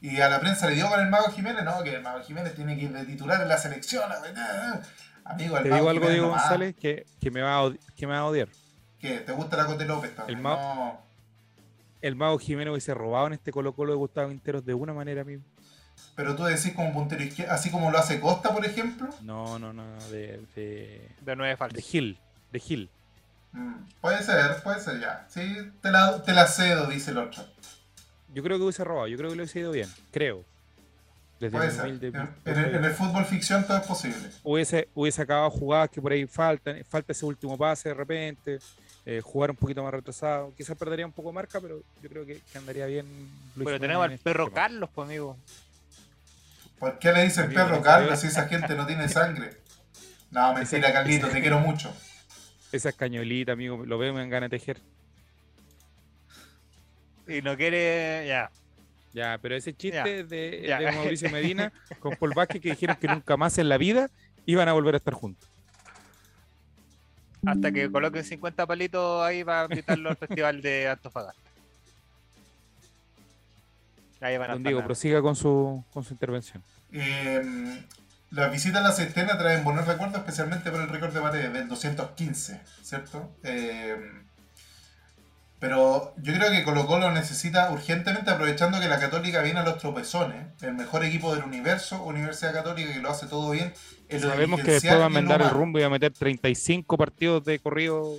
Y 0.00 0.20
a 0.20 0.28
la 0.28 0.40
prensa 0.40 0.68
le 0.68 0.74
dio 0.74 0.88
con 0.88 0.98
el 1.00 1.08
mago 1.08 1.30
Jiménez. 1.30 1.64
No, 1.64 1.82
que 1.84 1.94
el 1.94 2.02
mago 2.02 2.20
Jiménez 2.22 2.54
tiene 2.54 2.76
que 2.76 2.84
ir 2.84 2.92
de 2.92 3.04
titular 3.04 3.40
en 3.40 3.48
la 3.48 3.56
selección. 3.58 4.10
Amigo, 5.24 5.56
el 5.58 5.62
te 5.64 5.68
mago 5.70 5.80
digo 5.80 5.90
algo, 5.90 5.92
Jiménez 5.92 6.10
Diego. 6.14 6.28
González, 6.30 6.74
que, 6.80 7.06
que 7.20 7.30
me 7.30 7.42
va 7.42 7.54
a 7.56 7.62
odi- 7.64 7.78
que 7.96 8.06
me 8.06 8.12
va 8.14 8.18
a 8.20 8.24
odiar. 8.24 8.48
¿Qué? 8.98 9.18
¿Te 9.20 9.32
gusta 9.32 9.56
la 9.56 9.66
Cote 9.66 9.84
López 9.84 10.14
también? 10.16 10.38
El 10.38 10.42
mago- 10.42 10.60
No. 10.74 11.08
El 12.00 12.14
mago 12.16 12.38
Jiménez 12.38 12.70
hubiese 12.72 12.94
robado 12.94 13.26
en 13.26 13.32
este 13.34 13.50
Colo 13.52 13.72
Colo 13.74 13.92
de 13.92 13.98
Gustavo 13.98 14.28
Quinteros 14.28 14.64
de 14.64 14.72
una 14.74 14.92
manera, 14.92 15.22
amigo. 15.22 15.42
Pero 16.14 16.34
tú 16.34 16.44
decís 16.44 16.72
como 16.74 16.92
puntero 16.92 17.22
izquierdo, 17.22 17.52
así 17.52 17.70
como 17.70 17.90
lo 17.90 17.98
hace 17.98 18.20
Costa, 18.20 18.52
por 18.52 18.64
ejemplo. 18.64 19.08
No, 19.22 19.58
no, 19.58 19.72
no, 19.72 19.84
de, 20.10 20.40
de, 20.56 21.08
De 21.20 21.36
nueve 21.36 21.50
de 21.50 21.56
faltas. 21.56 21.84
Gil, 21.84 22.18
de 22.52 22.60
Gil. 22.60 22.90
Mm, 23.52 23.74
puede 24.00 24.22
ser, 24.22 24.62
puede 24.62 24.80
ser 24.80 25.00
ya. 25.00 25.26
Sí, 25.28 25.40
te 25.80 25.90
la, 25.90 26.22
te 26.22 26.32
la 26.32 26.46
cedo, 26.46 26.86
dice 26.86 27.12
el 27.12 27.18
otro. 27.18 27.44
Yo 28.34 28.42
creo 28.42 28.58
que 28.58 28.64
hubiese 28.64 28.84
robado, 28.84 29.06
yo 29.06 29.16
creo 29.16 29.30
que 29.30 29.36
lo 29.36 29.42
hubiese 29.42 29.60
ido 29.60 29.72
bien, 29.72 29.88
creo. 30.10 30.44
Desde 31.40 31.56
Puede 31.56 31.70
ser. 31.70 31.86
En, 31.86 32.00
de 32.00 32.08
el, 32.08 32.74
en 32.74 32.84
el 32.84 32.92
fútbol 32.92 33.24
ficción 33.24 33.64
todo 33.64 33.76
es 33.76 33.86
posible. 33.86 34.28
hubiese, 34.42 34.88
hubiese 34.94 35.22
acabado 35.22 35.50
jugadas 35.50 35.88
que 35.88 36.02
por 36.02 36.10
ahí 36.10 36.26
faltan, 36.26 36.82
falta 36.84 37.12
ese 37.12 37.24
último 37.24 37.56
pase 37.56 37.90
de 37.90 37.94
repente, 37.94 38.58
eh, 39.06 39.20
jugar 39.22 39.50
un 39.50 39.56
poquito 39.56 39.82
más 39.84 39.94
retrasado, 39.94 40.52
quizás 40.56 40.76
perdería 40.76 41.06
un 41.06 41.12
poco 41.12 41.28
de 41.28 41.34
marca, 41.36 41.60
pero 41.60 41.80
yo 42.02 42.08
creo 42.08 42.26
que, 42.26 42.40
que 42.52 42.58
andaría 42.58 42.86
bien. 42.86 43.06
Luis 43.54 43.66
Pero 43.66 43.78
tenemos 43.78 44.04
en 44.04 44.10
al 44.10 44.14
este 44.16 44.24
perro. 44.24 44.50
Carlos, 44.52 44.90
pues, 44.92 45.06
amigo. 45.06 45.36
¿Por 46.78 46.98
qué 46.98 47.12
le 47.12 47.24
dicen 47.24 47.46
Amigo, 47.46 47.64
perro 47.64 47.82
Carlos 47.82 48.20
si 48.20 48.28
esa 48.28 48.46
gente 48.48 48.74
no 48.74 48.86
tiene 48.86 49.08
sangre? 49.08 49.50
No, 50.30 50.54
mentira, 50.54 50.92
Carlito, 50.92 51.28
te 51.28 51.40
quiero 51.40 51.58
mucho. 51.60 51.92
Esa 52.70 52.90
es 52.90 52.94
cañolita, 52.94 53.52
amigo, 53.52 53.84
lo 53.84 53.98
veo 53.98 54.12
me 54.12 54.20
dan 54.20 54.30
ganas 54.30 54.50
de 54.50 54.58
tejer. 54.58 54.80
Y 57.26 57.42
no 57.42 57.56
quiere. 57.56 58.26
Ya. 58.26 58.50
Ya, 59.12 59.38
pero 59.40 59.56
ese 59.56 59.74
chiste 59.74 59.96
Ya, 59.96 60.04
de, 60.24 60.64
ya. 60.66 60.78
de 60.78 60.92
Mauricio 60.92 61.30
Medina 61.30 61.72
con 62.00 62.14
Paul 62.16 62.34
Vázquez 62.34 62.60
que 62.60 62.70
dijeron 62.70 62.96
que 62.96 63.08
nunca 63.08 63.36
más 63.36 63.58
en 63.58 63.68
la 63.68 63.78
vida 63.78 64.08
iban 64.46 64.68
a 64.68 64.72
volver 64.72 64.94
a 64.94 64.98
estar 64.98 65.14
juntos. 65.14 65.48
Hasta 67.46 67.72
que 67.72 67.90
coloquen 67.90 68.24
50 68.24 68.66
palitos 68.66 69.22
ahí 69.24 69.44
para 69.44 69.64
invitarlo 69.64 70.10
al 70.10 70.16
festival 70.18 70.60
de 70.60 70.88
Antofagasta. 70.88 71.47
Ahí 74.20 74.36
van 74.36 74.50
a 74.50 74.54
Don 74.54 74.62
Diego, 74.62 74.84
prosiga 74.84 75.22
con 75.22 75.36
su, 75.36 75.84
con 75.92 76.04
su 76.04 76.14
intervención. 76.14 76.62
Eh, 76.92 77.42
las 78.30 78.52
visitas 78.52 78.84
a 78.84 78.88
la 78.88 78.92
cisterna 78.92 79.38
traen 79.38 79.64
buenos 79.64 79.86
recuerdos, 79.86 80.18
especialmente 80.18 80.70
por 80.70 80.80
el 80.80 80.88
récord 80.88 81.12
de 81.14 81.20
paredes 81.20 81.52
del 81.52 81.68
215, 81.68 82.60
¿cierto? 82.82 83.30
Eh, 83.42 83.96
pero 85.58 86.14
yo 86.18 86.32
creo 86.34 86.50
que 86.50 86.62
Colo 86.62 86.86
Colo 86.86 87.10
necesita 87.10 87.70
urgentemente, 87.72 88.30
aprovechando 88.30 88.78
que 88.78 88.86
la 88.86 89.00
Católica 89.00 89.42
viene 89.42 89.58
a 89.60 89.64
los 89.64 89.78
tropezones, 89.78 90.46
el 90.62 90.74
mejor 90.74 91.04
equipo 91.04 91.34
del 91.34 91.42
universo, 91.44 92.02
Universidad 92.04 92.52
Católica, 92.52 92.92
que 92.92 93.00
lo 93.00 93.10
hace 93.10 93.26
todo 93.26 93.50
bien. 93.50 93.72
Sabemos 94.20 94.60
que 94.60 94.72
después 94.72 94.98
va 94.98 95.04
a 95.04 95.06
enmendar 95.06 95.42
el 95.42 95.50
rumbo 95.50 95.78
y 95.78 95.82
va 95.82 95.88
a 95.88 95.90
meter 95.90 96.12
35 96.12 96.96
partidos 96.96 97.44
de 97.44 97.58
corrido 97.58 98.14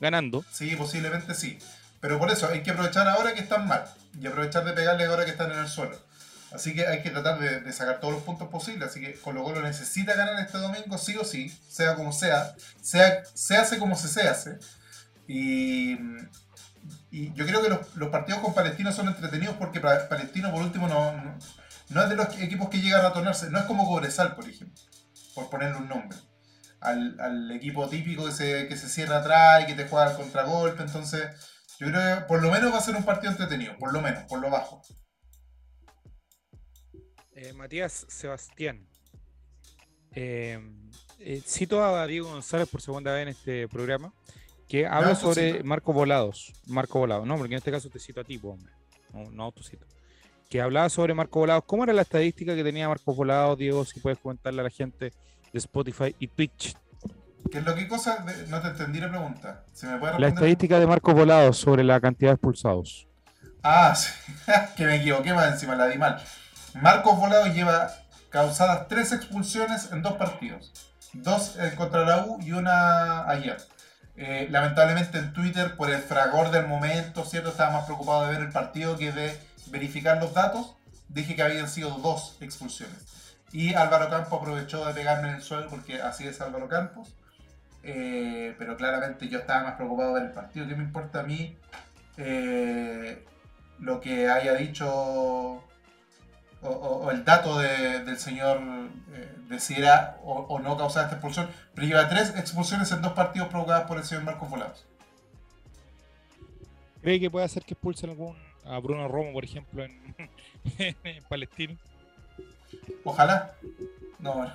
ganando. 0.00 0.44
Sí, 0.52 0.76
posiblemente 0.76 1.34
sí. 1.34 1.58
Pero 2.00 2.18
por 2.18 2.30
eso 2.30 2.48
hay 2.48 2.62
que 2.62 2.70
aprovechar 2.70 3.08
ahora 3.08 3.34
que 3.34 3.40
están 3.40 3.66
mal 3.66 3.84
y 4.20 4.26
aprovechar 4.26 4.64
de 4.64 4.72
pegarle 4.72 5.06
ahora 5.06 5.24
que 5.24 5.30
están 5.32 5.50
en 5.52 5.58
el 5.58 5.68
suelo. 5.68 5.98
Así 6.52 6.74
que 6.74 6.86
hay 6.86 7.02
que 7.02 7.10
tratar 7.10 7.38
de, 7.38 7.72
sacar 7.72 8.00
todos 8.00 8.14
los 8.14 8.22
puntos 8.22 8.48
posibles. 8.48 8.88
Así 8.88 9.00
que 9.00 9.14
Colo 9.14 9.42
Colo 9.42 9.60
necesita 9.62 10.14
ganar 10.14 10.38
este 10.40 10.58
domingo 10.58 10.96
sí 10.98 11.16
o 11.16 11.24
sí, 11.24 11.48
sea 11.68 11.94
como 11.96 12.12
sea, 12.12 12.54
sea 12.80 13.24
se 13.34 13.56
hace 13.56 13.78
como 13.78 13.96
se 13.96 14.08
se 14.08 14.28
hace. 14.28 14.58
Y, 15.28 15.96
yo 17.10 17.46
creo 17.46 17.62
que 17.62 17.68
los, 17.68 17.96
los 17.96 18.10
partidos 18.10 18.40
con 18.40 18.54
Palestino 18.54 18.92
son 18.92 19.08
entretenidos 19.08 19.56
porque 19.56 19.80
Pa- 19.80 20.08
Palestino 20.08 20.52
por 20.52 20.62
último 20.62 20.86
no, 20.88 21.12
no, 21.88 22.02
es 22.02 22.08
de 22.08 22.16
los 22.16 22.28
equipos 22.40 22.68
que 22.68 22.80
llega 22.80 22.98
a 22.98 23.02
ratonarse. 23.02 23.50
No 23.50 23.58
es 23.58 23.64
como 23.64 23.86
Cobresal, 23.86 24.34
por 24.34 24.48
ejemplo, 24.48 24.80
por 25.34 25.50
ponerle 25.50 25.78
un 25.78 25.88
nombre. 25.88 26.18
Al, 26.80 27.18
al 27.20 27.50
equipo 27.52 27.88
típico 27.88 28.26
que 28.26 28.32
se, 28.32 28.68
que 28.68 28.76
se 28.76 28.88
cierra 28.88 29.18
atrás 29.18 29.62
y 29.62 29.66
que 29.66 29.74
te 29.74 29.88
juega 29.88 30.10
al 30.10 30.16
contragolpe. 30.16 30.82
Entonces, 30.82 31.24
yo 31.78 31.86
creo 31.88 32.18
que 32.18 32.24
por 32.26 32.42
lo 32.42 32.50
menos 32.50 32.72
va 32.72 32.78
a 32.78 32.82
ser 32.82 32.96
un 32.96 33.04
partido 33.04 33.32
entretenido, 33.32 33.76
por 33.78 33.92
lo 33.92 34.00
menos, 34.00 34.24
por 34.24 34.40
lo 34.40 34.50
bajo. 34.50 34.82
Eh, 37.34 37.52
Matías 37.52 38.06
Sebastián. 38.08 38.86
Eh, 40.14 40.58
eh, 41.18 41.42
cito 41.44 41.84
a 41.84 42.06
Diego 42.06 42.30
González 42.30 42.68
por 42.68 42.80
segunda 42.80 43.12
vez 43.12 43.22
en 43.22 43.28
este 43.28 43.68
programa, 43.68 44.14
que 44.66 44.86
habla 44.86 45.14
sobre. 45.14 45.62
Marco 45.62 45.92
Volados. 45.92 46.54
Marco 46.66 46.98
Volados, 46.98 47.26
no, 47.26 47.36
porque 47.36 47.54
en 47.54 47.58
este 47.58 47.70
caso 47.70 47.90
te 47.90 47.98
cito 47.98 48.22
a 48.22 48.24
ti, 48.24 48.40
hombre. 48.42 48.72
No, 49.12 49.30
no 49.30 49.44
autocito. 49.44 49.86
Que 50.48 50.62
hablaba 50.62 50.88
sobre 50.88 51.12
Marco 51.12 51.40
Volados. 51.40 51.64
¿Cómo 51.66 51.84
era 51.84 51.92
la 51.92 52.02
estadística 52.02 52.54
que 52.54 52.64
tenía 52.64 52.88
Marco 52.88 53.14
Volados, 53.14 53.58
Diego? 53.58 53.84
Si 53.84 54.00
puedes 54.00 54.18
comentarle 54.18 54.60
a 54.60 54.64
la 54.64 54.70
gente 54.70 55.12
de 55.52 55.58
Spotify 55.58 56.16
y 56.18 56.28
Twitch. 56.28 56.74
¿Qué 57.50 57.58
es 57.58 57.64
lo 57.64 57.74
que 57.74 57.88
cosa? 57.88 58.16
De- 58.18 58.46
no 58.48 58.60
te 58.60 58.68
entendí 58.68 59.00
la 59.00 59.08
pregunta. 59.08 59.62
¿Se 59.72 59.86
me 59.86 59.98
puede 59.98 60.18
La 60.18 60.28
estadística 60.28 60.78
de 60.78 60.86
Marco 60.86 61.12
Volados 61.14 61.58
sobre 61.58 61.84
la 61.84 62.00
cantidad 62.00 62.30
de 62.30 62.34
expulsados. 62.34 63.06
Ah, 63.62 63.94
sí. 63.94 64.10
que 64.76 64.84
me 64.84 64.96
equivoqué 64.96 65.34
más 65.34 65.52
encima, 65.52 65.74
la 65.76 65.88
di 65.88 65.98
mal. 65.98 66.22
Marcos 66.74 67.18
Volados 67.18 67.54
lleva 67.54 67.90
causadas 68.30 68.88
tres 68.88 69.12
expulsiones 69.12 69.90
en 69.92 70.02
dos 70.02 70.14
partidos. 70.14 70.72
Dos 71.12 71.56
eh, 71.58 71.72
contra 71.76 72.04
la 72.04 72.24
U 72.26 72.38
y 72.42 72.52
una 72.52 73.28
ayer. 73.28 73.56
Eh, 74.16 74.48
lamentablemente 74.50 75.18
en 75.18 75.32
Twitter, 75.32 75.76
por 75.76 75.90
el 75.90 76.00
fragor 76.00 76.50
del 76.50 76.66
momento, 76.66 77.24
¿cierto? 77.24 77.50
Estaba 77.50 77.72
más 77.72 77.84
preocupado 77.84 78.26
de 78.26 78.32
ver 78.32 78.42
el 78.42 78.52
partido 78.52 78.96
que 78.96 79.12
de 79.12 79.38
verificar 79.66 80.18
los 80.18 80.32
datos. 80.34 80.74
Dije 81.08 81.36
que 81.36 81.42
habían 81.42 81.68
sido 81.68 81.90
dos 81.98 82.36
expulsiones. 82.40 82.96
Y 83.52 83.74
Álvaro 83.74 84.10
Campos 84.10 84.38
aprovechó 84.40 84.84
de 84.86 84.94
pegarme 84.94 85.28
en 85.28 85.36
el 85.36 85.42
suelo 85.42 85.68
porque 85.68 86.02
así 86.02 86.26
es 86.26 86.40
Álvaro 86.40 86.68
Campos. 86.68 87.14
Eh, 87.88 88.54
pero 88.58 88.76
claramente 88.76 89.28
yo 89.28 89.38
estaba 89.38 89.62
más 89.62 89.74
preocupado 89.74 90.12
ver 90.14 90.24
el 90.24 90.32
partido. 90.32 90.66
¿Qué 90.66 90.74
me 90.74 90.82
importa 90.82 91.20
a 91.20 91.22
mí 91.22 91.56
eh, 92.16 93.24
lo 93.78 94.00
que 94.00 94.28
haya 94.28 94.54
dicho 94.54 94.88
o, 94.92 95.62
o- 96.62 96.68
o 97.04 97.10
el 97.12 97.24
dato 97.24 97.58
de- 97.60 98.00
del 98.04 98.18
señor 98.18 98.58
eh, 99.14 99.32
de 99.48 99.60
si 99.60 99.74
era 99.74 100.18
o, 100.24 100.32
o 100.48 100.58
no 100.58 100.76
causada 100.76 101.04
esta 101.06 101.16
expulsión? 101.16 101.48
Pero 101.74 101.86
lleva 101.86 102.08
tres 102.08 102.30
expulsiones 102.36 102.90
en 102.90 103.02
dos 103.02 103.12
partidos 103.12 103.48
provocadas 103.48 103.86
por 103.86 103.98
el 103.98 104.04
señor 104.04 104.24
Marcos 104.24 104.50
Volados. 104.50 104.84
¿Cree 107.02 107.20
que 107.20 107.30
puede 107.30 107.44
hacer 107.46 107.62
que 107.64 107.74
expulsen 107.74 108.10
algún 108.10 108.36
a 108.64 108.78
Bruno 108.80 109.06
Romo, 109.06 109.32
por 109.32 109.44
ejemplo, 109.44 109.84
en, 109.84 110.16
en 111.04 111.22
Palestino? 111.28 111.76
Ojalá. 113.04 113.54
No, 114.18 114.34
bueno. 114.34 114.52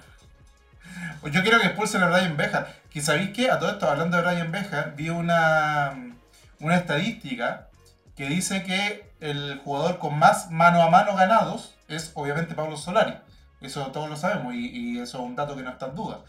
Pues 1.22 1.34
Yo 1.34 1.42
quiero 1.42 1.60
que 1.60 1.68
expulsen 1.68 2.04
a 2.04 2.08
Brian 2.08 2.38
Bejar. 2.38 2.76
Que 2.90 3.02
sabéis 3.02 3.32
que, 3.32 3.50
a 3.50 3.60
todo 3.60 3.72
esto, 3.72 3.90
hablando 3.90 4.18
de 4.18 4.24
Brian 4.24 4.52
Bejar, 4.52 4.96
vi 4.96 5.10
una, 5.10 6.16
una 6.60 6.76
estadística 6.76 7.70
que 8.16 8.28
dice 8.28 8.64
que 8.64 9.12
el 9.20 9.60
jugador 9.64 10.00
con 10.00 10.18
más 10.18 10.52
mano 10.52 10.82
a 10.82 10.90
mano 10.90 11.16
ganados 11.16 11.76
es 11.88 12.12
obviamente 12.16 12.56
Pablo 12.56 12.78
Solari. 12.78 13.16
Eso 13.62 13.88
todos 13.92 14.10
lo 14.10 14.18
sabemos 14.18 14.56
y, 14.56 14.70
y 14.70 15.00
eso 15.00 15.20
es 15.20 15.24
un 15.24 15.36
dato 15.36 15.56
que 15.56 15.62
no 15.62 15.70
está 15.70 15.88
en 15.88 15.96
duda. 15.96 16.22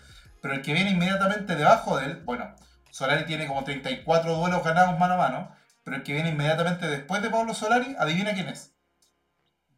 Pero 0.42 0.54
el 0.54 0.62
que 0.62 0.74
viene 0.74 0.90
inmediatamente 0.90 1.56
debajo 1.56 1.96
de 1.96 2.06
él, 2.06 2.22
bueno, 2.24 2.54
Solari 2.90 3.24
tiene 3.24 3.46
como 3.46 3.64
34 3.64 4.36
duelos 4.36 4.62
ganados 4.62 4.98
mano 4.98 5.14
a 5.14 5.16
mano, 5.16 5.56
pero 5.82 5.96
el 5.96 6.02
que 6.02 6.12
viene 6.12 6.28
inmediatamente 6.28 6.86
después 6.86 7.22
de 7.22 7.30
Pablo 7.30 7.54
Solari, 7.54 7.96
adivina 7.98 8.34
quién 8.34 8.48
es. 8.48 8.74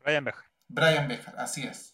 Brian 0.02 0.24
Beja. 0.24 0.44
Brian 0.68 1.06
Bejar, 1.06 1.34
así 1.38 1.62
es. 1.62 1.93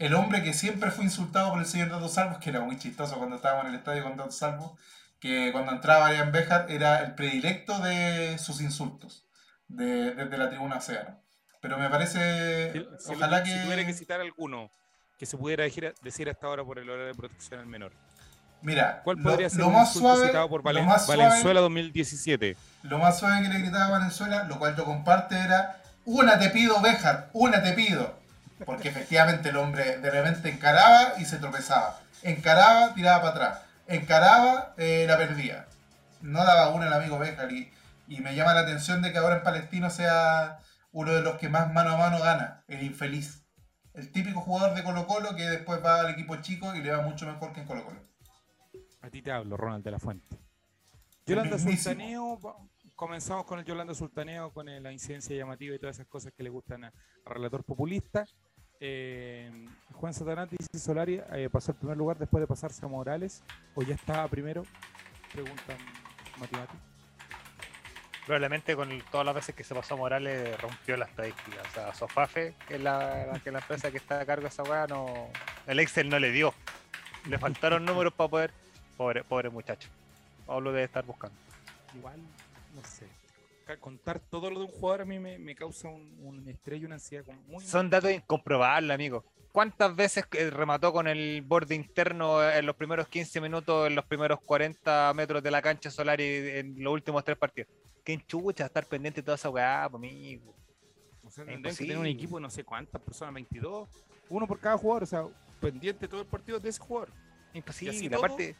El 0.00 0.14
hombre 0.14 0.42
que 0.42 0.54
siempre 0.54 0.90
fue 0.90 1.04
insultado 1.04 1.50
por 1.50 1.60
el 1.60 1.66
señor 1.66 1.90
Dato 1.90 2.08
Salvos, 2.08 2.38
que 2.38 2.48
era 2.50 2.60
muy 2.60 2.78
chistoso 2.78 3.16
cuando 3.18 3.36
estábamos 3.36 3.66
en 3.66 3.72
el 3.72 3.76
estadio 3.78 4.02
con 4.02 4.16
Dato 4.16 4.30
Salvos, 4.32 4.72
que 5.20 5.50
cuando 5.52 5.72
entraba 5.72 6.08
Brian 6.08 6.32
Bejar 6.32 6.70
era 6.70 7.00
el 7.00 7.14
predilecto 7.14 7.78
de 7.80 8.38
sus 8.38 8.62
insultos 8.62 9.26
de- 9.68 10.14
desde 10.14 10.38
la 10.38 10.48
tribuna 10.48 10.78
Océano. 10.78 11.20
Pero 11.60 11.76
me 11.76 11.90
parece. 11.90 12.72
Si, 12.72 12.78
si 13.08 13.12
ojalá 13.14 13.40
le- 13.40 13.46
si 13.52 13.62
tuviera 13.62 13.82
que 13.82 13.88
que. 13.88 13.92
citar 13.92 14.20
alguno 14.22 14.70
que 15.18 15.26
se 15.26 15.36
pudiera 15.36 15.64
decir, 15.64 15.94
decir 16.02 16.30
hasta 16.30 16.46
ahora 16.46 16.64
por 16.64 16.78
el 16.78 16.88
horario 16.88 17.08
de 17.08 17.14
protección 17.14 17.60
al 17.60 17.66
menor. 17.66 17.92
Mira, 18.62 19.02
¿Cuál 19.04 19.18
lo- 19.18 19.22
podría 19.24 19.48
lo, 19.48 19.50
ser 19.54 19.64
un 19.64 19.72
más 19.74 19.92
suave, 19.92 20.26
citado 20.28 20.48
por 20.48 20.60
lo 20.64 20.70
Valen- 20.70 20.86
más 20.86 21.04
suave- 21.04 21.24
Valenzuela 21.24 21.60
2017? 21.60 22.56
Lo 22.84 22.98
más 22.98 23.18
suave 23.18 23.42
que 23.42 23.48
le 23.50 23.58
gritaba 23.58 23.84
a 23.84 23.90
Valenzuela, 23.90 24.44
lo 24.44 24.58
cual 24.58 24.74
yo 24.76 24.86
comparte, 24.86 25.36
era 25.38 25.82
una 26.06 26.38
te 26.38 26.48
pido, 26.48 26.80
Béjar, 26.80 27.28
una 27.34 27.62
te 27.62 27.74
pido. 27.74 28.18
Porque 28.64 28.88
efectivamente 28.88 29.48
el 29.48 29.56
hombre 29.56 29.98
de 29.98 30.10
repente 30.10 30.50
encaraba 30.50 31.14
y 31.18 31.24
se 31.24 31.38
tropezaba. 31.38 31.98
Encaraba, 32.22 32.94
tiraba 32.94 33.22
para 33.22 33.30
atrás. 33.30 33.62
Encaraba, 33.86 34.74
eh, 34.76 35.04
la 35.08 35.16
perdía. 35.16 35.66
No 36.20 36.44
daba 36.44 36.68
una 36.70 36.86
el 36.86 36.92
amigo 36.92 37.18
Béjar. 37.18 37.50
Y, 37.52 37.72
y 38.08 38.20
me 38.20 38.34
llama 38.34 38.54
la 38.54 38.60
atención 38.60 39.02
de 39.02 39.12
que 39.12 39.18
ahora 39.18 39.36
en 39.36 39.42
Palestino 39.42 39.88
sea 39.88 40.60
uno 40.92 41.12
de 41.12 41.22
los 41.22 41.38
que 41.38 41.48
más 41.48 41.72
mano 41.72 41.90
a 41.90 41.96
mano 41.96 42.20
gana, 42.20 42.64
el 42.68 42.82
infeliz. 42.82 43.44
El 43.94 44.10
típico 44.12 44.40
jugador 44.40 44.74
de 44.74 44.82
Colo 44.82 45.06
Colo 45.06 45.34
que 45.34 45.42
después 45.42 45.84
va 45.84 46.00
al 46.00 46.10
equipo 46.10 46.36
chico 46.36 46.74
y 46.74 46.82
le 46.82 46.90
va 46.90 47.02
mucho 47.02 47.26
mejor 47.26 47.52
que 47.52 47.60
en 47.60 47.66
Colo 47.66 47.84
Colo. 47.84 48.00
A 49.02 49.10
ti 49.10 49.22
te 49.22 49.32
hablo, 49.32 49.56
Ronald 49.56 49.84
de 49.84 49.90
la 49.90 49.98
Fuente. 49.98 50.38
Yolanda. 51.26 51.58
Sultaneo, 51.58 52.38
comenzamos 52.96 53.44
con 53.44 53.58
el 53.58 53.64
Yolanda 53.64 53.94
Sultaneo, 53.94 54.52
con 54.52 54.66
la 54.66 54.92
incidencia 54.92 55.36
llamativa 55.36 55.74
y 55.74 55.78
todas 55.78 55.96
esas 55.96 56.06
cosas 56.06 56.32
que 56.32 56.42
le 56.42 56.50
gustan 56.50 56.84
al 56.84 56.92
relator 57.24 57.64
populista. 57.64 58.26
Eh, 58.80 59.50
Juan 59.92 60.14
Satanás 60.14 60.48
dice 60.50 60.78
Solari 60.78 61.20
eh, 61.32 61.48
pasó 61.52 61.72
al 61.72 61.78
primer 61.78 61.96
lugar 61.96 62.16
después 62.18 62.40
de 62.40 62.46
pasarse 62.46 62.84
a 62.84 62.88
Morales, 62.88 63.42
o 63.74 63.82
ya 63.82 63.94
estaba 63.94 64.26
primero, 64.28 64.64
preguntan 65.32 65.76
Mati 66.38 66.56
Mati. 66.56 66.76
Probablemente 68.24 68.76
con 68.76 68.90
el- 68.92 69.02
todas 69.04 69.26
las 69.26 69.34
veces 69.34 69.54
que 69.54 69.64
se 69.64 69.74
pasó 69.74 69.96
Morales 69.96 70.58
rompió 70.60 70.96
la 70.96 71.04
estadística. 71.06 71.60
O 71.68 71.74
sea, 71.74 71.94
Sofafe, 71.94 72.54
que 72.68 72.76
es 72.76 72.80
la, 72.80 73.26
la- 73.26 73.38
que 73.40 73.50
la 73.50 73.58
empresa 73.58 73.90
que 73.90 73.96
está 73.98 74.20
a 74.20 74.26
cargo 74.26 74.42
de 74.42 74.48
esa 74.48 74.62
weá, 74.62 74.86
no. 74.86 75.28
El 75.66 75.80
Excel 75.80 76.08
no 76.08 76.18
le 76.18 76.30
dio. 76.30 76.54
Le 77.26 77.38
faltaron 77.38 77.84
números 77.84 78.12
para 78.14 78.30
poder. 78.30 78.50
Pobre, 78.96 79.24
pobre 79.24 79.50
muchacho. 79.50 79.88
Pablo 80.46 80.70
debe 80.72 80.84
estar 80.84 81.04
buscando. 81.04 81.36
Igual, 81.94 82.18
no 82.74 82.84
sé. 82.84 83.06
Contar 83.78 84.20
todo 84.20 84.50
lo 84.50 84.60
de 84.60 84.66
un 84.66 84.70
jugador 84.72 85.02
a 85.02 85.04
mí 85.04 85.18
me, 85.18 85.38
me 85.38 85.54
causa 85.54 85.88
un, 85.88 86.18
un 86.22 86.48
estrés 86.48 86.80
y 86.80 86.84
una 86.84 86.96
ansiedad 86.96 87.24
muy... 87.46 87.64
Son 87.64 87.88
datos 87.90 88.10
incomprobables, 88.10 88.94
amigo. 88.94 89.24
¿Cuántas 89.52 89.94
veces 89.96 90.26
que 90.26 90.48
remató 90.50 90.92
con 90.92 91.08
el 91.08 91.42
borde 91.42 91.74
interno 91.74 92.48
en 92.48 92.64
los 92.66 92.76
primeros 92.76 93.08
15 93.08 93.40
minutos, 93.40 93.88
en 93.88 93.96
los 93.96 94.04
primeros 94.04 94.40
40 94.42 95.12
metros 95.14 95.42
de 95.42 95.50
la 95.50 95.60
cancha 95.60 95.90
solar 95.90 96.20
y 96.20 96.24
en 96.24 96.82
los 96.82 96.92
últimos 96.92 97.24
tres 97.24 97.36
partidos? 97.36 97.70
¿Qué 98.04 98.16
chucha 98.26 98.66
estar 98.66 98.86
pendiente 98.86 99.20
de 99.20 99.24
toda 99.24 99.34
esa 99.34 99.50
weá, 99.50 99.84
amigo? 99.84 100.54
O 101.24 101.30
sea, 101.30 101.44
Es 101.44 101.50
tendrían 101.50 101.76
que 101.76 101.84
tener 101.84 101.98
un 101.98 102.06
equipo 102.06 102.36
de 102.36 102.42
no 102.42 102.50
sé 102.50 102.62
cuántas 102.64 103.02
personas, 103.02 103.34
22, 103.34 103.88
uno 104.28 104.46
por 104.46 104.60
cada 104.60 104.78
jugador, 104.78 105.02
o 105.02 105.06
sea, 105.06 105.24
pendiente 105.60 106.06
todo 106.06 106.20
el 106.20 106.26
partido 106.26 106.60
de 106.60 106.68
ese 106.68 106.80
jugador. 106.80 107.10
Imposible. 107.52 108.16
Aparte, 108.16 108.54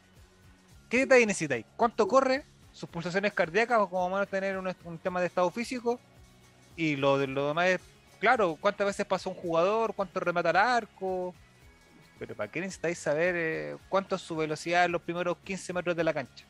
¿qué 0.89 0.99
detalle 0.99 1.25
necesitáis? 1.25 1.65
¿Cuánto 1.77 2.05
corre? 2.07 2.43
¿Sus 2.73 2.89
pulsaciones 2.89 3.33
cardíacas 3.33 3.79
o 3.79 3.89
como 3.89 4.09
menos 4.09 4.27
tener 4.27 4.57
un, 4.57 4.73
un 4.85 4.97
tema 4.97 5.19
de 5.19 5.27
estado 5.27 5.49
físico? 5.51 5.99
Y 6.75 6.95
lo, 6.95 7.17
de- 7.17 7.27
lo 7.27 7.49
demás 7.49 7.67
es, 7.67 7.81
claro, 8.19 8.57
cuántas 8.59 8.87
veces 8.87 9.05
pasa 9.05 9.29
un 9.29 9.35
jugador, 9.35 9.93
cuánto 9.93 10.19
remata 10.19 10.49
al 10.51 10.55
arco. 10.55 11.33
Pero 12.17 12.35
¿para 12.35 12.49
qué 12.51 12.61
necesitáis 12.61 12.97
saber 12.99 13.35
eh, 13.37 13.77
cuánto 13.89 14.15
es 14.15 14.21
su 14.21 14.35
velocidad 14.35 14.85
en 14.85 14.91
los 14.93 15.01
primeros 15.01 15.37
15 15.43 15.73
metros 15.73 15.95
de 15.95 16.03
la 16.03 16.13
cancha? 16.13 16.45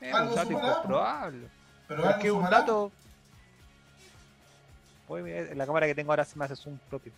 Es 0.00 0.14
un 0.14 0.34
dato 0.34 0.42
sumará, 0.48 0.68
incomprobable. 0.68 1.48
Pero 1.88 2.10
es 2.10 2.16
que 2.16 2.30
un 2.30 2.44
dato. 2.50 2.92
Mira, 5.10 5.54
la 5.54 5.66
cámara 5.66 5.86
que 5.86 5.94
tengo 5.94 6.12
ahora 6.12 6.24
se 6.24 6.38
me 6.38 6.44
hace 6.44 6.54
zoom 6.56 6.78
propio. 6.90 7.12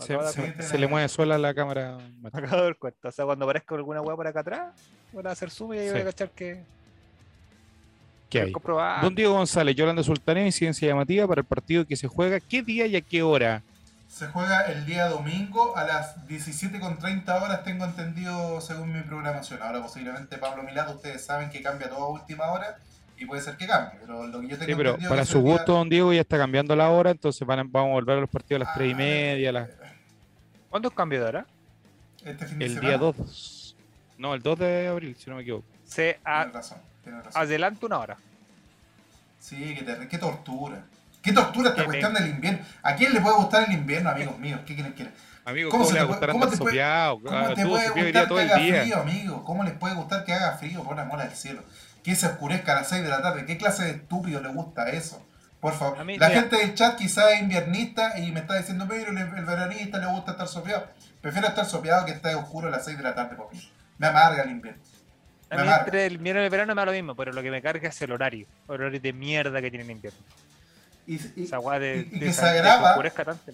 Sí, 0.00 0.14
se, 0.60 0.78
le 0.78 0.86
mueve 0.86 1.08
sola 1.08 1.38
la 1.38 1.54
cámara. 1.54 1.98
Acabo 2.32 2.56
de 2.56 2.62
dar 2.62 2.76
cuenta. 2.76 3.08
O 3.08 3.12
sea, 3.12 3.24
cuando 3.24 3.44
aparezca 3.44 3.74
alguna 3.74 4.00
weá 4.00 4.16
por 4.16 4.26
acá 4.26 4.40
atrás, 4.40 4.74
voy 5.12 5.22
a 5.26 5.30
hacer 5.30 5.50
zoom 5.50 5.74
y 5.74 5.78
ahí 5.78 5.86
voy 5.90 5.96
Sí. 5.96 6.02
a 6.02 6.04
cachar 6.04 6.30
que 6.30 6.62
¿Qué 8.30 8.40
hay? 8.40 8.52
Don 9.02 9.14
Diego 9.14 9.34
González, 9.34 9.76
Yolanda 9.76 10.02
Sultaneo, 10.02 10.46
incidencia 10.46 10.88
llamativa 10.88 11.28
para 11.28 11.42
el 11.42 11.46
partido 11.46 11.86
que 11.86 11.96
se 11.96 12.08
juega. 12.08 12.40
¿Qué 12.40 12.62
día 12.62 12.86
y 12.86 12.96
a 12.96 13.00
qué 13.02 13.22
hora? 13.22 13.62
Se 14.08 14.26
juega 14.28 14.62
el 14.72 14.86
día 14.86 15.06
domingo 15.08 15.76
a 15.76 15.84
las 15.84 16.16
17.30 16.28 17.42
horas, 17.42 17.62
tengo 17.64 17.84
entendido 17.84 18.60
según 18.62 18.92
mi 18.92 19.02
programación. 19.02 19.60
Ahora 19.62 19.82
posiblemente 19.82 20.38
Pablo 20.38 20.62
Milado, 20.62 20.94
ustedes 20.94 21.24
saben 21.24 21.50
que 21.50 21.62
cambia 21.62 21.90
todo 21.90 22.04
a 22.04 22.08
última 22.08 22.50
hora 22.52 22.76
y 23.22 23.26
puede 23.26 23.40
ser 23.40 23.56
que 23.56 23.66
cambie, 23.66 23.98
pero 24.00 24.26
lo 24.26 24.40
que 24.40 24.48
yo 24.48 24.58
tengo 24.58 24.70
Sí, 24.72 24.74
pero 24.76 24.98
para 25.08 25.24
su 25.24 25.40
día- 25.42 25.52
gusto, 25.52 25.72
don 25.74 25.88
Diego, 25.88 26.12
ya 26.12 26.20
está 26.22 26.36
cambiando 26.38 26.74
la 26.74 26.88
hora, 26.90 27.10
entonces 27.10 27.46
van 27.46 27.60
a- 27.60 27.64
vamos 27.64 27.90
a 27.90 27.92
volver 27.94 28.18
a 28.18 28.20
los 28.22 28.30
partidos 28.30 28.62
a 28.62 28.64
las 28.64 28.74
3 28.74 28.90
y 28.90 28.94
media, 28.94 29.50
a 29.50 29.52
las- 29.52 29.70
¿Cuándo 30.68 30.88
es 30.88 30.94
cambio 30.94 31.20
de 31.20 31.26
hora? 31.26 31.46
Este 32.24 32.46
fin 32.46 32.58
de 32.58 32.64
el 32.64 32.70
semana. 32.74 32.88
día 32.88 32.98
2. 32.98 33.76
No, 34.18 34.34
el 34.34 34.42
2 34.42 34.58
de 34.58 34.88
abril, 34.88 35.16
si 35.18 35.28
no 35.30 35.36
me 35.36 35.42
equivoco. 35.42 35.64
Se 35.84 36.18
a- 36.24 36.42
Tienes 36.44 36.54
razón, 36.54 36.78
tienes 37.04 37.24
razón. 37.24 37.42
adelanta 37.42 37.86
una 37.86 37.98
hora. 37.98 38.16
Sí, 39.38 39.74
qué, 39.78 40.08
qué 40.08 40.18
tortura. 40.18 40.82
Qué 41.20 41.32
tortura 41.32 41.68
esta 41.70 41.82
Qué 41.82 41.86
cuestión 41.86 42.14
del 42.14 42.28
invierno. 42.28 42.58
¿A 42.82 42.94
quién 42.96 43.12
le 43.12 43.20
puede 43.20 43.36
gustar 43.36 43.68
el 43.68 43.72
invierno, 43.74 44.10
amigos 44.10 44.38
míos? 44.38 44.60
¿Qué 44.66 44.74
quieren 44.74 44.92
que 44.94 45.08
Amigo, 45.44 45.70
¿Cómo 45.70 45.82
¿cómo, 45.84 45.92
se 45.94 46.00
le 46.00 46.06
puede- 46.06 46.32
cómo 46.32 46.46
te 46.48 46.56
puede-? 46.56 46.82
¿Cómo 47.22 47.36
Ah, 47.36 47.52
te 47.54 47.66
puede 47.66 47.88
gustar 47.90 48.28
todo 48.28 48.38
que 48.38 48.44
el 48.44 48.50
haga 48.52 48.62
día. 48.62 48.80
frío, 48.82 48.96
amigo? 49.00 49.44
¿Cómo 49.44 49.64
les 49.64 49.72
puede 49.74 49.94
gustar 49.96 50.24
que 50.24 50.32
haga 50.32 50.52
frío, 50.56 50.84
por 50.84 50.98
amor 50.98 51.20
al 51.20 51.32
cielo? 51.32 51.62
Que 52.02 52.14
se 52.16 52.26
oscurezca 52.26 52.72
a 52.72 52.76
las 52.76 52.88
6 52.88 53.02
de 53.02 53.08
la 53.08 53.22
tarde. 53.22 53.44
¿Qué 53.46 53.56
clase 53.56 53.84
de 53.84 53.90
estúpido 53.92 54.40
le 54.40 54.48
gusta 54.48 54.88
eso? 54.90 55.24
Por 55.60 55.74
favor. 55.74 56.04
Mí, 56.04 56.18
la 56.18 56.28
mira. 56.28 56.40
gente 56.40 56.56
del 56.56 56.74
chat 56.74 56.96
quizás 56.96 57.30
es 57.32 57.40
inviernista 57.42 58.18
y 58.18 58.32
me 58.32 58.40
está 58.40 58.56
diciendo, 58.56 58.86
pero 58.88 59.10
el, 59.12 59.16
el 59.18 59.44
veranista 59.44 59.98
le 59.98 60.06
gusta 60.06 60.32
estar 60.32 60.48
sopeado. 60.48 60.88
Prefiero 61.20 61.46
estar 61.48 61.64
sopeado 61.64 62.04
que 62.04 62.10
estar 62.12 62.34
oscuro 62.34 62.66
a 62.68 62.70
las 62.72 62.84
6 62.84 62.96
de 62.96 63.02
la 63.04 63.14
tarde, 63.14 63.36
mí. 63.52 63.70
Me 63.98 64.08
amarga 64.08 64.42
el 64.42 64.50
invierno. 64.50 64.82
A 65.50 65.54
mí 65.56 65.60
amarga. 65.62 65.84
entre 65.84 66.06
el 66.06 66.14
invierno 66.14 66.40
y 66.42 66.44
el 66.46 66.50
verano 66.50 66.74
me 66.74 66.80
da 66.80 66.86
lo 66.86 66.92
mismo, 66.92 67.14
pero 67.14 67.32
lo 67.32 67.42
que 67.42 67.50
me 67.52 67.62
carga 67.62 67.88
es 67.88 68.02
el 68.02 68.10
horario. 68.10 68.46
El 68.68 68.74
horario 68.74 68.98
de 69.00 69.12
mierda 69.12 69.60
que 69.60 69.70
tiene 69.70 69.84
el 69.84 69.90
invierno. 69.92 70.18
Y, 71.06 71.14
y- 71.36 71.46
de, 71.78 72.08
y- 72.10 72.16
y 72.16 72.18
de 72.18 72.26
que 72.26 72.32
se 72.32 72.40
agrava. 72.48 72.94
tanto. 73.24 73.52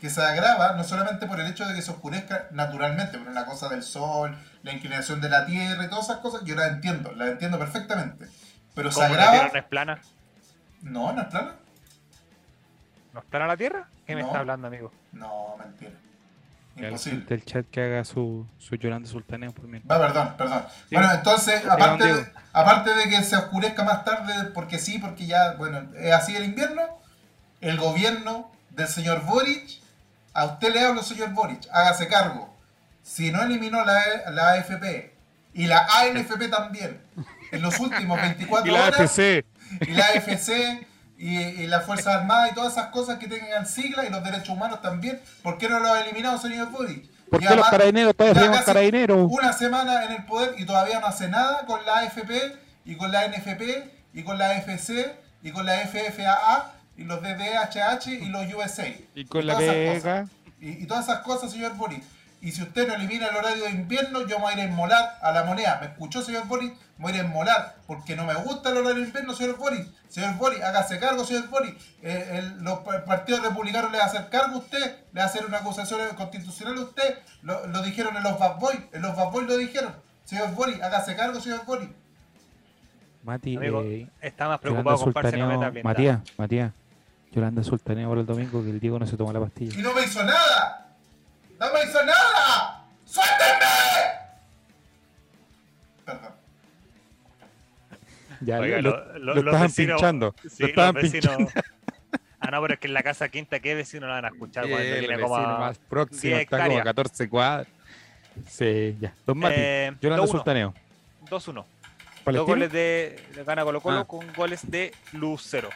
Que 0.00 0.10
se 0.10 0.22
agrava 0.22 0.72
no 0.72 0.82
solamente 0.82 1.26
por 1.26 1.38
el 1.40 1.46
hecho 1.46 1.66
de 1.66 1.74
que 1.74 1.82
se 1.82 1.90
oscurezca 1.90 2.48
naturalmente, 2.50 3.18
por 3.18 3.28
una 3.28 3.44
cosa 3.44 3.68
del 3.68 3.82
sol, 3.82 4.36
la 4.62 4.72
inclinación 4.72 5.20
de 5.20 5.28
la 5.28 5.46
tierra 5.46 5.84
y 5.84 5.88
todas 5.88 6.06
esas 6.06 6.18
cosas, 6.18 6.42
yo 6.44 6.54
las 6.56 6.68
entiendo, 6.70 7.12
las 7.12 7.28
entiendo 7.28 7.58
perfectamente. 7.58 8.28
Pero 8.74 8.90
se 8.90 9.00
¿Cómo 9.00 9.14
la 9.14 9.14
agrava. 9.14 9.32
tierra 9.32 9.50
no 9.52 9.58
es 9.58 9.64
plana? 9.66 10.00
No, 10.82 11.12
no 11.12 11.20
es 11.20 11.28
plana. 11.28 11.54
¿No 13.12 13.20
es 13.20 13.26
plana 13.26 13.46
la 13.46 13.56
tierra? 13.56 13.88
¿Qué 14.06 14.14
me 14.14 14.22
está 14.22 14.40
hablando, 14.40 14.66
amigo? 14.68 14.92
No, 15.12 15.56
mentira. 15.58 15.92
Imposible. 16.76 17.24
del 17.26 17.44
chat 17.44 17.66
que 17.68 17.82
haga 17.82 18.04
su, 18.04 18.46
su 18.58 18.76
Yolanda 18.76 19.08
Sultaneo 19.08 19.52
por 19.52 19.66
mí. 19.66 19.80
Va, 19.80 19.98
perdón, 19.98 20.34
perdón. 20.38 20.64
Sí. 20.88 20.94
Bueno, 20.94 21.12
entonces, 21.12 21.66
aparte 21.66 22.14
de, 22.14 22.32
aparte 22.52 22.94
de 22.94 23.04
que 23.10 23.22
se 23.22 23.36
oscurezca 23.36 23.84
más 23.84 24.04
tarde, 24.04 24.50
porque 24.54 24.78
sí, 24.78 24.98
porque 24.98 25.26
ya, 25.26 25.54
bueno, 25.54 25.82
es 25.96 26.12
así 26.12 26.34
el 26.34 26.44
invierno, 26.44 26.82
el 27.60 27.76
gobierno 27.76 28.50
del 28.70 28.88
señor 28.88 29.24
Boric, 29.24 29.79
a 30.34 30.44
usted 30.46 30.72
le 30.72 30.80
hablo, 30.80 31.02
señor 31.02 31.30
Boric, 31.30 31.66
hágase 31.72 32.08
cargo. 32.08 32.54
Si 33.02 33.30
no 33.32 33.42
eliminó 33.42 33.84
la, 33.84 34.02
la 34.30 34.50
AFP 34.52 35.14
y 35.54 35.66
la 35.66 35.86
ANFP 36.00 36.48
también, 36.50 37.00
en 37.50 37.62
los 37.62 37.78
últimos 37.80 38.20
24 38.22 38.68
Y 38.68 38.74
la 38.74 38.86
horas, 38.86 39.00
AFC. 39.00 39.44
y 39.80 39.90
la 39.92 40.06
AFC 40.06 40.86
y, 41.18 41.38
y 41.38 41.66
las 41.66 41.84
Fuerzas 41.84 42.14
Armadas 42.16 42.52
y 42.52 42.54
todas 42.54 42.72
esas 42.72 42.86
cosas 42.86 43.18
que 43.18 43.26
tengan 43.26 43.66
siglas 43.66 44.06
y 44.06 44.10
los 44.10 44.22
derechos 44.22 44.50
humanos 44.50 44.80
también, 44.80 45.20
¿por 45.42 45.58
qué 45.58 45.68
no 45.68 45.80
lo 45.80 45.92
ha 45.92 46.00
eliminado, 46.02 46.38
señor 46.38 46.70
Boric? 46.70 47.10
¿Por 47.30 47.38
qué 47.40 47.44
los 47.46 47.52
además- 47.54 47.70
carabineros 47.70 48.16
todavía 48.16 48.64
carabineros? 48.64 49.26
una 49.30 49.52
semana 49.52 50.04
en 50.04 50.12
el 50.12 50.24
poder 50.24 50.54
y 50.58 50.64
todavía 50.64 50.98
no 51.00 51.06
hace 51.06 51.28
nada 51.28 51.64
con 51.66 51.84
la 51.86 51.98
AFP 52.00 52.56
y 52.84 52.96
con 52.96 53.12
la 53.12 53.24
NFP 53.28 53.62
y 54.14 54.22
con 54.24 54.38
la 54.38 54.54
FC 54.56 55.14
y 55.42 55.50
con 55.52 55.64
la 55.66 55.74
FFAA 55.86 56.72
y 57.00 57.04
los 57.04 57.20
DDHH 57.22 58.06
y 58.08 58.26
los 58.26 58.52
USA. 58.54 58.86
Y 59.14 59.24
con 59.24 59.46
la 59.46 59.54
todas 59.54 59.68
esas 59.74 60.02
cosas. 60.02 60.28
pega. 60.30 60.50
Y, 60.60 60.82
y 60.82 60.86
todas 60.86 61.04
esas 61.08 61.20
cosas, 61.20 61.50
señor 61.52 61.74
Boris. 61.76 62.04
Y 62.42 62.52
si 62.52 62.62
usted 62.62 62.88
no 62.88 62.94
elimina 62.94 63.26
el 63.28 63.36
horario 63.36 63.64
de 63.64 63.70
invierno, 63.70 64.26
yo 64.26 64.36
me 64.38 64.44
voy 64.44 64.52
a 64.52 64.56
ir 64.56 64.60
a 64.60 64.64
inmolar 64.64 65.18
a 65.20 65.30
la 65.32 65.44
moneda. 65.44 65.78
¿Me 65.80 65.88
escuchó, 65.88 66.22
señor 66.22 66.46
Boris? 66.46 66.70
Me 66.96 67.04
voy 67.04 67.12
a 67.12 67.16
ir 67.16 67.20
a 67.22 67.24
inmolar 67.26 67.76
porque 67.86 68.16
no 68.16 68.24
me 68.24 68.34
gusta 68.34 68.70
el 68.70 68.78
horario 68.78 68.96
de 69.02 69.06
invierno, 69.08 69.34
señor 69.34 69.56
Boris. 69.58 69.86
Señor 70.08 70.34
Boris, 70.36 70.62
hágase 70.62 70.98
cargo, 70.98 71.24
señor 71.24 71.48
Boris. 71.48 71.74
Eh, 72.02 72.30
el- 72.38 72.62
los 72.62 72.78
pa- 72.80 73.04
partidos 73.04 73.42
republicanos 73.42 73.92
le 73.92 73.98
va 73.98 74.04
a 74.04 74.06
hacer 74.06 74.28
cargo 74.30 74.56
a 74.56 74.58
usted, 74.58 74.96
le 75.12 75.20
va 75.20 75.24
a 75.24 75.26
hacer 75.26 75.44
una 75.44 75.58
acusación 75.58 76.00
constitucional 76.16 76.78
a 76.78 76.80
usted. 76.82 77.18
Lo, 77.42 77.66
lo 77.66 77.82
dijeron 77.82 78.16
en 78.16 78.22
los 78.22 78.38
Bad 78.38 78.58
Boys, 78.58 78.78
en 78.92 79.02
los 79.02 79.14
Bad 79.16 79.30
Boys 79.32 79.46
lo 79.46 79.56
dijeron. 79.58 79.94
Señor 80.24 80.52
Boris, 80.54 80.80
hágase 80.82 81.14
cargo, 81.16 81.40
señor 81.40 81.64
Boris. 81.66 81.88
Mati, 83.22 83.56
Amigo, 83.56 83.82
eh, 83.82 84.08
está 84.22 84.48
más 84.48 84.60
preocupado 84.60 84.96
con. 84.98 85.12
Matías, 85.84 86.20
Matías. 86.38 86.72
Yolanda 87.32 87.62
Sultaneo 87.62 88.08
para 88.08 88.20
el 88.22 88.26
domingo 88.26 88.62
que 88.62 88.70
el 88.70 88.80
Diego 88.80 88.98
no 88.98 89.06
se 89.06 89.16
toma 89.16 89.32
la 89.32 89.40
pastilla. 89.40 89.78
Y 89.78 89.82
no 89.82 89.92
me 89.94 90.02
hizo 90.02 90.22
nada. 90.24 90.88
No 91.58 91.66
me 91.72 91.84
hizo 91.84 92.04
nada. 92.04 92.84
¡Suéltenme! 93.06 93.66
Perdón. 96.04 96.32
Ya 98.40 98.58
Oiga, 98.60 98.80
lo, 98.80 98.90
lo- 98.90 99.04
lo- 99.06 99.18
lo 99.18 99.34
los 99.34 99.44
estaban 99.44 99.62
vecinos- 99.68 99.96
pinchando. 99.96 100.34
Sí, 100.48 100.62
lo 100.62 100.66
estaban 100.68 100.94
los 100.94 101.02
vecinos- 101.04 101.36
pinchando. 101.36 101.62
Ah, 102.42 102.50
no, 102.50 102.62
pero 102.62 102.74
es 102.74 102.80
que 102.80 102.86
en 102.86 102.94
la 102.94 103.02
casa 103.02 103.28
quinta, 103.28 103.60
¿qué 103.60 103.74
vecino 103.74 104.06
no 104.06 104.14
van 104.14 104.24
a 104.24 104.28
escuchar? 104.28 104.62
cuando 104.64 104.78
el 104.78 104.98
tiene 105.00 105.16
vecino 105.16 105.28
como 105.28 105.58
más 105.58 105.78
próximo 105.78 106.20
10 106.22 106.40
está 106.40 106.56
como 106.56 106.62
a 106.62 106.66
hectáreas. 106.66 106.84
14 106.84 107.28
cuadras. 107.28 107.66
Sí, 108.48 108.96
ya. 108.98 109.12
Don 109.26 109.36
Mati, 109.38 109.54
Eh, 109.58 109.92
Yolanda 110.00 110.24
2-1. 110.24 110.30
Sultaneo. 110.30 110.74
2-1. 111.28 111.64
Dos 112.24 112.46
goles 112.46 112.72
de, 112.72 113.22
de 113.34 113.44
gana 113.44 113.62
Colo 113.64 113.80
Colo 113.80 113.98
Ah. 113.98 114.04
con 114.06 114.32
goles 114.34 114.70
de 114.70 114.92
Lucero. 115.12 115.68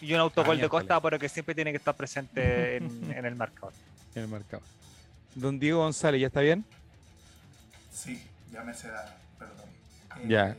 Y 0.00 0.12
un 0.12 0.20
autogol 0.20 0.58
de. 0.58 0.68
Costa, 0.68 1.00
pero 1.00 1.18
que 1.18 1.28
siempre 1.28 1.54
tiene 1.54 1.70
que 1.70 1.78
estar 1.78 1.94
presente 1.94 2.76
en, 2.76 3.12
en 3.16 3.24
el 3.24 3.34
marcador. 3.34 3.72
En 4.14 4.22
el 4.22 4.28
marcador. 4.28 4.64
Don 5.34 5.58
Diego 5.58 5.80
González, 5.80 6.20
¿ya 6.20 6.28
está 6.28 6.40
bien? 6.40 6.64
Sí, 7.92 8.22
ya 8.52 8.62
me 8.62 8.74
se 8.74 8.88
da, 8.88 9.16
perdón. 9.38 10.28
Ya. 10.28 10.50
Eh, 10.50 10.56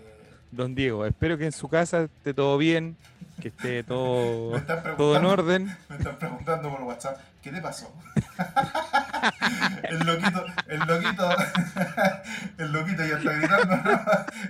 Don 0.51 0.73
Diego, 0.75 1.05
espero 1.05 1.37
que 1.37 1.45
en 1.45 1.51
su 1.51 1.67
casa 1.67 2.03
esté 2.03 2.33
todo 2.33 2.57
bien, 2.57 2.95
que 3.41 3.49
esté 3.49 3.83
todo, 3.83 4.59
todo 4.97 5.15
en 5.17 5.25
orden. 5.25 5.77
me 5.89 5.95
están 5.97 6.17
preguntando 6.17 6.69
por 6.71 6.81
WhatsApp, 6.83 7.17
¿qué 7.41 7.51
te 7.51 7.61
pasó? 7.61 7.93
el 9.83 9.99
loquito, 9.99 10.45
el 10.67 10.79
loquito, 10.79 11.29
el 12.57 12.71
loquito 12.71 13.05
ya 13.05 13.17
está 13.17 13.31
gritando, 13.33 13.77
¿no? 13.77 14.01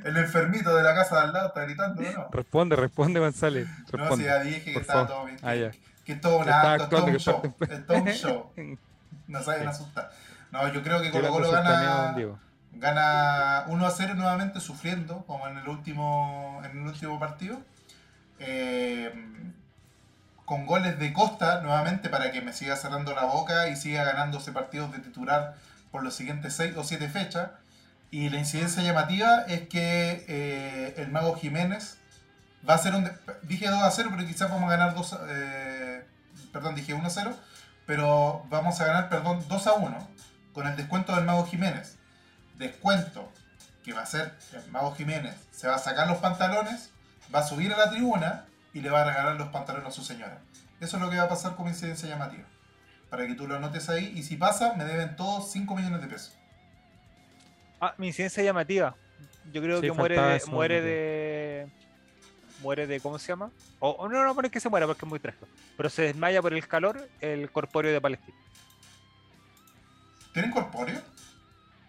El 0.06 0.18
enfermito 0.18 0.76
de 0.76 0.84
la 0.84 0.96
casa 0.96 1.16
de 1.18 1.22
al 1.24 1.34
lado 1.34 1.48
está 1.48 1.64
gritando, 1.64 2.02
¿no? 2.02 2.30
Responde, 2.32 2.76
responde, 2.76 3.20
González. 3.20 3.68
No, 3.68 3.86
si 3.86 3.92
Responde. 3.98 4.26
ya 4.26 4.40
dije 4.40 4.74
que 4.74 4.80
estaba 4.80 5.08
todo 5.08 5.26
bien. 5.26 5.38
Que, 5.38 5.46
Ah, 5.48 5.72
que 6.06 6.14
es 6.14 6.22
todo 6.22 6.38
un 6.38 6.50
acto, 6.50 6.88
todo 6.88 7.06
un 7.06 7.12
que 7.12 7.20
show. 7.20 7.56
todo 7.86 7.98
un 7.98 8.08
show. 8.08 8.52
No 9.28 9.44
saben 9.44 9.68
asustar. 9.68 10.12
No, 10.52 10.72
yo 10.72 10.82
creo 10.82 11.02
que 11.02 11.12
Colo 11.12 11.30
Colo 11.30 11.52
gana, 11.52 12.16
gana 12.72 13.66
1 13.68 13.86
a 13.86 13.92
0 13.92 14.14
nuevamente 14.16 14.62
sufriendo, 14.62 15.26
como 15.26 15.46
en 15.48 15.58
el 15.58 15.68
último, 15.68 16.62
en 16.64 16.72
el 16.72 16.88
último 16.88 17.20
partido. 17.20 17.60
Eh, 18.40 19.14
con 20.46 20.66
goles 20.66 20.98
de 21.00 21.12
Costa 21.12 21.62
nuevamente 21.62 22.08
para 22.10 22.32
que 22.32 22.42
me 22.42 22.54
siga 22.54 22.76
cerrando 22.78 23.14
la 23.14 23.26
boca 23.26 23.68
y 23.68 23.76
siga 23.76 24.04
ganándose 24.06 24.52
partidos 24.54 24.92
de 24.94 25.00
titular 25.00 25.56
por 25.92 26.04
los 26.04 26.14
siguientes 26.16 26.54
6 26.56 26.78
o 26.78 26.84
7 26.84 27.10
fechas. 27.10 27.50
Y 28.12 28.30
la 28.30 28.38
incidencia 28.38 28.82
llamativa 28.82 29.42
es 29.50 29.68
que 29.68 30.24
eh, 30.30 30.94
el 30.98 31.10
Mago 31.10 31.36
Jiménez 31.36 31.98
va 32.68 32.76
a 32.76 32.78
ser 32.78 32.96
un... 32.96 33.12
Dije 33.44 33.68
2 33.68 33.82
a 33.84 33.92
0, 33.92 34.10
pero 34.16 34.26
quizás 34.28 34.50
vamos 34.50 34.72
a 34.72 34.78
ganar 34.78 34.96
2 34.96 35.14
a- 35.14 35.20
eh, 35.28 36.06
Perdón, 36.54 36.76
dije 36.76 36.94
1 36.94 37.06
a 37.06 37.10
0, 37.10 37.36
pero 37.86 38.46
vamos 38.50 38.80
a 38.80 38.86
ganar, 38.86 39.10
perdón, 39.10 39.44
2 39.50 39.68
a 39.68 39.74
1 39.74 40.08
con 40.54 40.66
el 40.68 40.76
descuento 40.78 41.14
del 41.16 41.26
Mago 41.26 41.46
Jiménez. 41.46 41.98
Descuento 42.58 43.30
que 43.84 43.92
va 43.94 44.04
a 44.04 44.06
ser 44.06 44.34
el 44.54 44.72
Mago 44.72 44.96
Jiménez. 44.96 45.36
Se 45.52 45.68
va 45.68 45.76
a 45.76 45.80
sacar 45.80 46.08
los 46.08 46.18
pantalones, 46.20 46.90
va 47.34 47.40
a 47.40 47.44
subir 47.44 47.74
a 47.74 47.78
la 47.78 47.90
tribuna 47.90 48.46
y 48.74 48.82
le 48.82 48.90
va 48.90 49.02
a 49.02 49.06
regalar 49.06 49.36
los 49.36 49.50
pantalones 49.50 49.88
a 49.88 49.92
su 49.92 50.04
señora. 50.04 50.40
Eso 50.80 50.98
es 50.98 51.04
lo 51.04 51.10
que 51.10 51.18
va 51.18 51.24
a 51.24 51.30
pasar 51.30 51.56
como 51.56 51.70
incidencia 51.70 52.08
llamativa. 52.08 52.44
Para 53.10 53.26
que 53.26 53.34
tú 53.36 53.48
lo 53.48 53.56
anotes 53.56 53.90
ahí. 53.90 54.12
Y 54.16 54.24
si 54.24 54.36
pasa, 54.36 54.74
me 54.76 54.86
deben 54.86 55.16
todos 55.16 55.52
5 55.52 55.76
millones 55.76 56.02
de 56.02 56.08
pesos. 56.08 56.34
Ah, 57.80 57.94
mi 57.98 58.08
incidencia 58.08 58.44
llamativa. 58.44 58.96
Yo 59.52 59.62
creo 59.62 59.80
Sí, 59.80 59.88
que 59.88 59.94
muere 59.94 60.20
de, 60.22 60.36
eso, 60.36 60.52
muere 60.52 60.82
de. 60.82 61.68
Muere 62.62 62.86
de. 62.88 63.00
¿Cómo 63.00 63.18
se 63.18 63.28
llama? 63.30 63.50
O 63.80 63.92
o 63.92 64.10
no, 64.10 64.24
no, 64.24 64.34
no 64.34 64.42
es 64.42 64.52
que 64.52 64.60
se 64.60 64.68
muera 64.70 64.86
porque 64.86 65.06
es 65.06 65.10
muy 65.10 65.20
fresco. 65.20 65.48
Pero 65.78 65.90
se 65.90 66.02
desmaya 66.04 66.42
por 66.42 66.54
el 66.54 66.68
calor 66.68 67.08
el 67.22 67.50
corpóreo 67.52 67.94
de 67.94 68.02
Palestina. 68.02 68.38
¿Tienen 70.34 70.52
corpóreo? 70.52 71.00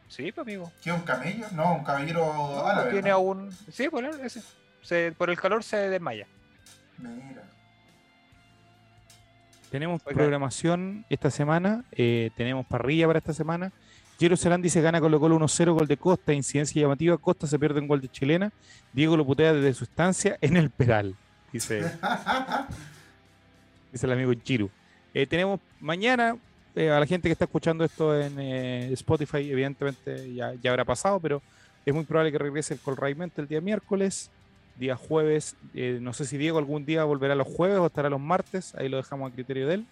Sí, 0.09 0.31
pues 0.33 0.47
amigo. 0.47 0.73
¿Qué 0.83 0.91
es 0.91 0.97
un 0.97 1.03
camello? 1.03 1.47
No, 1.53 1.75
un 1.75 1.85
caballero 1.85 2.33
No, 2.33 2.67
árabe. 2.67 2.91
tiene 2.93 3.11
¿no? 3.11 3.17
aún. 3.17 3.57
Sí, 3.73 3.89
por, 3.89 4.05
el- 4.05 4.21
ese. 4.21 4.41
Se- 4.83 5.13
por 5.17 5.31
el 5.31 5.37
calor 5.39 5.63
se 5.63 5.77
desmaya. 5.89 6.27
Mira. 6.99 7.45
Tenemos 9.71 10.01
Oiga. 10.07 10.17
programación 10.19 11.05
esta 11.11 11.31
semana, 11.31 11.85
eh, 11.93 12.31
tenemos 12.37 12.67
parrilla 12.67 13.07
para 13.07 13.19
esta 13.19 13.35
semana. 13.35 13.71
Jerusalén 14.19 14.63
dice 14.63 14.81
gana 14.81 15.01
Colo 15.01 15.21
Colo 15.21 15.37
1-0, 15.39 15.75
gol 15.75 15.87
de 15.87 15.97
Costa, 15.97 16.33
incidencia 16.33 16.81
llamativa. 16.83 17.17
Costa 17.19 17.47
se 17.47 17.59
pierde 17.59 17.81
un 17.81 17.87
gol 17.87 18.01
de 18.01 18.09
chilena. 18.09 18.51
Diego 18.93 19.17
lo 19.17 19.25
putea 19.27 19.53
desde 19.53 19.75
su 19.75 19.85
estancia 19.85 20.39
en 20.41 20.57
el 20.57 20.71
Peral, 20.71 21.15
dice, 21.53 21.83
dice 23.93 24.07
el 24.07 24.13
amigo 24.13 24.33
Chiru. 24.35 24.71
Eh, 25.15 25.27
tenemos 25.27 25.61
mañana, 25.81 26.37
eh, 26.75 26.91
a 26.91 26.99
la 26.99 27.07
gente 27.07 27.29
que 27.29 27.33
está 27.33 27.45
escuchando 27.45 27.85
esto 27.85 28.19
en 28.19 28.39
eh, 28.41 28.93
Spotify, 28.95 29.51
evidentemente 29.51 30.33
ya, 30.35 30.55
ya 30.55 30.71
habrá 30.71 30.85
pasado, 30.85 31.21
pero 31.21 31.43
es 31.85 31.95
muy 31.95 32.05
probable 32.05 32.33
que 32.33 32.39
regrese 32.39 32.75
el 32.75 32.81
Colraimente 32.81 33.41
el 33.41 33.49
día 33.49 33.61
miércoles, 33.61 34.31
día 34.79 34.97
jueves. 34.97 35.57
eh, 35.75 35.99
no 36.01 36.13
sé 36.13 36.25
si 36.25 36.37
Diego 36.39 36.59
algún 36.59 36.85
día 36.87 37.05
volverá 37.05 37.35
los 37.35 37.47
jueves 37.49 37.79
o 37.79 37.87
estará 37.87 38.09
los 38.11 38.21
martes, 38.21 38.75
ahí 38.77 38.89
lo 38.89 38.97
dejamos 38.99 39.31
a 39.31 39.35
criterio 39.35 39.67
de 39.69 39.75
él. 39.75 39.87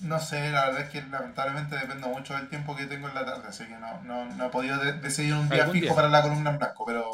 No 0.00 0.20
sé, 0.20 0.50
la 0.50 0.66
verdad 0.66 0.82
es 0.82 0.90
que 0.90 1.00
lamentablemente 1.02 1.74
dependo 1.76 2.08
mucho 2.08 2.34
del 2.34 2.48
tiempo 2.50 2.76
que 2.76 2.84
tengo 2.86 3.08
en 3.08 3.14
la 3.14 3.24
tarde, 3.24 3.48
así 3.48 3.64
que 3.64 3.76
no, 3.78 4.02
no, 4.02 4.26
no 4.36 4.46
he 4.46 4.48
podido 4.50 4.78
de- 4.78 4.92
decidir 4.94 5.32
un 5.32 5.48
día 5.48 5.64
fijo 5.68 5.86
día. 5.86 5.94
para 5.94 6.08
la 6.10 6.22
columna 6.22 6.50
en 6.50 6.58
blanco, 6.58 6.84
pero 6.86 7.10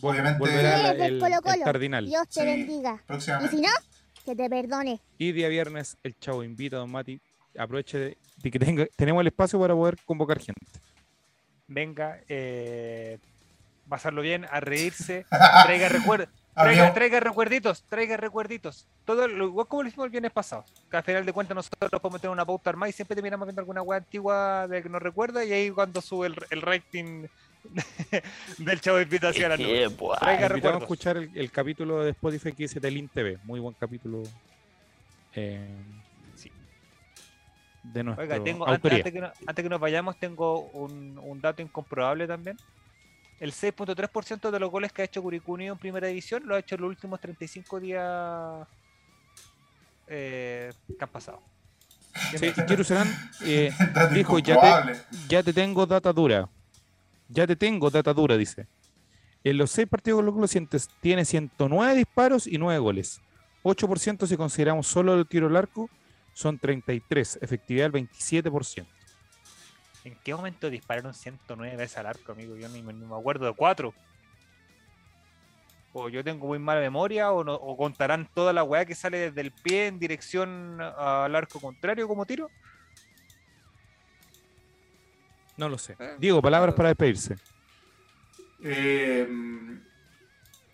Vol- 0.00 0.10
Obviamente- 0.12 0.38
volverá 0.38 0.90
el, 0.92 1.18
Colo 1.18 1.36
el 1.54 1.60
cardinal. 1.62 2.04
Dios 2.06 2.28
te 2.28 2.40
Sí. 2.40 2.46
bendiga. 2.46 3.02
Y 3.44 3.48
si 3.48 3.60
no, 3.60 3.68
que 4.24 4.34
te 4.36 4.48
perdone. 4.50 5.00
Y 5.18 5.32
día 5.32 5.48
viernes 5.48 5.96
el 6.02 6.18
chavo 6.18 6.42
invita 6.44 6.76
a 6.76 6.80
Don 6.80 6.90
Mati. 6.90 7.18
Aproveche 7.58 7.98
de, 7.98 8.18
de 8.42 8.50
que 8.50 8.58
tenga- 8.58 8.86
tenemos 8.96 9.22
el 9.22 9.28
espacio 9.28 9.58
para 9.58 9.74
poder 9.74 9.96
convocar 10.04 10.38
gente. 10.38 10.60
Venga, 11.68 12.20
eh, 12.28 13.18
pasarlo 13.88 14.22
bien, 14.22 14.46
a 14.50 14.60
reírse. 14.60 15.26
Traiga 15.64 15.88
recuerdos. 15.88 16.28
Traiga, 16.54 16.94
traiga 16.94 17.20
recuerditos, 17.20 17.84
traiga 17.88 18.16
recuerditos. 18.16 18.86
Todo 19.04 19.28
lo 19.28 19.44
igual 19.48 19.66
como 19.66 19.82
lo 19.82 19.88
hicimos 19.88 20.06
el 20.06 20.10
viernes 20.10 20.32
pasado. 20.32 20.64
Que 20.90 20.96
al 20.96 21.02
final 21.02 21.26
de 21.26 21.32
cuentas 21.34 21.54
nosotros 21.54 22.00
podemos 22.00 22.18
tener 22.20 22.32
una 22.32 22.46
pauta 22.46 22.70
armada 22.70 22.88
y 22.88 22.92
siempre 22.94 23.14
terminamos 23.14 23.46
viendo 23.46 23.60
alguna 23.60 23.82
web 23.82 23.98
antigua 23.98 24.66
de 24.66 24.82
que 24.82 24.88
nos 24.88 25.02
recuerda 25.02 25.44
y 25.44 25.52
ahí 25.52 25.70
cuando 25.70 26.00
sube 26.00 26.28
el, 26.28 26.36
el 26.48 26.62
rating 26.62 27.26
del 28.58 28.80
chavo 28.80 28.96
de 28.96 29.02
invitación 29.02 29.52
al 29.52 29.60
número. 29.60 29.90
Traiga 29.90 30.46
Invitamos 30.46 30.50
a 30.50 30.54
recuerdos. 30.54 30.82
escuchar 30.82 31.16
el, 31.18 31.30
el 31.34 31.50
capítulo 31.52 32.02
de 32.04 32.10
Spotify 32.12 32.52
que 32.52 32.62
dice 32.62 32.80
Telin 32.80 33.08
TV. 33.08 33.38
Muy 33.44 33.60
buen 33.60 33.74
capítulo. 33.78 34.22
eh, 35.34 35.68
Sí. 36.36 36.50
De 37.82 38.02
nuestra 38.02 38.22
Oiga, 38.24 38.42
tengo, 38.42 38.66
antes 38.66 39.02
que 39.12 39.20
no- 39.20 39.32
antes 39.46 39.62
que 39.62 39.68
nos 39.68 39.80
vayamos, 39.80 40.16
tengo 40.18 40.60
un, 40.72 41.18
un 41.22 41.40
dato 41.42 41.60
incomprobable 41.60 42.26
también. 42.26 42.56
El 43.38 43.52
6.3% 43.52 44.50
de 44.50 44.60
los 44.60 44.70
goles 44.70 44.92
que 44.92 45.02
ha 45.02 45.04
hecho 45.04 45.22
Curicunio 45.22 45.72
en 45.72 45.78
primera 45.78 46.08
división 46.08 46.42
lo 46.46 46.54
ha 46.54 46.58
hecho 46.58 46.74
en 46.76 46.80
los 46.80 46.88
últimos 46.88 47.20
35 47.20 47.80
días 47.80 48.66
eh, 50.06 50.72
que 50.86 51.04
han 51.04 51.10
pasado. 51.10 51.42
Sí, 52.34 52.46
y 52.46 52.68
Jerusalén 52.68 53.12
eh, 53.44 53.72
dijo, 54.14 54.38
ya 54.38 54.54
incomprobable. 54.54 55.00
ya 55.28 55.42
te 55.42 55.52
tengo 55.52 55.84
data 55.86 56.12
dura. 56.12 56.48
Ya 57.28 57.46
te 57.46 57.56
tengo 57.56 57.90
data 57.90 58.14
dura, 58.14 58.36
dice. 58.36 58.66
En 59.44 59.58
los 59.58 59.70
seis 59.70 59.86
partidos 59.86 60.24
con 60.24 60.40
los 60.40 60.50
sientes 60.50 60.88
tiene 61.00 61.24
109 61.24 61.94
disparos 61.94 62.46
y 62.46 62.58
9 62.58 62.78
goles. 62.78 63.20
8% 63.62 64.26
si 64.26 64.36
consideramos 64.36 64.86
solo 64.86 65.14
el 65.14 65.26
tiro 65.26 65.48
al 65.48 65.56
arco, 65.56 65.90
son 66.32 66.58
33. 66.58 67.40
Efectividad 67.42 67.90
del 67.90 68.08
27%. 68.08 68.86
¿En 70.06 70.14
qué 70.22 70.32
momento 70.36 70.70
dispararon 70.70 71.12
109 71.14 71.76
veces 71.76 71.98
al 71.98 72.06
arco, 72.06 72.30
amigo? 72.30 72.54
Yo 72.56 72.68
ni, 72.68 72.80
me- 72.80 72.92
ni 72.92 73.04
me 73.04 73.16
acuerdo 73.16 73.44
de 73.46 73.52
cuatro. 73.54 73.92
O 75.92 76.08
yo 76.08 76.22
tengo 76.22 76.46
muy 76.46 76.60
mala 76.60 76.80
memoria, 76.80 77.32
o, 77.32 77.42
no- 77.42 77.54
o 77.54 77.76
contarán 77.76 78.28
toda 78.32 78.52
la 78.52 78.62
weá 78.62 78.84
que 78.84 78.94
sale 78.94 79.18
desde 79.18 79.40
el 79.40 79.50
pie 79.50 79.88
en 79.88 79.98
dirección 79.98 80.80
al 80.80 81.34
arco 81.34 81.58
contrario 81.60 82.06
como 82.06 82.24
tiro. 82.24 82.48
No 85.56 85.68
lo 85.68 85.76
sé. 85.76 85.96
Eh, 85.98 86.14
Diego, 86.20 86.40
palabras 86.40 86.74
para 86.76 86.90
despedirse. 86.90 87.36
Eh, 88.62 89.26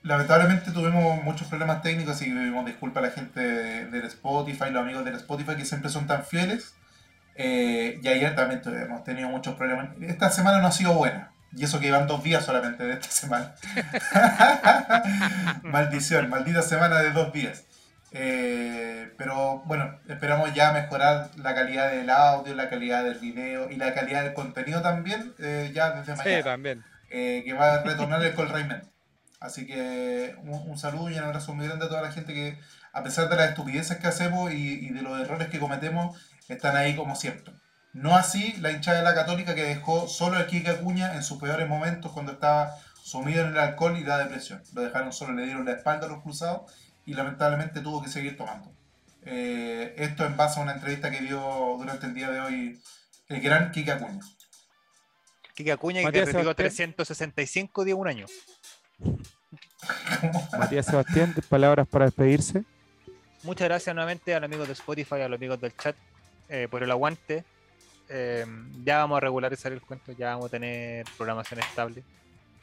lamentablemente 0.02 0.72
tuvimos 0.72 1.22
muchos 1.24 1.48
problemas 1.48 1.80
técnicos 1.80 2.20
y 2.20 2.26
pedimos 2.26 2.66
disculpas 2.66 3.02
a 3.02 3.06
la 3.06 3.12
gente 3.12 3.40
de- 3.40 3.86
del 3.86 4.04
Spotify, 4.04 4.70
los 4.70 4.82
amigos 4.82 5.06
del 5.06 5.14
Spotify 5.14 5.56
que 5.56 5.64
siempre 5.64 5.88
son 5.88 6.06
tan 6.06 6.22
fieles. 6.22 6.74
Eh, 7.34 7.98
y 8.02 8.08
ayer 8.08 8.34
también 8.34 8.60
hemos 8.64 9.04
tenido 9.04 9.28
muchos 9.28 9.54
problemas. 9.56 9.90
Esta 10.00 10.30
semana 10.30 10.58
no 10.60 10.66
ha 10.68 10.72
sido 10.72 10.94
buena. 10.94 11.32
Y 11.54 11.64
eso 11.64 11.80
que 11.80 11.88
iban 11.88 12.06
dos 12.06 12.22
días 12.22 12.44
solamente 12.44 12.82
de 12.84 12.94
esta 12.94 13.08
semana. 13.10 13.54
Maldición, 15.62 16.28
maldita 16.30 16.62
semana 16.62 16.98
de 17.00 17.10
dos 17.10 17.32
días. 17.32 17.64
Eh, 18.12 19.12
pero 19.16 19.60
bueno, 19.64 19.98
esperamos 20.08 20.52
ya 20.54 20.72
mejorar 20.72 21.30
la 21.36 21.54
calidad 21.54 21.90
del 21.90 22.10
audio, 22.10 22.54
la 22.54 22.68
calidad 22.68 23.04
del 23.04 23.18
video 23.18 23.70
y 23.70 23.76
la 23.76 23.94
calidad 23.94 24.22
del 24.24 24.34
contenido 24.34 24.82
también 24.82 25.34
eh, 25.38 25.70
ya 25.74 25.92
desde 25.92 26.14
mañana 26.16 26.42
también. 26.42 26.84
eh, 27.10 27.42
que 27.44 27.52
va 27.54 27.74
a 27.74 27.82
retornar 27.82 28.22
el 28.22 28.34
Colraimen. 28.34 28.82
Así 29.40 29.66
que 29.66 30.36
un, 30.42 30.50
un 30.70 30.78
saludo 30.78 31.10
y 31.10 31.18
un 31.18 31.24
abrazo 31.24 31.54
muy 31.54 31.66
grande 31.66 31.86
a 31.86 31.88
toda 31.88 32.02
la 32.02 32.12
gente 32.12 32.32
que, 32.34 32.58
a 32.92 33.02
pesar 33.02 33.28
de 33.28 33.36
las 33.36 33.48
estupideces 33.48 33.96
que 33.96 34.06
hacemos 34.06 34.52
y, 34.52 34.86
y 34.86 34.90
de 34.90 35.02
los 35.02 35.20
errores 35.20 35.48
que 35.48 35.58
cometemos, 35.58 36.16
están 36.52 36.76
ahí 36.76 36.96
como 36.96 37.16
siempre. 37.16 37.52
No 37.92 38.16
así 38.16 38.54
la 38.60 38.72
hinchada 38.72 38.98
de 38.98 39.04
la 39.04 39.14
Católica 39.14 39.54
que 39.54 39.64
dejó 39.64 40.08
solo 40.08 40.36
al 40.36 40.46
Kike 40.46 40.70
Acuña 40.70 41.14
en 41.14 41.22
sus 41.22 41.38
peores 41.38 41.68
momentos 41.68 42.12
cuando 42.12 42.32
estaba 42.32 42.78
sumido 43.02 43.42
en 43.42 43.48
el 43.48 43.58
alcohol 43.58 43.98
y 43.98 44.04
la 44.04 44.18
depresión. 44.18 44.62
Lo 44.72 44.82
dejaron 44.82 45.12
solo, 45.12 45.34
le 45.34 45.44
dieron 45.44 45.64
la 45.64 45.72
espalda 45.72 46.06
a 46.06 46.08
los 46.08 46.22
cruzados 46.22 46.72
y 47.04 47.14
lamentablemente 47.14 47.80
tuvo 47.80 48.02
que 48.02 48.08
seguir 48.08 48.36
tomando. 48.36 48.72
Eh, 49.24 49.94
esto 49.98 50.24
en 50.24 50.36
base 50.36 50.58
a 50.58 50.62
una 50.62 50.72
entrevista 50.72 51.10
que 51.10 51.20
dio 51.20 51.76
durante 51.78 52.06
el 52.06 52.14
día 52.14 52.30
de 52.30 52.40
hoy 52.40 52.80
el 53.28 53.40
gran 53.40 53.70
Kika 53.70 53.94
Acuña. 53.94 54.20
Kika 55.54 55.74
Acuña 55.74 56.10
que 56.10 56.26
Sebastián. 56.26 56.54
365 56.56 57.84
días 57.84 57.98
un 57.98 58.08
año. 58.08 58.26
Matías 60.58 60.86
Sebastián, 60.86 61.34
palabras 61.48 61.86
para 61.88 62.06
despedirse. 62.06 62.64
Muchas 63.42 63.68
gracias 63.68 63.94
nuevamente 63.94 64.34
a 64.34 64.40
los 64.40 64.46
amigos 64.46 64.68
de 64.68 64.72
Spotify, 64.74 65.16
a 65.16 65.28
los 65.28 65.36
amigos 65.36 65.60
del 65.60 65.76
chat 65.76 65.96
eh, 66.52 66.68
por 66.68 66.82
el 66.82 66.90
aguante. 66.90 67.44
Eh, 68.10 68.44
ya 68.84 68.98
vamos 68.98 69.16
a 69.16 69.20
regularizar 69.20 69.72
el 69.72 69.80
cuento, 69.80 70.12
ya 70.12 70.34
vamos 70.34 70.46
a 70.46 70.48
tener 70.50 71.06
programación 71.16 71.60
estable. 71.60 72.04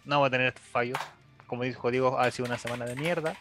No 0.06 0.18
vamos 0.18 0.28
a 0.28 0.30
tener 0.30 0.48
estos 0.50 0.64
fallos. 0.66 1.00
Como 1.48 1.64
dijo 1.64 1.90
Diego, 1.90 2.20
ha 2.20 2.30
sido 2.30 2.46
una 2.46 2.60
semana 2.60 2.86
de 2.86 2.96
mierda. 2.96 3.36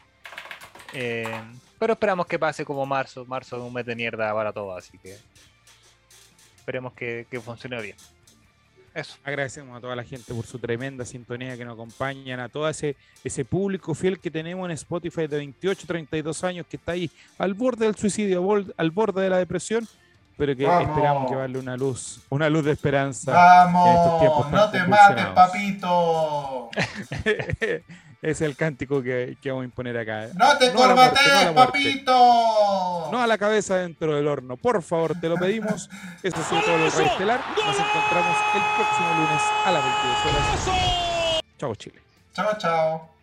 Eh, 0.94 1.38
pero 1.78 1.92
esperamos 1.92 2.26
que 2.26 2.38
pase 2.38 2.64
como 2.64 2.86
marzo. 2.86 3.26
Marzo 3.26 3.56
es 3.56 3.62
un 3.62 3.74
mes 3.74 3.84
de 3.84 3.94
mierda 3.94 4.32
para 4.32 4.50
todos, 4.50 4.78
así 4.78 4.96
que 4.96 5.18
esperemos 6.56 6.94
que, 6.94 7.26
que 7.30 7.40
funcione 7.40 7.82
bien. 7.82 7.96
Eso. 8.94 9.18
Agradecemos 9.24 9.76
a 9.76 9.82
toda 9.82 9.94
la 9.94 10.02
gente 10.02 10.32
por 10.32 10.46
su 10.46 10.58
tremenda 10.58 11.04
sintonía 11.04 11.58
que 11.58 11.64
nos 11.66 11.74
acompañan, 11.74 12.40
a 12.40 12.48
todo 12.48 12.66
ese, 12.70 12.96
ese 13.22 13.44
público 13.44 13.94
fiel 13.94 14.18
que 14.18 14.30
tenemos 14.30 14.64
en 14.64 14.70
Spotify 14.70 15.26
de 15.26 15.36
28, 15.36 15.86
32 15.86 16.42
años 16.44 16.66
que 16.66 16.78
está 16.78 16.92
ahí 16.92 17.10
al 17.36 17.52
borde 17.52 17.84
del 17.84 17.96
suicidio, 17.96 18.42
al 18.78 18.90
borde 18.90 19.20
de 19.22 19.28
la 19.28 19.36
depresión, 19.36 19.86
pero 20.38 20.56
que 20.56 20.64
Vamos. 20.64 20.88
esperamos 20.88 21.30
llevarle 21.30 21.58
una 21.58 21.76
luz, 21.76 22.20
una 22.28 22.48
luz 22.48 22.64
de 22.64 22.72
esperanza. 22.72 23.32
en 23.64 23.76
estos 23.90 24.20
tiempos 24.20 24.50
¡Vamos! 24.50 24.52
¡No 24.52 24.70
te 24.70 24.84
mates, 24.84 25.26
papito! 25.26 26.70
es 28.22 28.40
el 28.40 28.54
cántico 28.56 29.02
que, 29.02 29.36
que 29.42 29.50
vamos 29.50 29.62
a 29.62 29.64
imponer 29.64 29.98
acá. 29.98 30.28
¡No 30.34 30.56
te 30.56 30.72
No 30.72 31.54
papito! 31.54 33.08
No 33.10 33.20
a 33.20 33.26
la 33.26 33.36
cabeza 33.36 33.78
dentro 33.78 34.14
del 34.14 34.28
horno, 34.28 34.56
por 34.56 34.80
favor, 34.82 35.20
te 35.20 35.28
lo 35.28 35.34
pedimos. 35.34 35.90
Eso 36.22 36.36
ha 36.36 36.44
sido 36.44 36.62
todo 36.62 36.78
lo 36.78 36.86
Estelar. 36.86 37.40
Nos 37.56 37.76
encontramos 37.76 38.36
el 38.54 38.62
próximo 38.76 39.08
lunes 39.18 39.42
a 39.66 39.72
las 39.72 39.82
22 39.82 40.26
horas. 40.26 41.44
Chao, 41.58 41.74
Chile. 41.74 42.00
Chao, 42.32 42.56
chao. 42.58 43.17